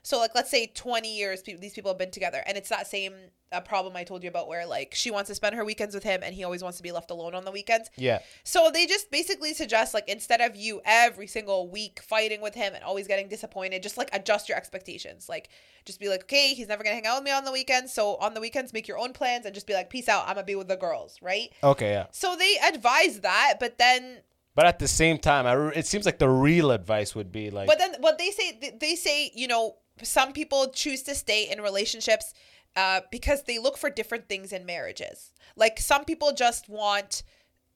So 0.03 0.17
like 0.19 0.31
let's 0.35 0.49
say 0.49 0.67
20 0.67 1.17
years 1.17 1.41
pe- 1.41 1.55
these 1.55 1.73
people 1.73 1.91
have 1.91 1.97
been 1.97 2.11
together 2.11 2.43
and 2.45 2.57
it's 2.57 2.69
that 2.69 2.87
same 2.87 3.13
uh, 3.51 3.59
problem 3.61 3.95
I 3.95 4.03
told 4.03 4.21
you 4.21 4.29
about 4.29 4.47
where 4.47 4.65
like 4.65 4.93
she 4.93 5.09
wants 5.09 5.27
to 5.29 5.35
spend 5.35 5.55
her 5.55 5.65
weekends 5.65 5.95
with 5.95 6.03
him 6.03 6.21
and 6.23 6.35
he 6.35 6.43
always 6.43 6.61
wants 6.61 6.77
to 6.77 6.83
be 6.83 6.91
left 6.91 7.09
alone 7.09 7.33
on 7.33 7.45
the 7.45 7.51
weekends. 7.51 7.89
Yeah. 7.95 8.19
So 8.43 8.69
they 8.71 8.85
just 8.85 9.09
basically 9.09 9.53
suggest 9.53 9.93
like 9.93 10.07
instead 10.07 10.39
of 10.41 10.55
you 10.55 10.81
every 10.85 11.27
single 11.27 11.67
week 11.69 11.99
fighting 12.01 12.41
with 12.41 12.53
him 12.53 12.73
and 12.75 12.83
always 12.83 13.07
getting 13.07 13.27
disappointed, 13.27 13.81
just 13.81 13.97
like 13.97 14.09
adjust 14.13 14.49
your 14.49 14.57
expectations. 14.57 15.27
Like 15.27 15.49
just 15.85 15.99
be 15.99 16.09
like, 16.09 16.23
okay, 16.23 16.53
he's 16.53 16.67
never 16.67 16.83
gonna 16.83 16.95
hang 16.95 17.07
out 17.07 17.17
with 17.17 17.23
me 17.23 17.31
on 17.31 17.43
the 17.43 17.51
weekends. 17.51 17.91
So 17.91 18.15
on 18.17 18.33
the 18.35 18.41
weekends, 18.41 18.71
make 18.71 18.87
your 18.87 18.99
own 18.99 19.13
plans 19.13 19.45
and 19.45 19.55
just 19.55 19.65
be 19.65 19.73
like, 19.73 19.89
peace 19.89 20.07
out. 20.07 20.27
I'm 20.27 20.35
gonna 20.35 20.45
be 20.45 20.55
with 20.55 20.67
the 20.67 20.77
girls, 20.77 21.17
right? 21.21 21.49
Okay. 21.63 21.91
Yeah. 21.91 22.05
So 22.11 22.35
they 22.35 22.55
advise 22.71 23.21
that, 23.21 23.55
but 23.59 23.79
then 23.79 24.19
But 24.53 24.67
at 24.67 24.77
the 24.77 24.87
same 24.87 25.17
time, 25.17 25.47
I, 25.47 25.53
re- 25.53 25.73
it 25.75 25.87
seems 25.87 26.05
like 26.05 26.19
the 26.19 26.29
real 26.29 26.69
advice 26.71 27.15
would 27.15 27.31
be 27.31 27.49
like, 27.49 27.67
But 27.67 27.79
then 27.79 27.95
what 27.99 28.17
they 28.17 28.29
say, 28.29 28.77
they 28.79 28.95
say, 28.95 29.31
you 29.33 29.47
know, 29.47 29.77
some 30.03 30.33
people 30.33 30.69
choose 30.69 31.03
to 31.03 31.15
stay 31.15 31.49
in 31.49 31.61
relationships 31.61 32.33
uh, 32.75 33.01
because 33.11 33.43
they 33.43 33.59
look 33.59 33.77
for 33.77 33.89
different 33.89 34.27
things 34.29 34.51
in 34.53 34.65
marriages. 34.65 35.31
Like 35.55 35.79
some 35.79 36.05
people 36.05 36.31
just 36.33 36.69
want 36.69 37.23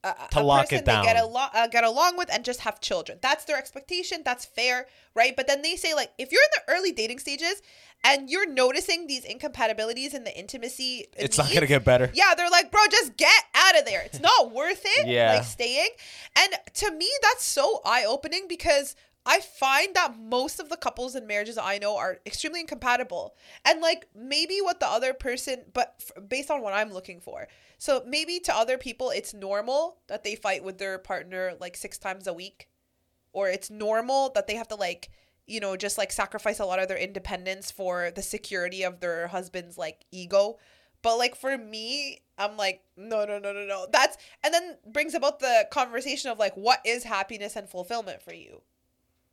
a, 0.04 0.14
To 0.32 0.40
a 0.40 0.42
lock 0.42 0.64
person 0.66 0.78
it 0.78 0.84
they 0.84 0.92
get, 1.02 1.14
down. 1.14 1.24
alo- 1.30 1.48
uh, 1.54 1.66
get 1.66 1.82
along 1.82 2.18
with 2.18 2.32
and 2.32 2.44
just 2.44 2.60
have 2.60 2.80
children. 2.80 3.18
That's 3.22 3.44
their 3.46 3.56
expectation. 3.56 4.20
That's 4.24 4.44
fair, 4.44 4.86
right? 5.14 5.34
But 5.34 5.46
then 5.46 5.62
they 5.62 5.76
say, 5.76 5.94
like, 5.94 6.12
if 6.18 6.30
you're 6.30 6.42
in 6.42 6.48
the 6.66 6.72
early 6.74 6.92
dating 6.92 7.20
stages 7.20 7.62
and 8.04 8.28
you're 8.28 8.46
noticing 8.48 9.06
these 9.06 9.24
incompatibilities 9.24 10.12
in 10.12 10.24
the 10.24 10.38
intimacy, 10.38 11.06
it's 11.16 11.38
not 11.38 11.50
gonna 11.54 11.66
get 11.66 11.84
better. 11.86 12.10
yeah, 12.12 12.34
they're 12.36 12.50
like, 12.50 12.70
bro, 12.70 12.82
just 12.90 13.16
get 13.16 13.32
out 13.54 13.78
of 13.78 13.86
there. 13.86 14.02
It's 14.04 14.20
not 14.20 14.52
worth 14.52 14.82
it. 14.84 15.06
Yeah. 15.06 15.36
Like 15.36 15.44
staying. 15.44 15.88
And 16.38 16.52
to 16.74 16.90
me, 16.92 17.10
that's 17.22 17.44
so 17.44 17.80
eye 17.86 18.04
opening 18.06 18.44
because 18.46 18.94
I 19.26 19.40
find 19.40 19.94
that 19.94 20.18
most 20.18 20.60
of 20.60 20.68
the 20.68 20.76
couples 20.76 21.14
and 21.14 21.26
marriages 21.26 21.56
I 21.56 21.78
know 21.78 21.96
are 21.96 22.18
extremely 22.26 22.60
incompatible. 22.60 23.34
And 23.64 23.80
like 23.80 24.06
maybe 24.14 24.58
what 24.60 24.80
the 24.80 24.86
other 24.86 25.14
person, 25.14 25.64
but 25.72 25.94
f- 26.00 26.28
based 26.28 26.50
on 26.50 26.60
what 26.60 26.74
I'm 26.74 26.92
looking 26.92 27.20
for. 27.20 27.48
So 27.78 28.04
maybe 28.06 28.38
to 28.40 28.54
other 28.54 28.76
people, 28.76 29.10
it's 29.10 29.32
normal 29.32 29.98
that 30.08 30.24
they 30.24 30.34
fight 30.34 30.62
with 30.62 30.78
their 30.78 30.98
partner 30.98 31.54
like 31.58 31.76
six 31.76 31.96
times 31.98 32.26
a 32.26 32.34
week. 32.34 32.68
Or 33.32 33.48
it's 33.48 33.70
normal 33.70 34.30
that 34.34 34.46
they 34.46 34.54
have 34.56 34.68
to 34.68 34.76
like, 34.76 35.10
you 35.46 35.58
know, 35.58 35.76
just 35.76 35.98
like 35.98 36.12
sacrifice 36.12 36.60
a 36.60 36.66
lot 36.66 36.78
of 36.78 36.88
their 36.88 36.98
independence 36.98 37.70
for 37.70 38.10
the 38.14 38.22
security 38.22 38.82
of 38.82 39.00
their 39.00 39.28
husband's 39.28 39.78
like 39.78 40.04
ego. 40.12 40.58
But 41.00 41.16
like 41.16 41.34
for 41.34 41.56
me, 41.56 42.20
I'm 42.36 42.56
like, 42.56 42.82
no, 42.96 43.24
no, 43.24 43.38
no, 43.38 43.52
no, 43.52 43.64
no. 43.64 43.86
That's 43.90 44.18
and 44.42 44.52
then 44.52 44.76
brings 44.86 45.14
about 45.14 45.40
the 45.40 45.66
conversation 45.70 46.30
of 46.30 46.38
like, 46.38 46.54
what 46.54 46.80
is 46.84 47.04
happiness 47.04 47.56
and 47.56 47.68
fulfillment 47.68 48.22
for 48.22 48.34
you? 48.34 48.60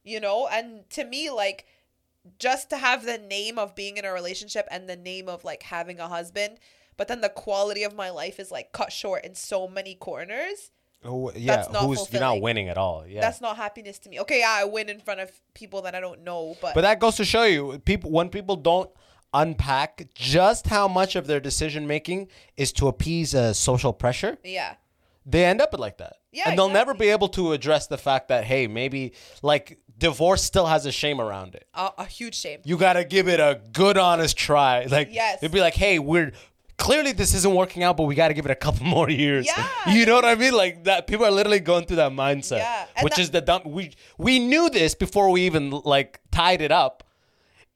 You 0.04 0.20
know, 0.20 0.47
and 0.52 0.89
to 0.91 1.04
me, 1.04 1.30
like, 1.30 1.66
just 2.39 2.70
to 2.70 2.78
have 2.78 3.06
the 3.06 3.18
name 3.18 3.58
of 3.58 3.76
being 3.76 3.97
in 3.97 4.06
a 4.06 4.14
relationship 4.14 4.68
and 4.72 4.88
the 4.88 4.95
name 4.95 5.28
of 5.28 5.43
like 5.43 5.64
having 5.64 5.99
a 5.99 6.08
husband, 6.08 6.58
but 6.97 7.08
then 7.08 7.22
the 7.22 7.30
quality 7.30 7.84
of 7.84 7.95
my 7.95 8.10
life 8.10 8.39
is 8.39 8.52
like 8.52 8.72
cut 8.72 8.91
short 8.91 9.24
in 9.26 9.36
so 9.36 9.68
many 9.68 9.95
corners. 9.95 10.72
Oh, 11.04 11.32
yeah. 11.36 11.56
That's 11.56 11.72
not 11.72 11.86
Who's 11.86 12.12
you're 12.12 12.22
not 12.22 12.41
winning 12.41 12.70
at 12.70 12.78
all. 12.78 13.08
Yeah. 13.08 13.22
That's 13.22 13.41
not 13.41 13.58
happiness 13.58 13.97
to 13.99 14.10
me. 14.10 14.20
Okay, 14.20 14.39
yeah, 14.41 14.52
I 14.52 14.66
win 14.66 14.88
in 14.88 14.99
front 14.99 15.20
of 15.20 15.32
people 15.56 15.82
that 15.82 15.95
I 15.95 15.99
don't 15.99 16.24
know, 16.24 16.56
but, 16.62 16.76
But 16.76 16.82
that 16.82 16.99
goes 16.99 17.16
to 17.16 17.26
show 17.26 17.43
you, 17.43 17.80
people 17.86 18.12
when 18.12 18.30
people 18.30 18.56
don't 18.56 18.91
unpack 19.34 20.10
just 20.14 20.68
how 20.68 20.88
much 20.88 21.16
of 21.16 21.26
their 21.26 21.39
decision 21.39 21.88
making 21.88 22.28
is 22.58 22.72
to 22.74 22.88
appease 22.88 23.34
a 23.34 23.54
social 23.54 23.93
pressure, 23.93 24.38
yeah, 24.43 24.76
they 25.26 25.45
end 25.45 25.62
up 25.62 25.78
like 25.78 25.97
that. 25.97 26.18
Yeah, 26.32 26.49
and 26.49 26.58
they'll 26.58 26.70
never 26.70 26.93
be 26.93 27.10
able 27.10 27.30
to 27.30 27.54
address 27.54 27.88
the 27.88 27.97
fact 27.97 28.28
that 28.28 28.43
hey, 28.43 28.68
maybe 28.68 29.14
like 29.41 29.80
divorce 30.02 30.43
still 30.43 30.66
has 30.66 30.86
a 30.86 30.91
shame 30.91 31.22
around 31.22 31.56
it. 31.56 31.66
a, 31.74 31.89
a 31.99 32.06
huge 32.06 32.36
shame. 32.36 32.60
You 32.66 32.76
got 32.78 32.93
to 32.93 33.06
give 33.06 33.30
it 33.30 33.39
a 33.39 33.62
good 33.72 33.97
honest 33.97 34.36
try. 34.38 34.84
Like 34.86 35.10
Yes. 35.12 35.38
it'd 35.41 35.54
be 35.54 35.62
like, 35.62 35.76
"Hey, 35.76 35.97
we're 35.99 36.34
clearly 36.78 37.12
this 37.14 37.34
isn't 37.36 37.54
working 37.54 37.84
out, 37.84 37.95
but 37.97 38.04
we 38.04 38.16
got 38.16 38.30
to 38.30 38.34
give 38.34 38.45
it 38.45 38.52
a 38.52 38.56
couple 38.66 38.86
more 38.97 39.10
years." 39.10 39.45
Yeah. 39.47 39.68
You 39.93 40.06
know 40.06 40.16
what 40.16 40.26
I 40.26 40.36
mean? 40.36 40.54
Like 40.54 40.84
that 40.86 41.08
people 41.08 41.26
are 41.26 41.32
literally 41.32 41.60
going 41.62 41.86
through 41.86 41.97
that 41.97 42.12
mindset. 42.12 42.58
Yeah, 42.58 42.86
Which 43.04 43.16
that- 43.16 43.22
is 43.22 43.32
the 43.32 43.41
dumb 43.41 43.62
we 43.66 43.91
we 44.18 44.39
knew 44.39 44.70
this 44.70 44.95
before 44.95 45.30
we 45.30 45.41
even 45.45 45.70
like 45.70 46.20
tied 46.32 46.62
it 46.62 46.72
up. 46.72 47.04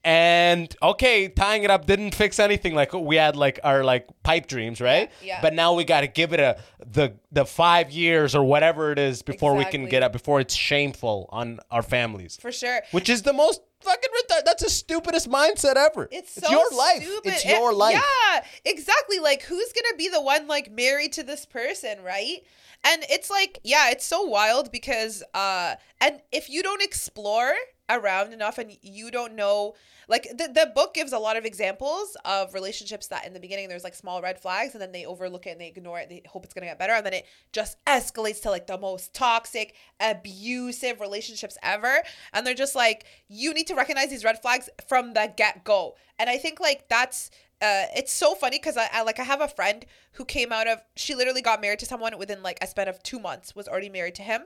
And 0.06 0.74
okay, 0.84 1.30
tying 1.30 1.64
it 1.64 1.72
up 1.72 1.88
didn't 1.88 2.14
fix 2.14 2.38
anything. 2.38 2.76
Like 2.76 2.94
we 2.94 3.16
had 3.16 3.36
like 3.36 3.60
our 3.64 3.84
like 3.84 4.08
pipe 4.22 4.46
dreams, 4.46 4.80
right? 4.80 5.10
Yeah, 5.22 5.28
yeah. 5.28 5.42
But 5.42 5.56
now 5.56 5.74
we 5.74 5.84
got 5.84 6.02
to 6.02 6.08
give 6.08 6.32
it 6.32 6.40
a 6.40 6.58
the 6.86 7.14
the 7.32 7.44
five 7.44 7.90
years 7.90 8.36
or 8.36 8.44
whatever 8.44 8.92
it 8.92 9.00
is 9.00 9.24
before 9.24 9.56
we 9.56 9.66
can 9.66 9.88
get 9.90 10.04
up 10.04 10.12
before 10.14 10.40
it's 10.40 10.54
shameful 10.54 11.28
on 11.32 11.60
our 11.72 11.82
families 11.82 12.38
For 12.40 12.52
sure. 12.52 12.82
which 12.92 13.10
is 13.10 13.24
the 13.24 13.34
most 13.34 13.62
fucking 13.82 14.10
retarded. 14.22 14.46
That's 14.46 14.64
the 14.64 14.70
stupidest 14.70 15.28
mindset 15.28 15.76
ever. 15.76 16.08
It's 16.12 16.34
so 16.36 16.52
your 16.52 16.70
life. 16.78 17.02
Stupid. 17.02 17.34
It's 17.34 17.44
It- 17.46 17.50
your 17.50 17.74
life. 17.74 17.96
Yeah, 17.96 18.44
exactly. 18.64 19.18
Like, 19.18 19.42
who's 19.42 19.74
gonna 19.74 19.98
be 19.98 20.10
the 20.10 20.22
one 20.22 20.48
like 20.48 20.72
married 20.72 21.14
to 21.14 21.24
this 21.24 21.48
person, 21.48 22.04
right? 22.04 22.44
And 22.84 23.04
it's 23.10 23.32
like, 23.32 23.58
yeah, 23.64 23.90
it's 23.90 24.06
so 24.06 24.22
wild 24.22 24.72
because, 24.72 25.24
uh, 25.34 25.76
and 26.00 26.22
if 26.32 26.48
you 26.52 26.62
don't 26.62 26.84
explore 26.84 27.56
around 27.90 28.34
enough 28.34 28.58
and 28.58 28.76
you 28.82 29.12
don't 29.12 29.36
know 29.36 29.76
like 30.08 30.24
the, 30.32 30.48
the 30.48 30.72
book 30.74 30.94
gives 30.94 31.14
a 31.14 31.20
lot 31.20 31.38
of 31.38 31.46
examples 31.46 32.18
of 32.26 32.54
relationships 32.54 33.08
that 33.08 33.26
in 33.26 33.34
the 33.34 33.40
beginning 33.40 33.70
there's 33.70 33.84
like 33.84 33.94
small 33.94 34.22
red 34.22 34.40
flags 34.40 34.74
and 34.74 34.82
then 34.82 34.92
they 34.92 35.06
overlook 35.06 35.46
it 35.46 35.52
and 35.52 35.62
they 35.62 35.68
ignore 35.68 36.00
it 36.00 36.10
they 36.10 36.22
hope 36.28 36.44
it's 36.44 36.54
gonna 36.54 36.66
get 36.66 36.80
better 36.80 36.94
and 36.94 37.06
then 37.06 37.14
it 37.14 37.26
just 37.52 37.78
escalates 37.86 38.42
to 38.42 38.50
like 38.50 38.66
the 38.66 38.78
most 38.78 39.14
toxic 39.14 39.76
abusive 40.00 41.00
relationships 41.00 41.58
ever 41.62 42.02
and 42.34 42.46
they're 42.46 42.56
just 42.56 42.76
like 42.76 43.06
you 43.28 43.54
need 43.54 43.68
to 43.68 43.76
recognize 43.76 44.10
these 44.10 44.24
red 44.24 44.42
flags 44.42 44.68
from 44.88 45.14
the 45.14 45.32
get-go 45.38 45.96
and 46.18 46.30
i 46.30 46.38
think 46.38 46.60
like 46.60 46.88
that's 46.90 47.30
uh, 47.62 47.88
it's 47.96 48.12
so 48.12 48.36
funny 48.36 48.58
because 48.58 48.76
I, 48.76 48.90
I 48.92 49.04
like 49.04 49.18
I 49.18 49.24
have 49.24 49.40
a 49.40 49.48
friend 49.48 49.86
who 50.14 50.26
came 50.26 50.52
out 50.52 50.68
of 50.68 50.82
she 50.98 51.16
literally 51.16 51.42
got 51.42 51.62
married 51.62 51.80
to 51.80 51.86
someone 51.86 52.18
within 52.18 52.44
like 52.44 52.58
a 52.62 52.68
span 52.68 52.90
of 52.90 53.02
two 53.02 53.18
months 53.18 53.56
was 53.56 53.68
already 53.68 53.88
married 53.88 54.16
to 54.16 54.24
him 54.24 54.44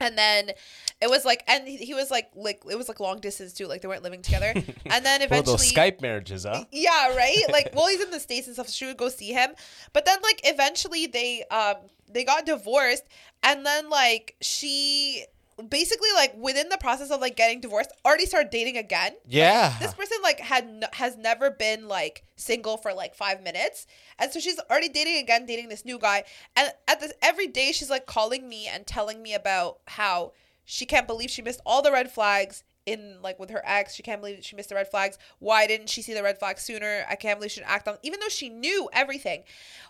and 0.00 0.16
then 0.16 0.50
it 1.00 1.08
was 1.08 1.24
like 1.24 1.42
and 1.48 1.66
he 1.66 1.94
was 1.94 2.10
like 2.10 2.30
like 2.34 2.62
it 2.70 2.76
was 2.76 2.88
like 2.88 3.00
long 3.00 3.18
distance 3.20 3.52
too 3.52 3.66
like 3.66 3.82
they 3.82 3.88
weren't 3.88 4.02
living 4.02 4.22
together. 4.22 4.52
And 4.86 5.04
then 5.04 5.20
Well, 5.20 5.40
eventually 5.40 5.56
those 5.56 5.72
Skype 5.72 6.00
marriages, 6.00 6.44
huh? 6.44 6.64
yeah 6.72 7.14
right? 7.16 7.44
Like 7.50 7.70
well 7.74 7.88
he's 7.88 8.02
in 8.02 8.10
the 8.10 8.20
states 8.20 8.46
and 8.46 8.54
stuff 8.54 8.68
so 8.68 8.72
she 8.72 8.86
would 8.86 8.96
go 8.96 9.08
see 9.08 9.32
him. 9.32 9.50
But 9.92 10.04
then 10.06 10.18
like 10.22 10.40
eventually 10.44 11.06
they 11.06 11.44
um 11.50 11.76
they 12.08 12.24
got 12.24 12.46
divorced. 12.46 13.04
And 13.42 13.64
then 13.66 13.90
like 13.90 14.36
she 14.40 15.24
basically 15.70 16.08
like 16.14 16.34
within 16.36 16.68
the 16.68 16.76
process 16.78 17.10
of 17.10 17.20
like 17.20 17.36
getting 17.36 17.60
divorced 17.60 17.90
already 18.04 18.26
started 18.26 18.50
dating 18.50 18.76
again. 18.76 19.12
Yeah. 19.26 19.74
this 19.80 19.94
person 19.94 20.18
like 20.22 20.40
had 20.40 20.64
n- 20.64 20.84
has 20.92 21.16
never 21.16 21.50
been 21.50 21.88
like 21.88 22.24
single 22.36 22.76
for 22.76 22.92
like 22.92 23.14
five 23.14 23.42
minutes. 23.42 23.86
And 24.18 24.30
so 24.30 24.38
she's 24.40 24.60
already 24.70 24.88
dating 24.88 25.16
again 25.16 25.46
dating 25.46 25.68
this 25.68 25.84
new 25.84 25.98
guy. 25.98 26.24
And 26.56 26.70
at 26.86 27.00
this 27.00 27.12
every 27.22 27.46
day 27.46 27.72
she's 27.72 27.90
like 27.90 28.06
calling 28.06 28.48
me 28.48 28.66
and 28.66 28.86
telling 28.86 29.22
me 29.22 29.34
about 29.34 29.78
how 29.86 30.32
she 30.64 30.84
can't 30.84 31.06
believe 31.06 31.30
she 31.30 31.42
missed 31.42 31.60
all 31.64 31.80
the 31.80 31.92
red 31.92 32.10
flags 32.10 32.62
in 32.86 33.16
like 33.22 33.38
with 33.38 33.50
her 33.50 33.62
ex 33.64 33.94
she 33.94 34.02
can't 34.02 34.20
believe 34.20 34.38
she 34.44 34.56
missed 34.56 34.68
the 34.68 34.74
red 34.74 34.88
flags 34.88 35.18
why 35.40 35.66
didn't 35.66 35.88
she 35.90 36.00
see 36.02 36.14
the 36.14 36.22
red 36.22 36.38
flags 36.38 36.62
sooner 36.62 37.04
i 37.10 37.16
can't 37.16 37.38
believe 37.38 37.50
she 37.50 37.60
didn't 37.60 37.70
act 37.72 37.88
on 37.88 37.96
even 38.02 38.20
though 38.20 38.28
she 38.28 38.48
knew 38.48 38.88
everything 38.92 39.42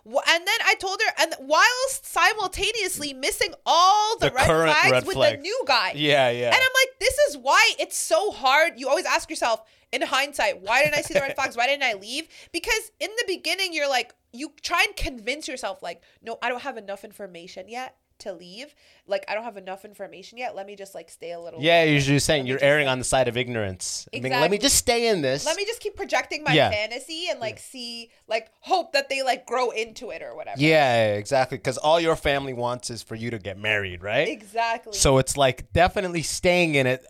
and 0.07 0.47
then 0.47 0.59
i 0.65 0.75
told 0.75 0.99
her 1.05 1.13
and 1.23 1.35
whilst 1.41 2.07
simultaneously 2.07 3.13
missing 3.13 3.53
all 3.65 4.19
the, 4.19 4.31
The 4.31 4.35
red 4.35 4.47
flags 4.47 4.91
red 4.91 5.07
with 5.07 5.17
the 5.17 5.37
new 5.37 5.63
guy 5.67 5.93
Yeah, 5.95 6.31
yeah. 6.31 6.47
and 6.47 6.55
I'm 6.55 6.61
like, 6.61 6.99
this 7.01 7.17
is 7.29 7.37
why 7.39 7.73
it's 7.79 7.97
so 7.97 8.31
hard. 8.31 8.75
You 8.77 8.89
always 8.89 9.05
ask 9.05 9.29
yourself, 9.31 9.63
in 9.93 10.03
hindsight, 10.03 10.63
why 10.63 10.83
didn't 10.83 10.97
I 10.97 11.03
see 11.03 11.15
the 11.15 11.21
red 11.21 11.35
flags? 11.37 11.57
Why 11.57 11.67
didn't 11.67 11.83
I 11.85 11.95
leave? 11.95 12.29
Because 12.53 12.91
in 13.01 13.11
the 13.17 13.25
beginning, 13.27 13.73
you're 13.73 13.89
like, 13.89 14.15
you 14.33 14.53
try 14.63 14.85
and 14.87 14.97
convince 14.97 15.49
yourself, 15.49 15.83
like, 15.83 16.03
no, 16.23 16.39
I 16.43 16.49
don't 16.49 16.63
have 16.63 16.77
enough 16.77 17.05
information 17.05 17.69
yet 17.69 17.97
to 18.21 18.33
leave. 18.33 18.75
Like, 19.07 19.25
I 19.29 19.35
don't 19.35 19.45
have 19.45 19.57
enough 19.57 19.85
information 19.85 20.39
yet. 20.39 20.55
Let 20.57 20.67
me 20.67 20.77
just 20.77 20.95
like 20.95 21.11
stay 21.11 21.33
a 21.33 21.41
little. 21.41 21.61
yeah, 21.61 21.79
longer. 21.81 21.93
you're 21.93 22.01
just 22.01 22.27
saying 22.27 22.47
you're 22.47 22.63
erring 22.63 22.89
on 22.89 22.99
the 22.99 23.05
side 23.05 23.29
of 23.29 23.37
ignorance. 23.37 24.09
I 24.15 24.21
mean, 24.21 24.33
let 24.33 24.51
me 24.51 24.59
just 24.59 24.77
stay 24.77 25.09
in 25.09 25.23
this. 25.23 25.45
Let 25.47 25.57
me 25.57 25.65
just 25.65 25.81
keep 25.81 25.97
projecting 25.97 26.43
my 26.45 26.53
Yeah. 26.53 26.71
fantasy 26.71 27.29
and 27.31 27.39
like 27.41 27.59
see, 27.59 28.11
like, 28.29 28.51
hope 28.61 28.93
that 28.93 29.09
they 29.09 29.23
like 29.23 29.47
grow 29.47 29.71
into 29.71 30.11
it 30.11 30.23
or 30.23 30.35
whatever. 30.35 30.61
Yeah, 30.61 31.15
exactly. 31.15 31.59
Because 31.59 31.79
all 31.79 32.01
your 32.01 32.17
family 32.17 32.53
wants 32.53 32.91
is 32.91 33.03
for 33.03 33.15
you 33.15 33.31
to 33.31 33.39
get 33.39 33.59
married, 33.59 34.03
right? 34.03 34.29
Exactly. 34.29 34.93
So 34.95 35.19
it's 35.19 35.37
like 35.37 35.73
definitely 35.73 36.23
staying 36.23 36.75
in 36.75 36.87
it. 36.87 37.05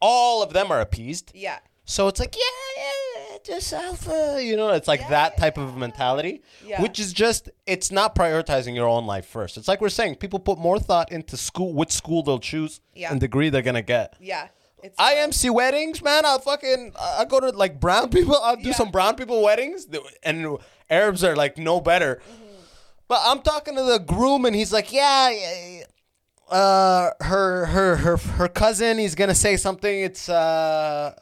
All 0.00 0.42
of 0.42 0.52
them 0.52 0.70
are 0.70 0.80
appeased. 0.80 1.32
yeah. 1.34 1.58
So 1.86 2.06
it's 2.06 2.20
like, 2.20 2.36
yeah, 2.36 2.82
yeah, 2.84 2.90
just 3.44 3.72
alpha. 3.72 4.38
You 4.42 4.56
know, 4.56 4.70
it's 4.70 4.88
like 4.88 5.00
Yeah, 5.00 5.08
that 5.10 5.36
type 5.38 5.58
of 5.58 5.76
mentality, 5.76 6.42
Yeah. 6.64 6.80
which 6.82 6.98
is 7.00 7.12
just, 7.12 7.50
it's 7.66 7.90
not 7.90 8.14
prioritizing 8.14 8.74
your 8.74 8.88
own 8.88 9.06
life 9.06 9.26
first. 9.26 9.56
It's 9.56 9.68
like 9.68 9.80
we're 9.80 9.88
saying, 9.88 10.16
people 10.16 10.38
put 10.38 10.58
more 10.58 10.78
thought 10.78 11.10
into 11.12 11.36
school, 11.36 11.72
which 11.74 11.92
school 11.92 12.22
they'll 12.22 12.38
choose 12.38 12.80
Yeah. 12.94 13.10
and 13.10 13.20
degree 13.20 13.48
they're 13.50 13.62
going 13.62 13.74
to 13.74 13.82
get. 13.82 14.14
Yeah. 14.20 14.48
It's 14.82 14.94
I 14.98 15.16
IMC 15.16 15.50
weddings, 15.50 16.02
man. 16.02 16.24
I'll 16.24 16.38
fucking 16.38 16.92
I'll 16.98 17.26
go 17.26 17.38
to 17.40 17.50
like 17.50 17.78
brown 17.78 18.08
people. 18.16 18.36
I'll 18.36 18.56
do 18.56 18.68
Yeah. 18.70 18.74
some 18.74 18.90
brown 18.90 19.14
people 19.14 19.42
weddings, 19.42 19.86
and 20.22 20.56
Arabs 20.88 21.22
are 21.22 21.36
like 21.36 21.58
no 21.58 21.82
better. 21.82 22.16
Mm-hmm. 22.16 22.44
But 23.06 23.20
I'm 23.24 23.42
talking 23.42 23.74
to 23.76 23.82
the 23.82 23.98
groom, 23.98 24.46
and 24.46 24.56
he's 24.56 24.72
like, 24.72 24.90
yeah. 24.90 25.82
uh, 26.48 27.10
her 27.20 27.66
her 27.66 27.96
her 27.96 28.16
her 28.16 28.48
cousin. 28.48 28.96
He's 28.98 29.14
gonna 29.14 29.34
say 29.34 29.56
something. 29.58 30.00
It's 30.00 30.28
uh, 30.30 31.14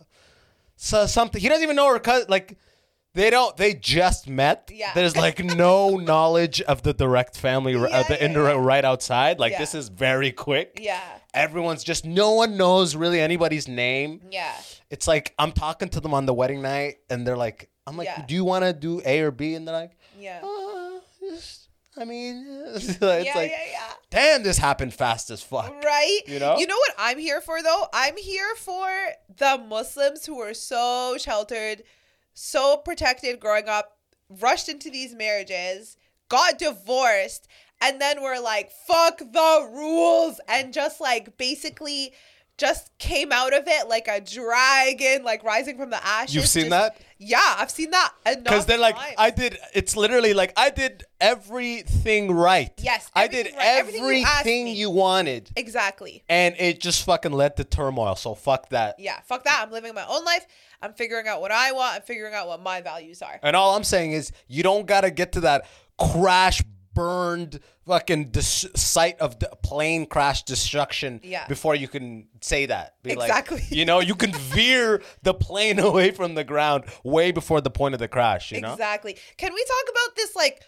so 0.78 1.04
something. 1.06 1.40
He 1.42 1.48
doesn't 1.50 1.62
even 1.62 1.76
know 1.76 1.92
her 1.92 1.98
cousin. 1.98 2.26
Like. 2.30 2.56
They 3.14 3.30
don't. 3.30 3.56
They 3.56 3.72
just 3.74 4.28
met. 4.28 4.70
Yeah. 4.72 4.92
There's 4.94 5.16
like 5.16 5.42
no 5.42 5.96
knowledge 6.10 6.60
of 6.62 6.82
the 6.82 6.92
direct 6.92 7.36
family, 7.36 7.74
uh, 7.74 7.88
Yeah, 7.88 8.02
the 8.04 8.14
yeah, 8.14 8.24
indirect 8.26 8.58
yeah. 8.60 8.64
right 8.64 8.84
outside. 8.84 9.40
Like 9.40 9.58
this 9.58 9.74
is 9.74 9.88
very 9.88 10.30
quick. 10.30 10.78
Yeah. 10.80 11.00
Everyone's 11.34 11.82
just 11.82 12.04
no 12.04 12.32
one 12.34 12.56
knows 12.56 12.94
really 12.94 13.18
anybody's 13.18 13.66
name. 13.66 14.20
Yeah. 14.30 14.52
It's 14.90 15.08
like 15.08 15.34
I'm 15.36 15.50
talking 15.52 15.88
to 15.88 16.00
them 16.00 16.14
on 16.14 16.26
the 16.26 16.34
wedding 16.34 16.62
night, 16.62 16.96
and 17.10 17.26
they're 17.26 17.36
like, 17.36 17.70
"I'm 17.86 17.96
like, 17.96 18.28
do 18.28 18.34
you 18.34 18.44
want 18.44 18.64
to 18.64 18.72
do 18.72 19.00
A 19.04 19.20
or 19.22 19.32
B?" 19.32 19.54
And 19.54 19.66
they're 19.66 19.74
like, 19.74 19.96
Yeah. 20.20 20.40
uh, 20.44 21.00
I 21.99 22.05
mean, 22.05 22.46
it's 22.74 23.01
yeah, 23.01 23.07
like, 23.07 23.26
yeah, 23.26 23.42
yeah. 23.42 23.92
damn, 24.11 24.42
this 24.42 24.59
happened 24.59 24.94
fast 24.94 25.30
as 25.30 25.42
fuck. 25.42 25.82
Right? 25.84 26.20
You 26.26 26.38
know? 26.38 26.57
You 26.59 26.66
know 26.66 26.76
what 26.76 26.94
I'm 26.99 27.18
here 27.18 27.40
for 27.40 27.62
though? 27.62 27.86
I'm 27.92 28.16
here 28.16 28.55
for 28.57 28.88
the 29.36 29.62
Muslims 29.68 30.26
who 30.26 30.36
were 30.36 30.55
so 30.55 31.16
sheltered, 31.18 31.82
so 32.34 32.76
protected 32.76 33.40
growing 33.40 33.68
up, 33.68 33.99
rushed 34.28 34.68
into 34.68 34.90
these 34.90 35.14
marriages, 35.14 35.96
got 36.28 36.59
divorced, 36.59 37.49
and 37.80 38.01
then 38.01 38.22
were 38.22 38.40
like, 38.40 38.70
fuck 38.70 39.18
the 39.18 39.70
rules, 39.72 40.40
and 40.49 40.72
just 40.72 41.01
like 41.01 41.36
basically 41.38 42.12
just 42.59 42.90
came 42.98 43.32
out 43.32 43.54
of 43.54 43.64
it 43.66 43.88
like 43.88 44.09
a 44.09 44.20
dragon, 44.20 45.24
like 45.24 45.42
rising 45.44 45.78
from 45.78 45.90
the 45.90 46.04
ashes. 46.04 46.34
You've 46.34 46.46
seen 46.48 46.68
just- 46.68 46.70
that? 46.70 47.00
Yeah, 47.20 47.56
I've 47.59 47.70
seen 47.70 47.90
that 47.90 48.12
enough. 48.26 48.44
Because 48.44 48.66
they're 48.66 48.78
like, 48.78 48.94
times. 48.94 49.14
I 49.18 49.30
did. 49.30 49.59
It's 49.74 49.96
literally 49.96 50.34
like 50.34 50.52
I 50.56 50.70
did 50.70 51.02
everything 51.20 52.30
right. 52.30 52.70
Yes, 52.78 53.11
I 53.12 53.26
did 53.26 53.48
everything 53.48 53.59
right. 53.59 53.66
Everything 53.78 54.02
you 54.04 54.24
everything 54.24 54.64
me. 54.66 54.72
you 54.74 54.90
wanted, 54.90 55.50
exactly. 55.56 56.22
and 56.28 56.54
it 56.59 56.80
just 56.80 57.04
fucking 57.04 57.32
led 57.32 57.56
to 57.56 57.64
turmoil. 57.64 58.14
So 58.14 58.36
fuck 58.36 58.68
that. 58.68 59.00
yeah, 59.00 59.18
fuck 59.24 59.42
that. 59.44 59.64
I'm 59.64 59.72
living 59.72 59.94
my 59.94 60.06
own 60.09 60.24
life. 60.24 60.46
I'm 60.80 60.92
figuring 60.92 61.26
out 61.26 61.40
what 61.40 61.50
I 61.50 61.72
want. 61.72 61.96
I'm 61.96 62.02
figuring 62.02 62.34
out 62.34 62.46
what 62.46 62.62
my 62.62 62.82
values 62.82 63.20
are. 63.20 63.40
And 63.42 63.56
all 63.56 63.74
I'm 63.74 63.82
saying 63.82 64.12
is, 64.12 64.30
you 64.46 64.62
don't 64.62 64.86
gotta 64.86 65.11
get 65.11 65.32
to 65.32 65.40
that 65.40 65.66
crash, 65.98 66.62
burned, 66.99 67.61
fucking 67.86 68.30
dis- 68.30 68.66
site 68.74 69.18
of 69.20 69.38
the 69.38 69.49
plane 69.62 70.05
crash 70.07 70.42
destruction 70.42 71.20
Yeah. 71.22 71.46
before 71.46 71.74
you 71.76 71.86
can 71.86 72.26
say 72.40 72.66
that. 72.66 73.01
Be 73.03 73.14
like- 73.14 73.28
Exactly. 73.30 73.62
you 73.70 73.84
know, 73.84 74.01
you 74.01 74.14
can 74.16 74.32
veer 74.55 75.01
the 75.22 75.32
plane 75.34 75.78
away 75.78 76.11
from 76.11 76.34
the 76.34 76.44
ground 76.44 76.84
way 77.05 77.30
before 77.30 77.61
the 77.61 77.70
point 77.70 77.94
of 77.94 78.01
the 78.01 78.09
crash. 78.09 78.51
You 78.51 78.61
know. 78.61 78.72
Exactly. 78.72 79.16
Can 79.36 79.55
we 79.55 79.64
talk 79.64 79.84
about 79.94 80.16
this 80.16 80.34
like 80.34 80.62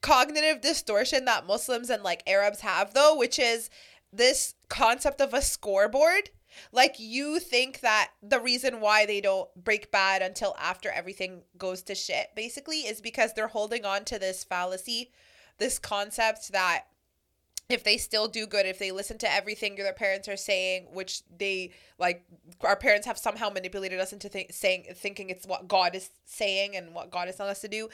cognitive 0.00 0.60
distortion 0.60 1.24
that 1.26 1.46
Muslims 1.46 1.90
and 1.90 2.02
like 2.02 2.22
Arabs 2.26 2.60
have 2.60 2.94
though, 2.94 3.16
which 3.16 3.38
is 3.38 3.68
this 4.12 4.54
concept 4.68 5.20
of 5.20 5.34
a 5.34 5.42
scoreboard? 5.42 6.30
Like 6.72 6.96
you 6.98 7.40
think 7.40 7.80
that 7.80 8.10
the 8.22 8.38
reason 8.40 8.80
why 8.80 9.06
they 9.06 9.20
don't 9.20 9.48
break 9.56 9.90
bad 9.90 10.22
until 10.22 10.54
after 10.58 10.90
everything 10.90 11.42
goes 11.58 11.82
to 11.82 11.94
shit 11.94 12.28
basically 12.36 12.78
is 12.86 13.00
because 13.00 13.32
they're 13.34 13.48
holding 13.48 13.84
on 13.84 14.04
to 14.06 14.18
this 14.20 14.44
fallacy, 14.44 15.10
this 15.58 15.78
concept 15.78 16.52
that 16.52 16.86
if 17.68 17.82
they 17.82 17.96
still 17.96 18.28
do 18.28 18.46
good, 18.46 18.66
if 18.66 18.78
they 18.78 18.92
listen 18.92 19.16
to 19.18 19.32
everything 19.32 19.74
their 19.76 19.92
parents 19.92 20.28
are 20.28 20.36
saying, 20.36 20.86
which 20.92 21.22
they 21.38 21.72
like, 21.98 22.24
our 22.60 22.76
parents 22.76 23.06
have 23.06 23.16
somehow 23.16 23.48
manipulated 23.48 23.98
us 23.98 24.12
into 24.12 24.28
think, 24.28 24.52
saying, 24.52 24.86
thinking 24.94 25.30
it's 25.30 25.46
what 25.46 25.66
God 25.66 25.94
is 25.94 26.10
saying 26.26 26.76
and 26.76 26.94
what 26.94 27.10
God 27.10 27.28
is 27.28 27.36
telling 27.36 27.50
us 27.50 27.62
to 27.62 27.68
do. 27.68 27.88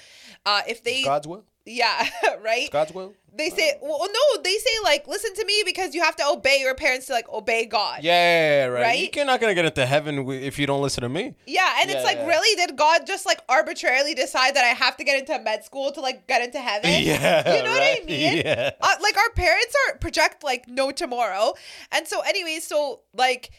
Uh, 0.44 0.62
if 0.68 0.82
they, 0.82 1.04
God's 1.04 1.28
will. 1.28 1.44
Yeah, 1.70 2.08
right. 2.42 2.70
God's 2.70 2.92
will. 2.92 3.14
They 3.32 3.48
say, 3.48 3.74
well, 3.80 4.00
no, 4.00 4.42
they 4.42 4.56
say 4.56 4.70
like, 4.82 5.06
listen 5.06 5.32
to 5.36 5.44
me 5.44 5.62
because 5.64 5.94
you 5.94 6.02
have 6.02 6.16
to 6.16 6.26
obey 6.26 6.58
your 6.60 6.74
parents 6.74 7.06
to 7.06 7.12
like 7.12 7.28
obey 7.28 7.64
God. 7.64 8.00
Yeah, 8.02 8.12
yeah, 8.12 8.50
yeah, 8.50 8.66
right. 8.66 8.82
Right? 8.82 9.16
You're 9.16 9.24
not 9.24 9.40
gonna 9.40 9.54
get 9.54 9.64
into 9.64 9.86
heaven 9.86 10.28
if 10.30 10.58
you 10.58 10.66
don't 10.66 10.82
listen 10.82 11.02
to 11.02 11.08
me. 11.08 11.34
Yeah, 11.46 11.76
and 11.80 11.88
Yeah, 11.88 11.96
it's 11.96 12.04
like, 12.04 12.18
yeah. 12.18 12.26
really, 12.26 12.56
did 12.56 12.76
God 12.76 13.06
just 13.06 13.26
like 13.26 13.40
arbitrarily 13.48 14.14
decide 14.14 14.56
that 14.56 14.64
I 14.64 14.74
have 14.74 14.96
to 14.96 15.04
get 15.04 15.18
into 15.20 15.38
med 15.42 15.64
school 15.64 15.92
to 15.92 16.00
like 16.00 16.26
get 16.26 16.42
into 16.42 16.58
heaven? 16.58 16.90
Yeah, 17.02 17.56
you 17.56 17.62
know 17.62 17.70
what? 17.70 17.80
I 17.82 18.02
mean? 18.04 18.36
Yeah. 18.44 18.70
Uh, 18.80 18.94
like 19.00 19.16
our 19.16 19.30
parents 19.30 19.74
are 19.88 19.98
project 19.98 20.42
like 20.42 20.68
no 20.68 20.90
tomorrow, 20.90 21.54
and 21.92 22.06
so 22.08 22.20
anyway, 22.20 22.58
so 22.60 23.02
like 23.14 23.50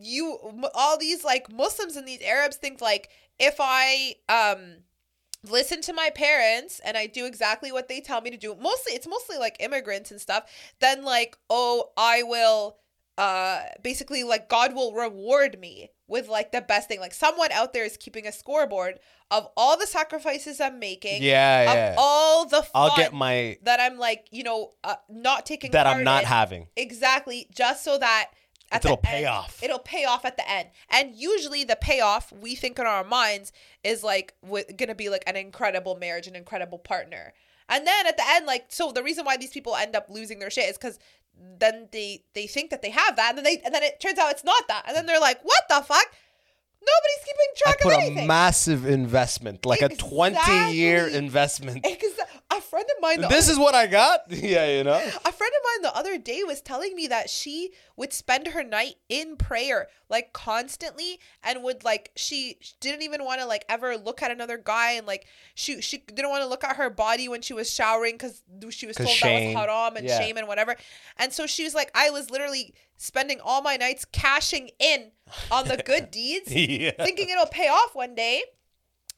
you, 0.00 0.38
all 0.74 0.98
these 0.98 1.24
like 1.24 1.50
Muslims 1.50 1.96
and 1.96 2.06
these 2.06 2.20
Arabs 2.22 2.56
think 2.56 2.80
like 2.80 3.08
if 3.38 3.56
I 3.58 4.14
um 4.28 4.76
listen 5.50 5.80
to 5.82 5.92
my 5.92 6.10
parents 6.14 6.80
and 6.84 6.96
I 6.96 7.06
do 7.06 7.26
exactly 7.26 7.72
what 7.72 7.88
they 7.88 8.00
tell 8.00 8.20
me 8.20 8.30
to 8.30 8.36
do, 8.36 8.54
mostly 8.54 8.94
it's 8.94 9.06
mostly 9.06 9.36
like 9.36 9.56
immigrants 9.60 10.10
and 10.10 10.20
stuff, 10.20 10.44
then 10.80 11.04
like, 11.04 11.36
oh, 11.50 11.90
I 11.96 12.22
will 12.22 12.76
uh 13.16 13.60
basically 13.82 14.24
like 14.24 14.48
God 14.48 14.74
will 14.74 14.92
reward 14.92 15.60
me 15.60 15.90
with 16.08 16.28
like 16.28 16.50
the 16.52 16.60
best 16.60 16.88
thing. 16.88 17.00
Like 17.00 17.14
someone 17.14 17.52
out 17.52 17.72
there 17.72 17.84
is 17.84 17.96
keeping 17.96 18.26
a 18.26 18.32
scoreboard 18.32 18.98
of 19.30 19.48
all 19.56 19.78
the 19.78 19.86
sacrifices 19.86 20.60
I'm 20.60 20.78
making. 20.78 21.22
Yeah, 21.22 21.60
Of 21.70 21.74
yeah. 21.76 21.94
all 21.96 22.44
the 22.46 22.62
fun 22.62 22.70
I'll 22.74 22.96
get 22.96 23.12
my 23.12 23.58
that 23.62 23.80
I'm 23.80 23.98
like, 23.98 24.26
you 24.30 24.42
know, 24.42 24.72
uh, 24.82 24.96
not 25.08 25.46
taking 25.46 25.70
that 25.72 25.86
I'm 25.86 26.04
not 26.04 26.22
in. 26.22 26.28
having. 26.28 26.66
Exactly, 26.76 27.48
just 27.54 27.84
so 27.84 27.98
that 27.98 28.30
at 28.74 28.84
It'll 28.84 28.96
pay 28.96 29.18
end. 29.18 29.26
off. 29.28 29.62
It'll 29.62 29.78
pay 29.78 30.04
off 30.04 30.24
at 30.24 30.36
the 30.36 30.48
end. 30.50 30.68
And 30.90 31.14
usually 31.14 31.64
the 31.64 31.76
payoff 31.76 32.32
we 32.32 32.54
think 32.54 32.78
in 32.78 32.86
our 32.86 33.04
minds 33.04 33.52
is 33.82 34.02
like 34.04 34.34
w- 34.42 34.64
gonna 34.76 34.94
be 34.94 35.08
like 35.08 35.24
an 35.26 35.36
incredible 35.36 35.96
marriage, 35.96 36.26
an 36.26 36.36
incredible 36.36 36.78
partner. 36.78 37.32
And 37.68 37.86
then 37.86 38.06
at 38.06 38.16
the 38.16 38.24
end, 38.26 38.46
like 38.46 38.66
so 38.68 38.92
the 38.92 39.02
reason 39.02 39.24
why 39.24 39.36
these 39.36 39.50
people 39.50 39.74
end 39.76 39.96
up 39.96 40.06
losing 40.10 40.38
their 40.38 40.50
shit 40.50 40.68
is 40.68 40.76
because 40.76 40.98
then 41.58 41.88
they 41.92 42.22
they 42.34 42.46
think 42.46 42.70
that 42.70 42.82
they 42.82 42.90
have 42.90 43.16
that 43.16 43.30
and 43.30 43.38
then 43.38 43.44
they 43.44 43.60
and 43.64 43.74
then 43.74 43.82
it 43.82 44.00
turns 44.00 44.18
out 44.18 44.30
it's 44.30 44.44
not 44.44 44.68
that. 44.68 44.84
And 44.86 44.96
then 44.96 45.06
they're 45.06 45.20
like, 45.20 45.40
what 45.42 45.62
the 45.68 45.82
fuck? 45.82 46.06
Nobody's 46.86 47.24
keeping 47.24 47.54
track 47.56 47.76
I 47.80 47.82
put 47.82 48.12
of 48.12 48.24
a 48.24 48.26
massive 48.26 48.86
investment, 48.86 49.64
like 49.66 49.82
a 49.82 49.88
20 49.88 50.72
year 50.74 51.06
investment. 51.06 51.84
Exa- 51.84 52.02
a 52.50 52.60
friend 52.60 52.86
of 52.96 53.02
mine 53.02 53.20
This 53.30 53.48
is 53.48 53.58
what 53.58 53.74
I 53.74 53.86
got? 53.86 54.20
Yeah, 54.30 54.66
you 54.76 54.84
know? 54.84 54.92
a 54.94 55.32
friend 55.32 55.52
of 55.54 55.82
mine 55.82 55.82
the 55.82 55.96
other 55.96 56.18
day 56.18 56.42
was 56.44 56.60
telling 56.60 56.94
me 56.94 57.06
that 57.08 57.30
she 57.30 57.70
would 57.96 58.12
spend 58.12 58.48
her 58.48 58.62
night 58.62 58.94
in 59.08 59.36
prayer 59.36 59.88
like 60.10 60.32
constantly 60.32 61.18
and 61.42 61.62
would 61.62 61.82
like 61.84 62.10
she 62.16 62.58
didn't 62.80 63.02
even 63.02 63.24
want 63.24 63.40
to 63.40 63.46
like 63.46 63.64
ever 63.68 63.96
look 63.96 64.22
at 64.22 64.30
another 64.30 64.58
guy 64.58 64.92
and 64.92 65.06
like 65.06 65.26
she 65.54 65.80
she 65.80 65.98
didn't 65.98 66.28
want 66.30 66.42
to 66.42 66.48
look 66.48 66.62
at 66.64 66.76
her 66.76 66.90
body 66.90 67.28
when 67.28 67.40
she 67.42 67.54
was 67.54 67.70
showering 67.70 68.14
because 68.14 68.42
she 68.70 68.86
was 68.86 68.96
told 68.96 69.08
shame. 69.08 69.54
that 69.54 69.60
was 69.60 69.68
haram 69.70 69.96
and 69.96 70.06
Yeah. 70.06 70.18
shame 70.20 70.36
and 70.36 70.46
whatever 70.46 70.76
and 71.18 71.32
so 71.32 71.46
she 71.46 71.64
was 71.64 71.74
like 71.74 71.90
i 71.94 72.10
was 72.10 72.30
literally 72.30 72.74
spending 72.96 73.40
all 73.42 73.62
my 73.62 73.76
nights 73.76 74.04
cashing 74.04 74.70
in 74.78 75.10
on 75.50 75.66
the 75.68 75.76
good 75.78 76.10
deeds 76.10 76.50
Yeah. 76.52 76.90
thinking 77.02 77.28
it'll 77.30 77.46
pay 77.46 77.68
off 77.68 77.94
one 77.94 78.14
day 78.14 78.42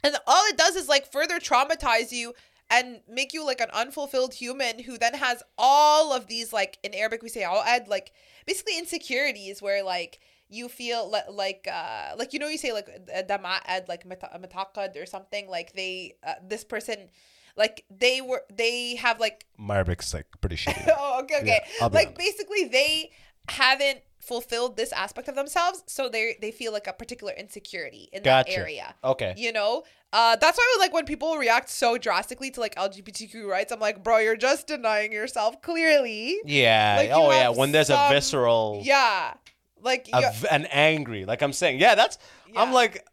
and 0.05 0.17
all 0.27 0.45
it 0.47 0.57
does 0.57 0.77
is 0.77 0.89
like 0.89 1.11
further 1.11 1.39
traumatize 1.39 2.13
you 2.13 2.33
and 2.71 3.01
make 3.09 3.33
you 3.33 3.45
like 3.45 3.61
an 3.61 3.71
unfulfilled 3.73 4.35
human 4.35 4.81
who 4.81 4.99
then 4.99 5.15
has 5.15 5.43
all 5.57 6.13
of 6.13 6.27
these 6.27 6.53
like 6.53 6.79
in 6.83 6.95
Arabic 6.95 7.23
we 7.23 7.29
say 7.29 7.45
add 7.45 7.89
like 7.89 8.13
basically 8.47 8.79
insecurities 8.79 9.61
where 9.63 9.83
like 9.85 10.19
you 10.49 10.69
feel 10.69 11.11
li- 11.11 11.21
like 11.33 11.67
uh 11.73 12.15
like 12.17 12.33
you 12.33 12.39
know 12.39 12.49
you 12.49 12.59
say 12.59 12.73
like 12.73 12.89
dama'ad 13.29 13.89
like 13.89 14.07
mata- 14.07 14.31
mataqad 14.41 14.97
or 15.01 15.07
something 15.07 15.49
like 15.49 15.73
they 15.73 16.15
uh, 16.25 16.35
this 16.47 16.63
person 16.65 17.09
like 17.57 17.85
they 17.91 18.21
were 18.21 18.43
they 18.53 18.95
have 18.97 19.19
like 19.19 19.47
My 19.59 19.77
Arabic's 19.77 20.13
like 20.15 20.27
pretty 20.41 20.57
shitty. 20.57 20.89
oh 20.99 21.21
okay 21.23 21.39
okay 21.41 21.61
Yeah, 21.81 21.87
like 21.89 22.09
honest. 22.09 22.19
basically 22.19 22.65
they 22.65 23.11
haven't 23.49 24.01
fulfilled 24.27 24.77
this 24.77 24.93
aspect 24.93 25.29
of 25.29 25.35
themselves 25.35 25.83
so 25.87 26.09
they 26.09 26.37
they 26.41 26.51
feel 26.51 26.72
like 26.72 26.87
a 26.87 26.93
particular 26.93 27.33
insecurity 27.37 28.09
in 28.12 28.22
Gotcha. 28.22 28.51
that 28.51 28.59
area 28.59 28.95
Okay. 29.05 29.35
you 29.37 29.53
know 29.53 29.85
uh 30.12 30.35
that's 30.37 30.59
why 30.59 30.77
like 30.81 30.93
when 30.93 31.05
people 31.05 31.37
react 31.37 31.68
so 31.70 31.97
drastically 31.97 32.51
to 32.51 32.61
like 32.61 32.74
lgbtq 32.74 33.47
rights 33.47 33.70
i'm 33.72 33.81
like 33.81 34.03
bro 34.03 34.18
you're 34.18 34.37
just 34.37 34.66
denying 34.66 35.12
yourself 35.12 35.62
clearly 35.62 36.37
Yeah. 36.45 36.97
Like, 36.99 37.11
oh, 37.12 37.31
yeah. 37.31 37.51
When 37.51 37.70
there's 37.72 37.91
a 37.91 38.09
visceral, 38.11 38.81
yeah 38.85 39.35
like 39.83 40.09
a 40.12 40.33
an 40.51 40.66
angry, 40.72 41.24
like 41.24 41.43
I'm 41.43 41.53
saying, 41.53 41.79
yeah, 41.79 41.95
that's, 41.95 42.18
I'm 42.57 42.72
like, 42.72 43.07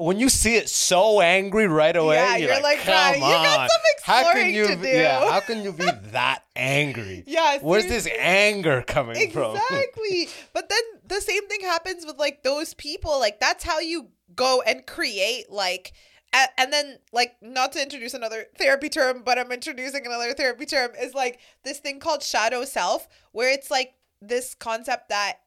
when 0.00 0.18
you 0.18 0.28
see 0.28 0.56
it 0.56 0.68
so 0.68 1.20
angry 1.20 1.66
right 1.66 1.94
away, 1.94 2.16
Yeah, 2.16 2.36
you're, 2.36 2.52
you're 2.52 2.62
like, 2.62 2.78
like, 2.78 2.80
come 2.80 2.94
"Nah, 2.94 3.12
you 3.14 3.20
got 3.20 3.60
on. 3.60 3.68
how 4.02 4.32
can 4.32 4.52
you, 4.54 4.68
be- 4.68 4.76
do." 4.76 4.88
Yeah, 4.88 5.30
how 5.30 5.40
can 5.40 5.62
you 5.62 5.72
be 5.72 5.84
that 6.12 6.42
angry? 6.56 7.22
Yeah, 7.26 7.58
Where's 7.60 7.86
this 7.86 8.08
anger 8.18 8.82
coming 8.86 9.30
from? 9.30 9.56
exactly 9.56 10.28
but 10.52 10.68
then 10.68 10.80
the 11.06 11.20
same 11.20 11.46
thing 11.48 11.60
happens 11.60 12.04
with 12.06 12.18
like 12.18 12.42
those 12.42 12.74
people 12.74 13.18
like 13.20 13.40
that's 13.40 13.62
how 13.64 13.78
you 13.80 14.08
go 14.34 14.62
and 14.66 14.86
create 14.86 15.50
like 15.50 15.92
a- 16.34 16.60
and 16.60 16.72
then 16.72 16.98
like 17.12 17.34
not 17.42 17.72
to 17.72 17.82
introduce 17.82 18.14
another 18.14 18.46
therapy 18.58 18.88
term 18.88 19.22
but 19.24 19.38
i'm 19.38 19.50
introducing 19.52 20.06
another 20.06 20.32
therapy 20.34 20.64
term 20.66 20.90
is 21.00 21.14
like 21.14 21.40
this 21.64 21.78
thing 21.78 21.98
called 21.98 22.22
shadow 22.22 22.64
self 22.64 23.08
where 23.32 23.52
it's 23.52 23.70
like 23.70 23.94
this 24.22 24.54
concept 24.54 25.08
that 25.08 25.38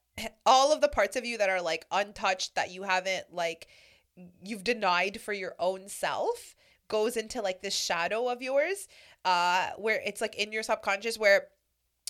all 0.45 0.72
of 0.74 0.82
the 0.82 0.88
parts 0.89 1.16
of 1.16 1.26
you 1.26 1.38
that 1.38 1.49
are 1.49 1.62
like 1.62 1.86
untouched 1.91 2.56
that 2.56 2.72
you 2.72 2.84
haven't 2.84 3.26
like 3.34 3.68
you've 4.43 4.64
denied 4.64 5.20
for 5.20 5.34
your 5.34 5.55
own 5.59 5.88
self 5.88 6.55
goes 6.88 7.18
into 7.18 7.41
like 7.41 7.61
this 7.61 7.74
shadow 7.74 8.30
of 8.30 8.41
yours 8.41 8.88
uh 9.26 9.70
where 9.78 10.01
it's 10.05 10.22
like 10.22 10.36
in 10.36 10.51
your 10.51 10.64
subconscious 10.64 11.18
where 11.18 11.47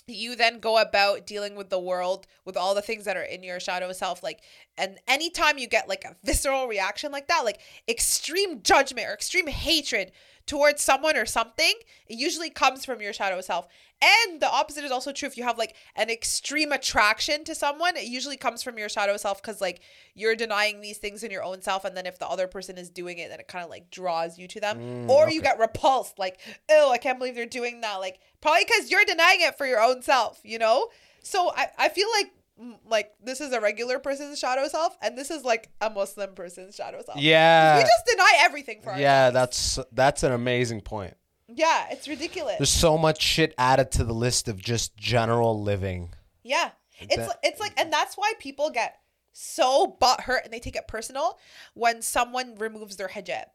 you 0.06 0.36
then 0.36 0.58
go 0.58 0.78
about 0.78 1.26
dealing 1.26 1.54
with 1.54 1.70
the 1.70 1.78
world 1.78 2.26
with 2.44 2.56
all 2.56 2.74
the 2.74 2.82
things 2.82 3.06
that 3.06 3.16
are 3.16 3.22
in 3.22 3.42
your 3.42 3.58
shadow 3.58 3.90
self 3.92 4.22
like 4.22 4.42
and 4.76 4.98
anytime 5.08 5.56
you 5.56 5.66
get 5.66 5.88
like 5.88 6.04
a 6.04 6.14
visceral 6.24 6.66
reaction 6.66 7.10
like 7.10 7.28
that 7.28 7.44
like 7.44 7.60
extreme 7.88 8.62
judgment 8.62 9.08
or 9.08 9.14
extreme 9.14 9.46
hatred 9.46 10.12
towards 10.46 10.82
someone 10.82 11.16
or 11.16 11.24
something 11.24 11.72
it 12.06 12.18
usually 12.18 12.50
comes 12.50 12.84
from 12.84 13.00
your 13.00 13.12
shadow 13.14 13.40
self 13.40 13.66
and 14.04 14.40
the 14.40 14.50
opposite 14.50 14.84
is 14.84 14.90
also 14.90 15.12
true 15.12 15.26
if 15.26 15.36
you 15.36 15.44
have 15.44 15.58
like 15.58 15.74
an 15.96 16.10
extreme 16.10 16.72
attraction 16.72 17.44
to 17.44 17.54
someone 17.54 17.96
it 17.96 18.04
usually 18.04 18.36
comes 18.36 18.62
from 18.62 18.78
your 18.78 18.88
shadow 18.88 19.16
self 19.16 19.40
because 19.40 19.60
like 19.60 19.80
you're 20.14 20.36
denying 20.36 20.80
these 20.80 20.98
things 20.98 21.22
in 21.22 21.30
your 21.30 21.42
own 21.42 21.62
self 21.62 21.84
and 21.84 21.96
then 21.96 22.06
if 22.06 22.18
the 22.18 22.28
other 22.28 22.46
person 22.46 22.76
is 22.76 22.90
doing 22.90 23.18
it 23.18 23.28
then 23.30 23.40
it 23.40 23.48
kind 23.48 23.64
of 23.64 23.70
like 23.70 23.90
draws 23.90 24.38
you 24.38 24.46
to 24.48 24.60
them. 24.60 25.10
Or 25.10 25.30
you 25.30 25.40
get 25.40 25.58
repulsed 25.58 26.18
like 26.18 26.40
oh 26.70 26.90
i 26.90 26.98
can't 26.98 27.18
believe 27.18 27.34
they're 27.34 27.46
doing 27.46 27.80
that 27.80 27.96
like 27.96 28.18
probably 28.40 28.64
because 28.66 28.90
you're 28.90 29.04
denying 29.04 29.40
it 29.40 29.56
for 29.56 29.66
your 29.66 29.80
own 29.80 30.02
self 30.02 30.40
you 30.44 30.58
know? 30.58 30.88
So 31.22 31.52
i, 31.56 31.68
I 31.78 31.88
feel 31.88 32.08
like 32.18 32.32
mm, 32.60 32.78
like 32.86 33.12
this 33.22 33.40
is 33.40 33.52
a 33.52 33.60
regular 33.60 33.98
person's 33.98 34.38
shadow 34.38 34.68
self 34.68 34.96
and 35.02 35.16
this 35.16 35.30
is 35.30 35.44
like 35.44 35.70
a 35.80 35.90
muslim 35.90 36.34
person's 36.34 36.74
shadow 36.74 37.00
self. 37.04 37.18
Yeah. 37.18 37.76
we 37.78 37.82
just 37.82 38.06
deny 38.06 38.32
everything 38.40 38.80
for 38.82 38.94
yeah, 38.96 39.30
that's 39.30 39.78
that's 39.92 40.22
an 40.22 40.32
amazing 40.32 40.80
point. 40.80 41.14
Yeah 41.54 41.86
it's 41.90 42.08
ridiculous 42.08 42.56
There's 42.58 42.70
so 42.70 42.96
much 42.98 43.22
shit 43.22 43.54
added 43.58 43.90
to 43.92 44.04
the 44.04 44.12
list 44.14 44.48
of 44.48 44.60
just 44.60 44.96
general 44.96 45.60
living. 45.62 46.10
Yeah. 46.42 46.70
It's 47.00 47.16
That- 47.16 47.38
it's 47.42 47.60
like 47.60 47.72
and 47.78 47.92
that's 47.92 48.16
why 48.16 48.32
people 48.38 48.70
get 48.70 48.98
so 49.32 49.96
butthurt 50.00 50.44
and 50.44 50.52
they 50.52 50.60
take 50.60 50.76
it 50.76 50.86
personal 50.86 51.38
when 51.74 52.02
someone 52.02 52.54
removes 52.56 52.96
their 52.96 53.08
hijab. 53.08 53.46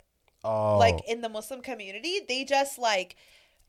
Oh, 0.43 0.78
Like 0.78 1.00
in 1.08 1.22
the 1.22 1.30
Muslim 1.30 1.62
community, 1.62 2.22
they 2.28 2.43
just 2.45 2.78
like 2.80 3.16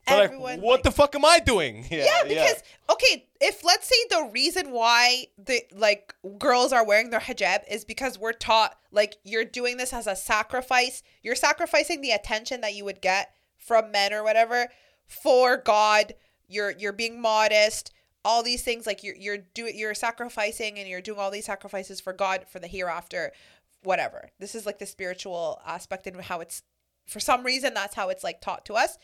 They're 0.06 0.16
like, 0.16 0.24
everyone 0.24 0.60
what 0.60 0.72
like- 0.76 0.82
the 0.84 0.90
fuck 0.90 1.14
am 1.14 1.24
I 1.24 1.38
doing? 1.38 1.86
Yeah, 1.90 2.04
yeah, 2.04 2.22
because 2.24 2.62
okay, 2.90 3.26
if 3.40 3.64
let's 3.64 3.86
say 3.86 3.96
the 4.10 4.30
reason 4.32 4.72
why 4.72 5.26
the 5.38 5.62
like 5.72 6.14
girls 6.38 6.72
are 6.72 6.84
wearing 6.84 7.10
their 7.10 7.20
hijab 7.20 7.60
is 7.70 7.84
because 7.84 8.18
we're 8.18 8.32
taught 8.32 8.76
like 8.92 9.16
you're 9.24 9.44
doing 9.44 9.76
this 9.76 9.92
as 9.92 10.06
a 10.06 10.16
sacrifice, 10.16 11.02
you're 11.22 11.36
sacrificing 11.36 12.00
the 12.00 12.10
attention 12.12 12.60
that 12.62 12.74
you 12.74 12.84
would 12.84 13.00
get 13.00 13.34
from 13.60 13.90
men 13.90 14.12
or 14.12 14.24
whatever 14.24 14.68
for 15.06 15.56
God. 15.56 16.14
You're 16.48 16.72
you're 16.76 16.92
being 16.92 17.20
modest, 17.20 17.92
all 18.24 18.42
these 18.42 18.62
things 18.62 18.86
like 18.86 19.04
you're 19.04 19.14
you're 19.14 19.38
doing 19.54 19.78
you're 19.78 19.94
sacrificing 19.94 20.78
and 20.78 20.88
you're 20.88 21.00
doing 21.00 21.18
all 21.20 21.30
these 21.30 21.46
sacrifices 21.46 22.00
for 22.00 22.12
God 22.12 22.46
for 22.50 22.58
the 22.58 22.66
hereafter, 22.66 23.32
whatever. 23.82 24.30
This 24.40 24.54
is 24.54 24.66
like 24.66 24.78
the 24.78 24.86
spiritual 24.86 25.60
aspect 25.66 26.06
and 26.06 26.20
how 26.22 26.40
it's 26.40 26.62
for 27.06 27.20
some 27.20 27.44
reason 27.44 27.74
that's 27.74 27.94
how 27.94 28.08
it's 28.08 28.24
like 28.24 28.40
taught 28.40 28.64
to 28.66 28.74
us. 28.74 28.98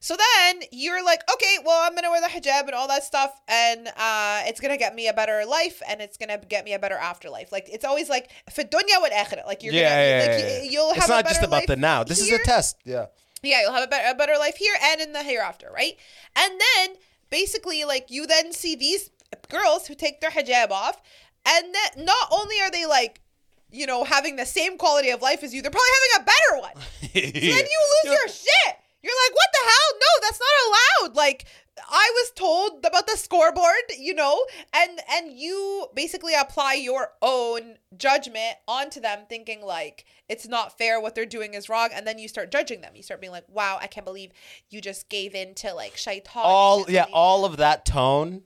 So 0.00 0.16
then 0.16 0.62
you're 0.72 1.04
like, 1.04 1.20
okay, 1.32 1.58
well, 1.64 1.80
I'm 1.86 1.94
gonna 1.94 2.10
wear 2.10 2.20
the 2.20 2.26
hijab 2.26 2.62
and 2.62 2.72
all 2.72 2.88
that 2.88 3.04
stuff, 3.04 3.40
and 3.46 3.86
uh, 3.86 4.42
it's 4.46 4.58
gonna 4.58 4.76
get 4.76 4.96
me 4.96 5.06
a 5.06 5.12
better 5.12 5.44
life, 5.46 5.80
and 5.88 6.00
it's 6.00 6.16
gonna 6.16 6.38
get 6.38 6.64
me 6.64 6.72
a 6.72 6.78
better 6.80 6.96
afterlife. 6.96 7.52
Like 7.52 7.68
it's 7.70 7.84
always 7.84 8.08
like 8.08 8.30
for 8.52 8.62
dunya 8.64 9.00
wal 9.00 9.10
akhirah. 9.10 9.46
Like 9.46 9.62
you're 9.62 9.72
yeah, 9.72 9.90
gonna, 9.90 10.02
yeah, 10.02 10.18
like 10.18 10.28
yeah, 10.28 10.38
you- 10.38 10.64
yeah. 10.64 10.70
you'll 10.70 10.94
have 10.94 11.04
It's 11.04 11.08
not 11.08 11.24
just 11.26 11.42
about 11.42 11.50
life 11.52 11.66
the 11.68 11.76
now. 11.76 12.02
This 12.02 12.20
is 12.20 12.32
a 12.32 12.38
test. 12.38 12.78
Yeah. 12.84 13.06
Yeah, 13.42 13.62
you'll 13.62 13.72
have 13.72 13.84
a 13.84 13.88
better, 13.88 14.08
a 14.10 14.14
better 14.14 14.38
life 14.38 14.56
here 14.56 14.74
and 14.82 15.00
in 15.00 15.12
the 15.12 15.22
hereafter, 15.22 15.68
right? 15.74 15.96
And 16.36 16.60
then 16.60 16.96
basically, 17.30 17.84
like 17.84 18.10
you 18.10 18.26
then 18.26 18.52
see 18.52 18.76
these 18.76 19.10
girls 19.48 19.86
who 19.86 19.94
take 19.94 20.20
their 20.20 20.30
hijab 20.30 20.70
off, 20.70 21.02
and 21.46 21.74
then 21.74 22.04
not 22.04 22.28
only 22.30 22.60
are 22.60 22.70
they 22.70 22.86
like, 22.86 23.20
you 23.70 23.86
know, 23.86 24.04
having 24.04 24.36
the 24.36 24.46
same 24.46 24.78
quality 24.78 25.10
of 25.10 25.22
life 25.22 25.42
as 25.42 25.52
you, 25.52 25.62
they're 25.62 25.70
probably 25.70 25.88
having 26.14 26.22
a 26.22 26.30
better 26.30 26.60
one. 26.60 26.84
So 27.12 27.20
then 27.20 27.32
you 27.32 27.80
lose 28.04 28.12
your 28.14 28.28
shit. 28.28 28.76
You're 29.02 29.12
like, 29.26 29.34
what 29.34 29.48
the 29.52 29.58
hell? 29.64 29.98
No, 29.98 30.26
that's 30.26 30.40
not 30.40 31.08
allowed. 31.08 31.16
Like 31.16 31.44
I 31.78 32.10
was 32.14 32.32
told 32.34 32.84
about 32.84 33.06
the 33.06 33.16
scoreboard, 33.16 33.66
you 33.98 34.14
know, 34.14 34.44
and 34.74 35.00
and 35.10 35.32
you 35.32 35.86
basically 35.94 36.34
apply 36.34 36.74
your 36.74 37.12
own 37.22 37.76
judgment 37.96 38.56
onto 38.68 39.00
them, 39.00 39.20
thinking 39.28 39.62
like 39.62 40.04
it's 40.28 40.46
not 40.46 40.76
fair, 40.76 41.00
what 41.00 41.14
they're 41.14 41.24
doing 41.26 41.54
is 41.54 41.68
wrong, 41.68 41.88
and 41.94 42.06
then 42.06 42.18
you 42.18 42.28
start 42.28 42.50
judging 42.50 42.82
them. 42.82 42.92
You 42.94 43.02
start 43.02 43.20
being 43.20 43.32
like, 43.32 43.48
wow, 43.48 43.78
I 43.80 43.86
can't 43.86 44.06
believe 44.06 44.32
you 44.70 44.80
just 44.80 45.08
gave 45.08 45.34
in 45.34 45.54
to 45.56 45.72
like 45.72 45.96
shaitan. 45.96 46.42
All 46.44 46.84
yeah 46.88 47.06
all 47.12 47.44
of 47.44 47.56
that 47.56 47.84
tone 47.84 48.42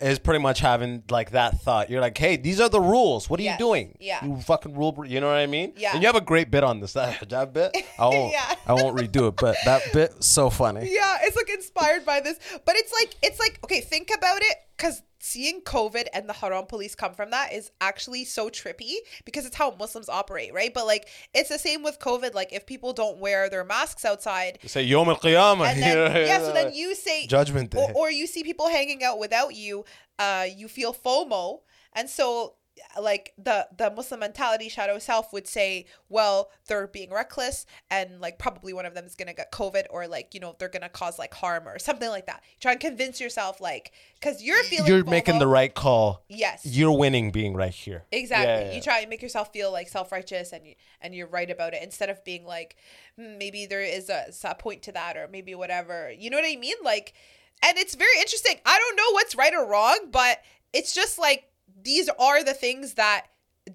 is 0.00 0.18
pretty 0.18 0.40
much 0.40 0.58
having 0.58 1.02
like 1.08 1.30
that 1.30 1.60
thought 1.62 1.88
you're 1.88 2.00
like 2.00 2.18
hey 2.18 2.36
these 2.36 2.60
are 2.60 2.68
the 2.68 2.80
rules 2.80 3.30
what 3.30 3.38
are 3.38 3.44
Yes, 3.44 3.58
you 3.60 3.64
doing 3.66 3.96
yeah. 4.00 4.24
you 4.24 4.36
fucking 4.40 4.74
rule 4.76 4.92
you 5.06 5.20
know 5.20 5.28
what 5.28 5.36
i 5.36 5.46
mean 5.46 5.72
Yeah. 5.76 5.92
and 5.94 6.02
you 6.02 6.08
have 6.08 6.16
a 6.16 6.20
great 6.20 6.50
bit 6.50 6.64
on 6.64 6.80
this 6.80 6.94
that 6.94 7.20
hijab 7.20 7.52
bit 7.52 7.76
i 7.98 8.06
won't 8.08 8.32
Yeah. 8.38 8.54
i 8.66 8.72
won't 8.72 8.96
redo 8.96 9.28
it 9.28 9.36
but 9.36 9.56
that 9.64 9.82
bit 9.92 10.22
so 10.22 10.50
funny 10.50 10.90
Yeah, 10.92 11.18
it's 11.22 11.36
like 11.36 11.48
inspired 11.48 12.04
by 12.04 12.20
this. 12.20 12.38
But 12.64 12.74
it's 12.76 12.92
like 13.00 13.14
it's 13.22 13.38
like 13.38 13.60
okay, 13.64 13.80
think 13.80 14.10
about 14.16 14.42
it 14.42 14.56
cuz 14.78 15.00
seeing 15.24 15.62
COVID 15.62 16.06
and 16.12 16.28
the 16.28 16.34
haram 16.34 16.66
police 16.66 16.94
come 16.94 17.14
from 17.14 17.30
that 17.30 17.50
is 17.54 17.70
actually 17.80 18.26
so 18.26 18.50
trippy 18.50 18.96
because 19.24 19.46
it's 19.46 19.56
how 19.56 19.74
Muslims 19.78 20.10
operate, 20.10 20.52
right? 20.52 20.72
But 20.74 20.84
like 20.84 21.08
it's 21.32 21.48
the 21.48 21.58
same 21.58 21.82
with 21.82 21.98
COVID 21.98 22.34
like 22.34 22.52
if 22.52 22.66
people 22.66 22.92
don't 22.92 23.16
wear 23.18 23.48
their 23.48 23.64
masks 23.64 24.04
outside 24.04 24.58
you 24.60 24.68
say 24.68 24.82
yom 24.82 25.08
al 25.08 25.16
qiyamah 25.16 25.66
and 25.70 25.82
then 25.82 26.26
yeah, 26.26 26.40
so 26.40 26.52
then 26.52 26.74
you 26.74 26.94
say 26.94 27.26
Judgment 27.26 27.74
or, 27.74 27.86
Day. 27.86 27.92
or 27.96 28.10
you 28.10 28.26
see 28.26 28.42
people 28.42 28.68
hanging 28.68 29.02
out 29.02 29.18
without 29.18 29.54
you, 29.54 29.86
uh 30.18 30.46
you 30.54 30.68
feel 30.68 30.92
FOMO 30.92 31.60
And 31.94 32.10
so 32.10 32.56
like 33.00 33.32
the 33.38 33.66
the 33.76 33.90
Muslim 33.90 34.20
mentality 34.20 34.68
shadow 34.68 34.98
self 34.98 35.32
would 35.32 35.46
say, 35.46 35.86
well, 36.08 36.50
they're 36.66 36.86
being 36.86 37.10
reckless 37.10 37.66
and 37.90 38.20
like 38.20 38.38
probably 38.38 38.72
one 38.72 38.86
of 38.86 38.94
them 38.94 39.04
is 39.04 39.14
gonna 39.14 39.34
get 39.34 39.52
COVID 39.52 39.84
or 39.90 40.06
like, 40.06 40.34
you 40.34 40.40
know, 40.40 40.54
they're 40.58 40.68
gonna 40.68 40.88
cause 40.88 41.18
like 41.18 41.34
harm 41.34 41.68
or 41.68 41.78
something 41.78 42.08
like 42.08 42.26
that. 42.26 42.42
Try 42.60 42.72
and 42.72 42.80
convince 42.80 43.20
yourself 43.20 43.60
like 43.60 43.92
because 44.14 44.42
you're 44.42 44.62
feeling 44.64 44.86
You're 44.86 45.04
making 45.04 45.38
the 45.38 45.46
right 45.46 45.72
call. 45.72 46.24
Yes. 46.28 46.64
You're 46.64 46.96
winning 46.96 47.30
being 47.30 47.54
right 47.54 47.74
here. 47.74 48.04
Exactly. 48.12 48.46
Yeah, 48.46 48.70
yeah. 48.70 48.74
You 48.74 48.82
try 48.82 49.00
and 49.00 49.10
make 49.10 49.22
yourself 49.22 49.52
feel 49.52 49.72
like 49.72 49.88
self 49.88 50.12
righteous 50.12 50.52
and 50.52 50.66
you 50.66 50.74
and 51.00 51.14
you're 51.14 51.28
right 51.28 51.50
about 51.50 51.74
it 51.74 51.82
instead 51.82 52.10
of 52.10 52.24
being 52.24 52.44
like 52.44 52.76
"Hmm, 53.16 53.38
maybe 53.38 53.66
there 53.66 53.82
is 53.82 54.08
a, 54.10 54.26
a 54.44 54.54
point 54.54 54.82
to 54.82 54.92
that 54.92 55.16
or 55.16 55.28
maybe 55.28 55.54
whatever. 55.54 56.12
You 56.16 56.30
know 56.30 56.36
what 56.36 56.46
I 56.46 56.56
mean? 56.56 56.76
Like, 56.82 57.14
and 57.62 57.78
it's 57.78 57.94
very 57.94 58.18
interesting. 58.18 58.56
I 58.64 58.78
don't 58.78 58.96
know 58.96 59.12
what's 59.12 59.34
right 59.34 59.54
or 59.54 59.68
wrong, 59.68 60.08
but 60.10 60.38
it's 60.72 60.94
just 60.94 61.18
like 61.18 61.48
these 61.80 62.08
are 62.18 62.42
the 62.44 62.54
things 62.54 62.94
that 62.94 63.26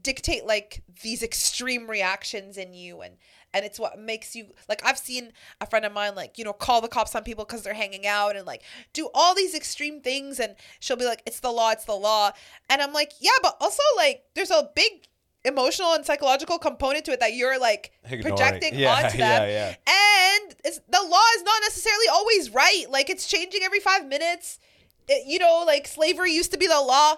dictate 0.04 0.46
like 0.46 0.84
these 1.04 1.24
extreme 1.24 1.90
reactions 1.90 2.58
in 2.58 2.74
you 2.74 3.02
and 3.02 3.16
and 3.56 3.66
it's 3.66 3.80
what 3.80 3.98
makes 3.98 4.36
you 4.36 4.46
like 4.68 4.80
i've 4.86 5.00
seen 5.00 5.32
a 5.62 5.66
friend 5.66 5.84
of 5.84 5.92
mine 5.92 6.14
like 6.14 6.38
you 6.38 6.44
know 6.46 6.54
call 6.54 6.80
the 6.80 6.88
cops 6.88 7.16
on 7.16 7.24
people 7.24 7.44
because 7.44 7.64
they're 7.64 7.74
hanging 7.74 8.06
out 8.06 8.36
and 8.36 8.46
like 8.46 8.62
do 8.94 9.10
all 9.16 9.34
these 9.34 9.56
extreme 9.56 10.00
things 10.00 10.40
and 10.40 10.56
she'll 10.80 10.96
be 10.96 11.06
like 11.06 11.24
it's 11.26 11.40
the 11.40 11.50
law 11.52 11.72
it's 11.72 11.86
the 11.86 11.94
law 11.96 12.30
and 12.70 12.84
i'm 12.84 12.94
like 12.94 13.14
yeah 13.20 13.32
but 13.42 13.58
also 13.60 13.82
like 13.98 14.22
there's 14.36 14.52
a 14.52 14.70
big 14.76 15.08
emotional 15.44 15.94
and 15.94 16.06
psychological 16.06 16.60
component 16.60 17.04
to 17.06 17.12
it 17.12 17.20
that 17.20 17.34
you're 17.34 17.60
like 17.60 17.92
Ignoring. 18.04 18.22
projecting 18.38 18.76
Yeah, 18.78 18.94
onto 18.94 19.18
yeah, 19.18 19.40
them 19.40 19.50
yeah. 19.50 19.70
and 19.70 20.56
it's 20.64 20.80
the 20.88 21.02
law 21.10 21.24
is 21.36 21.42
not 21.44 21.62
necessarily 21.64 22.06
always 22.12 22.52
right 22.52 22.86
like 22.92 23.10
it's 23.10 23.26
changing 23.28 23.62
every 23.64 23.80
five 23.80 24.06
minutes 24.06 24.60
It- 25.08 25.26
you 25.26 25.40
know 25.40 25.64
like 25.66 25.88
slavery 25.88 26.32
used 26.34 26.52
to 26.52 26.60
be 26.60 26.68
the 26.68 26.80
law 26.80 27.16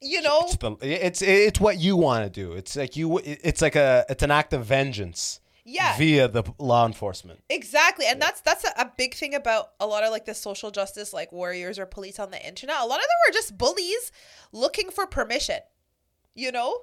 you 0.00 0.22
know 0.22 0.46
It's, 0.46 0.62
it's 0.82 1.22
it's 1.22 1.60
what 1.60 1.78
you 1.78 1.96
want 1.96 2.24
to 2.24 2.30
do. 2.30 2.52
It's 2.52 2.76
like 2.76 2.96
you. 2.96 3.18
It's 3.24 3.62
like 3.62 3.76
a. 3.76 4.04
It's 4.08 4.22
an 4.22 4.30
act 4.30 4.52
of 4.52 4.64
vengeance. 4.64 5.40
Yeah. 5.68 5.96
Via 5.96 6.28
the 6.28 6.44
law 6.58 6.86
enforcement. 6.86 7.40
Exactly. 7.50 8.06
And 8.06 8.22
that's 8.22 8.40
that's 8.40 8.64
a, 8.64 8.68
a 8.78 8.92
big 8.96 9.14
thing 9.14 9.34
about 9.34 9.72
a 9.80 9.86
lot 9.86 10.04
of 10.04 10.10
like 10.12 10.24
the 10.24 10.34
social 10.34 10.70
justice 10.70 11.12
like 11.12 11.32
warriors 11.32 11.76
or 11.78 11.86
police 11.86 12.20
on 12.20 12.30
the 12.30 12.46
internet. 12.46 12.76
A 12.80 12.86
lot 12.86 13.00
of 13.00 13.04
them 13.04 13.30
are 13.30 13.32
just 13.32 13.58
bullies 13.58 14.12
looking 14.52 14.90
for 14.90 15.06
permission. 15.06 15.58
You 16.34 16.52
know? 16.52 16.82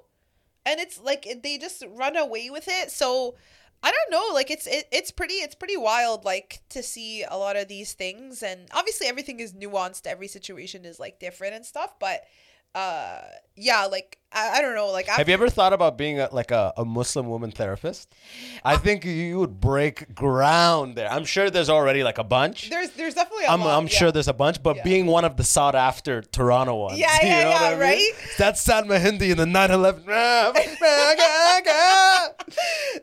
And 0.66 0.80
it's 0.80 1.00
like 1.00 1.26
they 1.42 1.56
just 1.56 1.82
run 1.94 2.16
away 2.16 2.50
with 2.50 2.68
it. 2.68 2.90
So 2.90 3.36
I 3.82 3.90
don't 3.90 4.10
know, 4.10 4.34
like 4.34 4.50
it's 4.50 4.66
it, 4.66 4.86
it's 4.90 5.10
pretty 5.10 5.34
it's 5.34 5.54
pretty 5.54 5.76
wild 5.76 6.24
like 6.24 6.62
to 6.70 6.82
see 6.82 7.22
a 7.22 7.36
lot 7.36 7.56
of 7.56 7.68
these 7.68 7.92
things 7.92 8.42
and 8.42 8.66
obviously 8.72 9.06
everything 9.06 9.40
is 9.40 9.52
nuanced, 9.52 10.06
every 10.06 10.26
situation 10.26 10.86
is 10.86 10.98
like 10.98 11.20
different 11.20 11.54
and 11.54 11.66
stuff, 11.66 11.94
but 11.98 12.22
uh 12.74 13.20
yeah, 13.56 13.84
like 13.86 14.18
I, 14.32 14.58
I 14.58 14.62
don't 14.62 14.74
know, 14.74 14.90
like 14.90 15.06
Have 15.06 15.28
you 15.28 15.34
ever 15.34 15.48
thought 15.48 15.72
about 15.72 15.96
being 15.96 16.18
a, 16.18 16.28
like 16.32 16.50
a, 16.50 16.72
a 16.76 16.84
Muslim 16.84 17.28
woman 17.28 17.52
therapist? 17.52 18.12
I 18.64 18.76
think 18.76 19.04
you 19.04 19.38
would 19.38 19.60
break 19.60 20.12
ground 20.12 20.96
there. 20.96 21.08
I'm 21.08 21.24
sure 21.24 21.50
there's 21.50 21.70
already 21.70 22.02
like 22.02 22.18
a 22.18 22.24
bunch. 22.24 22.68
there's 22.68 22.90
there's 22.90 23.14
definitely 23.14 23.44
a 23.44 23.50
I'm, 23.50 23.60
lot, 23.60 23.78
I'm 23.78 23.84
yeah. 23.84 23.90
sure 23.98 24.10
there's 24.10 24.26
a 24.26 24.32
bunch, 24.32 24.60
but 24.60 24.78
Yeah. 24.78 24.82
being 24.82 25.06
one 25.06 25.24
of 25.24 25.36
the 25.36 25.44
sought 25.44 25.76
after 25.76 26.20
Toronto 26.22 26.74
ones. 26.74 26.98
Yeah, 26.98 27.12
you 27.22 27.28
yeah, 27.28 27.44
know 27.44 27.50
yeah, 27.50 27.58
I 27.60 27.70
mean? 27.70 27.78
right? 27.80 28.10
That's 28.38 28.66
Salma 28.66 29.00
Hindy 29.00 29.30
in 29.30 29.36
the 29.36 29.46
9 29.46 29.70
11. 29.70 30.02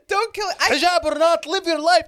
Don't 0.08 0.34
kill 0.34 0.50
it. 0.50 0.56
I, 0.60 0.72
Hijab 0.76 1.04
or 1.10 1.18
not, 1.18 1.46
live 1.46 1.66
your 1.66 1.80
life. 1.80 2.08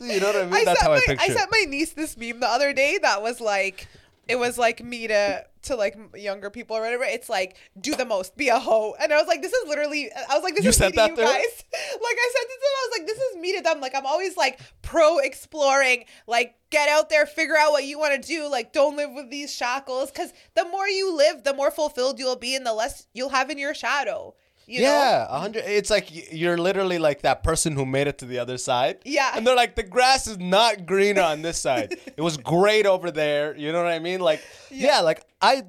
You 0.00 0.20
know 0.20 0.26
what 0.28 0.36
I 0.36 0.44
mean? 0.44 0.54
I 0.54 0.64
That's 0.64 0.82
how 0.82 0.92
I 0.92 0.96
my, 0.96 1.02
picture 1.04 1.24
I 1.24 1.28
sent 1.34 1.50
my 1.50 1.64
niece 1.68 1.92
this 1.94 2.16
meme 2.16 2.38
the 2.40 2.48
other 2.48 2.72
day 2.72 2.98
that 3.02 3.22
was 3.22 3.40
like, 3.40 3.88
it 4.28 4.36
was 4.36 4.56
like 4.58 4.82
me 4.84 5.08
to 5.08 5.44
to 5.62 5.76
like 5.76 5.96
younger 6.14 6.50
people 6.50 6.76
or 6.76 6.80
whatever. 6.80 7.04
It's 7.04 7.28
like 7.28 7.56
do 7.80 7.94
the 7.94 8.04
most, 8.04 8.36
be 8.36 8.48
a 8.48 8.58
hoe, 8.58 8.94
and 9.00 9.12
I 9.12 9.16
was 9.16 9.26
like, 9.26 9.42
this 9.42 9.52
is 9.52 9.68
literally. 9.68 10.10
I 10.12 10.34
was 10.34 10.42
like, 10.42 10.54
this 10.54 10.64
You 10.64 10.70
is 10.70 10.80
me 10.80 10.92
to 10.92 11.06
you 11.08 11.16
guys. 11.16 11.64
Like 12.02 12.16
I 12.18 12.30
said 12.34 12.42
to 12.42 12.58
them, 12.60 12.72
I 12.76 12.88
was 12.88 12.98
like, 12.98 13.06
this 13.06 13.18
is 13.18 13.36
me 13.36 13.56
to 13.56 13.62
them. 13.62 13.80
Like 13.80 13.94
I'm 13.94 14.06
always 14.06 14.36
like 14.36 14.60
pro 14.82 15.18
exploring. 15.18 16.04
Like 16.26 16.54
get 16.70 16.88
out 16.88 17.08
there, 17.10 17.26
figure 17.26 17.56
out 17.56 17.72
what 17.72 17.84
you 17.84 17.98
want 17.98 18.20
to 18.20 18.28
do. 18.28 18.50
Like 18.50 18.72
don't 18.72 18.96
live 18.96 19.10
with 19.12 19.30
these 19.30 19.54
shackles, 19.54 20.10
because 20.10 20.32
the 20.54 20.64
more 20.64 20.88
you 20.88 21.16
live, 21.16 21.44
the 21.44 21.54
more 21.54 21.70
fulfilled 21.70 22.18
you'll 22.18 22.36
be, 22.36 22.54
and 22.54 22.66
the 22.66 22.74
less 22.74 23.06
you'll 23.12 23.30
have 23.30 23.50
in 23.50 23.58
your 23.58 23.74
shadow. 23.74 24.34
You 24.72 24.80
know? 24.82 24.88
yeah, 24.88 25.26
a 25.28 25.38
hundred. 25.38 25.64
It's 25.66 25.90
like 25.90 26.32
you're 26.32 26.56
literally 26.58 26.98
like 26.98 27.22
that 27.22 27.42
person 27.42 27.74
who 27.74 27.84
made 27.84 28.06
it 28.06 28.18
to 28.18 28.24
the 28.26 28.38
other 28.38 28.56
side. 28.58 28.98
Yeah. 29.04 29.32
and 29.34 29.46
they're 29.46 29.54
like, 29.56 29.76
the 29.76 29.82
grass 29.82 30.26
is 30.26 30.38
not 30.38 30.86
greener 30.86 31.22
on 31.22 31.42
this 31.42 31.58
side. 31.58 31.96
it 32.16 32.20
was 32.22 32.36
great 32.36 32.86
over 32.86 33.10
there. 33.10 33.54
You 33.56 33.72
know 33.72 33.82
what 33.82 33.92
I 33.92 33.98
mean? 33.98 34.20
Like, 34.20 34.40
yeah, 34.70 35.00
like 35.00 35.24
I, 35.40 35.64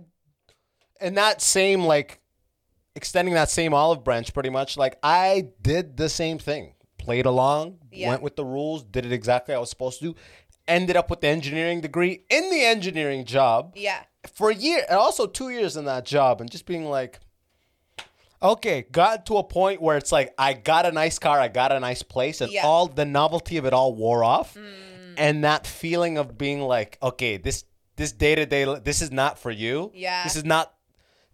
in 1.02 1.16
that 1.16 1.42
same 1.42 1.84
like, 1.84 2.20
extending 2.96 3.34
that 3.34 3.50
same 3.50 3.74
olive 3.74 4.04
branch, 4.04 4.34
pretty 4.34 4.50
much. 4.50 4.78
Like 4.78 4.98
I 5.04 5.50
did 5.62 5.98
the 5.98 6.10
same 6.10 6.38
thing. 6.40 6.74
Played 6.98 7.26
along, 7.26 7.80
Yeah. 7.92 8.08
went 8.10 8.22
with 8.22 8.38
the 8.38 8.46
rules, 8.46 8.84
did 8.84 9.06
it 9.06 9.12
exactly 9.12 9.54
how 9.54 9.58
I 9.58 9.60
was 9.60 9.70
supposed 9.70 10.00
to 10.00 10.14
do. 10.14 10.16
Ended 10.68 10.96
up 10.96 11.10
with 11.10 11.20
the 11.20 11.28
engineering 11.28 11.82
degree 11.82 12.24
in 12.30 12.50
the 12.50 12.64
engineering 12.64 13.26
job 13.26 13.74
Yeah. 13.76 14.04
for 14.34 14.50
a 14.52 14.56
year 14.56 14.86
and 14.88 14.98
also 14.98 15.28
two 15.28 15.50
years 15.50 15.76
in 15.76 15.84
that 15.86 16.06
job 16.06 16.40
and 16.40 16.50
just 16.50 16.66
being 16.66 16.86
like 16.86 17.20
okay 18.44 18.86
got 18.91 19.26
to 19.26 19.38
a 19.38 19.44
point 19.44 19.82
where 19.82 19.98
it's 19.98 20.11
like 20.11 20.34
i 20.38 20.53
got 20.53 20.86
a 20.86 20.91
nice 20.91 21.18
car 21.18 21.40
i 21.40 21.48
got 21.48 21.72
a 21.72 21.80
nice 21.80 22.03
place 22.03 22.41
and 22.41 22.52
Yeah. 22.52 22.65
all 22.65 22.88
the 22.88 23.06
novelty 23.06 23.57
of 23.57 23.65
it 23.65 23.74
all 23.74 23.95
wore 23.95 24.24
off 24.24 24.57
and 25.18 25.44
that 25.44 25.65
feeling 25.65 26.18
of 26.18 26.38
being 26.38 26.61
like 26.61 26.98
okay 27.02 27.38
this 27.38 27.64
this 27.95 28.11
day-to-day 28.11 28.65
this 28.84 29.02
is 29.02 29.11
not 29.11 29.40
for 29.40 29.52
you 29.52 29.91
Yeah. 29.95 30.24
this 30.24 30.36
is 30.36 30.44
not 30.44 30.74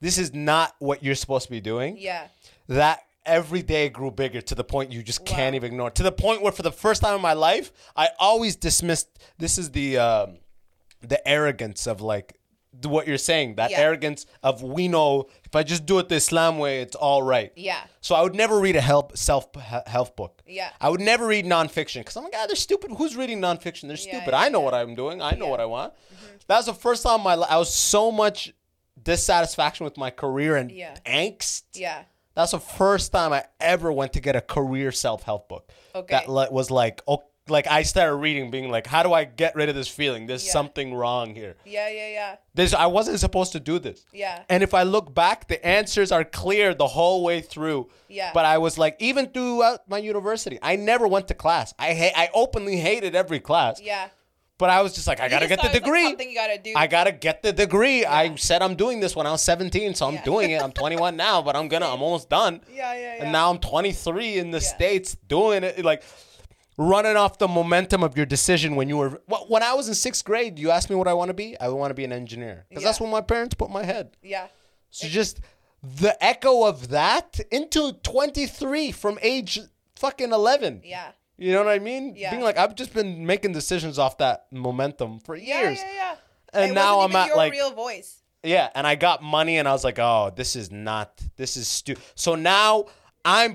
this 0.02 0.18
is 0.18 0.34
not 0.34 0.76
what 0.80 1.04
you're 1.04 1.16
supposed 1.16 1.46
to 1.46 1.52
be 1.52 1.62
doing 1.62 1.98
Yeah. 1.98 2.28
that 2.68 3.00
every 3.26 3.62
day 3.62 3.90
grew 3.90 4.12
bigger 4.12 4.42
to 4.42 4.56
the 4.56 4.64
point 4.64 4.92
you 4.92 5.04
just 5.04 5.26
can't 5.26 5.56
even 5.56 5.72
ignore 5.74 5.90
to 5.92 6.04
the 6.04 6.12
point 6.12 6.42
where 6.42 6.52
for 6.52 6.64
the 6.64 6.72
first 6.72 7.02
time 7.02 7.16
in 7.16 7.22
my 7.22 7.34
life 7.34 7.72
i 7.96 8.10
always 8.20 8.56
dismissed 8.56 9.08
this 9.38 9.58
is 9.58 9.72
the 9.72 9.98
um, 9.98 10.38
the 11.02 11.26
arrogance 11.28 11.86
of 11.88 12.02
like 12.02 12.39
what 12.86 13.08
you're 13.08 13.18
saying 13.18 13.56
that 13.56 13.72
Yeah. 13.72 13.80
arrogance 13.80 14.26
of 14.44 14.64
we 14.64 14.88
know 14.88 15.28
if 15.46 15.56
i 15.56 15.64
just 15.64 15.86
do 15.86 16.00
it 16.00 16.08
the 16.10 16.16
islam 16.16 16.58
way 16.60 16.82
it's 16.82 16.96
all 16.96 17.22
right 17.22 17.52
Yeah. 17.56 17.82
so 18.02 18.16
i 18.16 18.22
would 18.22 18.36
never 18.36 18.60
read 18.60 18.76
a 18.76 18.82
help 18.82 19.18
self 19.18 19.48
he- 19.56 19.62
health 19.92 20.16
book 20.16 20.42
Yeah. 20.48 20.70
i 20.80 20.90
would 20.90 21.02
never 21.02 21.28
read 21.28 21.46
nonfiction 21.46 22.00
because 22.02 22.16
i'm 22.18 22.24
like 22.24 22.34
ah, 22.38 22.46
they're 22.48 22.56
stupid 22.56 22.92
who's 22.98 23.16
reading 23.16 23.40
nonfiction 23.42 23.82
they're 23.90 23.92
Yeah, 23.98 24.20
stupid 24.20 24.32
yeah, 24.32 24.40
i 24.40 24.50
know 24.50 24.62
what 24.62 24.74
i'm 24.74 24.96
doing 24.96 25.22
i 25.22 25.32
know. 25.32 25.38
Mm-hmm. 25.46 25.50
what 25.52 25.60
i 25.60 25.66
want 25.66 25.94
that 26.48 26.58
was 26.58 26.66
the 26.68 26.74
first 26.74 27.04
time 27.04 27.22
my 27.22 27.36
life 27.36 27.52
i 27.52 27.58
was 27.58 27.74
so 27.74 28.12
much 28.12 28.54
dissatisfaction 29.02 29.84
with 29.86 29.98
my 29.98 30.10
career 30.12 30.56
and 30.56 30.72
Yeah. 30.72 30.96
angst 31.06 31.64
Yeah. 31.74 32.04
that's 32.36 32.52
the 32.52 32.60
first 32.60 33.12
time 33.12 33.34
I 33.34 33.46
ever 33.60 33.92
went 33.92 34.14
to 34.14 34.20
get 34.22 34.36
a 34.36 34.42
career 34.42 34.92
self 34.92 35.24
help 35.24 35.50
book. 35.50 35.72
Okay. 35.96 36.22
That 36.28 36.52
was 36.54 36.70
like, 36.72 37.02
oh, 37.08 37.24
like 37.50 37.68
I 37.68 37.84
started 37.84 38.16
reading, 38.16 38.52
being 38.52 38.70
like, 38.72 38.88
how 38.88 39.04
do 39.04 39.14
I 39.14 39.24
get 39.26 39.56
rid 39.56 39.70
of 39.70 39.76
this 39.76 39.88
feeling? 39.88 40.28
There's 40.28 40.46
Yeah. 40.46 40.52
something 40.54 40.94
wrong 40.94 41.34
here. 41.36 41.56
Yeah. 41.66 41.90
Yeah. 41.90 42.10
Yeah. 42.10 42.36
This 42.54 42.74
I 42.74 42.86
wasn't 42.88 43.20
supposed 43.20 43.52
to 43.54 43.60
do 43.60 43.80
this. 43.80 44.06
Yeah. 44.14 44.44
And 44.50 44.64
if 44.64 44.74
I 44.74 44.84
look 44.84 45.14
back, 45.14 45.48
the 45.48 45.64
answers 45.66 46.12
are 46.12 46.24
clear 46.24 46.74
the 46.74 46.88
whole 46.88 47.24
way 47.24 47.42
through. 47.42 47.90
Yeah. 48.08 48.32
But 48.34 48.46
I 48.46 48.58
was 48.58 48.78
like, 48.78 48.96
even 49.00 49.28
throughout 49.28 49.88
my 49.90 49.98
university, 50.00 50.60
I 50.62 50.76
never 50.76 51.08
went 51.08 51.28
to 51.30 51.34
class. 51.34 51.74
I 51.80 51.94
ha- 51.94 52.14
I 52.16 52.30
openly 52.34 52.78
hated 52.78 53.16
every 53.16 53.40
class. 53.40 53.82
Yeah. 53.82 54.10
But 54.58 54.70
I 54.70 54.82
was 54.82 54.92
just 54.94 55.08
like, 55.08 55.22
I 55.22 55.26
You 55.26 55.30
gotta 55.30 55.48
get 55.48 55.60
the 55.62 55.68
was, 55.70 55.74
like, 55.74 55.84
degree. 55.86 56.04
something 56.04 56.30
you 56.30 56.36
gotta 56.36 56.58
do. 56.58 56.74
I 56.76 56.88
gotta 56.88 57.14
get 57.14 57.42
the 57.44 57.54
degree. 57.54 58.04
I 58.06 58.36
said 58.36 58.62
I'm 58.62 58.76
doing 58.76 59.00
this 59.00 59.16
when 59.16 59.26
I 59.26 59.32
was 59.32 59.42
17, 59.42 59.96
so 59.96 60.06
I'm 60.08 60.16
Yeah. 60.16 60.24
doing 60.26 60.52
it. 60.52 60.62
I'm 60.62 60.74
21 60.74 61.16
now, 61.16 61.42
but 61.42 61.56
I'm 61.56 61.70
gonna. 61.70 61.88
I'm 61.88 62.02
almost 62.08 62.28
done. 62.28 62.60
Yeah, 62.70 62.94
yeah, 62.94 63.00
yeah. 63.16 63.24
And 63.24 63.32
now 63.32 63.50
I'm 63.52 63.60
23 63.60 64.38
in 64.38 64.52
the 64.52 64.58
Yeah. 64.60 64.68
states 64.76 65.16
doing 65.30 65.64
it, 65.64 65.86
like 65.86 66.04
running 66.80 67.18
off 67.18 67.38
the 67.38 67.48
momentum 67.48 68.04
of 68.04 68.16
your 68.16 68.26
decision 68.26 68.76
when 68.76 68.88
you 68.88 68.98
were. 68.98 69.22
When 69.48 69.62
I 69.62 69.74
was 69.74 69.90
in 69.90 69.94
sixth 69.94 70.24
grade, 70.24 70.58
you 70.58 70.72
asked 70.72 70.90
me 70.90 70.96
what 70.96 71.08
I 71.10 71.14
want 71.14 71.28
to 71.28 71.34
be. 71.34 71.60
I 71.60 71.68
want 71.68 71.92
to 71.92 71.94
be 71.94 72.06
an 72.06 72.14
engineer 72.14 72.66
because 72.70 72.84
that's 72.84 73.00
what 73.02 73.10
my 73.10 73.22
parents 73.22 73.54
put 73.54 73.70
my 73.70 73.84
head. 73.84 74.16
Yeah. 74.24 74.48
So 74.90 75.08
just 75.08 75.42
the 75.84 76.22
echo 76.24 76.64
of 76.66 76.90
that 76.90 77.40
into 77.52 77.94
23 78.04 78.92
from 78.94 79.20
age 79.22 79.60
fucking 79.98 80.32
11. 80.32 80.82
Yeah. 80.86 81.12
You 81.38 81.52
know 81.52 81.64
what 81.64 81.72
I 81.72 81.80
mean? 81.80 82.16
Yeah. 82.16 82.32
Being 82.32 82.44
like 82.44 82.58
I've 82.58 82.76
just 82.76 82.94
been 82.94 83.26
making 83.26 83.52
decisions 83.52 84.00
off 84.00 84.18
that 84.20 84.48
momentum 84.52 85.20
for 85.20 85.36
years. 85.36 85.78
Yeah. 85.80 85.86
Yeah. 85.86 85.94
yeah. 85.94 86.16
And 86.54 86.72
it 86.72 86.74
now 86.74 87.02
I'm 87.02 87.16
at 87.16 87.28
your 87.28 87.38
like 87.38 87.52
real 87.52 87.72
voice. 87.72 88.24
yeah, 88.42 88.70
and 88.74 88.88
I 88.88 88.96
got 88.96 89.22
money, 89.22 89.60
and 89.60 89.68
I 89.68 89.72
was 89.72 89.84
like, 89.84 90.00
"Oh, 90.00 90.32
this 90.36 90.56
is 90.56 90.72
not. 90.72 91.22
This 91.36 91.56
is 91.58 91.68
stupid." 91.68 92.04
So 92.16 92.34
now 92.34 92.86
I'm 93.24 93.54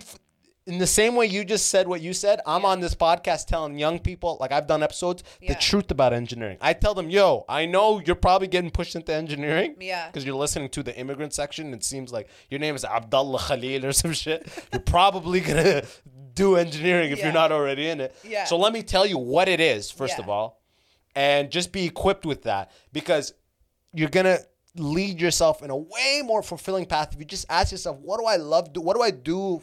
in 0.66 0.78
the 0.78 0.86
same 0.86 1.14
way 1.14 1.26
you 1.26 1.44
just 1.44 1.66
said 1.68 1.86
what 1.86 2.00
you 2.00 2.14
said. 2.14 2.40
I'm 2.46 2.64
on 2.64 2.80
this 2.80 2.94
podcast 2.94 3.46
telling 3.46 3.78
young 3.78 3.98
people, 3.98 4.38
like 4.40 4.50
I've 4.50 4.66
done 4.66 4.82
episodes, 4.82 5.22
Yeah. 5.40 5.52
the 5.52 5.58
truth 5.60 5.90
about 5.90 6.14
engineering. 6.14 6.56
I 6.60 6.72
tell 6.72 6.94
them, 6.94 7.10
"Yo, 7.10 7.44
I 7.48 7.66
know 7.66 8.00
you're 8.00 8.16
probably 8.16 8.48
getting 8.48 8.70
pushed 8.70 8.96
into 8.96 9.12
engineering, 9.12 9.76
Yeah. 9.78 10.06
because 10.06 10.24
you're 10.24 10.36
listening 10.36 10.70
to 10.70 10.82
the 10.82 10.96
immigrant 10.96 11.34
section. 11.34 11.74
It 11.74 11.84
seems 11.84 12.12
like 12.12 12.28
your 12.48 12.60
name 12.60 12.74
is 12.74 12.84
Abdullah 12.84 13.40
Khalil 13.40 13.84
or 13.84 13.92
some 13.92 14.14
shit. 14.14 14.48
You're 14.72 14.80
probably 14.80 15.40
gonna 15.40 15.82
do 16.32 16.56
engineering 16.56 17.12
if 17.12 17.18
Yeah. 17.18 17.26
you're 17.26 17.34
not 17.34 17.52
already 17.52 17.88
in 17.88 18.00
it. 18.00 18.14
Yeah. 18.24 18.44
So 18.44 18.56
let 18.56 18.72
me 18.72 18.82
tell 18.82 19.04
you 19.06 19.18
what 19.18 19.48
it 19.48 19.60
is 19.60 19.90
first 19.90 20.14
Yeah. 20.16 20.24
of 20.24 20.28
all, 20.30 20.60
and 21.14 21.50
just 21.50 21.72
be 21.72 21.84
equipped 21.84 22.24
with 22.24 22.42
that 22.44 22.70
because 22.92 23.34
you're 23.92 24.08
gonna 24.08 24.38
lead 24.76 25.20
yourself 25.20 25.62
in 25.62 25.70
a 25.70 25.76
way 25.76 26.22
more 26.24 26.42
fulfilling 26.42 26.86
path 26.86 27.10
if 27.12 27.18
you 27.20 27.24
just 27.24 27.46
ask 27.50 27.70
yourself, 27.70 27.98
what 27.98 28.18
do 28.18 28.24
I 28.26 28.36
love? 28.36 28.72
Do 28.72 28.80
what 28.80 28.96
do 28.96 29.02
I 29.02 29.10
do? 29.12 29.60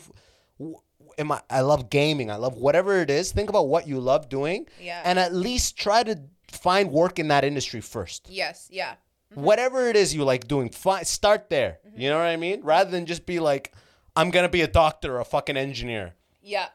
Am 1.17 1.31
I? 1.31 1.41
I 1.49 1.61
love 1.61 1.89
gaming. 1.89 2.29
I 2.31 2.35
love 2.35 2.55
whatever 2.57 2.99
it 3.01 3.09
is. 3.09 3.31
Think 3.31 3.49
about 3.49 3.67
what 3.67 3.87
you 3.87 3.99
love 3.99 4.29
doing, 4.29 4.67
Yeah. 4.79 5.01
and 5.03 5.17
at 5.19 5.33
least 5.33 5.77
try 5.77 6.03
to 6.03 6.19
find 6.51 6.91
work 6.91 7.19
in 7.19 7.27
that 7.29 7.43
industry 7.43 7.81
first. 7.81 8.27
Yes. 8.29 8.67
Yeah. 8.71 8.95
Mm-hmm. 9.31 9.41
Whatever 9.43 9.87
it 9.87 9.95
is 9.95 10.13
you 10.13 10.23
like 10.23 10.47
doing, 10.47 10.69
fi- 10.69 11.03
start 11.03 11.49
there. 11.49 11.79
Mm-hmm. 11.87 12.01
You 12.01 12.09
know 12.09 12.17
what 12.17 12.27
I 12.27 12.35
mean? 12.37 12.61
Rather 12.63 12.91
than 12.91 13.05
just 13.05 13.25
be 13.25 13.39
like, 13.39 13.73
I'm 14.15 14.29
gonna 14.31 14.49
be 14.49 14.61
a 14.61 14.67
doctor 14.67 15.15
or 15.15 15.19
a 15.21 15.25
fucking 15.25 15.57
engineer. 15.57 16.15
Yeah. 16.41 16.67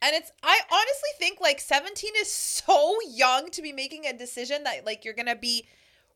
And 0.00 0.16
it's 0.16 0.32
I 0.42 0.58
honestly 0.72 1.10
think 1.18 1.40
like 1.40 1.60
17 1.60 2.12
is 2.18 2.32
so 2.32 2.96
young 3.08 3.50
to 3.50 3.62
be 3.62 3.72
making 3.72 4.04
a 4.06 4.12
decision 4.12 4.64
that 4.64 4.84
like 4.84 5.04
you're 5.04 5.14
going 5.14 5.26
to 5.26 5.36
be 5.36 5.64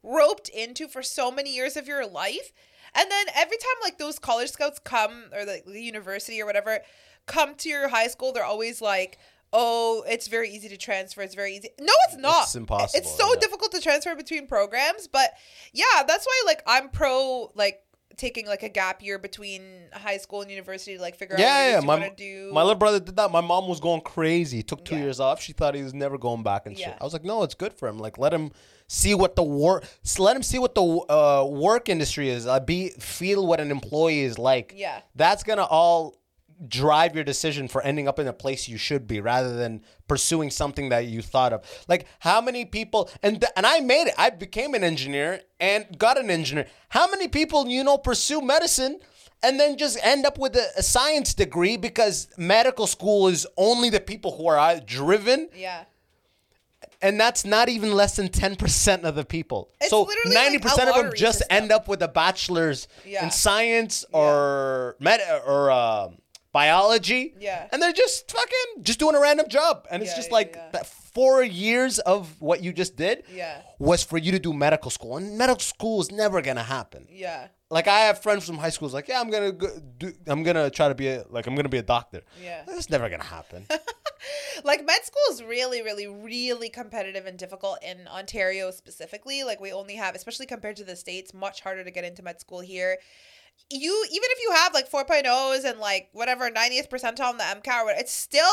roped 0.03 0.49
into 0.49 0.89
for 0.89 1.03
so 1.05 1.31
many 1.31 1.55
years 1.55 1.77
of 1.77 1.87
your 1.87 2.05
life. 2.05 2.53
And 2.97 3.09
then 3.09 3.27
every 3.37 3.57
time 3.57 3.77
like 3.85 3.99
those 3.99 4.19
college 4.19 4.51
scouts 4.51 4.81
come 4.81 5.27
or 5.33 5.45
like 5.45 5.67
the 5.67 5.81
university 5.81 6.41
or 6.43 6.47
whatever 6.47 6.81
come 7.27 7.55
to 7.57 7.69
your 7.69 7.89
high 7.89 8.09
school, 8.09 8.33
they're 8.33 8.45
always 8.45 8.81
like, 8.81 9.19
"Oh, 9.53 10.05
it's 10.09 10.29
very 10.29 10.51
easy 10.51 10.69
to 10.69 10.77
transfer. 10.77 11.23
It's 11.23 11.35
very 11.35 11.57
easy." 11.57 11.71
No, 11.81 11.93
it's 12.09 12.17
not. 12.17 12.45
It's 12.45 12.55
impossible, 12.55 12.99
It's 13.01 13.17
so 13.17 13.33
yeah. 13.35 13.41
difficult 13.41 13.73
to 13.73 13.81
transfer 13.81 14.15
between 14.15 14.47
programs, 14.47 15.07
but 15.09 15.31
yeah, 15.73 16.03
that's 16.07 16.27
why 16.27 16.43
like 16.47 16.63
I'm 16.67 16.89
pro 16.91 17.51
like 17.55 17.83
taking 18.17 18.47
like 18.47 18.63
a 18.63 18.69
gap 18.71 19.03
year 19.03 19.19
between 19.19 19.63
high 19.93 20.17
school 20.17 20.41
and 20.41 20.51
university 20.51 20.97
to 20.97 21.03
like 21.03 21.15
figure 21.17 21.35
out 21.35 21.39
what 21.39 21.45
Yeah, 21.47 21.67
is 21.67 21.73
yeah. 21.73 21.81
you 21.81 21.87
My, 21.87 21.99
want 21.99 22.17
to 22.17 22.25
do. 22.25 22.51
my 22.51 22.63
little 22.63 22.75
brother 22.79 22.99
did 22.99 23.15
that. 23.17 23.31
My 23.31 23.43
mom 23.43 23.69
was 23.69 23.79
going 23.79 24.01
crazy. 24.01 24.63
Took 24.63 24.87
two 24.87 24.95
Yeah. 24.97 25.03
years 25.03 25.21
off. 25.21 25.43
She 25.43 25.53
thought 25.53 25.75
he 25.75 25.83
was 25.83 25.93
never 25.93 26.17
going 26.17 26.43
back 26.43 26.65
and 26.65 26.79
shit. 26.79 26.95
I 26.99 27.05
was 27.05 27.13
like, 27.13 27.25
no, 27.25 27.43
it's 27.43 27.55
good 27.55 27.75
for 27.75 27.89
him. 27.89 27.99
Like, 27.99 28.17
let 28.17 28.33
him 28.33 28.53
see 28.89 29.15
what 29.15 29.37
the 29.37 29.43
work. 29.43 29.85
Let 30.19 30.35
him 30.35 30.43
see 30.43 30.59
what 30.59 30.75
the 30.75 30.83
uh, 30.83 31.45
work 31.47 31.91
industry 31.91 32.31
is. 32.31 32.47
Uh, 32.47 32.59
be 32.59 32.89
feel 32.99 33.47
what 33.47 33.61
an 33.61 33.71
employee 33.71 34.21
is 34.23 34.39
like. 34.39 34.73
Yeah. 34.75 35.01
That's 35.15 35.43
gonna 35.43 35.65
all 35.65 36.15
drive 36.69 37.15
your 37.15 37.25
decision 37.25 37.69
for 37.69 37.83
ending 37.83 38.09
up 38.09 38.19
in 38.19 38.27
a 38.27 38.33
place 38.33 38.67
you 38.69 38.79
should 38.79 39.07
be 39.07 39.21
rather 39.21 39.55
than 39.57 39.83
pursuing 40.09 40.51
something 40.51 40.89
that 40.89 41.07
you 41.07 41.21
thought 41.21 41.53
of 41.53 41.63
like 41.87 42.07
how 42.21 42.41
many 42.41 42.65
people 42.65 43.11
and 43.23 43.41
th- 43.43 43.53
and 43.57 43.67
I 43.67 43.81
made 43.81 44.07
it 44.09 44.15
I 44.17 44.31
became 44.31 44.73
an 44.75 44.83
engineer 44.83 45.43
and 45.61 45.99
got 45.99 46.19
an 46.19 46.31
engineer 46.31 46.67
how 46.89 47.11
many 47.11 47.29
people 47.29 47.69
you 47.69 47.85
know 47.85 47.99
pursue 47.99 48.41
medicine 48.41 48.99
and 49.43 49.61
then 49.61 49.77
just 49.77 49.99
end 50.03 50.25
up 50.25 50.39
with 50.39 50.57
a, 50.57 50.67
a 50.79 50.83
science 50.83 51.35
degree 51.35 51.77
because 51.77 52.29
medical 52.39 52.87
school 52.87 53.29
is 53.29 53.47
only 53.59 53.91
the 53.91 54.01
people 54.01 54.35
who 54.39 54.47
are 54.47 54.59
uh, 54.59 54.81
driven 54.87 55.51
yeah. 55.55 55.85
and 57.03 57.21
that's 57.21 57.45
not 57.45 57.69
even 57.69 57.93
less 57.93 58.17
than 58.17 58.29
10% 58.29 59.03
of 59.05 59.15
the 59.15 59.25
people. 59.25 59.69
It's 59.81 59.91
so 59.91 60.07
90% 60.27 60.65
a 60.87 60.89
of 60.89 60.95
them 60.95 61.13
just 61.15 61.39
system. 61.41 61.57
end 61.57 61.71
up 61.73 61.87
with 61.89 62.03
a 62.03 62.09
bachelor's 62.09 62.89
Yeah. 63.05 63.25
in 63.25 63.31
science 63.31 64.05
or 64.13 64.97
med 65.01 65.21
or 65.47 65.71
um 65.71 66.17
biology. 66.61 67.23
Yeah. 67.49 67.69
And 67.71 67.79
they're 67.83 67.99
just 68.05 68.31
fucking 68.31 68.69
just 68.89 68.99
doing 68.99 69.15
a 69.15 69.21
random 69.21 69.49
job. 69.59 69.75
And 69.91 70.03
it's 70.03 70.13
Yeah, 70.13 70.17
just 70.21 70.31
yeah, 70.31 70.39
like 70.41 70.51
yeah. 70.57 70.71
that 70.73 70.87
4 70.87 71.43
years 71.65 71.99
of 72.15 72.21
what 72.49 72.59
you 72.65 72.71
just 72.83 72.97
did 72.97 73.17
Yeah. 73.43 73.63
was 73.79 74.01
for 74.11 74.19
you 74.25 74.31
to 74.37 74.39
do 74.49 74.53
medical 74.67 74.91
school. 74.91 75.13
And 75.19 75.37
medical 75.45 75.61
school 75.75 76.01
is 76.05 76.11
never 76.23 76.39
going 76.49 76.57
to 76.65 76.69
happen. 76.79 77.03
Yeah. 77.11 77.49
Like 77.79 77.89
I 77.89 78.01
have 78.09 78.17
friends 78.27 78.43
from 78.47 78.59
high 78.65 78.71
school 78.75 78.87
who's 78.89 78.95
like, 79.01 79.09
"Yeah, 79.13 79.21
I'm 79.23 79.31
going 79.35 79.47
to 79.51 79.55
go 79.65 79.69
do 80.03 80.07
I'm 80.33 80.45
to 80.45 80.71
try 80.79 80.87
to 80.89 80.95
be 81.03 81.09
a 81.15 81.17
like 81.37 81.45
I'm 81.49 81.57
to 81.57 81.69
be 81.79 81.83
a 81.87 81.89
doctor." 81.97 82.21
Yeah. 82.49 82.61
That's 82.67 82.89
never 82.95 83.09
going 83.13 83.23
to 83.27 83.33
happen. 83.39 83.61
Like 84.65 84.81
med 84.91 85.03
school 85.05 85.27
is 85.35 85.43
really, 85.43 85.81
really, 85.89 86.07
really 86.07 86.69
competitive 86.69 87.27
and 87.27 87.39
difficult 87.39 87.77
in 87.83 88.09
Ontario 88.09 88.71
specifically. 88.71 89.45
Like 89.45 89.61
we 89.61 89.73
only 89.81 89.97
have, 89.97 90.15
especially 90.15 90.47
compared 90.47 90.77
to 90.77 90.85
the 90.85 90.97
states, 90.97 91.35
much 91.35 91.61
harder 91.61 91.85
to 91.85 91.91
get 91.91 92.05
into 92.05 92.23
med 92.23 92.41
school 92.41 92.61
here. 92.61 92.93
You 93.71 94.05
even 94.11 94.29
if 94.31 94.39
you 94.43 94.53
have 94.53 94.75
like 94.75 94.91
4.0s 94.91 95.65
and 95.65 95.81
like 95.81 96.09
whatever 96.13 96.49
90th 96.51 96.89
percentile 96.89 97.31
on 97.31 97.39
the 97.39 97.45
MCAT 97.45 97.99
it's 97.99 98.13
still 98.13 98.45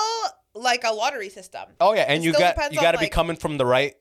like 0.56 0.84
a 0.84 0.92
lottery 0.92 1.30
system. 1.30 1.64
Oh 1.80 1.94
yeah, 1.94 2.06
and 2.08 2.24
It 2.24 2.26
you 2.28 2.34
got 2.34 2.56
you 2.74 2.80
got 2.82 2.94
to 2.94 2.98
be 2.98 3.06
like- 3.06 3.12
coming 3.12 3.36
from 3.36 3.58
the 3.58 3.66
right 3.66 3.96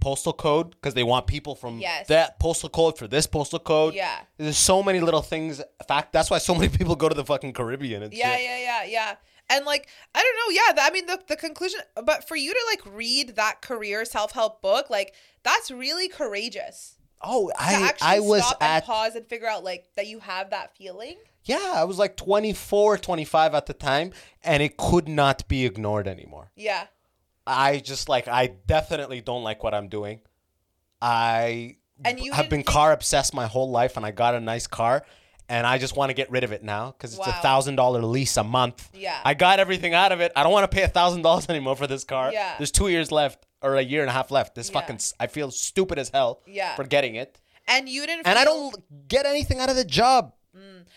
postal 0.00 0.32
code 0.34 0.70
because 0.72 0.92
they 0.94 1.02
want 1.02 1.26
people 1.26 1.54
from 1.54 1.78
Yes. 1.78 2.08
that 2.08 2.38
postal 2.38 2.68
code 2.68 2.98
for 2.98 3.06
this 3.08 3.26
postal 3.26 3.58
code. 3.58 3.94
Yeah. 3.94 4.18
There's 4.36 4.58
so 4.58 4.82
many 4.82 5.00
little 5.00 5.22
things. 5.22 5.62
Fact, 5.88 6.12
that's 6.12 6.30
why 6.30 6.38
so 6.38 6.54
many 6.54 6.68
people 6.78 6.94
go 6.96 7.08
to 7.08 7.14
the 7.14 7.24
fucking 7.24 7.52
Caribbean 7.54 8.02
and 8.02 8.12
Yeah, 8.12 8.34
shit. 8.36 8.44
yeah, 8.44 8.58
yeah, 8.58 8.84
yeah. 8.84 9.14
And 9.50 9.64
like, 9.66 9.88
I 10.14 10.22
don't 10.22 10.36
know, 10.54 10.62
yeah, 10.62 10.72
the, 10.74 10.82
I 10.82 10.90
mean 10.90 11.06
the 11.06 11.22
the 11.26 11.36
conclusion 11.36 11.80
but 12.02 12.26
for 12.28 12.36
you 12.36 12.52
to 12.52 12.60
like 12.70 12.94
read 12.96 13.36
that 13.36 13.60
career 13.62 14.04
self-help 14.04 14.60
book, 14.62 14.88
like 14.90 15.14
that's 15.42 15.70
really 15.70 16.08
courageous. 16.08 16.96
Oh, 17.26 17.50
I 17.58 17.74
actually 17.88 18.06
I 18.06 18.20
was 18.20 18.44
stop 18.46 18.58
and 18.62 18.70
at 18.72 18.84
pause 18.86 19.14
and 19.16 19.26
figure 19.26 19.48
out 19.48 19.64
like 19.64 19.86
that 19.96 20.06
you 20.06 20.20
have 20.20 20.50
that 20.50 20.76
feeling. 20.76 21.16
yeah, 21.44 21.72
I 21.74 21.84
was 21.84 21.98
like 21.98 22.16
24, 22.16 22.98
25 22.98 23.54
at 23.54 23.66
the 23.66 23.72
time, 23.74 24.12
and 24.42 24.62
it 24.62 24.76
could 24.76 25.08
not 25.08 25.46
be 25.48 25.64
ignored 25.64 26.06
anymore. 26.08 26.50
Yeah. 26.56 26.86
I 27.46 27.78
just 27.78 28.08
like 28.08 28.26
I 28.28 28.46
definitely 28.66 29.20
don't 29.20 29.42
like 29.42 29.62
what 29.62 29.74
I'm 29.74 29.88
doing. 29.88 30.20
I 31.02 31.76
And 32.04 32.18
you 32.20 32.32
have 32.32 32.48
been 32.48 32.58
think- 32.60 32.66
car 32.66 32.92
obsessed 32.92 33.34
my 33.34 33.46
whole 33.46 33.70
life, 33.70 33.96
and 33.96 34.04
I 34.06 34.10
got 34.10 34.34
a 34.34 34.40
nice 34.40 34.66
car, 34.66 35.04
and 35.48 35.66
I 35.66 35.78
just 35.78 35.96
want 35.96 36.10
to 36.10 36.14
get 36.14 36.30
rid 36.30 36.44
of 36.44 36.52
it 36.52 36.62
now 36.62 36.92
because 36.92 37.14
it's 37.16 37.26
a 37.26 37.30
Wow. 37.30 37.40
thousand 37.42 37.76
dollar 37.76 38.00
lease 38.02 38.36
a 38.36 38.44
month. 38.44 38.88
Yeah. 38.94 39.20
I 39.24 39.34
got 39.34 39.60
everything 39.60 39.92
out 39.94 40.12
of 40.12 40.20
it. 40.20 40.32
I 40.34 40.42
don't 40.42 40.52
want 40.52 40.70
to 40.70 40.74
pay 40.74 40.82
a 40.82 40.88
thousand 40.88 41.22
dollars 41.22 41.46
anymore 41.50 41.76
for 41.76 41.86
this 41.86 42.04
car. 42.04 42.32
Yeah. 42.32 42.54
there's 42.58 42.70
two 42.70 42.88
years 42.88 43.12
left 43.12 43.44
or 43.64 43.76
a 43.76 43.82
year 43.82 44.02
and 44.02 44.10
a 44.10 44.12
half 44.12 44.30
left. 44.30 44.54
This 44.54 44.68
Yeah. 44.68 44.74
fucking 44.80 45.00
I 45.18 45.26
feel 45.26 45.50
stupid 45.50 45.98
as 45.98 46.10
hell. 46.10 46.42
Yeah. 46.46 46.76
for 46.76 46.84
getting 46.84 47.14
it, 47.16 47.40
And 47.66 47.88
you 47.88 48.06
didn't 48.06 48.26
and 48.26 48.38
I 48.38 48.44
don't 48.44 48.74
get 49.08 49.24
anything 49.26 49.58
out 49.58 49.70
of 49.70 49.76
the 49.76 49.84
job. 49.84 50.34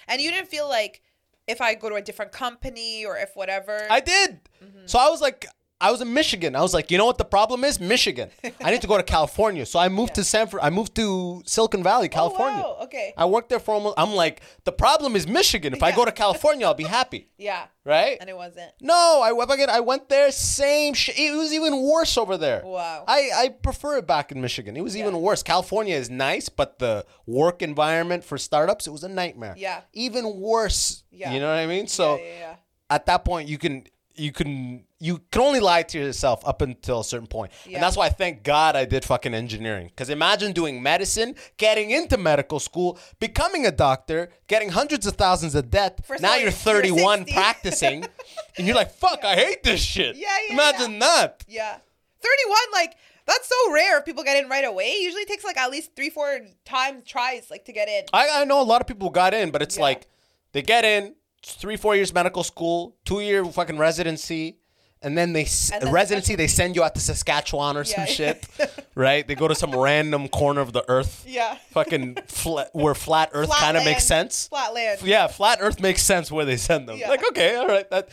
and 0.09 0.21
you 0.21 0.29
didn't 0.31 0.49
feel 0.49 0.67
like 0.69 1.01
if 1.47 1.61
I 1.61 1.73
go 1.75 1.87
to 1.89 1.95
a 1.95 2.01
different 2.01 2.31
company 2.31 3.05
or 3.05 3.17
if 3.17 3.31
whatever 3.35 3.87
I 3.89 3.99
did. 4.01 4.31
Mm-hmm. 4.63 4.85
So 4.85 4.99
I 4.99 5.09
was 5.09 5.21
like, 5.21 5.47
I 5.79 5.91
was 5.91 6.01
in 6.01 6.11
Michigan. 6.11 6.55
I 6.55 6.61
was 6.61 6.73
like, 6.73 6.89
you 6.89 6.97
know 6.97 7.05
what 7.05 7.19
the 7.19 7.25
problem 7.25 7.63
is? 7.63 7.79
Michigan. 7.79 8.31
I 8.63 8.71
need 8.71 8.81
to 8.81 8.87
go 8.87 8.97
to 8.97 9.03
California. 9.03 9.63
So 9.65 9.77
I 9.77 9.89
moved 9.89 10.15
to 10.15 10.23
Sanford. 10.23 10.59
I 10.63 10.71
moved 10.71 10.95
to 10.95 11.43
Silicon 11.45 11.83
Valley, 11.83 12.07
oh, 12.07 12.15
California. 12.15 12.63
Oh, 12.65 12.77
wow. 12.79 12.85
Okay. 12.85 13.13
I 13.15 13.25
worked 13.25 13.49
there 13.49 13.59
for 13.59 13.75
almost. 13.75 13.93
I'm 13.97 14.13
like, 14.13 14.41
the 14.63 14.71
problem 14.71 15.15
is 15.15 15.27
Michigan. 15.27 15.73
If 15.73 15.83
I 15.83 15.91
go 15.91 16.03
to 16.03 16.11
California, 16.11 16.65
I'll 16.65 16.73
be 16.73 16.85
happy, 16.85 17.29
yeah. 17.37 17.67
right? 17.85 18.17
And 18.19 18.27
it 18.27 18.35
wasn't. 18.35 18.71
No, 18.81 19.21
I 19.23 19.33
went 19.33 19.51
again. 19.51 19.69
I 19.69 19.81
went 19.81 20.09
there. 20.09 20.31
Same 20.31 20.95
shit. 20.95 21.19
It 21.19 21.35
was 21.35 21.53
even 21.53 21.83
worse 21.83 22.17
over 22.17 22.37
there. 22.37 22.63
Wow. 22.65 23.03
I 23.07 23.29
I 23.35 23.49
prefer 23.49 23.97
it 23.97 24.07
back 24.07 24.31
in 24.31 24.41
Michigan. 24.41 24.75
It 24.77 24.81
was 24.81 24.97
even 24.97 25.21
worse. 25.21 25.43
California 25.43 25.95
is 25.95 26.09
nice, 26.09 26.49
but 26.49 26.79
the 26.79 27.05
work 27.27 27.61
environment 27.61 28.23
for 28.23 28.39
startups 28.39 28.87
it 28.87 28.91
was 28.91 29.03
a 29.03 29.09
nightmare. 29.09 29.53
Yeah. 29.57 29.81
Even 29.93 30.39
worse. 30.39 31.03
Yeah. 31.11 31.33
You 31.33 31.39
know 31.39 31.49
what 31.49 31.59
I 31.59 31.67
mean? 31.67 31.87
So 31.87 32.17
yeah, 32.17 32.23
yeah, 32.23 32.39
yeah. 32.39 32.55
at 32.89 33.05
that 33.05 33.23
point 33.23 33.47
you 33.47 33.59
can 33.59 33.85
you 34.15 34.31
can 34.31 34.86
you 34.99 35.21
can 35.31 35.41
only 35.41 35.59
lie 35.59 35.83
to 35.83 35.99
yourself 35.99 36.41
up 36.45 36.61
until 36.61 37.01
a 37.01 37.03
certain 37.03 37.27
point. 37.27 37.51
Yeah. 37.65 37.75
and 37.75 37.83
that's 37.83 37.95
why 37.95 38.07
I 38.07 38.09
thank 38.09 38.43
God 38.43 38.75
I 38.75 38.85
did 38.85 39.05
fucking 39.05 39.33
engineering. 39.33 39.87
Because 39.87 40.09
imagine 40.09 40.53
doing 40.53 40.81
medicine, 40.81 41.35
getting 41.57 41.91
into 41.91 42.17
medical 42.17 42.59
school, 42.59 42.97
becoming 43.19 43.65
a 43.65 43.71
doctor, 43.71 44.29
getting 44.47 44.69
hundreds 44.69 45.05
of 45.05 45.13
thousands 45.15 45.53
of 45.53 45.69
debt. 45.69 46.03
For 46.05 46.17
now 46.19 46.33
you're 46.35 46.43
you're 46.45 46.51
31 46.51 47.25
practicing, 47.25 48.05
and 48.57 48.65
you're 48.65 48.75
like, 48.75 48.91
"Fuck, 48.91 49.23
I 49.23 49.35
hate 49.35 49.61
this 49.63 49.81
shit." 49.81 50.15
Yeah, 50.15 50.27
yeah, 50.47 50.53
Imagine 50.53 50.99
that. 50.99 51.43
Yeah. 51.47 51.77
31, 52.19 52.57
like, 52.73 52.95
that's 53.27 53.47
so 53.47 53.71
rare 53.71 53.99
if 53.99 54.05
people 54.05 54.23
get 54.23 54.41
in 54.43 54.49
right 54.49 54.65
away. 54.65 54.85
It 54.85 55.03
usually 55.03 55.25
takes 55.25 55.43
like 55.43 55.57
at 55.57 55.69
least 55.69 55.95
three, 55.95 56.09
four 56.09 56.39
times 56.65 57.03
tries 57.05 57.51
like 57.51 57.65
to 57.65 57.73
get 57.73 57.87
in. 57.87 58.05
I, 58.13 58.41
I 58.41 58.43
know 58.45 58.61
a 58.61 58.63
lot 58.63 58.81
of 58.81 58.87
people 58.87 59.09
got 59.09 59.33
in, 59.33 59.51
but 59.51 59.61
it's 59.61 59.75
Yeah. 59.77 59.83
like 59.83 60.07
they 60.53 60.61
get 60.61 60.85
in, 60.85 61.13
three, 61.45 61.77
four 61.77 61.95
years 61.95 62.13
medical 62.13 62.43
school, 62.43 62.95
two 63.05 63.19
year 63.19 63.45
fucking 63.45 63.77
residency, 63.77 64.57
and 65.01 65.17
then 65.17 65.33
they 65.33 65.43
s 65.43 65.71
And 65.71 65.81
then 65.83 65.91
residency 65.93 66.35
they 66.35 66.47
send 66.47 66.75
you 66.75 66.83
out 66.83 66.95
to 66.95 67.01
Saskatchewan 67.01 67.77
or 67.77 67.83
some 67.83 68.05
Yeah. 68.05 68.11
shit, 68.13 68.47
right? 68.95 69.27
They 69.27 69.35
go 69.35 69.47
to 69.47 69.55
some 69.55 69.71
random 69.75 70.27
corner 70.27 70.61
of 70.61 70.73
the 70.73 70.83
earth. 70.89 71.23
Yeah. 71.27 71.57
Fucking 71.71 72.17
flat, 72.27 72.69
where 72.73 72.95
flat 72.95 73.29
Earth 73.33 73.49
kind 73.51 73.77
of 73.77 73.83
makes 73.85 74.05
sense. 74.05 74.47
Flat 74.47 74.73
land. 74.73 75.01
Yeah, 75.03 75.27
flat 75.27 75.59
Earth 75.61 75.79
makes 75.79 76.01
sense 76.01 76.31
where 76.31 76.45
they 76.45 76.57
send 76.57 76.87
them. 76.89 76.97
Yeah. 76.97 77.09
Like 77.09 77.23
okay, 77.29 77.55
all 77.55 77.67
right, 77.67 77.89
that, 77.91 78.09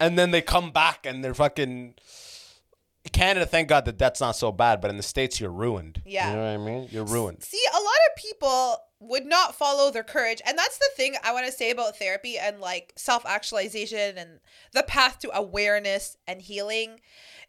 and 0.00 0.18
then 0.18 0.30
they 0.30 0.40
come 0.42 0.70
back 0.70 1.06
and 1.06 1.22
they're 1.24 1.34
fucking. 1.34 1.94
Canada, 3.10 3.46
thank 3.46 3.68
God 3.68 3.84
that 3.86 3.98
that's 3.98 4.20
not 4.20 4.36
so 4.36 4.52
bad, 4.52 4.80
but 4.80 4.90
in 4.90 4.96
the 4.96 5.02
states 5.02 5.40
you're 5.40 5.50
ruined. 5.50 6.02
Yeah. 6.04 6.30
you 6.30 6.36
know 6.36 6.42
what 6.42 6.48
I 6.48 6.56
mean. 6.56 6.88
You're 6.90 7.04
ruined. 7.04 7.42
See, 7.42 7.62
a 7.72 7.76
lot 7.76 7.84
of 7.84 8.16
people 8.16 8.76
would 9.00 9.26
not 9.26 9.56
follow 9.56 9.90
their 9.90 10.04
courage. 10.04 10.40
And 10.46 10.56
that's 10.56 10.78
the 10.78 10.90
thing 10.96 11.16
I 11.24 11.32
want 11.32 11.46
to 11.46 11.52
say 11.52 11.70
about 11.70 11.96
therapy 11.96 12.38
and 12.38 12.60
like 12.60 12.92
self 12.96 13.26
actualization 13.26 14.16
and 14.16 14.38
the 14.72 14.84
path 14.84 15.18
to 15.20 15.36
awareness 15.36 16.16
and 16.28 16.40
healing 16.40 17.00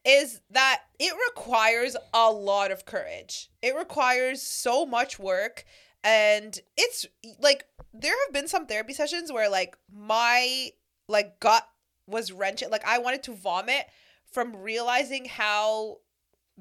is 0.03 0.41
that 0.49 0.81
it 0.99 1.13
requires 1.30 1.95
a 2.13 2.31
lot 2.31 2.71
of 2.71 2.85
courage. 2.85 3.49
It 3.61 3.75
requires 3.75 4.41
so 4.41 4.85
much 4.85 5.19
work. 5.19 5.65
And 6.03 6.59
it's 6.75 7.05
like, 7.39 7.65
there 7.93 8.15
have 8.25 8.34
been 8.34 8.47
some 8.47 8.65
therapy 8.65 8.93
sessions 8.93 9.31
where 9.31 9.49
like 9.49 9.77
my 9.93 10.71
like 11.07 11.39
gut 11.39 11.67
was 12.07 12.31
wrenching. 12.31 12.69
Like, 12.69 12.85
I 12.85 12.97
wanted 12.97 13.23
to 13.23 13.34
vomit 13.34 13.85
from 14.34 14.55
realizing 14.57 15.26
how 15.26 15.99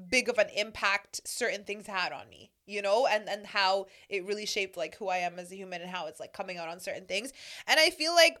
big 0.09 0.29
of 0.29 0.37
an 0.37 0.49
impact 0.55 1.21
certain 1.25 1.63
things 1.63 1.87
had 1.87 2.11
on 2.11 2.29
me. 2.29 2.51
you 2.65 2.81
know, 2.81 3.07
and 3.07 3.27
and 3.27 3.45
how 3.45 3.87
it 4.09 4.25
really 4.25 4.45
shaped 4.45 4.77
like 4.77 4.95
who 4.97 5.07
I 5.09 5.17
am 5.17 5.37
as 5.39 5.51
a 5.51 5.55
human 5.55 5.81
and 5.81 5.89
how 5.91 6.07
it's 6.07 6.19
like 6.19 6.33
coming 6.33 6.57
out 6.57 6.69
on 6.69 6.79
certain 6.79 7.05
things. 7.05 7.33
And 7.67 7.79
I 7.79 7.89
feel 7.89 8.13
like 8.13 8.37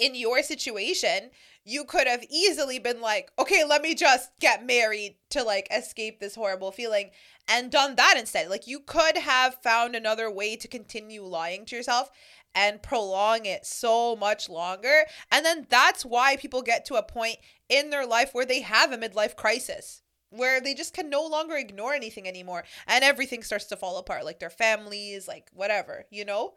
in 0.00 0.14
your 0.14 0.42
situation, 0.42 1.30
you 1.64 1.84
could 1.84 2.08
have 2.08 2.24
easily 2.28 2.78
been 2.78 3.00
like, 3.00 3.30
okay, 3.38 3.62
let 3.64 3.82
me 3.82 3.94
just 3.94 4.30
get 4.40 4.66
married 4.66 5.16
to 5.30 5.44
like 5.44 5.68
escape 5.70 6.18
this 6.18 6.34
horrible 6.34 6.72
feeling 6.72 7.10
and 7.48 7.70
done 7.70 7.94
that 7.96 8.16
instead. 8.18 8.48
Like, 8.48 8.66
you 8.66 8.80
could 8.80 9.16
have 9.16 9.62
found 9.62 9.94
another 9.94 10.28
way 10.30 10.56
to 10.56 10.66
continue 10.66 11.22
lying 11.22 11.64
to 11.66 11.76
yourself 11.76 12.10
and 12.56 12.82
prolong 12.82 13.44
it 13.44 13.64
so 13.64 14.16
much 14.16 14.48
longer. 14.48 15.02
And 15.30 15.44
then 15.44 15.66
that's 15.68 16.04
why 16.04 16.36
people 16.36 16.62
get 16.62 16.84
to 16.86 16.94
a 16.94 17.02
point 17.02 17.36
in 17.68 17.90
their 17.90 18.06
life 18.06 18.30
where 18.32 18.46
they 18.46 18.60
have 18.60 18.92
a 18.92 18.98
midlife 18.98 19.36
crisis. 19.36 20.02
Where 20.30 20.60
they 20.60 20.74
just 20.74 20.92
can 20.92 21.08
no 21.08 21.24
longer 21.24 21.56
ignore 21.56 21.94
anything 21.94 22.26
anymore, 22.26 22.64
and 22.88 23.04
everything 23.04 23.44
starts 23.44 23.66
to 23.66 23.76
fall 23.76 23.96
apart, 23.96 24.24
like 24.24 24.40
their 24.40 24.50
families, 24.50 25.28
like 25.28 25.48
whatever, 25.54 26.04
you 26.10 26.24
know 26.24 26.54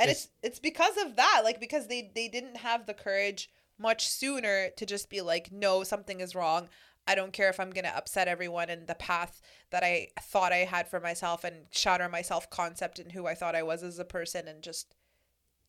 and 0.00 0.10
it's 0.10 0.28
it's 0.42 0.58
because 0.58 0.96
of 0.96 1.16
that 1.16 1.42
like 1.44 1.60
because 1.60 1.86
they 1.86 2.10
they 2.14 2.26
didn't 2.26 2.56
have 2.56 2.86
the 2.86 2.94
courage 2.94 3.50
much 3.78 4.08
sooner 4.08 4.70
to 4.76 4.86
just 4.86 5.10
be 5.10 5.20
like 5.20 5.52
no 5.52 5.84
something 5.84 6.20
is 6.20 6.34
wrong 6.34 6.68
i 7.06 7.14
don't 7.14 7.32
care 7.32 7.48
if 7.48 7.60
i'm 7.60 7.70
going 7.70 7.84
to 7.84 7.96
upset 7.96 8.26
everyone 8.26 8.70
in 8.70 8.86
the 8.86 8.94
path 8.94 9.40
that 9.70 9.84
i 9.84 10.08
thought 10.20 10.52
i 10.52 10.58
had 10.58 10.88
for 10.88 11.00
myself 11.00 11.44
and 11.44 11.56
shatter 11.70 12.08
my 12.08 12.22
self 12.22 12.48
concept 12.50 12.98
and 12.98 13.12
who 13.12 13.26
i 13.26 13.34
thought 13.34 13.54
i 13.54 13.62
was 13.62 13.82
as 13.82 13.98
a 13.98 14.04
person 14.04 14.48
and 14.48 14.62
just 14.62 14.94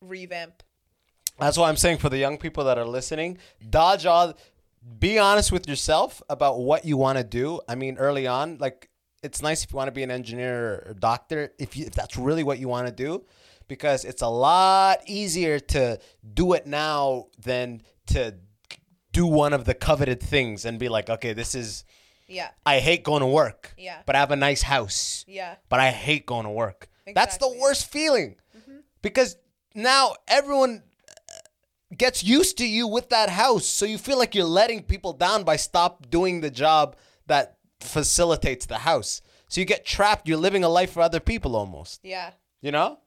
revamp 0.00 0.62
That's 1.38 1.56
why 1.56 1.68
I'm 1.68 1.76
saying 1.76 1.98
for 1.98 2.10
the 2.10 2.18
young 2.18 2.36
people 2.36 2.64
that 2.64 2.76
are 2.76 2.84
listening, 2.84 3.38
dodge 3.70 4.04
all. 4.04 4.34
Be 4.98 5.18
honest 5.18 5.52
with 5.52 5.68
yourself 5.68 6.22
about 6.28 6.58
what 6.60 6.84
you 6.84 6.96
want 6.96 7.18
to 7.18 7.24
do. 7.24 7.60
I 7.68 7.74
mean, 7.74 7.96
early 7.98 8.26
on, 8.26 8.58
like 8.58 8.88
it's 9.22 9.40
nice 9.42 9.62
if 9.64 9.72
you 9.72 9.76
want 9.76 9.88
to 9.88 9.92
be 9.92 10.02
an 10.02 10.10
engineer 10.10 10.84
or 10.86 10.94
doctor, 10.98 11.52
if 11.58 11.76
you 11.76 11.86
if 11.86 11.94
that's 11.94 12.16
really 12.16 12.42
what 12.42 12.58
you 12.58 12.68
want 12.68 12.88
to 12.88 12.92
do, 12.92 13.24
because 13.68 14.04
it's 14.04 14.22
a 14.22 14.28
lot 14.28 14.98
easier 15.06 15.60
to 15.60 15.98
do 16.34 16.52
it 16.54 16.66
now 16.66 17.26
than 17.38 17.82
to 18.06 18.34
do 19.12 19.26
one 19.26 19.52
of 19.52 19.64
the 19.64 19.74
coveted 19.74 20.20
things 20.20 20.64
and 20.64 20.78
be 20.78 20.88
like, 20.88 21.08
okay, 21.08 21.32
this 21.32 21.54
is. 21.54 21.84
yeah 22.26 22.48
I 22.66 22.80
hate 22.80 23.04
going 23.04 23.20
to 23.20 23.26
work. 23.26 23.74
Yeah. 23.76 23.98
But 24.06 24.16
I 24.16 24.20
have 24.20 24.30
a 24.32 24.36
nice 24.36 24.62
house. 24.62 25.24
yeah 25.28 25.56
But 25.68 25.80
I 25.80 25.90
hate 25.90 26.26
going 26.26 26.44
to 26.44 26.50
work. 26.50 26.88
That's 27.14 27.36
the 27.36 27.54
worst 27.60 27.90
feeling. 27.90 28.36
Mm-hmm. 28.56 28.78
Because 29.02 29.36
now 29.74 30.14
everyone 30.26 30.82
gets 32.02 32.24
used 32.24 32.58
to 32.58 32.66
you 32.66 32.84
with 32.96 33.06
that 33.10 33.30
house. 33.30 33.64
So 33.64 33.84
you 33.86 33.96
feel 33.96 34.18
like 34.18 34.34
you're 34.34 34.56
letting 34.62 34.82
people 34.82 35.12
down 35.12 35.44
by 35.44 35.56
stop 35.56 36.10
doing 36.10 36.40
the 36.40 36.50
job 36.50 36.96
that 37.28 37.58
facilitates 37.80 38.66
the 38.66 38.78
house. 38.78 39.22
So 39.48 39.60
you 39.60 39.66
get 39.74 39.86
trapped. 39.86 40.26
You're 40.26 40.44
living 40.46 40.64
a 40.64 40.68
life 40.68 40.92
for 40.92 41.00
other 41.02 41.20
people 41.20 41.54
almost. 41.54 42.00
yeah 42.02 42.30
You 42.60 42.72
know? 42.72 42.98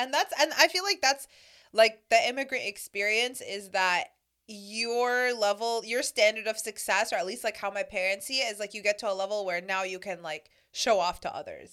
and 0.00 0.14
that's 0.14 0.32
and 0.40 0.52
i 0.56 0.68
feel 0.68 0.84
like 0.84 1.00
that's 1.02 1.26
like 1.72 1.94
the 2.08 2.20
immigrant 2.30 2.64
experience 2.74 3.40
is 3.56 3.70
that 3.70 4.04
your 4.46 5.34
level 5.34 5.82
your 5.92 6.04
standard 6.12 6.46
of 6.46 6.56
success 6.56 7.12
or 7.12 7.16
at 7.16 7.26
least 7.26 7.42
like 7.48 7.56
how 7.56 7.70
my 7.78 7.82
parents 7.82 8.26
see 8.26 8.38
it 8.44 8.52
is 8.52 8.60
like 8.60 8.72
you 8.74 8.82
get 8.88 8.96
to 9.02 9.10
a 9.10 9.16
level 9.22 9.38
where 9.44 9.60
now 9.60 9.82
you 9.82 9.98
can 9.98 10.18
like 10.22 10.44
show 10.82 10.96
off 11.06 11.18
to 11.26 11.30
others 11.40 11.70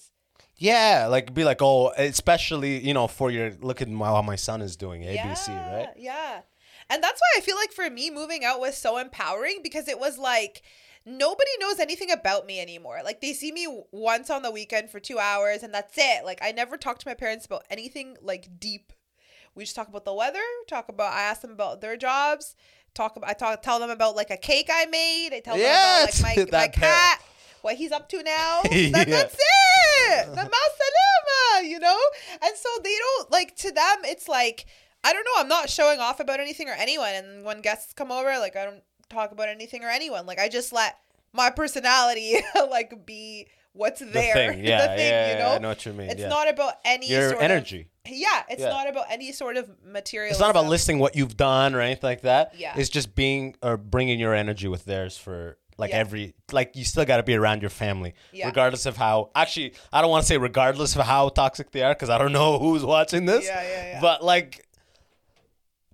Yeah. 0.57 1.07
Like 1.15 1.33
be 1.39 1.43
like, 1.51 1.61
oh, 1.61 1.91
especially, 1.97 2.73
you 2.87 2.93
know, 2.97 3.07
for 3.07 3.27
your 3.29 3.47
look 3.61 3.81
at 3.81 3.89
my, 3.89 4.07
how 4.07 4.21
my 4.21 4.37
son 4.47 4.61
is 4.61 4.75
doing 4.85 5.01
ABC, 5.03 5.47
right? 5.73 5.89
Yeah. 5.97 6.41
And 6.89 7.03
that's 7.03 7.19
why 7.19 7.37
I 7.37 7.41
feel 7.41 7.55
like 7.55 7.71
for 7.71 7.89
me, 7.89 8.09
moving 8.09 8.43
out 8.45 8.59
was 8.59 8.77
so 8.77 8.97
empowering 8.97 9.59
because 9.63 9.87
it 9.87 9.99
was 9.99 10.17
like 10.17 10.61
nobody 11.05 11.51
knows 11.59 11.79
anything 11.79 12.11
about 12.11 12.45
me 12.45 12.59
anymore. 12.59 12.99
Like 13.03 13.21
they 13.21 13.33
see 13.33 13.51
me 13.51 13.67
once 13.91 14.29
on 14.29 14.41
the 14.41 14.51
weekend 14.51 14.89
for 14.89 14.99
two 14.99 15.19
hours 15.19 15.63
and 15.63 15.73
that's 15.73 15.93
it. 15.97 16.25
Like 16.25 16.39
I 16.41 16.51
never 16.51 16.77
talk 16.77 16.99
to 16.99 17.07
my 17.07 17.13
parents 17.13 17.45
about 17.45 17.63
anything 17.69 18.17
like 18.21 18.59
deep. 18.59 18.91
We 19.53 19.63
just 19.63 19.75
talk 19.75 19.87
about 19.87 20.03
the 20.03 20.13
weather, 20.13 20.39
talk 20.67 20.89
about, 20.89 21.13
I 21.13 21.21
ask 21.21 21.41
them 21.41 21.51
about 21.51 21.79
their 21.79 21.95
jobs. 21.95 22.55
Talk 22.93 23.15
about 23.17 23.29
I 23.29 23.33
talk 23.33 23.61
tell 23.61 23.79
them 23.79 23.89
about 23.89 24.15
like 24.15 24.29
a 24.31 24.37
cake 24.37 24.69
I 24.71 24.85
made. 24.85 25.29
I 25.33 25.41
tell 25.41 25.57
Yes, 25.57 26.17
them 26.19 26.25
about 26.25 26.37
like 26.37 26.51
my, 26.51 26.59
my 26.59 26.67
cat, 26.69 27.21
what 27.61 27.75
he's 27.75 27.91
up 27.91 28.09
to 28.09 28.23
now. 28.23 28.61
That- 28.63 28.71
Yeah. 28.71 29.03
That's 29.05 29.35
it. 29.35 30.35
The 30.35 30.49
you 31.63 31.79
know? 31.79 31.99
And 32.41 32.55
so 32.55 32.69
they 32.83 32.95
don't 32.97 33.31
like 33.31 33.55
to 33.57 33.71
them 33.71 33.97
it's 34.03 34.27
like 34.27 34.65
I 35.05 35.13
don't 35.13 35.23
know, 35.25 35.31
I'm 35.37 35.47
not 35.47 35.69
showing 35.69 35.99
off 35.99 36.19
about 36.19 36.39
anything 36.39 36.67
or 36.67 36.73
anyone 36.73 37.13
and 37.13 37.43
when 37.45 37.61
guests 37.61 37.93
come 37.93 38.11
over, 38.11 38.37
like 38.39 38.55
I 38.55 38.65
don't 38.65 38.83
talk 39.09 39.31
about 39.31 39.49
anything 39.49 39.83
or 39.83 39.89
anyone. 39.89 40.25
Like 40.25 40.39
I 40.39 40.49
just 40.49 40.73
let 40.73 40.97
my 41.31 41.49
personality 41.51 42.37
like 42.69 43.05
be 43.05 43.47
what's 43.73 43.99
there. 43.99 44.33
thing, 44.33 44.63
yeah, 44.65 44.81
the 44.81 44.87
thing, 44.95 44.99
yeah, 44.99 45.27
you 45.31 45.37
yeah, 45.37 45.43
know? 45.49 45.55
I 45.55 45.57
know 45.59 45.67
what 45.69 45.85
you 45.85 45.93
mean, 45.93 46.09
It's 46.09 46.21
yeah. 46.21 46.29
not 46.29 46.49
about 46.49 46.73
any 46.85 47.07
Your 47.09 47.39
energy. 47.41 47.89
Of, 48.05 48.11
yeah, 48.11 48.43
it's 48.49 48.61
Yeah. 48.61 48.69
not 48.69 48.89
about 48.89 49.05
any 49.09 49.31
sort 49.31 49.57
of 49.57 49.69
material. 49.85 50.31
It's 50.31 50.39
not 50.39 50.49
about 50.51 50.65
listing 50.67 50.99
what 50.99 51.15
you've 51.15 51.35
done 51.37 51.75
or 51.75 51.81
anything 51.81 52.07
like 52.07 52.21
that. 52.21 52.53
Yeah. 52.57 52.73
It's 52.77 52.89
just 52.89 53.15
being 53.15 53.55
or 53.61 53.77
bringing 53.77 54.19
your 54.19 54.33
energy 54.33 54.67
with 54.67 54.85
theirs 54.85 55.17
for 55.17 55.57
like 55.77 55.89
Yeah. 55.91 55.97
every 55.97 56.33
like 56.53 56.75
you 56.77 56.85
still 56.85 57.03
got 57.03 57.17
to 57.17 57.23
be 57.23 57.35
around 57.35 57.61
your 57.61 57.69
family 57.69 58.13
Yeah. 58.31 58.47
regardless 58.47 58.85
of 58.85 58.95
how 58.95 59.31
actually 59.35 59.73
I 59.91 60.01
don't 60.01 60.09
want 60.09 60.23
to 60.23 60.27
say 60.27 60.37
regardless 60.37 60.95
of 60.95 61.01
how 61.05 61.27
toxic 61.29 61.71
they 61.71 61.83
are 61.83 61.93
cuz 61.95 62.09
I 62.09 62.17
don't 62.17 62.31
know 62.31 62.57
who's 62.63 62.83
watching 62.85 63.25
this. 63.25 63.45
Yeah, 63.45 63.61
yeah, 63.61 63.85
yeah. 63.87 64.01
But 64.01 64.23
like 64.23 64.64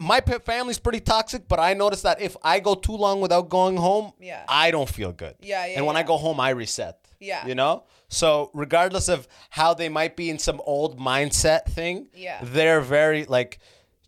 my 0.01 0.19
family's 0.21 0.79
pretty 0.79 0.99
toxic, 0.99 1.47
but 1.47 1.59
I 1.59 1.73
notice 1.73 2.01
that 2.01 2.19
if 2.21 2.35
I 2.43 2.59
go 2.59 2.73
too 2.87 2.97
long 3.05 3.21
without 3.21 3.49
going 3.49 3.77
home, 3.77 4.13
Yeah. 4.19 4.43
I 4.47 4.71
don't 4.71 4.89
feel 4.89 5.11
good. 5.11 5.35
Yeah, 5.39 5.65
yeah, 5.65 5.77
And 5.77 5.85
when 5.85 5.95
I 5.95 6.03
go 6.03 6.17
home, 6.17 6.39
I 6.39 6.49
reset. 6.49 6.97
Yeah. 7.19 7.45
You 7.45 7.55
know? 7.55 7.83
So 8.09 8.49
regardless 8.53 9.07
of 9.09 9.27
how 9.51 9.73
they 9.75 9.89
might 9.89 10.15
be 10.17 10.29
in 10.33 10.39
some 10.39 10.59
old 10.65 10.99
mindset 10.99 11.65
thing, 11.77 12.09
Yeah. 12.13 12.39
they're 12.41 12.81
very 12.81 13.25
like 13.25 13.59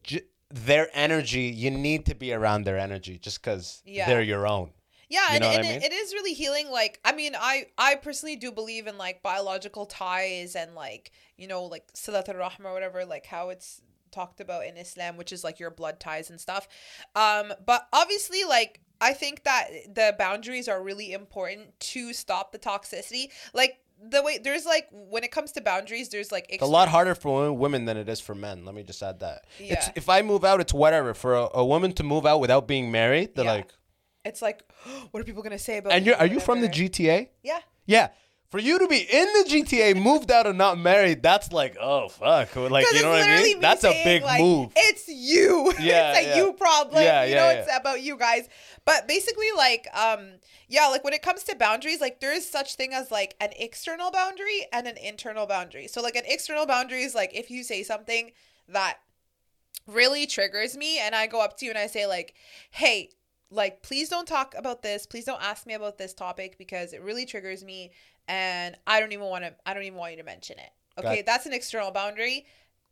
j- 0.04 0.28
their 0.50 0.90
energy. 0.94 1.44
You 1.64 1.70
need 1.72 2.06
to 2.08 2.16
be 2.16 2.34
around 2.34 2.64
their 2.64 2.80
energy 2.80 3.18
just 3.20 3.42
because 3.42 3.82
Yeah. 3.86 4.08
they're 4.08 4.22
your 4.24 4.48
own. 4.48 4.72
Yeah, 5.10 5.30
You 5.30 5.36
and, 5.36 5.44
and 5.44 5.54
I 5.54 5.60
it- 5.60 5.72
mean? 5.74 5.82
it 5.84 5.94
is 5.94 6.12
really 6.14 6.34
healing. 6.34 6.72
Like, 6.72 7.00
I 7.06 7.12
mean, 7.12 7.34
I 7.40 7.68
I 7.78 7.96
personally 7.96 8.36
do 8.36 8.52
believe 8.52 8.88
in 8.88 8.98
like 8.98 9.22
biological 9.22 9.86
ties 9.86 10.56
and 10.56 10.74
like 10.74 11.12
you 11.38 11.48
know 11.48 11.66
like 11.66 11.86
silat 11.94 12.28
al-rahm 12.30 12.66
or 12.66 12.74
whatever, 12.74 13.06
like 13.06 13.28
how 13.28 13.50
it's 13.50 13.82
talked 14.14 14.40
about 14.40 14.66
in 14.66 14.78
Islam, 14.78 15.18
which 15.18 15.34
is 15.34 15.44
like 15.44 15.60
your 15.60 15.72
blood 15.72 16.00
ties 16.00 16.30
and 16.30 16.40
stuff. 16.40 16.68
Um, 17.16 17.52
but 17.66 17.88
obviously, 17.92 18.44
like 18.46 18.80
I 19.02 19.12
think 19.14 19.44
that 19.44 19.66
the 19.94 20.16
boundaries 20.18 20.68
are 20.70 20.82
really 20.82 21.12
important 21.12 21.78
to 21.92 22.14
stop 22.14 22.52
the 22.54 22.60
toxicity. 22.60 23.28
Like 23.54 23.80
the 24.10 24.22
way 24.22 24.38
there's 24.38 24.66
like 24.66 24.88
when 24.92 25.24
it 25.24 25.32
comes 25.32 25.52
to 25.54 25.62
boundaries, 25.62 26.10
there's 26.10 26.32
like 26.32 26.46
It's 26.50 26.64
a 26.64 26.66
lot 26.66 26.88
harder 26.90 27.16
for 27.16 27.52
women 27.52 27.86
than 27.86 27.98
it 27.98 28.08
is 28.08 28.20
for 28.22 28.36
men. 28.36 28.64
Let 28.66 28.76
me 28.76 28.84
just 28.84 29.02
add 29.04 29.20
that. 29.22 29.46
It's, 29.60 29.88
Yeah. 29.88 29.94
if 29.96 30.08
I 30.10 30.22
move 30.22 30.44
out, 30.46 30.62
it's 30.62 30.74
whatever. 30.74 31.14
For 31.14 31.36
a, 31.36 31.50
a 31.56 31.66
woman 31.66 31.92
to 31.94 32.04
move 32.04 32.26
out 32.26 32.40
without 32.40 32.68
being 32.68 32.92
married, 32.92 33.36
they're 33.36 33.46
Yeah. 33.46 33.52
like, 33.54 33.74
It's 34.26 34.42
like, 34.42 34.64
what 35.12 35.20
are 35.20 35.24
people 35.24 35.44
gonna 35.44 35.60
say 35.60 35.78
about? 35.78 35.92
and 35.94 36.06
you're, 36.06 36.16
are 36.16 36.26
you 36.28 36.40
from 36.40 36.62
the. 36.62 36.70
GTA? 36.70 37.30
Yeah. 37.44 37.60
Yeah. 37.86 38.10
For 38.54 38.60
you 38.60 38.78
to 38.78 38.88
be 38.88 39.00
in 39.00 39.26
the 39.34 39.46
GTA, 39.50 40.00
moved 40.00 40.32
out 40.32 40.46
and 40.46 40.60
not 40.60 40.78
married, 40.78 41.24
that's 41.24 41.52
like, 41.52 41.76
oh 41.82 42.08
fuck, 42.08 42.56
like 42.56 42.86
you 42.94 43.02
know 43.02 43.10
what 43.10 43.24
I 43.24 43.42
mean? 43.42 43.56
me 43.56 43.62
That's 43.62 43.84
a 43.84 44.04
big 44.04 44.22
like, 44.22 44.40
move. 44.40 44.72
It's 44.76 45.08
you. 45.08 45.74
Yeah, 45.80 46.12
it's 46.12 46.20
a 46.20 46.30
yeah. 46.30 46.36
you 46.36 46.54
problem. 46.54 47.02
Yeah, 47.02 47.24
you 47.24 47.34
know, 47.34 47.50
yeah. 47.50 47.54
it's 47.54 47.76
about 47.76 48.04
you 48.04 48.16
guys. 48.16 48.48
But 48.86 49.08
basically, 49.08 49.48
like, 49.58 49.88
um, 49.96 50.34
yeah, 50.68 50.86
like 50.86 51.04
when 51.04 51.14
it 51.14 51.24
comes 51.24 51.42
to 51.46 51.56
boundaries, 51.56 52.00
like 52.00 52.20
there 52.20 52.32
is 52.32 52.48
such 52.48 52.76
thing 52.76 52.94
as 52.94 53.10
like 53.10 53.36
an 53.42 53.54
external 53.58 54.12
boundary 54.12 54.68
and 54.72 54.86
an 54.86 54.98
internal 54.98 55.48
boundary. 55.48 55.88
So 55.88 56.04
like 56.04 56.16
an 56.16 56.26
external 56.28 56.68
boundary 56.68 57.02
is 57.02 57.16
like 57.16 57.34
if 57.34 57.50
you 57.50 57.64
say 57.64 57.82
something 57.82 58.34
that 58.70 59.00
really 59.88 60.28
triggers 60.28 60.78
me 60.78 61.00
and 61.00 61.16
I 61.16 61.26
go 61.26 61.42
up 61.42 61.58
to 61.58 61.66
you 61.66 61.72
and 61.72 61.80
I 61.80 61.88
say 61.88 62.06
like, 62.06 62.36
"Hey, 62.70 63.10
like 63.54 63.82
please 63.84 64.10
don't 64.10 64.28
talk 64.28 64.56
about 64.58 64.82
this. 64.82 65.06
Please 65.06 65.26
don't 65.26 65.42
ask 65.42 65.66
me 65.66 65.74
about 65.74 65.98
this 65.98 66.14
topic 66.14 66.58
because 66.58 66.94
it 66.94 67.02
really 67.02 67.26
triggers 67.26 67.64
me 67.64 67.92
and 68.28 68.76
I 68.88 69.00
don't 69.00 69.12
even 69.12 69.28
want 69.28 69.44
to 69.44 69.54
I 69.66 69.74
don't 69.74 69.84
even 69.84 69.98
want 69.98 70.12
you 70.12 70.18
to 70.18 70.24
mention 70.24 70.60
it." 70.60 70.72
Okay, 71.00 71.18
Got- 71.18 71.26
that's 71.26 71.46
an 71.46 71.54
external 71.54 71.92
boundary. 71.92 72.46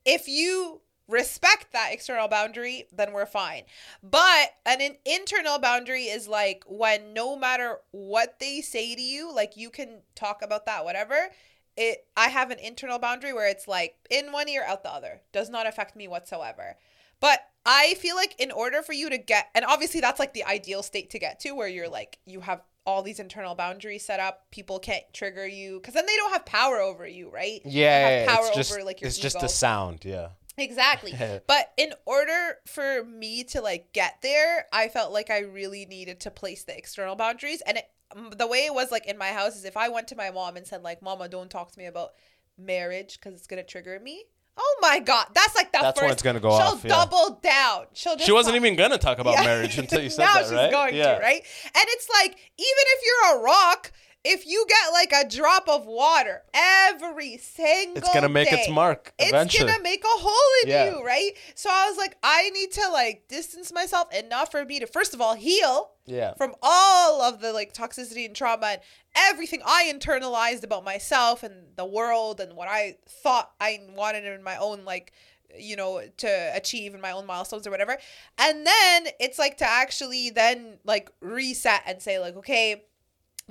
If 0.06 0.28
you 0.28 0.82
respect 1.08 1.74
that 1.74 1.90
external 1.92 2.28
boundary, 2.28 2.86
then 2.92 3.12
we're 3.12 3.26
fine. 3.26 3.64
But 4.02 4.54
an, 4.66 4.82
an 4.82 4.96
internal 5.06 5.60
boundary 5.60 6.04
is 6.04 6.28
like 6.28 6.64
when 6.68 7.14
no 7.14 7.36
matter 7.36 7.80
what 7.92 8.40
they 8.40 8.62
say 8.62 8.96
to 8.96 9.02
you, 9.02 9.34
like 9.34 9.58
you 9.58 9.70
can 9.70 10.02
talk 10.16 10.42
about 10.42 10.66
that 10.66 10.86
whatever. 10.86 11.30
It 11.78 12.06
I 12.18 12.30
have 12.30 12.52
an 12.52 12.60
internal 12.60 13.00
boundary 13.00 13.34
where 13.34 13.48
it's 13.48 13.68
like 13.68 13.96
in 14.10 14.32
one 14.32 14.50
ear 14.50 14.64
out 14.66 14.84
the 14.84 14.94
other. 14.94 15.22
Does 15.32 15.50
not 15.50 15.68
affect 15.68 15.96
me 15.96 16.08
whatsoever. 16.08 16.78
But 17.22 17.40
I 17.66 17.94
feel 17.94 18.18
like 18.18 18.36
in 18.40 18.52
order 18.52 18.82
for 18.82 18.92
you 18.92 19.10
to 19.10 19.18
get 19.18 19.48
and 19.56 19.64
obviously 19.64 20.02
that's 20.02 20.20
like 20.20 20.34
the 20.34 20.44
ideal 20.44 20.84
state 20.84 21.12
to 21.12 21.20
get 21.20 21.40
to 21.42 21.52
where 21.52 21.68
you're 21.68 21.86
mm-hmm. 21.86 21.94
like 21.94 22.18
you 22.26 22.42
have 22.42 22.62
all 22.86 23.04
these 23.04 23.20
internal 23.20 23.54
boundaries 23.54 24.04
set 24.04 24.20
up, 24.20 24.50
people 24.50 24.80
can't 24.80 25.04
trigger 25.14 25.48
you 25.48 25.80
cuz 25.80 25.94
then 25.94 26.06
they 26.06 26.16
don't 26.18 26.34
have 26.34 26.46
power 26.46 26.80
over 26.80 27.08
you, 27.08 27.30
right? 27.30 27.62
Yeah, 27.64 28.26
power 28.26 28.48
it's 28.48 28.56
just 28.58 28.72
over 28.74 28.84
like 28.84 29.00
your 29.00 29.08
it's 29.08 29.18
just 29.18 29.38
ego. 29.38 29.46
a 29.46 29.50
sound. 29.50 30.04
Yeah. 30.04 30.30
Exactly. 30.58 31.14
but 31.48 31.72
in 31.78 31.94
order 32.06 32.58
for 32.66 33.04
me 33.04 33.44
to 33.46 33.62
like 33.62 33.94
get 33.94 34.18
there, 34.22 34.66
I 34.74 34.90
felt 34.90 35.14
like 35.14 35.30
I 35.30 35.40
really 35.40 35.86
needed 35.86 36.20
to 36.22 36.32
place 36.32 36.64
the 36.64 36.78
external 36.78 37.16
boundaries. 37.16 37.62
And 37.66 37.78
it, 37.78 37.90
the 38.38 38.48
way 38.48 38.66
it 38.66 38.74
was 38.74 38.92
like 38.92 39.06
in 39.06 39.18
my 39.18 39.30
house 39.30 39.56
is 39.56 39.66
if 39.66 39.78
I 39.78 39.90
went 39.90 40.08
to 40.10 40.16
my 40.16 40.32
mom 40.32 40.58
and 40.58 40.68
said 40.68 40.84
like, 40.84 41.02
"Mama, 41.02 41.30
don't 41.30 41.50
talk 41.50 41.72
to 41.72 41.80
me 41.80 41.86
about 41.86 42.12
marriage 42.58 43.20
because 43.20 43.38
it's 43.38 43.48
gonna 43.48 43.64
trigger 43.64 44.00
me." 44.00 44.26
Oh 44.64 44.78
my 44.82 45.00
god, 45.00 45.26
that's 45.34 45.56
like 45.56 45.72
the 45.72 45.80
That's 45.82 46.00
first. 46.00 46.04
when 46.04 46.12
it's 46.12 46.22
gonna 46.22 46.40
go 46.40 46.52
She'll 46.52 46.68
off, 46.68 46.84
yeah. 46.84 46.90
double 46.90 47.40
down. 47.42 47.86
She'll 47.94 48.14
just 48.16 48.26
She 48.28 48.32
wasn't 48.32 48.54
talk- 48.56 48.64
even 48.64 48.76
gonna 48.78 48.98
talk 49.00 49.18
about 49.18 49.34
Yeah. 49.36 49.44
marriage 49.46 49.78
until 49.78 50.02
you 50.04 50.10
said 50.16 50.26
now 50.26 50.34
that, 50.36 50.44
she's 50.44 50.52
right? 50.54 50.72
going 50.72 50.96
yeah. 50.96 51.16
to, 51.16 51.22
right? 51.22 51.42
And 51.66 51.86
it's 51.88 52.08
like, 52.10 52.32
even 52.32 52.38
if 52.58 53.00
you're 53.06 53.40
a 53.40 53.44
rock, 53.44 53.92
if 54.24 54.46
you 54.46 54.66
get 54.70 54.94
like 54.94 55.12
a 55.26 55.28
drop 55.28 55.68
of 55.68 55.86
water 55.86 56.44
every 56.54 57.38
single 57.38 57.98
It's 57.98 58.14
gonna 58.14 58.30
make 58.30 58.52
its 58.52 58.68
day, 58.68 58.74
mark 58.74 59.14
It's 59.18 59.58
gonna 59.58 59.82
make 59.82 60.04
a 60.04 60.08
hole 60.08 60.64
in 60.64 60.70
Yeah. 60.70 60.92
you, 60.92 61.04
right? 61.06 61.32
So 61.56 61.70
I 61.72 61.88
was 61.90 61.98
like, 61.98 62.18
I 62.22 62.50
need 62.52 62.72
to 62.74 62.88
like 62.90 63.28
distance 63.28 63.72
myself 63.74 64.14
enough 64.14 64.52
for 64.52 64.64
me 64.64 64.80
to 64.80 64.88
first 64.88 65.14
of 65.14 65.22
all 65.22 65.34
heal 65.36 65.92
Yeah. 66.06 66.34
from 66.36 66.54
all 66.62 67.22
of 67.22 67.42
the 67.42 67.52
like 67.52 67.74
toxicity 67.74 68.26
and 68.26 68.36
trauma 68.36 68.66
and 68.68 68.82
everything 69.16 69.62
I 69.66 69.92
internalized 69.92 70.64
about 70.64 70.84
myself 70.84 71.44
and 71.44 71.76
the 71.76 71.86
world 71.86 72.40
and 72.40 72.56
what 72.56 72.68
I 72.68 72.98
thought 73.08 73.52
I 73.60 73.80
wanted 73.96 74.26
in 74.26 74.44
my 74.44 74.58
own 74.58 74.86
like 74.86 75.14
you 75.58 75.76
know 75.76 76.02
to 76.18 76.52
achieve 76.56 76.94
in 76.94 77.02
my 77.02 77.12
own 77.12 77.26
milestones 77.26 77.68
or 77.68 77.72
whatever 77.72 77.98
and 78.38 78.66
then 78.66 79.08
it's 79.20 79.38
like 79.38 79.58
to 79.58 79.66
actually 79.70 80.30
then 80.30 80.78
like 80.86 81.12
reset 81.20 81.82
and 81.86 82.02
say 82.02 82.20
like 82.20 82.38
okay 82.38 82.84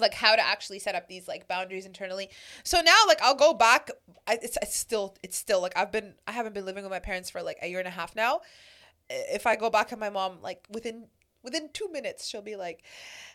like 0.00 0.14
how 0.14 0.34
to 0.34 0.42
actually 0.42 0.78
set 0.78 0.94
up 0.94 1.08
these 1.08 1.28
like 1.28 1.48
boundaries 1.48 1.86
internally. 1.86 2.30
So 2.64 2.80
now 2.80 2.96
like 3.06 3.20
i'll 3.22 3.34
go 3.34 3.52
back 3.52 3.90
I, 4.26 4.38
it's, 4.42 4.58
it's 4.62 4.76
still 4.76 5.16
it's 5.22 5.36
still 5.36 5.60
like 5.60 5.76
i've 5.76 5.92
been 5.92 6.14
i 6.26 6.32
haven't 6.32 6.54
been 6.54 6.64
living 6.64 6.84
with 6.84 6.90
my 6.90 6.98
parents 6.98 7.30
for 7.30 7.42
like 7.42 7.58
a 7.62 7.68
year 7.68 7.78
and 7.78 7.88
a 7.88 7.92
half 7.92 8.16
now. 8.16 8.40
If 9.08 9.46
i 9.46 9.56
go 9.56 9.70
back 9.70 9.92
and 9.92 10.00
my 10.00 10.10
mom 10.10 10.38
like 10.42 10.64
within 10.70 11.06
within 11.43 11.69
two 11.73 11.87
minutes 11.91 12.25
she'll 12.27 12.41
be 12.41 12.55
like 12.55 12.81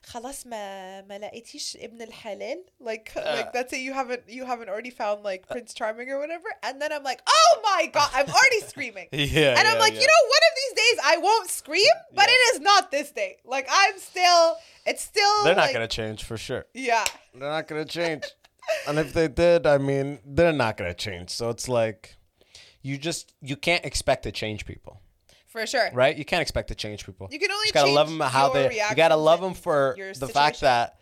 خلاص 0.03 0.47
ما 0.47 1.03
ما 1.03 1.19
لقيتيش 1.19 1.77
ابن 1.81 2.03
الحلال 2.03 2.65
like 2.83 3.13
like 3.17 3.53
that's 3.53 3.73
it 3.73 3.81
you 3.81 3.93
haven't 3.93 4.23
you 4.29 4.45
haven't 4.45 4.69
already 4.69 4.91
found 4.91 5.23
like 5.23 5.47
prince 5.49 5.73
charming 5.75 6.09
or 6.11 6.19
whatever 6.19 6.49
and 6.65 6.81
then 6.83 6.91
i'm 6.93 7.05
like 7.05 7.21
oh 7.29 7.53
my 7.63 7.87
god 7.87 8.11
i'm 8.15 8.27
already 8.39 8.61
screaming 8.73 9.09
Yeah. 9.13 9.59
and 9.59 9.65
I'm 9.69 9.75
yeah, 9.77 9.85
like, 9.87 9.95
yeah. 9.95 10.01
you 10.03 10.09
know, 10.13 10.23
one 10.37 10.45
of 10.51 10.55
these 10.61 10.75
days 10.83 10.97
I 11.13 11.17
won't 11.27 11.49
scream, 11.61 11.95
but 12.19 12.27
Yeah. 12.29 12.35
it 12.37 12.41
is 12.55 12.61
not 12.71 12.83
this 12.97 13.09
day. 13.23 13.33
Like 13.55 13.67
I'm 13.83 13.97
still, 14.11 14.45
it's 14.91 15.03
still. 15.13 15.35
they're 15.45 15.55
not 15.63 15.67
like- 15.69 15.75
gonna 15.77 15.95
change 16.01 16.19
for 16.29 16.37
sure. 16.47 16.63
Yeah, 16.75 17.05
They're 17.35 17.55
not 17.59 17.67
gonna 17.69 17.85
change. 17.99 18.25
and 18.89 18.99
if 19.05 19.09
they 19.19 19.29
did, 19.29 19.61
I 19.75 19.79
mean, 19.91 20.07
they're 20.37 20.59
not 20.65 20.73
gonna 20.79 20.95
change. 21.07 21.29
So 21.39 21.45
it's 21.55 21.69
like, 21.81 22.01
you 22.83 22.95
just 23.09 23.25
you 23.51 23.57
can't 23.67 23.85
expect 23.91 24.21
to 24.29 24.33
change 24.43 24.61
people, 24.73 24.95
for 25.56 25.66
sure. 25.66 25.90
right? 25.94 26.16
You 26.18 26.26
can't 26.26 26.42
expect 26.42 26.68
to 26.70 26.76
change 26.76 27.06
people. 27.06 27.28
You 27.32 27.40
can 27.40 27.52
only 27.52 27.66
just 27.66 27.74
gotta 27.74 27.92
love 27.92 28.10
them 28.10 28.20
how 28.20 28.50
they. 28.54 28.74
You 28.76 28.96
gotta 28.96 29.16
love 29.16 29.42
them 29.42 29.54
for 29.54 29.96
the 30.20 30.28
fact 30.28 30.62
that 30.62 30.98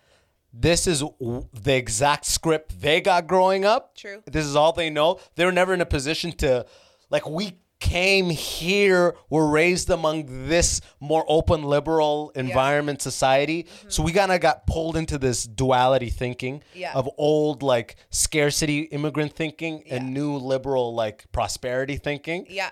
this 0.53 0.85
is 0.87 0.99
w- 0.99 1.47
the 1.53 1.73
exact 1.75 2.25
script 2.25 2.79
they 2.79 3.01
got 3.01 3.25
growing 3.27 3.65
up. 3.65 3.95
True. 3.95 4.21
This 4.25 4.45
is 4.45 4.55
all 4.55 4.71
they 4.71 4.89
know. 4.89 5.19
They 5.35 5.45
were 5.45 5.51
never 5.51 5.73
in 5.73 5.81
a 5.81 5.85
position 5.85 6.31
to, 6.33 6.65
like, 7.09 7.27
we 7.27 7.57
came 7.79 8.29
here, 8.29 9.15
were 9.29 9.47
raised 9.49 9.89
among 9.89 10.47
this 10.47 10.79
more 11.01 11.25
open, 11.27 11.63
liberal 11.63 12.31
environment, 12.35 13.01
society. 13.01 13.67
So 13.89 14.03
we 14.03 14.13
kind 14.13 14.31
of 14.31 14.39
got 14.41 14.65
pulled 14.67 14.95
into 14.95 15.17
this 15.17 15.43
duality 15.43 16.09
thinking 16.09 16.59
Mm-hmm. 16.59 16.79
Yeah. 16.79 16.93
of 16.93 17.09
old, 17.17 17.61
like, 17.63 17.95
scarcity 18.11 18.81
immigrant 18.83 19.33
thinking 19.35 19.83
Yeah. 19.85 19.95
and 19.95 20.13
new 20.13 20.37
liberal, 20.37 20.93
like, 20.93 21.25
prosperity 21.33 21.97
thinking. 21.97 22.45
Yeah. 22.49 22.69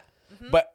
But 0.49 0.73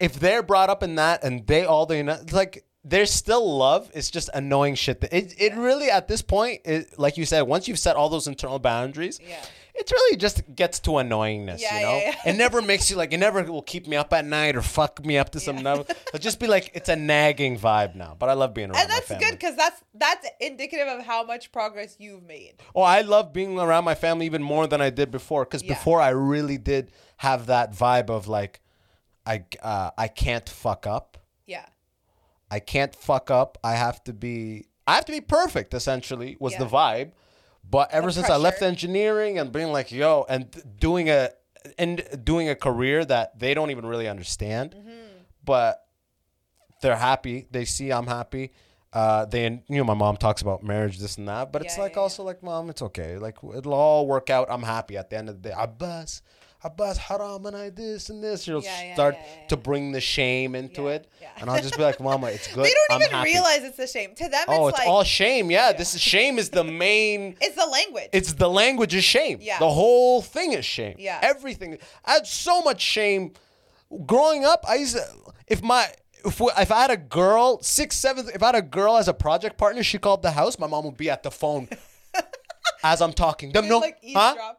if 0.00 0.18
they're 0.18 0.42
brought 0.42 0.70
up 0.70 0.82
in 0.82 0.96
that 0.96 1.22
and 1.22 1.46
they 1.46 1.64
all 1.64 1.86
they 1.86 2.02
know, 2.02 2.18
like 2.32 2.64
there's 2.82 3.10
still 3.12 3.58
love. 3.58 3.90
It's 3.94 4.10
just 4.10 4.30
annoying 4.34 4.74
shit. 4.74 5.00
That 5.02 5.12
it 5.12 5.34
it 5.38 5.54
really 5.54 5.90
at 5.90 6.08
this 6.08 6.22
point, 6.22 6.62
it, 6.64 6.98
like 6.98 7.16
you 7.18 7.26
said, 7.26 7.42
once 7.42 7.68
you've 7.68 7.78
set 7.78 7.96
all 7.96 8.08
those 8.08 8.26
internal 8.26 8.58
boundaries, 8.58 9.20
Yeah. 9.22 9.44
it 9.74 9.90
really 9.90 10.16
just 10.16 10.42
gets 10.54 10.80
to 10.80 10.92
annoyingness. 10.92 11.60
Yeah, 11.60 11.78
you 11.78 11.84
know, 11.86 11.96
yeah, 11.98 12.14
yeah. 12.24 12.30
it 12.32 12.36
never 12.38 12.62
makes 12.62 12.90
you 12.90 12.96
like 12.96 13.12
it 13.12 13.18
never 13.18 13.42
will 13.42 13.60
keep 13.60 13.86
me 13.86 13.96
up 13.96 14.10
at 14.14 14.24
night 14.24 14.56
or 14.56 14.62
fuck 14.62 15.04
me 15.04 15.18
up 15.18 15.28
to 15.32 15.40
some 15.40 15.58
level. 15.58 15.84
It'll 16.08 16.18
just 16.18 16.40
be 16.40 16.46
like 16.46 16.70
it's 16.72 16.88
a 16.88 16.96
nagging 16.96 17.58
vibe 17.58 17.94
now. 17.94 18.16
But 18.18 18.30
I 18.30 18.32
love 18.32 18.54
being 18.54 18.70
around 18.70 18.76
family. 18.88 18.94
And 18.94 19.06
that's 19.08 19.24
good 19.24 19.32
because 19.38 19.56
that's 19.56 19.82
that's 19.94 20.26
indicative 20.40 20.88
of 20.88 21.04
how 21.04 21.22
much 21.24 21.52
progress 21.52 21.96
you've 21.98 22.22
made. 22.22 22.54
Oh, 22.74 22.80
I 22.82 23.02
love 23.02 23.34
being 23.34 23.58
around 23.58 23.84
my 23.84 23.94
family 23.94 24.24
even 24.24 24.42
more 24.42 24.66
than 24.66 24.80
I 24.80 24.88
did 24.88 25.10
before. 25.10 25.44
Because 25.44 25.62
before 25.62 26.00
I 26.00 26.08
really 26.10 26.56
did 26.56 26.92
have 27.18 27.44
that 27.46 27.74
vibe 27.74 28.08
of 28.08 28.26
like, 28.26 28.60
I 29.30 29.44
uh, 29.62 29.90
I 29.96 30.08
can't 30.08 30.48
fuck 30.48 30.86
up. 30.86 31.18
Yeah. 31.46 31.66
I 32.50 32.58
can't 32.60 32.94
fuck 32.94 33.30
up. 33.30 33.58
I 33.62 33.74
have 33.74 34.02
to 34.04 34.12
be. 34.12 34.66
I 34.86 34.96
have 34.96 35.04
to 35.04 35.12
be 35.12 35.20
perfect. 35.20 35.72
Essentially, 35.74 36.36
was 36.40 36.56
the 36.56 36.66
vibe. 36.66 37.12
But 37.68 37.92
ever 37.92 38.08
The 38.08 38.14
since 38.14 38.30
I 38.30 38.36
left 38.36 38.62
engineering 38.62 39.38
and 39.38 39.52
being 39.52 39.70
like, 39.72 39.92
yo, 39.92 40.26
and 40.28 40.44
doing 40.78 41.08
a 41.10 41.30
and 41.78 42.02
doing 42.24 42.48
a 42.48 42.56
career 42.56 43.04
that 43.04 43.38
they 43.38 43.54
don't 43.54 43.70
even 43.70 43.86
really 43.86 44.08
understand, 44.08 44.74
Mm-hmm. 44.76 44.90
but 45.44 45.84
they're 46.82 46.96
happy. 46.96 47.46
They 47.50 47.64
see 47.66 47.92
I'm 47.92 48.06
happy. 48.06 48.52
Uh, 48.92 49.24
they, 49.26 49.44
you 49.44 49.76
know, 49.78 49.84
my 49.84 49.94
mom 49.94 50.16
talks 50.16 50.42
about 50.42 50.64
marriage, 50.64 50.98
this 50.98 51.16
and 51.16 51.28
that, 51.28 51.52
but 51.52 51.62
it's 51.62 51.78
like 51.78 51.92
yeah, 51.92 51.98
yeah. 51.98 52.02
also 52.02 52.24
like, 52.24 52.42
mom, 52.42 52.70
it's 52.70 52.82
okay. 52.82 53.18
Like 53.18 53.36
it'll 53.56 53.74
all 53.74 54.06
work 54.08 54.30
out. 54.30 54.48
I'm 54.50 54.64
happy 54.64 54.96
at 54.96 55.10
the 55.10 55.16
end 55.16 55.28
of 55.28 55.40
the 55.40 55.50
day. 55.50 55.54
I 55.54 55.64
Abbas, 55.64 56.22
Abbas, 56.62 56.98
haram, 56.98 57.46
and 57.46 57.56
I 57.56 57.70
this 57.70 58.10
and 58.10 58.22
this. 58.22 58.46
You'll 58.46 58.62
Yeah, 58.62 58.82
yeah, 58.82 58.94
start 58.94 59.16
yeah, 59.18 59.46
to 59.48 59.56
bring 59.56 59.92
the 59.92 60.00
shame 60.00 60.54
into 60.54 60.88
it, 60.88 61.08
yeah. 61.20 61.28
and 61.38 61.48
I'll 61.48 61.62
just 61.62 61.76
be 61.76 61.82
like, 61.82 61.98
Mama, 62.00 62.26
it's 62.28 62.48
good. 62.54 62.64
They 62.66 62.70
don't 62.88 62.96
I'm 62.96 63.02
even 63.02 63.10
happy." 63.16 63.30
realize 63.32 63.62
it's 63.64 63.78
a 63.78 63.86
shame. 63.86 64.14
To 64.16 64.28
them, 64.28 64.44
Oh, 64.46 64.68
it's, 64.68 64.76
it's 64.76 64.84
like 64.84 64.88
all 64.88 65.02
shame. 65.04 65.50
Yeah, 65.50 65.72
this 65.72 65.94
is 65.94 66.00
shame 66.02 66.38
is 66.38 66.50
the 66.50 66.62
main. 66.64 67.36
it's 67.40 67.56
the 67.56 67.66
language. 67.66 68.08
It's 68.12 68.34
the 68.34 68.48
language 68.50 68.94
is 68.94 69.04
shame. 69.04 69.38
Yeah. 69.40 69.58
The 69.58 69.70
whole 69.70 70.20
thing 70.20 70.52
is 70.52 70.64
shame. 70.66 70.96
Yeah. 70.98 71.18
Everything. 71.22 71.78
I 72.04 72.12
had 72.14 72.26
so 72.26 72.60
much 72.60 72.80
shame. 72.82 73.32
Growing 74.06 74.44
up, 74.44 74.64
I 74.68 74.74
used 74.76 74.96
to, 74.96 75.04
if 75.46 75.62
my 75.62 75.86
if, 76.26 76.38
we- 76.40 76.52
if 76.58 76.70
I 76.70 76.82
had 76.82 76.90
a 76.90 76.96
girl, 76.98 77.62
sixth, 77.62 77.98
seventh, 77.98 78.30
if 78.34 78.42
I 78.42 78.46
had 78.46 78.54
a 78.54 78.62
girl 78.62 78.98
as 78.98 79.08
a 79.08 79.14
project 79.14 79.56
partner, 79.56 79.82
she 79.82 79.98
called 79.98 80.20
the 80.20 80.32
house, 80.32 80.58
my 80.58 80.66
mom 80.66 80.84
would 80.84 80.98
be 80.98 81.08
at 81.08 81.22
the 81.22 81.30
phone 81.30 81.68
as 82.84 83.00
I'm 83.00 83.12
talking. 83.14 83.52
Them 83.52 83.68
no, 83.68 83.78
like 83.78 83.98
huh? 84.14 84.54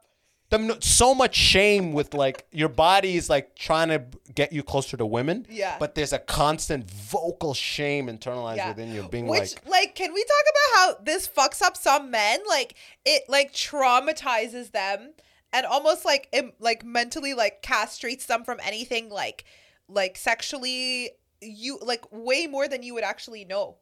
No, 0.59 0.77
so 0.81 1.15
much 1.15 1.35
shame 1.35 1.93
with 1.93 2.13
like 2.13 2.45
your 2.51 2.67
body 2.67 3.15
is 3.15 3.29
like 3.29 3.55
trying 3.55 3.87
to 3.87 4.03
get 4.35 4.51
you 4.51 4.63
closer 4.63 4.97
to 4.97 5.05
women. 5.05 5.45
Yeah. 5.49 5.77
But 5.79 5.95
there's 5.95 6.11
a 6.11 6.19
constant 6.19 6.89
vocal 6.91 7.53
shame 7.53 8.07
internalized 8.07 8.57
Yeah. 8.57 8.67
within 8.69 8.93
you, 8.93 9.07
being 9.07 9.27
Which, 9.27 9.55
like, 9.55 9.67
like, 9.69 9.95
can 9.95 10.13
we 10.13 10.23
talk 10.23 10.43
about 10.51 10.79
how 10.97 11.03
this 11.03 11.27
fucks 11.27 11.61
up 11.61 11.77
some 11.77 12.11
men? 12.11 12.39
Like, 12.49 12.75
it 13.05 13.23
like 13.29 13.53
traumatizes 13.53 14.71
them 14.71 15.13
and 15.53 15.65
almost 15.65 16.03
like 16.05 16.27
im- 16.33 16.53
like 16.59 16.83
mentally 16.83 17.33
like 17.33 17.61
castrates 17.61 18.25
them 18.25 18.43
from 18.43 18.59
anything 18.63 19.09
like 19.09 19.45
like 19.87 20.17
sexually 20.17 21.11
you 21.41 21.79
like 21.81 22.03
way 22.11 22.47
more 22.47 22.67
than 22.67 22.83
you 22.83 22.93
would 22.93 23.03
actually 23.03 23.45
know. 23.45 23.77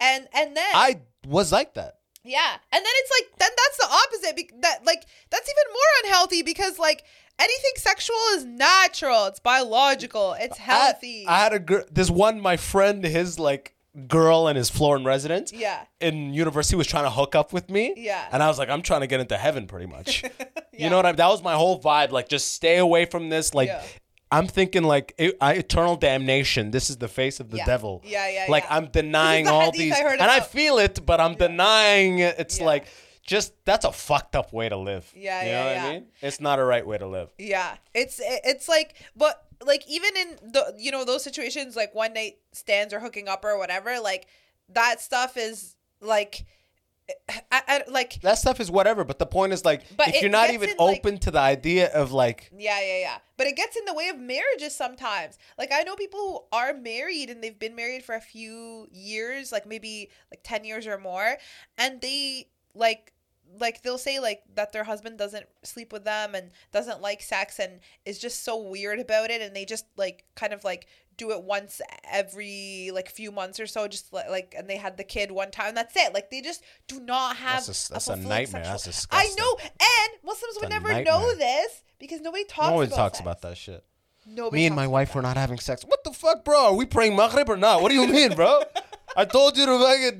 And 0.00 0.28
and 0.34 0.56
then 0.56 0.70
I 0.74 1.00
was 1.26 1.52
like 1.52 1.74
that. 1.74 1.98
Yeah, 2.24 2.56
and 2.72 2.84
then 2.84 2.92
it's 2.96 3.10
like 3.10 3.38
then 3.38 3.50
that's 3.56 3.76
the 3.78 3.94
opposite. 3.94 4.36
Be- 4.36 4.60
that 4.62 4.84
like 4.84 5.04
that's 5.30 5.48
even 5.48 5.72
more 5.72 6.04
unhealthy 6.04 6.42
because 6.42 6.78
like 6.78 7.04
anything 7.38 7.72
sexual 7.76 8.16
is 8.34 8.44
natural, 8.44 9.26
it's 9.26 9.40
biological, 9.40 10.34
it's 10.38 10.58
healthy. 10.58 11.26
I, 11.26 11.38
had 11.38 11.52
a 11.52 11.58
girl. 11.58 11.84
There's 11.90 12.10
one 12.10 12.40
my 12.40 12.56
friend, 12.56 13.04
his 13.04 13.38
like 13.38 13.74
girl 14.08 14.48
in 14.48 14.56
his 14.56 14.70
floor 14.70 14.96
in 14.96 15.04
residence. 15.04 15.52
Yeah. 15.52 15.84
In 16.00 16.32
university 16.32 16.76
was 16.76 16.86
trying 16.86 17.04
to 17.04 17.10
hook 17.10 17.34
up 17.34 17.52
with 17.52 17.70
me. 17.70 17.94
Yeah. 17.96 18.26
And 18.32 18.42
I 18.42 18.48
was 18.48 18.58
like, 18.58 18.70
I'm 18.70 18.82
trying 18.82 19.02
to 19.02 19.06
get 19.06 19.20
into 19.20 19.36
heaven, 19.36 19.66
pretty 19.66 19.86
much. 19.86 20.24
Yeah. 20.74 20.84
You 20.84 20.90
know 20.90 20.96
what 20.96 21.04
I 21.04 21.10
mean? 21.10 21.16
That 21.16 21.28
was 21.28 21.42
my 21.42 21.52
whole 21.52 21.82
vibe. 21.82 22.12
Like, 22.12 22.30
just 22.30 22.54
stay 22.54 22.78
away 22.78 23.04
from 23.04 23.28
this. 23.28 23.52
Like. 23.52 23.68
Yeah. 23.68 23.82
I'm 24.32 24.46
thinking 24.48 24.82
like 24.82 25.14
I, 25.40 25.52
eternal 25.54 25.96
damnation. 25.96 26.70
This 26.70 26.90
is 26.90 26.96
the 26.96 27.08
face 27.08 27.38
of 27.40 27.50
the 27.50 27.58
Yeah. 27.58 27.66
devil. 27.66 28.02
Yeah, 28.04 28.28
yeah, 28.28 28.46
Like 28.48 28.64
yeah. 28.64 28.76
I'm 28.76 28.86
denying 29.00 29.46
all 29.46 29.70
these, 29.70 29.92
I 29.92 30.02
heard 30.02 30.18
and 30.20 30.30
I 30.30 30.40
feel 30.40 30.78
it, 30.78 31.04
but 31.06 31.20
I'm 31.20 31.34
denying 31.36 32.18
it. 32.20 32.36
It's 32.38 32.58
Yeah. 32.58 32.66
like 32.66 32.86
just 33.24 33.52
that's 33.64 33.84
a 33.84 33.92
fucked 33.92 34.34
up 34.34 34.52
way 34.52 34.68
to 34.68 34.76
live. 34.76 35.10
Yeah, 35.14 35.42
you 35.42 35.48
yeah, 35.48 35.58
know 35.60 35.66
what 35.66 35.76
yeah. 35.76 35.84
I 35.86 35.92
mean? 35.92 36.06
It's 36.22 36.40
not 36.40 36.58
a 36.58 36.64
right 36.64 36.84
way 36.86 36.98
to 36.98 37.06
live. 37.06 37.28
Yeah, 37.38 37.76
it's 37.94 38.20
it's 38.24 38.68
like, 38.68 38.96
but 39.14 39.44
like 39.64 39.84
even 39.88 40.10
in 40.16 40.28
the 40.52 40.74
you 40.76 40.90
know 40.90 41.04
those 41.04 41.22
situations 41.22 41.76
like 41.76 41.94
one 41.94 42.12
night 42.14 42.38
stands 42.52 42.92
or 42.92 42.98
hooking 43.00 43.28
up 43.28 43.44
or 43.44 43.58
whatever, 43.58 44.00
like 44.00 44.26
that 44.70 45.00
stuff 45.00 45.36
is 45.36 45.76
like, 46.00 46.44
I, 47.50 47.62
I, 47.68 47.82
like 47.88 48.20
That 48.22 48.38
stuff 48.38 48.60
is 48.60 48.70
whatever, 48.70 49.04
but 49.04 49.18
the 49.18 49.26
point 49.26 49.52
is 49.52 49.64
like 49.64 49.82
if 50.00 50.22
you're 50.22 50.30
not 50.30 50.50
even 50.50 50.70
in, 50.70 50.76
like- 50.78 50.98
open 50.98 51.18
to 51.18 51.30
the 51.30 51.38
idea 51.38 51.92
of 51.92 52.12
like 52.12 52.50
yeah, 52.56 52.80
yeah, 52.80 52.98
yeah. 52.98 53.18
But 53.36 53.46
it 53.46 53.56
gets 53.56 53.76
in 53.76 53.84
the 53.84 53.94
way 53.94 54.08
of 54.08 54.18
marriages 54.18 54.74
sometimes. 54.74 55.38
Like 55.58 55.70
I 55.72 55.82
know 55.82 55.96
people 55.96 56.20
who 56.20 56.56
are 56.56 56.74
married 56.74 57.30
and 57.30 57.42
they've 57.42 57.58
been 57.58 57.74
married 57.74 58.04
for 58.04 58.14
a 58.14 58.20
few 58.20 58.86
years, 58.92 59.52
like 59.52 59.66
maybe 59.66 60.10
like 60.30 60.40
ten 60.42 60.64
years 60.64 60.86
or 60.86 60.98
more, 60.98 61.36
and 61.78 62.00
they 62.00 62.48
like 62.74 63.12
like 63.60 63.82
they'll 63.82 63.98
say 63.98 64.18
like 64.18 64.42
that 64.54 64.72
their 64.72 64.84
husband 64.84 65.18
doesn't 65.18 65.46
sleep 65.62 65.92
with 65.92 66.04
them 66.04 66.34
and 66.34 66.50
doesn't 66.72 67.02
like 67.02 67.20
sex 67.20 67.58
and 67.58 67.80
is 68.04 68.18
just 68.18 68.44
so 68.44 68.56
weird 68.56 68.98
about 68.98 69.30
it 69.30 69.42
and 69.42 69.54
they 69.54 69.64
just 69.64 69.86
like 69.96 70.24
kind 70.34 70.52
of 70.52 70.64
like 70.64 70.86
do 71.22 71.30
it 71.36 71.42
once 71.56 71.80
every 72.10 72.90
like 72.92 73.08
few 73.20 73.30
months 73.40 73.58
or 73.62 73.66
so 73.66 73.80
just 73.88 74.12
like 74.12 74.54
and 74.56 74.68
they 74.70 74.76
had 74.76 74.96
the 74.96 75.04
kid 75.14 75.30
one 75.30 75.50
time 75.50 75.74
that's 75.74 75.94
it 75.96 76.12
like 76.14 76.30
they 76.30 76.40
just 76.40 76.62
do 76.88 76.98
not 77.00 77.36
have 77.36 77.64
That's 77.66 77.88
a- 77.90 77.92
that's 77.92 78.06
a 78.08 78.10
fulfilling 78.12 78.28
nightmare. 78.28 78.64
sexual- 78.64 78.92
That's 78.92 79.06
I 79.10 79.26
know 79.38 79.52
and 79.60 80.10
Muslims 80.24 80.56
would 80.60 80.70
never 80.70 80.88
nightmare. 80.92 81.04
know 81.04 81.34
this 81.34 81.82
because 81.98 82.20
nobody 82.20 82.44
talks 82.44 82.68
No 82.70 82.74
one 82.76 82.86
about 82.86 82.96
talks 82.96 83.18
sex. 83.18 83.24
about 83.26 83.40
that 83.42 83.56
shit. 83.56 83.84
Nobody 84.26 84.62
Me 84.62 84.66
and 84.66 84.76
my 84.76 84.86
wife 84.86 85.08
that. 85.08 85.16
were 85.16 85.22
not 85.22 85.36
having 85.36 85.58
sex. 85.58 85.82
What 85.84 86.04
the 86.04 86.12
fuck, 86.12 86.44
bro? 86.44 86.66
Are 86.66 86.74
we 86.74 86.86
praying 86.86 87.16
Maghrib 87.16 87.48
or 87.48 87.56
not? 87.56 87.82
What 87.82 87.88
do 87.90 87.96
you 87.96 88.06
mean, 88.06 88.34
bro? 88.34 88.62
I 89.16 89.24
told 89.24 89.56
you 89.58 89.66
to 89.66 89.76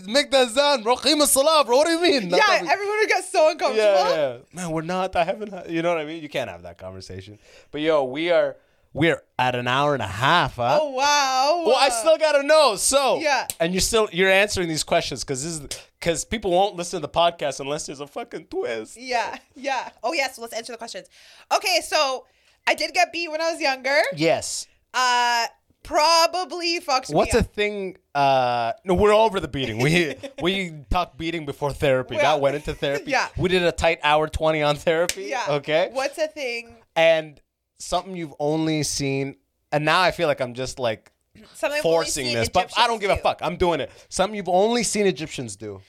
make 0.07 0.31
that 0.33 0.49
zan, 0.51 0.83
bro. 0.83 0.97
Qima 0.97 1.27
salah, 1.27 1.65
bro. 1.65 1.77
What 1.79 1.87
do 1.87 1.93
you 1.93 2.03
mean? 2.03 2.29
Not 2.29 2.39
yeah 2.39 2.53
having- 2.55 2.69
everyone 2.69 2.99
would 2.99 3.09
get 3.09 3.25
so 3.25 3.51
uncomfortable 3.51 3.83
yeah, 3.85 4.17
yeah. 4.17 4.37
Man, 4.53 4.71
we're 4.73 4.83
not. 4.83 5.15
I 5.17 5.25
haven't. 5.25 5.71
You 5.71 5.83
know 5.83 5.91
what 5.95 5.99
I 5.99 6.05
mean? 6.05 6.21
You 6.23 6.29
can't 6.29 6.51
have 6.51 6.63
that 6.65 6.79
conversation. 6.79 7.39
But 7.71 7.81
yo, 7.81 8.05
we 8.05 8.31
are. 8.31 8.57
We're 8.95 9.23
at 9.39 9.55
an 9.55 9.67
hour 9.69 9.95
and 9.95 10.03
a 10.03 10.07
half, 10.07 10.57
huh? 10.57 10.79
oh 10.83 10.91
wow 10.91 11.65
Well, 11.67 11.77
I 11.77 11.89
still 11.89 12.19
gotta 12.19 12.43
know. 12.43 12.77
So 12.77 13.19
Yeah. 13.21 13.47
and 13.61 13.73
you're 13.73 13.81
still 13.81 14.09
you're 14.13 14.31
answering 14.31 14.69
these 14.69 14.85
questions 14.85 15.25
because 15.25 15.43
this 15.43 15.55
is 15.55 15.83
because 15.99 16.25
people 16.25 16.51
won't 16.51 16.77
listen 16.77 17.01
to 17.01 17.07
the 17.07 17.13
podcast 17.13 17.61
unless 17.61 17.87
there's 17.87 18.01
a 18.01 18.07
fucking 18.07 18.47
twist. 18.47 18.97
Yeah, 19.01 19.39
yeah. 19.55 19.91
Oh 20.03 20.13
yeah, 20.13 20.31
so 20.31 20.43
let's 20.43 20.53
answer 20.55 20.73
the 20.73 20.79
questions. 20.79 21.09
Okay, 21.55 21.81
so 21.83 22.27
I 22.67 22.75
did 22.75 22.93
get 22.93 23.13
beat 23.13 23.31
when 23.31 23.41
I 23.41 23.51
was 23.53 23.61
younger. 23.61 23.99
Yes. 24.15 24.67
Uh 24.93 25.47
probably 25.85 26.79
fucked 26.81 27.11
What's 27.11 27.33
me 27.35 27.39
a 27.39 27.43
up. 27.43 27.55
thing? 27.55 27.97
Uh, 28.15 28.73
no, 28.85 28.95
we're 28.95 29.13
over 29.15 29.41
the 29.41 29.49
beating. 29.49 29.79
We 29.79 30.15
we 30.43 30.73
talked 30.91 31.17
beating 31.19 31.45
before 31.47 31.73
therapy. 31.73 32.15
Well, 32.17 32.23
that 32.25 32.41
went 32.41 32.57
into 32.57 32.75
therapy. 32.75 33.05
yeah. 33.11 33.29
We 33.37 33.49
did 33.49 33.63
a 33.63 33.73
tight 33.73 33.99
hour 34.03 34.29
twenty 34.29 34.63
on 34.63 34.77
therapy. 34.77 35.25
Yeah. 35.25 35.45
Okay. 35.49 35.89
What's 35.93 36.19
a 36.19 36.29
thing? 36.29 36.77
And 36.95 37.41
something 37.83 38.17
you've 38.17 38.35
only 38.39 38.83
seen, 38.83 39.37
and 39.71 39.85
now 39.85 40.01
I 40.01 40.11
feel 40.11 40.29
like 40.29 40.41
I'm 40.41 40.55
just 40.55 40.79
like 40.79 41.13
Something 41.55 41.79
I've 41.79 41.87
only 41.87 41.97
forcing 41.97 42.27
seen 42.27 42.35
this, 42.35 42.49
but 42.49 42.73
I 42.77 42.87
don't 42.87 43.01
give 43.01 43.11
a 43.11 43.17
do. 43.17 43.23
fuck. 43.23 43.41
I'm 43.43 43.57
doing 43.57 43.81
it. 43.81 43.91
Something 44.09 44.37
you've 44.37 44.49
only 44.49 44.83
seen 44.83 45.07
Egyptians 45.07 45.57
do. 45.57 45.81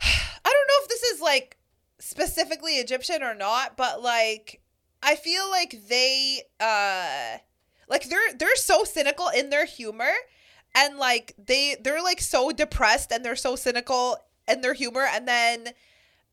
I 0.00 0.52
don't 0.52 0.66
know 0.68 0.82
if 0.82 0.88
this 0.88 1.02
is 1.02 1.20
like 1.20 1.56
specifically 1.98 2.74
Egyptian 2.74 3.22
or 3.22 3.34
not, 3.34 3.76
but 3.76 4.02
like 4.02 4.60
I 5.02 5.16
feel 5.16 5.50
like 5.50 5.76
they 5.88 6.42
uh 6.60 7.38
like 7.88 8.08
they're 8.08 8.34
they're 8.38 8.56
so 8.56 8.84
cynical 8.84 9.28
in 9.28 9.50
their 9.50 9.64
humor 9.66 10.12
and 10.74 10.98
like 10.98 11.34
they 11.38 11.76
they're 11.82 12.02
like 12.02 12.20
so 12.20 12.50
depressed 12.50 13.12
and 13.12 13.24
they're 13.24 13.36
so 13.36 13.56
cynical 13.56 14.18
in 14.48 14.60
their 14.60 14.74
humor 14.74 15.06
and 15.08 15.26
then 15.28 15.68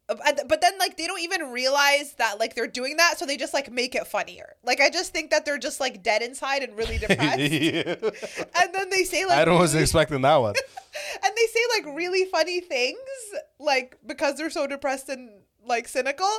Uh, 0.10 0.16
but 0.50 0.60
then 0.60 0.74
like 0.80 0.98
they 0.98 1.08
don't 1.08 1.22
even 1.22 1.52
realize 1.52 2.14
that 2.16 2.38
like 2.38 2.56
they're 2.56 2.68
doing 2.68 2.98
that 2.98 3.18
so 3.18 3.26
they 3.26 3.38
just 3.38 3.54
like 3.54 3.72
make 3.72 3.96
it 3.96 4.06
funnier. 4.06 4.56
Like 4.64 4.82
i 4.82 4.90
just 4.90 5.14
think 5.14 5.32
that 5.32 5.46
they're 5.46 5.58
just 5.58 5.80
like 5.80 6.04
dead 6.04 6.22
inside 6.22 6.62
and 6.62 6.76
really 6.76 6.98
depressed. 7.06 7.20
And 8.56 8.74
then 8.74 8.90
they 8.90 9.04
say 9.06 9.26
like 9.26 9.38
I 9.38 9.46
don't 9.46 9.58
wasn't 9.60 9.76
really- 9.78 9.84
expecting 9.84 10.22
that 10.22 10.36
one. 10.38 10.56
and 11.24 11.34
they 11.36 11.46
say 11.48 11.60
like 11.78 11.96
really 11.96 12.26
funny 12.26 12.60
things 12.60 12.98
like 13.60 13.98
because 14.06 14.36
they're 14.36 14.50
so 14.50 14.68
depressed 14.68 15.08
and 15.10 15.30
like 15.66 15.88
cynical 15.88 16.30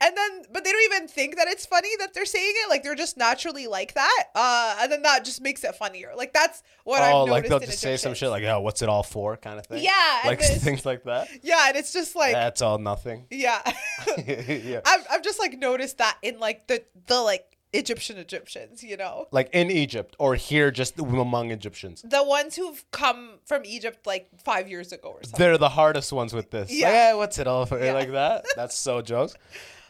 and 0.00 0.16
then 0.16 0.42
but 0.52 0.64
they 0.64 0.72
don't 0.72 0.82
even 0.94 1.08
think 1.08 1.36
that 1.36 1.46
it's 1.48 1.64
funny 1.66 1.88
that 1.98 2.12
they're 2.14 2.24
saying 2.24 2.52
it 2.64 2.68
like 2.70 2.82
they're 2.82 2.94
just 2.94 3.16
naturally 3.16 3.66
like 3.66 3.94
that 3.94 4.24
uh 4.34 4.76
and 4.80 4.90
then 4.90 5.02
that 5.02 5.24
just 5.24 5.40
makes 5.40 5.62
it 5.64 5.74
funnier 5.76 6.12
like 6.16 6.32
that's 6.32 6.62
what 6.84 7.00
i've 7.00 7.14
oh, 7.14 7.24
noticed 7.26 7.30
like 7.32 7.48
they'll 7.48 7.60
just 7.60 7.78
say 7.80 7.96
some 7.96 8.14
shit 8.14 8.30
like, 8.30 8.42
"Oh, 8.44 8.60
what's 8.60 8.82
it 8.82 8.88
all 8.88 9.02
for?" 9.02 9.36
kind 9.36 9.58
of 9.58 9.66
thing. 9.66 9.82
Yeah, 9.82 10.20
like 10.24 10.40
things 10.42 10.84
like 10.84 11.04
that. 11.04 11.28
yeah 11.42 11.68
and 11.68 11.76
it's 11.76 11.92
just 11.92 12.16
like 12.16 12.32
That's 12.32 12.60
all 12.62 12.78
nothing. 12.78 13.26
yeah 13.30 13.60
yeah. 14.26 14.80
I've, 14.84 15.06
I've 15.10 15.22
just 15.22 15.38
like 15.38 15.58
noticed 15.58 15.98
that 15.98 16.16
in 16.22 16.38
like 16.40 16.66
the 16.66 16.82
the 17.06 17.20
like 17.20 17.44
egyptian 17.74 18.18
egyptians 18.18 18.82
you 18.82 18.98
know 18.98 19.26
Like 19.30 19.48
in 19.54 19.70
Egypt 19.70 20.14
or 20.18 20.34
here, 20.34 20.70
just 20.70 20.98
among 20.98 21.50
Egyptians. 21.52 22.02
the 22.02 22.22
ones 22.22 22.54
who've 22.56 22.84
come 22.90 23.38
from 23.46 23.64
egypt 23.64 24.06
like 24.06 24.28
five 24.44 24.68
years 24.68 24.92
ago 24.92 25.08
or 25.10 25.22
something 25.22 25.38
They're 25.38 25.56
the 25.56 25.70
hardest 25.70 26.12
ones 26.12 26.34
with 26.34 26.50
this. 26.50 26.68
Like, 26.68 26.78
Yeah. 26.80 26.90
"Yeah, 27.10 27.14
what's 27.14 27.38
it 27.38 27.46
all 27.46 27.64
for? 27.66 27.82
Yeah. 27.82 27.94
Like 27.94 28.12
that. 28.12 28.44
That's 28.56 28.76
so 28.76 29.00
jokes. 29.00 29.34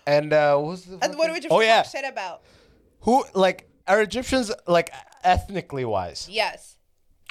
And 0.07 0.33
uh, 0.33 0.57
what 0.57 0.67
was 0.71 0.85
the 0.85 0.99
and 1.03 1.17
what 1.17 1.29
do 1.29 1.35
fucking- 1.35 1.49
Oh 1.51 1.61
yeah, 1.61 1.83
talk 1.83 1.93
shit 1.93 2.05
about 2.05 2.43
who 3.01 3.25
like 3.35 3.69
are 3.87 4.01
Egyptians 4.03 4.51
like 4.67 4.91
ethnically 5.25 5.85
wise? 5.85 6.29
yes 6.31 6.77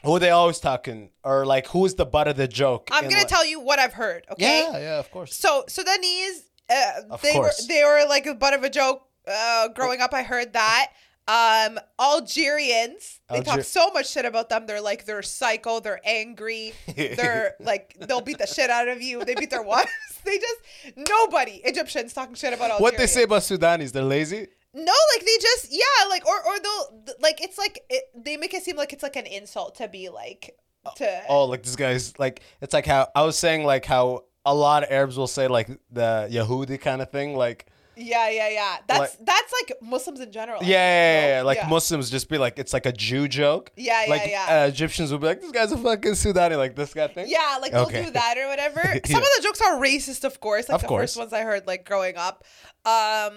Who 0.04 0.16
are 0.16 0.20
they 0.20 0.30
always 0.32 0.60
talking 0.60 1.12
or 1.24 1.46
like 1.46 1.68
who's 1.68 1.96
the 1.96 2.06
butt 2.06 2.28
of 2.28 2.36
the 2.38 2.48
joke? 2.48 2.90
i'm 2.92 3.04
gonna 3.04 3.18
like- 3.18 3.28
tell 3.28 3.46
you 3.46 3.60
what 3.60 3.78
i've 3.80 3.94
heard 3.94 4.26
okay 4.32 4.68
Yeah, 4.72 4.78
yeah, 4.80 5.00
of 5.00 5.12
course. 5.12 5.36
So 5.36 5.64
Sudanese, 5.68 6.44
uh, 6.70 7.02
Of 7.10 7.22
they 7.22 7.34
course. 7.34 7.62
were 7.62 7.68
they 7.68 7.84
were 7.84 8.06
like 8.10 8.26
a 8.26 8.34
butt 8.36 8.54
of 8.54 8.64
a 8.64 8.70
joke. 8.70 9.04
Uh, 9.28 9.68
growing 9.70 10.02
up, 10.02 10.14
I 10.14 10.24
heard 10.24 10.54
that. 10.54 10.88
Um, 11.28 11.80
Algerians, 12.00 13.22
they 13.30 13.38
Alger- 13.38 13.50
talk 13.50 13.62
so 13.62 13.92
much 13.92 14.10
shit 14.10 14.26
about 14.26 14.50
them. 14.50 14.66
They're 14.66 14.82
like 14.82 15.06
they're 15.06 15.22
psycho. 15.22 15.80
They're 15.80 16.02
angry. 16.04 16.74
They're 16.96 17.56
like 17.60 17.96
they'll 18.00 18.22
beat 18.22 18.40
the 18.40 18.48
shit 18.48 18.70
out 18.70 18.88
of 18.88 19.02
you. 19.02 19.24
They 19.24 19.36
beat 19.36 19.50
their 19.50 19.64
wives. 19.64 19.90
They 20.24 20.38
just 20.38 20.98
nobody 21.10 21.62
Egyptians 21.64 22.14
talking 22.14 22.36
shit 22.36 22.54
about 22.54 22.70
Algerians. 22.70 22.82
What 22.82 22.98
they 22.98 23.08
say 23.08 23.24
about 23.24 23.42
Sudanis? 23.42 23.92
They're 23.92 24.04
lazy. 24.04 24.48
No, 24.74 24.94
like 25.16 25.26
they 25.26 25.38
just 25.42 25.70
yeah, 25.72 26.10
like 26.10 26.28
or 26.28 26.36
or 26.36 26.60
they'll 26.60 27.16
like 27.20 27.42
it's 27.42 27.58
like 27.58 27.80
it, 27.90 28.04
they 28.16 28.38
make 28.38 28.54
it 28.54 28.62
seem 28.62 28.76
like 28.76 28.94
it's 28.94 29.02
like 29.02 29.16
an 29.16 29.26
insult 29.26 29.76
to 29.76 29.88
be 29.88 30.10
like 30.10 30.56
to 30.98 31.22
Oh, 31.28 31.46
like 31.46 31.64
this 31.64 31.76
guy's 31.76 32.18
like 32.20 32.42
it's 32.62 32.74
like 32.74 32.86
how 32.86 33.08
I 33.16 33.24
was 33.24 33.36
saying 33.38 33.66
like 33.66 33.86
how 33.86 34.26
a 34.46 34.54
lot 34.54 34.84
of 34.84 34.92
Arabs 34.92 35.18
will 35.18 35.28
say 35.28 35.48
like 35.48 35.68
the 35.92 36.28
Yahudi 36.32 36.80
kind 36.80 37.02
of 37.02 37.10
thing, 37.12 37.36
like 37.36 37.66
yeah 37.97 38.29
yeah 38.29 38.49
yeah. 38.51 38.77
That's 38.87 39.01
Like- 39.01 39.27
that's 39.31 39.53
like 39.59 39.69
Muslims 39.81 40.21
in 40.21 40.31
general. 40.39 40.59
I 40.63 40.65
yeah, 40.67 40.71
yeah, 40.71 40.77
think, 40.77 41.23
yeah, 41.23 41.31
no? 41.31 41.37
yeah. 41.37 41.43
like 41.51 41.59
Yeah. 41.59 41.69
Muslims 41.77 42.11
just 42.11 42.29
be 42.29 42.39
like 42.39 42.59
it's 42.59 42.73
like 42.73 42.87
a 42.87 42.93
Jew 42.93 43.27
joke. 43.29 43.71
Yeah, 43.77 44.05
yeah, 44.05 44.11
like, 44.11 44.23
yeah. 44.37 44.47
Uh, 44.65 44.69
Egyptians 44.75 45.11
will 45.13 45.19
be 45.19 45.29
like 45.33 45.41
this 45.41 45.51
guy's 45.53 45.73
a 45.73 45.79
fucking 45.79 46.13
Sudani, 46.13 46.57
like 46.65 46.75
this 46.77 46.93
guy 46.93 47.09
thing. 47.09 47.27
Yeah, 47.29 47.59
like 47.63 47.73
they'll 47.73 47.83
Okay. 47.93 48.05
do 48.05 48.11
that 48.11 48.35
or 48.39 48.47
whatever. 48.53 48.81
Some 48.83 48.93
Yeah. 49.23 49.27
of 49.29 49.33
the 49.37 49.41
jokes 49.47 49.61
are 49.63 49.75
racist, 49.89 50.25
of 50.25 50.41
course. 50.41 50.69
Like 50.69 50.77
Of 50.77 50.83
the 50.83 50.89
course. 50.89 51.03
first 51.15 51.17
ones 51.23 51.33
I 51.33 51.43
heard 51.51 51.67
like 51.67 51.83
growing 51.87 52.17
up. 52.29 52.45
Um 52.85 53.35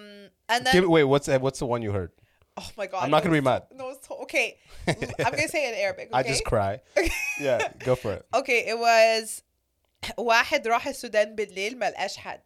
and 0.52 0.66
then 0.66 0.74
Give, 0.74 0.88
wait, 0.90 1.06
what's 1.06 1.28
the- 1.28 1.40
what's 1.40 1.60
the 1.60 1.66
one 1.66 1.82
you 1.82 1.92
heard? 2.00 2.12
oh 2.58 2.70
my 2.78 2.88
god. 2.88 3.04
I'm 3.04 3.12
not 3.12 3.20
no, 3.24 3.30
gonna 3.30 3.42
be 3.42 3.44
it's- 3.48 3.70
mad. 3.72 3.78
No, 3.80 3.90
it's 3.96 4.12
okay. 4.26 4.58
I'm 5.26 5.32
gonna 5.32 5.48
say 5.48 5.70
it 5.70 5.74
in 5.76 5.80
Arabic. 5.86 6.08
Okay? 6.10 6.20
I 6.20 6.24
just 6.24 6.44
cry. 6.44 6.82
yeah, 7.40 7.60
go 7.88 7.96
for 7.96 8.12
it. 8.18 8.26
Okay, 8.34 8.60
it 8.68 8.78
was 8.78 9.42
واحد 10.18 10.68
راح 10.68 10.88
السودان 10.88 11.36
بالليل 11.36 11.80
ما 11.80 11.90
لقاش 11.90 12.18
حد. 12.18 12.42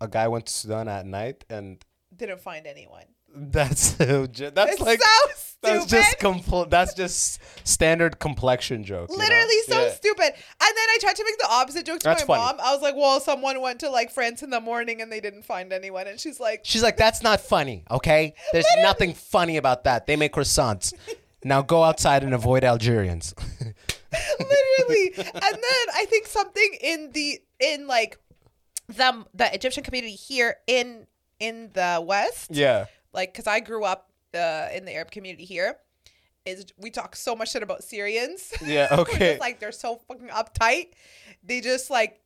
a 0.00 0.08
guy 0.08 0.28
went 0.28 0.46
to 0.46 0.52
Sudan 0.52 0.88
at 0.88 1.06
night, 1.06 1.44
and 1.48 1.84
Didn't 2.14 2.40
find 2.40 2.66
anyone. 2.66 3.04
that's 3.36 3.92
that's 3.94 4.40
It's 4.40 4.80
like 4.80 5.00
so 5.00 5.08
that's 5.62 5.82
stupid. 5.82 5.88
just 5.88 6.18
compl- 6.18 6.70
that's 6.70 6.94
just 6.94 7.40
standard 7.66 8.18
complexion 8.20 8.84
joke. 8.84 9.10
you 9.10 9.16
know? 9.16 9.24
Literally 9.24 9.60
so 9.66 9.82
Yeah. 9.86 9.92
stupid. 9.92 10.26
And 10.26 10.34
then 10.78 10.88
I 10.94 10.98
tried 11.00 11.16
to 11.16 11.24
make 11.24 11.38
the 11.38 11.48
opposite 11.50 11.86
joke 11.86 12.00
to 12.00 12.04
That's 12.04 12.28
my 12.28 12.36
funny. 12.36 12.58
mom. 12.58 12.66
I 12.66 12.72
was 12.74 12.82
like, 12.82 12.94
well, 12.96 13.18
someone 13.20 13.60
went 13.60 13.80
to 13.80 13.88
like 13.90 14.10
France 14.12 14.42
in 14.42 14.50
the 14.50 14.60
morning 14.60 15.00
and 15.02 15.10
they 15.10 15.20
didn't 15.20 15.44
find 15.44 15.72
anyone. 15.72 16.06
And 16.06 16.20
she's 16.20 16.38
like, 16.38 16.60
She's 16.64 16.82
like, 16.82 16.96
that's 16.96 17.22
not 17.22 17.40
funny, 17.40 17.84
okay? 17.90 18.34
There's 18.52 18.66
nothing 18.82 19.14
funny 19.14 19.56
about 19.56 19.84
that. 19.84 20.06
They 20.06 20.16
make 20.16 20.32
croissants. 20.34 20.92
Now 21.42 21.60
go 21.62 21.82
outside 21.82 22.22
and 22.24 22.34
avoid 22.34 22.62
Algerians. 22.62 23.34
literally 24.38 25.12
and 25.16 25.42
then 25.54 25.86
i 25.94 26.06
think 26.08 26.26
something 26.28 26.76
in 26.80 27.10
the 27.12 27.40
in 27.58 27.88
like 27.88 28.16
the 28.87 29.25
the 29.33 29.53
egyptian 29.53 29.83
community 29.83 30.15
here 30.15 30.57
in 30.67 31.05
in 31.39 31.69
the 31.73 32.03
west 32.05 32.49
yeah. 32.51 32.85
like 33.13 33.31
because 33.33 33.47
i 33.47 33.59
grew 33.59 33.83
up 33.83 34.09
uh, 34.33 34.67
in 34.73 34.85
the 34.85 34.93
arab 34.93 35.11
community 35.11 35.45
here 35.45 35.77
is 36.45 36.65
we 36.77 36.89
talk 36.89 37.15
so 37.15 37.35
much 37.35 37.51
shit 37.51 37.63
about 37.63 37.83
syrians 37.83 38.53
Yeah, 38.61 38.87
We're 38.91 39.01
okay. 39.01 39.29
just, 39.31 39.39
like 39.41 39.59
they're 39.59 39.71
so 39.71 39.99
fucking 40.07 40.29
uptight 40.29 40.87
they 41.43 41.61
just 41.61 41.89
like 41.89 42.19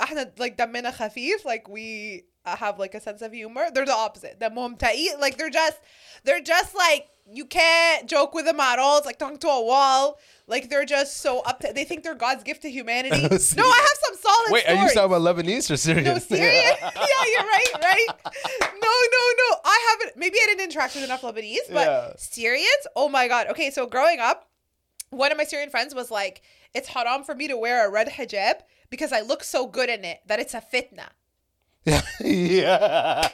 احنا 0.00 0.32
like 0.38 0.56
دمنا 0.56 0.90
خفيف 0.90 1.44
like 1.46 1.68
we 1.68 2.24
uh, 2.31 2.31
have 2.45 2.79
like 2.79 2.93
a 2.95 3.01
sense 3.01 3.21
of 3.21 3.33
humor. 3.33 3.65
They're 3.73 3.85
the 3.85 3.93
opposite. 3.93 4.39
The 4.39 4.49
mumtai, 4.49 5.19
like 5.19 5.37
they're 5.37 5.49
just, 5.49 5.79
they're 6.23 6.41
just 6.41 6.75
like 6.75 7.09
you 7.25 7.45
can't 7.45 8.07
joke 8.07 8.33
with 8.33 8.45
the 8.45 8.53
models. 8.53 8.99
It's 8.99 9.05
like 9.05 9.17
talking 9.17 9.37
to 9.39 9.47
a 9.47 9.63
wall. 9.63 10.19
Like 10.47 10.69
they're 10.69 10.85
just 10.85 11.17
so 11.17 11.39
up 11.41 11.59
to. 11.61 11.71
They 11.73 11.85
think 11.85 12.03
they're 12.03 12.15
God's 12.15 12.43
gift 12.43 12.63
to 12.63 12.69
humanity. 12.69 13.21
no, 13.21 13.27
I 13.27 13.29
have 13.29 13.99
some 14.05 14.15
solid. 14.19 14.51
Wait, 14.51 14.63
stories. 14.63 14.79
are 14.79 14.83
you 14.83 14.93
talking 14.93 15.17
about 15.17 15.35
Lebanese 15.35 15.71
or 15.71 15.77
Syrian? 15.77 16.03
No, 16.03 16.17
Syrian. 16.17 16.75
yeah, 16.81 17.23
you're 17.31 17.43
right, 17.43 17.67
right. 17.81 18.07
No, 18.59 18.89
no, 18.89 19.23
no. 19.37 19.57
I 19.63 19.87
haven't. 19.91 20.17
Maybe 20.17 20.37
I 20.41 20.47
didn't 20.47 20.65
interact 20.65 20.95
with 20.95 21.03
enough 21.05 21.21
Lebanese, 21.21 21.71
but 21.71 21.87
yeah. 21.87 22.13
Syrians. 22.17 22.87
Oh 22.95 23.07
my 23.07 23.27
God. 23.27 23.47
Okay, 23.47 23.71
so 23.71 23.87
growing 23.87 24.19
up, 24.19 24.49
one 25.11 25.31
of 25.31 25.37
my 25.37 25.45
Syrian 25.45 25.69
friends 25.69 25.95
was 25.95 26.11
like, 26.11 26.41
"It's 26.73 26.89
haram 26.89 27.23
for 27.23 27.35
me 27.35 27.47
to 27.47 27.55
wear 27.55 27.87
a 27.87 27.89
red 27.89 28.09
hijab 28.09 28.55
because 28.89 29.13
I 29.13 29.21
look 29.21 29.45
so 29.45 29.65
good 29.65 29.89
in 29.89 30.03
it 30.03 30.19
that 30.27 30.39
it's 30.39 30.53
a 30.53 30.61
fitna." 30.61 31.07
Yeah. 31.85 33.27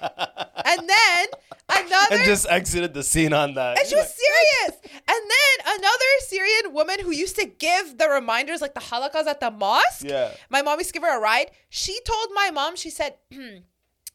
And 0.65 0.89
then 0.89 1.27
another 1.69 2.15
and 2.15 2.26
just 2.26 2.47
exited 2.49 2.93
the 2.93 3.03
scene 3.03 3.34
on 3.34 3.53
that. 3.55 3.80
and 3.80 3.88
she 3.88 3.95
was 3.95 4.13
serious. 4.13 4.80
And 4.93 5.01
then 5.07 5.77
another 5.80 6.05
Syrian 6.27 6.73
woman 6.73 6.99
who 7.01 7.11
used 7.11 7.35
to 7.38 7.45
give 7.45 7.97
the 7.97 8.09
reminders, 8.09 8.61
like 8.61 8.73
the 8.73 8.80
halakas 8.81 9.26
at 9.27 9.39
the 9.39 9.51
mosque. 9.51 10.03
Yeah. 10.03 10.31
My 10.49 10.61
mom 10.61 10.80
used 10.80 10.89
to 10.89 10.93
give 10.93 11.03
her 11.03 11.17
a 11.17 11.21
ride. 11.21 11.51
She 11.69 11.99
told 12.05 12.27
my 12.34 12.51
mom, 12.51 12.76
she 12.76 12.89
said, 12.89 13.15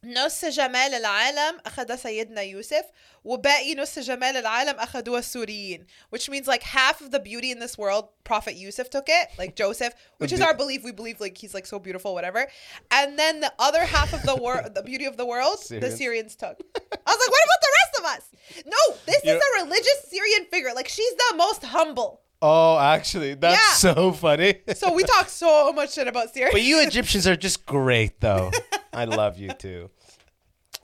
نص 0.04 0.44
جمال 0.44 0.94
العالم 0.94 1.60
أخذ 1.66 1.96
سيدنا 1.96 2.40
يوسف 2.42 2.84
وباقي 3.24 3.74
نص 3.74 3.98
جمال 3.98 4.36
العالم 4.36 4.76
أخذوه 4.80 5.18
السوريين 5.18 5.86
which 6.10 6.30
means 6.30 6.46
like 6.46 6.62
half 6.62 7.02
of 7.02 7.10
the 7.10 7.20
beauty 7.20 7.50
in 7.50 7.58
this 7.58 7.76
world 7.76 8.08
Prophet 8.24 8.54
Yusuf 8.54 8.88
took 8.88 9.04
it 9.08 9.28
like 9.38 9.56
Joseph 9.56 9.92
which 10.16 10.32
is 10.32 10.40
our 10.40 10.54
belief 10.54 10.82
we 10.84 10.92
believe 10.92 11.20
like 11.20 11.36
he's 11.36 11.52
like 11.52 11.66
so 11.66 11.78
beautiful 11.78 12.14
whatever 12.14 12.46
and 12.90 13.18
then 13.18 13.40
the 13.40 13.52
other 13.58 13.84
half 13.84 14.14
of 14.14 14.22
the 14.22 14.36
world 14.36 14.74
the 14.74 14.82
beauty 14.82 15.04
of 15.04 15.18
the 15.18 15.26
world 15.26 15.58
the 15.58 15.66
Syrians. 15.66 15.98
Syrians 15.98 16.36
took 16.36 16.56
I 16.76 17.10
was 17.12 17.20
like 17.22 17.32
what 17.34 17.44
about 17.48 17.62
the 17.66 17.74
rest 17.80 17.94
of 17.98 18.04
us 18.14 18.24
no 18.74 18.96
this 19.04 19.20
You're- 19.22 19.36
is 19.36 19.42
a 19.44 19.64
religious 19.64 19.98
Syrian 20.08 20.46
figure 20.50 20.72
like 20.74 20.88
she's 20.88 21.14
the 21.28 21.36
most 21.36 21.62
humble 21.62 22.22
Oh, 22.47 22.77
actually, 22.77 23.33
that's 23.33 23.57
Yeah. 23.83 23.93
so 23.93 24.11
funny. 24.11 24.59
so 24.75 24.93
we 24.93 25.03
talk 25.03 25.29
so 25.29 25.73
much 25.73 25.93
shit 25.95 26.07
about 26.07 26.31
Syria 26.33 26.49
But 26.51 26.61
you 26.61 26.79
Egyptians 26.81 27.25
are 27.27 27.35
just 27.35 27.65
great, 27.65 28.19
though. 28.21 28.51
I 28.93 29.05
love 29.05 29.39
you 29.39 29.49
too. 29.53 29.89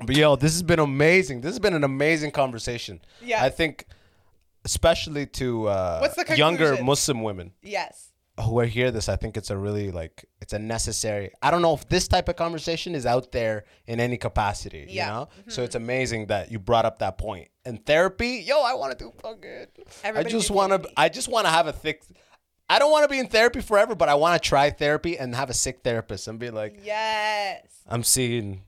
But 0.04 0.16
yo, 0.16 0.36
this 0.36 0.54
has 0.54 0.64
been 0.64 0.80
amazing. 0.80 1.42
This 1.42 1.52
has 1.52 1.60
been 1.60 1.76
an 1.76 1.84
amazing 1.84 2.32
conversation. 2.32 3.00
Yeah. 3.22 3.44
I 3.44 3.50
think, 3.50 3.86
especially 4.66 5.28
to 5.28 5.68
uh, 5.68 6.00
What's 6.00 6.16
the 6.16 6.36
younger 6.36 6.66
conclusion? 6.70 6.86
Muslim 6.86 7.22
women 7.24 7.52
yes 7.62 8.11
who 8.42 8.60
are 8.60 8.66
hear 8.66 8.92
this, 8.92 9.10
I 9.10 9.16
think 9.16 9.38
it's 9.38 9.50
a 9.50 9.58
really 9.58 9.92
like 9.92 10.26
it's 10.42 10.54
a 10.54 10.60
necessary. 10.60 11.32
I 11.42 11.52
don't 11.52 11.62
know 11.62 11.74
if 11.74 11.88
this 11.88 12.08
type 12.08 12.30
of 12.30 12.36
conversation 12.36 12.96
is 12.96 13.06
out 13.06 13.32
there 13.32 13.66
in 13.88 14.00
any 14.00 14.18
capacity. 14.18 14.88
Yeah. 14.90 15.06
You 15.06 15.12
know, 15.12 15.30
so 15.48 15.52
mm-hmm. 15.52 15.66
it's 15.66 15.76
amazing 15.76 16.28
that 16.28 16.52
you 16.52 16.60
brought 16.60 16.86
up 16.86 17.00
that 17.00 17.18
point. 17.18 17.50
And 17.66 17.86
therapy, 17.86 18.44
yo, 18.46 18.62
I 18.62 18.74
want 18.74 18.98
to 18.98 19.06
do 19.06 19.14
fucking. 19.22 19.68
I 20.04 20.24
just 20.24 20.52
want 20.52 20.84
to. 20.84 20.90
I 20.98 21.10
just 21.10 21.28
want 21.28 21.46
to 21.46 21.52
have 21.52 21.68
a 21.68 21.74
thick. 21.74 22.04
I 22.70 22.80
don't 22.80 22.92
want 22.92 23.04
to 23.04 23.10
be 23.10 23.20
in 23.20 23.28
therapy 23.28 23.62
forever, 23.62 23.96
but 23.96 24.08
I 24.08 24.16
want 24.16 24.42
to 24.42 24.48
try 24.48 24.70
therapy 24.70 25.18
and 25.18 25.36
have 25.36 25.50
a 25.50 25.54
sick 25.54 25.82
therapist 25.84 26.28
and 26.30 26.40
be 26.40 26.50
like, 26.52 26.80
yes 26.84 27.82
I'm 27.88 28.04
seeing 28.04 28.62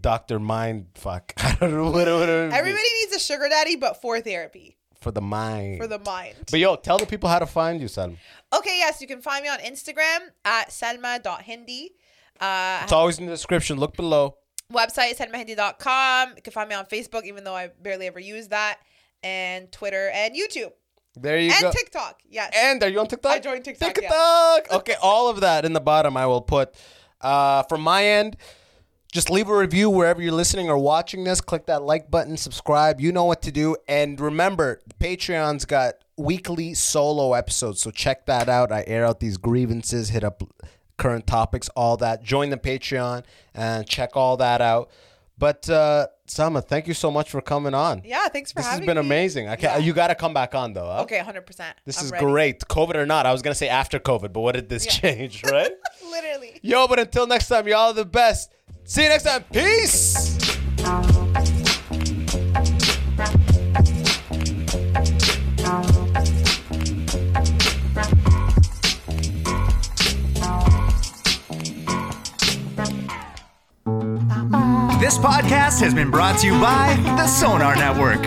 Doctor 0.00 0.38
Mind. 0.38 0.88
Fuck, 0.94 1.32
I 1.38 1.56
don't 1.58 1.72
know 1.72 1.84
what. 1.84 2.06
what, 2.06 2.06
what 2.06 2.28
Everybody 2.28 2.88
needs 3.00 3.16
a 3.16 3.18
sugar 3.18 3.48
daddy, 3.48 3.76
but 3.76 4.00
for 4.02 4.20
therapy, 4.20 4.76
for 5.06 5.12
the 5.12 5.20
mind. 5.20 5.78
for 5.78 5.86
the 5.86 6.00
mind. 6.00 6.34
But 6.50 6.58
yo, 6.58 6.74
tell 6.74 6.98
the 6.98 7.06
people 7.06 7.28
how 7.28 7.38
to 7.38 7.46
find 7.46 7.80
you, 7.80 7.86
son. 7.86 8.18
Okay, 8.52 8.76
yes, 8.78 9.00
you 9.00 9.06
can 9.06 9.20
find 9.22 9.42
me 9.44 9.48
on 9.48 9.60
Instagram 9.60 10.18
at 10.44 10.70
salma.hindy. 10.70 11.92
Uh, 12.40 12.80
It's 12.82 12.92
always 12.92 13.18
in 13.20 13.26
the 13.26 13.32
description. 13.32 13.78
Look 13.78 13.96
below. 13.96 14.36
website 14.72 15.12
is 15.12 15.18
salmahindy.com. 15.18 16.32
You 16.36 16.42
can 16.42 16.52
find 16.52 16.68
me 16.68 16.74
on 16.74 16.86
Facebook, 16.86 17.24
even 17.24 17.44
though 17.44 17.54
I 17.54 17.70
barely 17.80 18.06
ever 18.08 18.18
use 18.18 18.48
that, 18.48 18.78
and 19.22 19.70
Twitter 19.70 20.10
and 20.12 20.34
YouTube 20.34 20.72
There 21.14 21.38
you 21.38 21.52
and 21.52 21.60
go. 21.60 21.66
And 21.68 21.76
TikTok. 21.76 22.20
Yes. 22.28 22.52
And 22.56 22.82
are 22.82 22.88
you 22.88 22.98
on 22.98 23.06
TikTok? 23.06 23.32
I 23.32 23.38
joined 23.38 23.64
TikTok, 23.64 23.96
yeah. 24.02 24.08
TikTok. 24.58 24.72
Okay, 24.80 24.96
all 25.00 25.28
of 25.28 25.40
that 25.40 25.64
in 25.64 25.72
the 25.72 25.80
bottom 25.80 26.16
I 26.16 26.26
will 26.26 26.42
put. 26.42 26.74
Uh, 27.20 27.62
from 27.64 27.80
my 27.80 28.04
end, 28.04 28.36
just 29.16 29.30
leave 29.30 29.48
a 29.48 29.56
review 29.56 29.88
wherever 29.88 30.20
you're 30.20 30.30
listening 30.30 30.68
or 30.68 30.76
watching 30.76 31.24
this. 31.24 31.40
Click 31.40 31.64
that 31.66 31.82
like 31.82 32.10
button, 32.10 32.36
subscribe. 32.36 33.00
You 33.00 33.12
know 33.12 33.24
what 33.24 33.40
to 33.42 33.50
do. 33.50 33.74
And 33.88 34.20
remember, 34.20 34.82
Patreon's 35.00 35.64
got 35.64 35.94
weekly 36.18 36.74
solo 36.74 37.32
episodes, 37.32 37.80
so 37.80 37.90
check 37.90 38.26
that 38.26 38.50
out. 38.50 38.70
I 38.70 38.84
air 38.86 39.06
out 39.06 39.20
these 39.20 39.38
grievances, 39.38 40.10
hit 40.10 40.22
up 40.22 40.42
current 40.98 41.26
topics, 41.26 41.70
all 41.70 41.96
that. 41.96 42.22
Join 42.22 42.50
the 42.50 42.58
Patreon 42.58 43.24
and 43.54 43.88
check 43.88 44.10
all 44.16 44.36
that 44.36 44.60
out. 44.60 44.90
But 45.38 45.68
uh, 45.70 46.08
Salma, 46.26 46.62
thank 46.62 46.86
you 46.86 46.94
so 46.94 47.10
much 47.10 47.30
for 47.30 47.40
coming 47.40 47.72
on. 47.74 48.02
yeah, 48.04 48.28
thanks 48.28 48.52
for 48.52 48.56
This 48.60 48.66
having 48.66 48.80
me. 48.82 48.86
This 48.86 48.94
has 48.96 49.02
been 49.02 49.06
amazing. 49.06 49.48
I 49.48 49.56
can't, 49.56 49.80
Yeah. 49.80 49.86
You 49.86 49.92
got 49.94 50.06
to 50.08 50.14
come 50.14 50.32
back 50.34 50.54
on 50.54 50.72
though. 50.74 50.86
huh? 50.86 51.02
Okay, 51.02 51.18
100%. 51.18 51.46
This 51.86 51.98
I'm 51.98 52.04
is 52.06 52.12
ready. 52.12 52.24
great. 52.24 52.60
COVID 52.60 52.96
or 52.96 53.06
not, 53.06 53.24
I 53.26 53.32
was 53.32 53.40
gonna 53.42 53.54
say 53.54 53.68
after 53.68 53.98
COVID, 53.98 54.32
but 54.32 54.40
what 54.40 54.54
did 54.54 54.68
this 54.68 54.84
change, 55.00 55.42
right? 55.44 55.70
Literally. 56.10 56.58
Yo, 56.62 56.86
but 56.86 56.98
until 56.98 57.26
next 57.26 57.48
time, 57.48 57.66
y'all 57.68 57.88
are 57.88 57.92
the 57.94 58.04
best. 58.06 58.52
See 58.88 59.02
you 59.02 59.08
next 59.08 59.24
time. 59.24 59.42
Peace. 59.52 60.36
This 75.00 75.18
podcast 75.18 75.80
has 75.80 75.92
been 75.92 76.12
brought 76.12 76.38
to 76.38 76.46
you 76.46 76.52
by 76.60 76.94
the 77.16 77.26
Sonar 77.26 77.74
Network. 77.74 78.22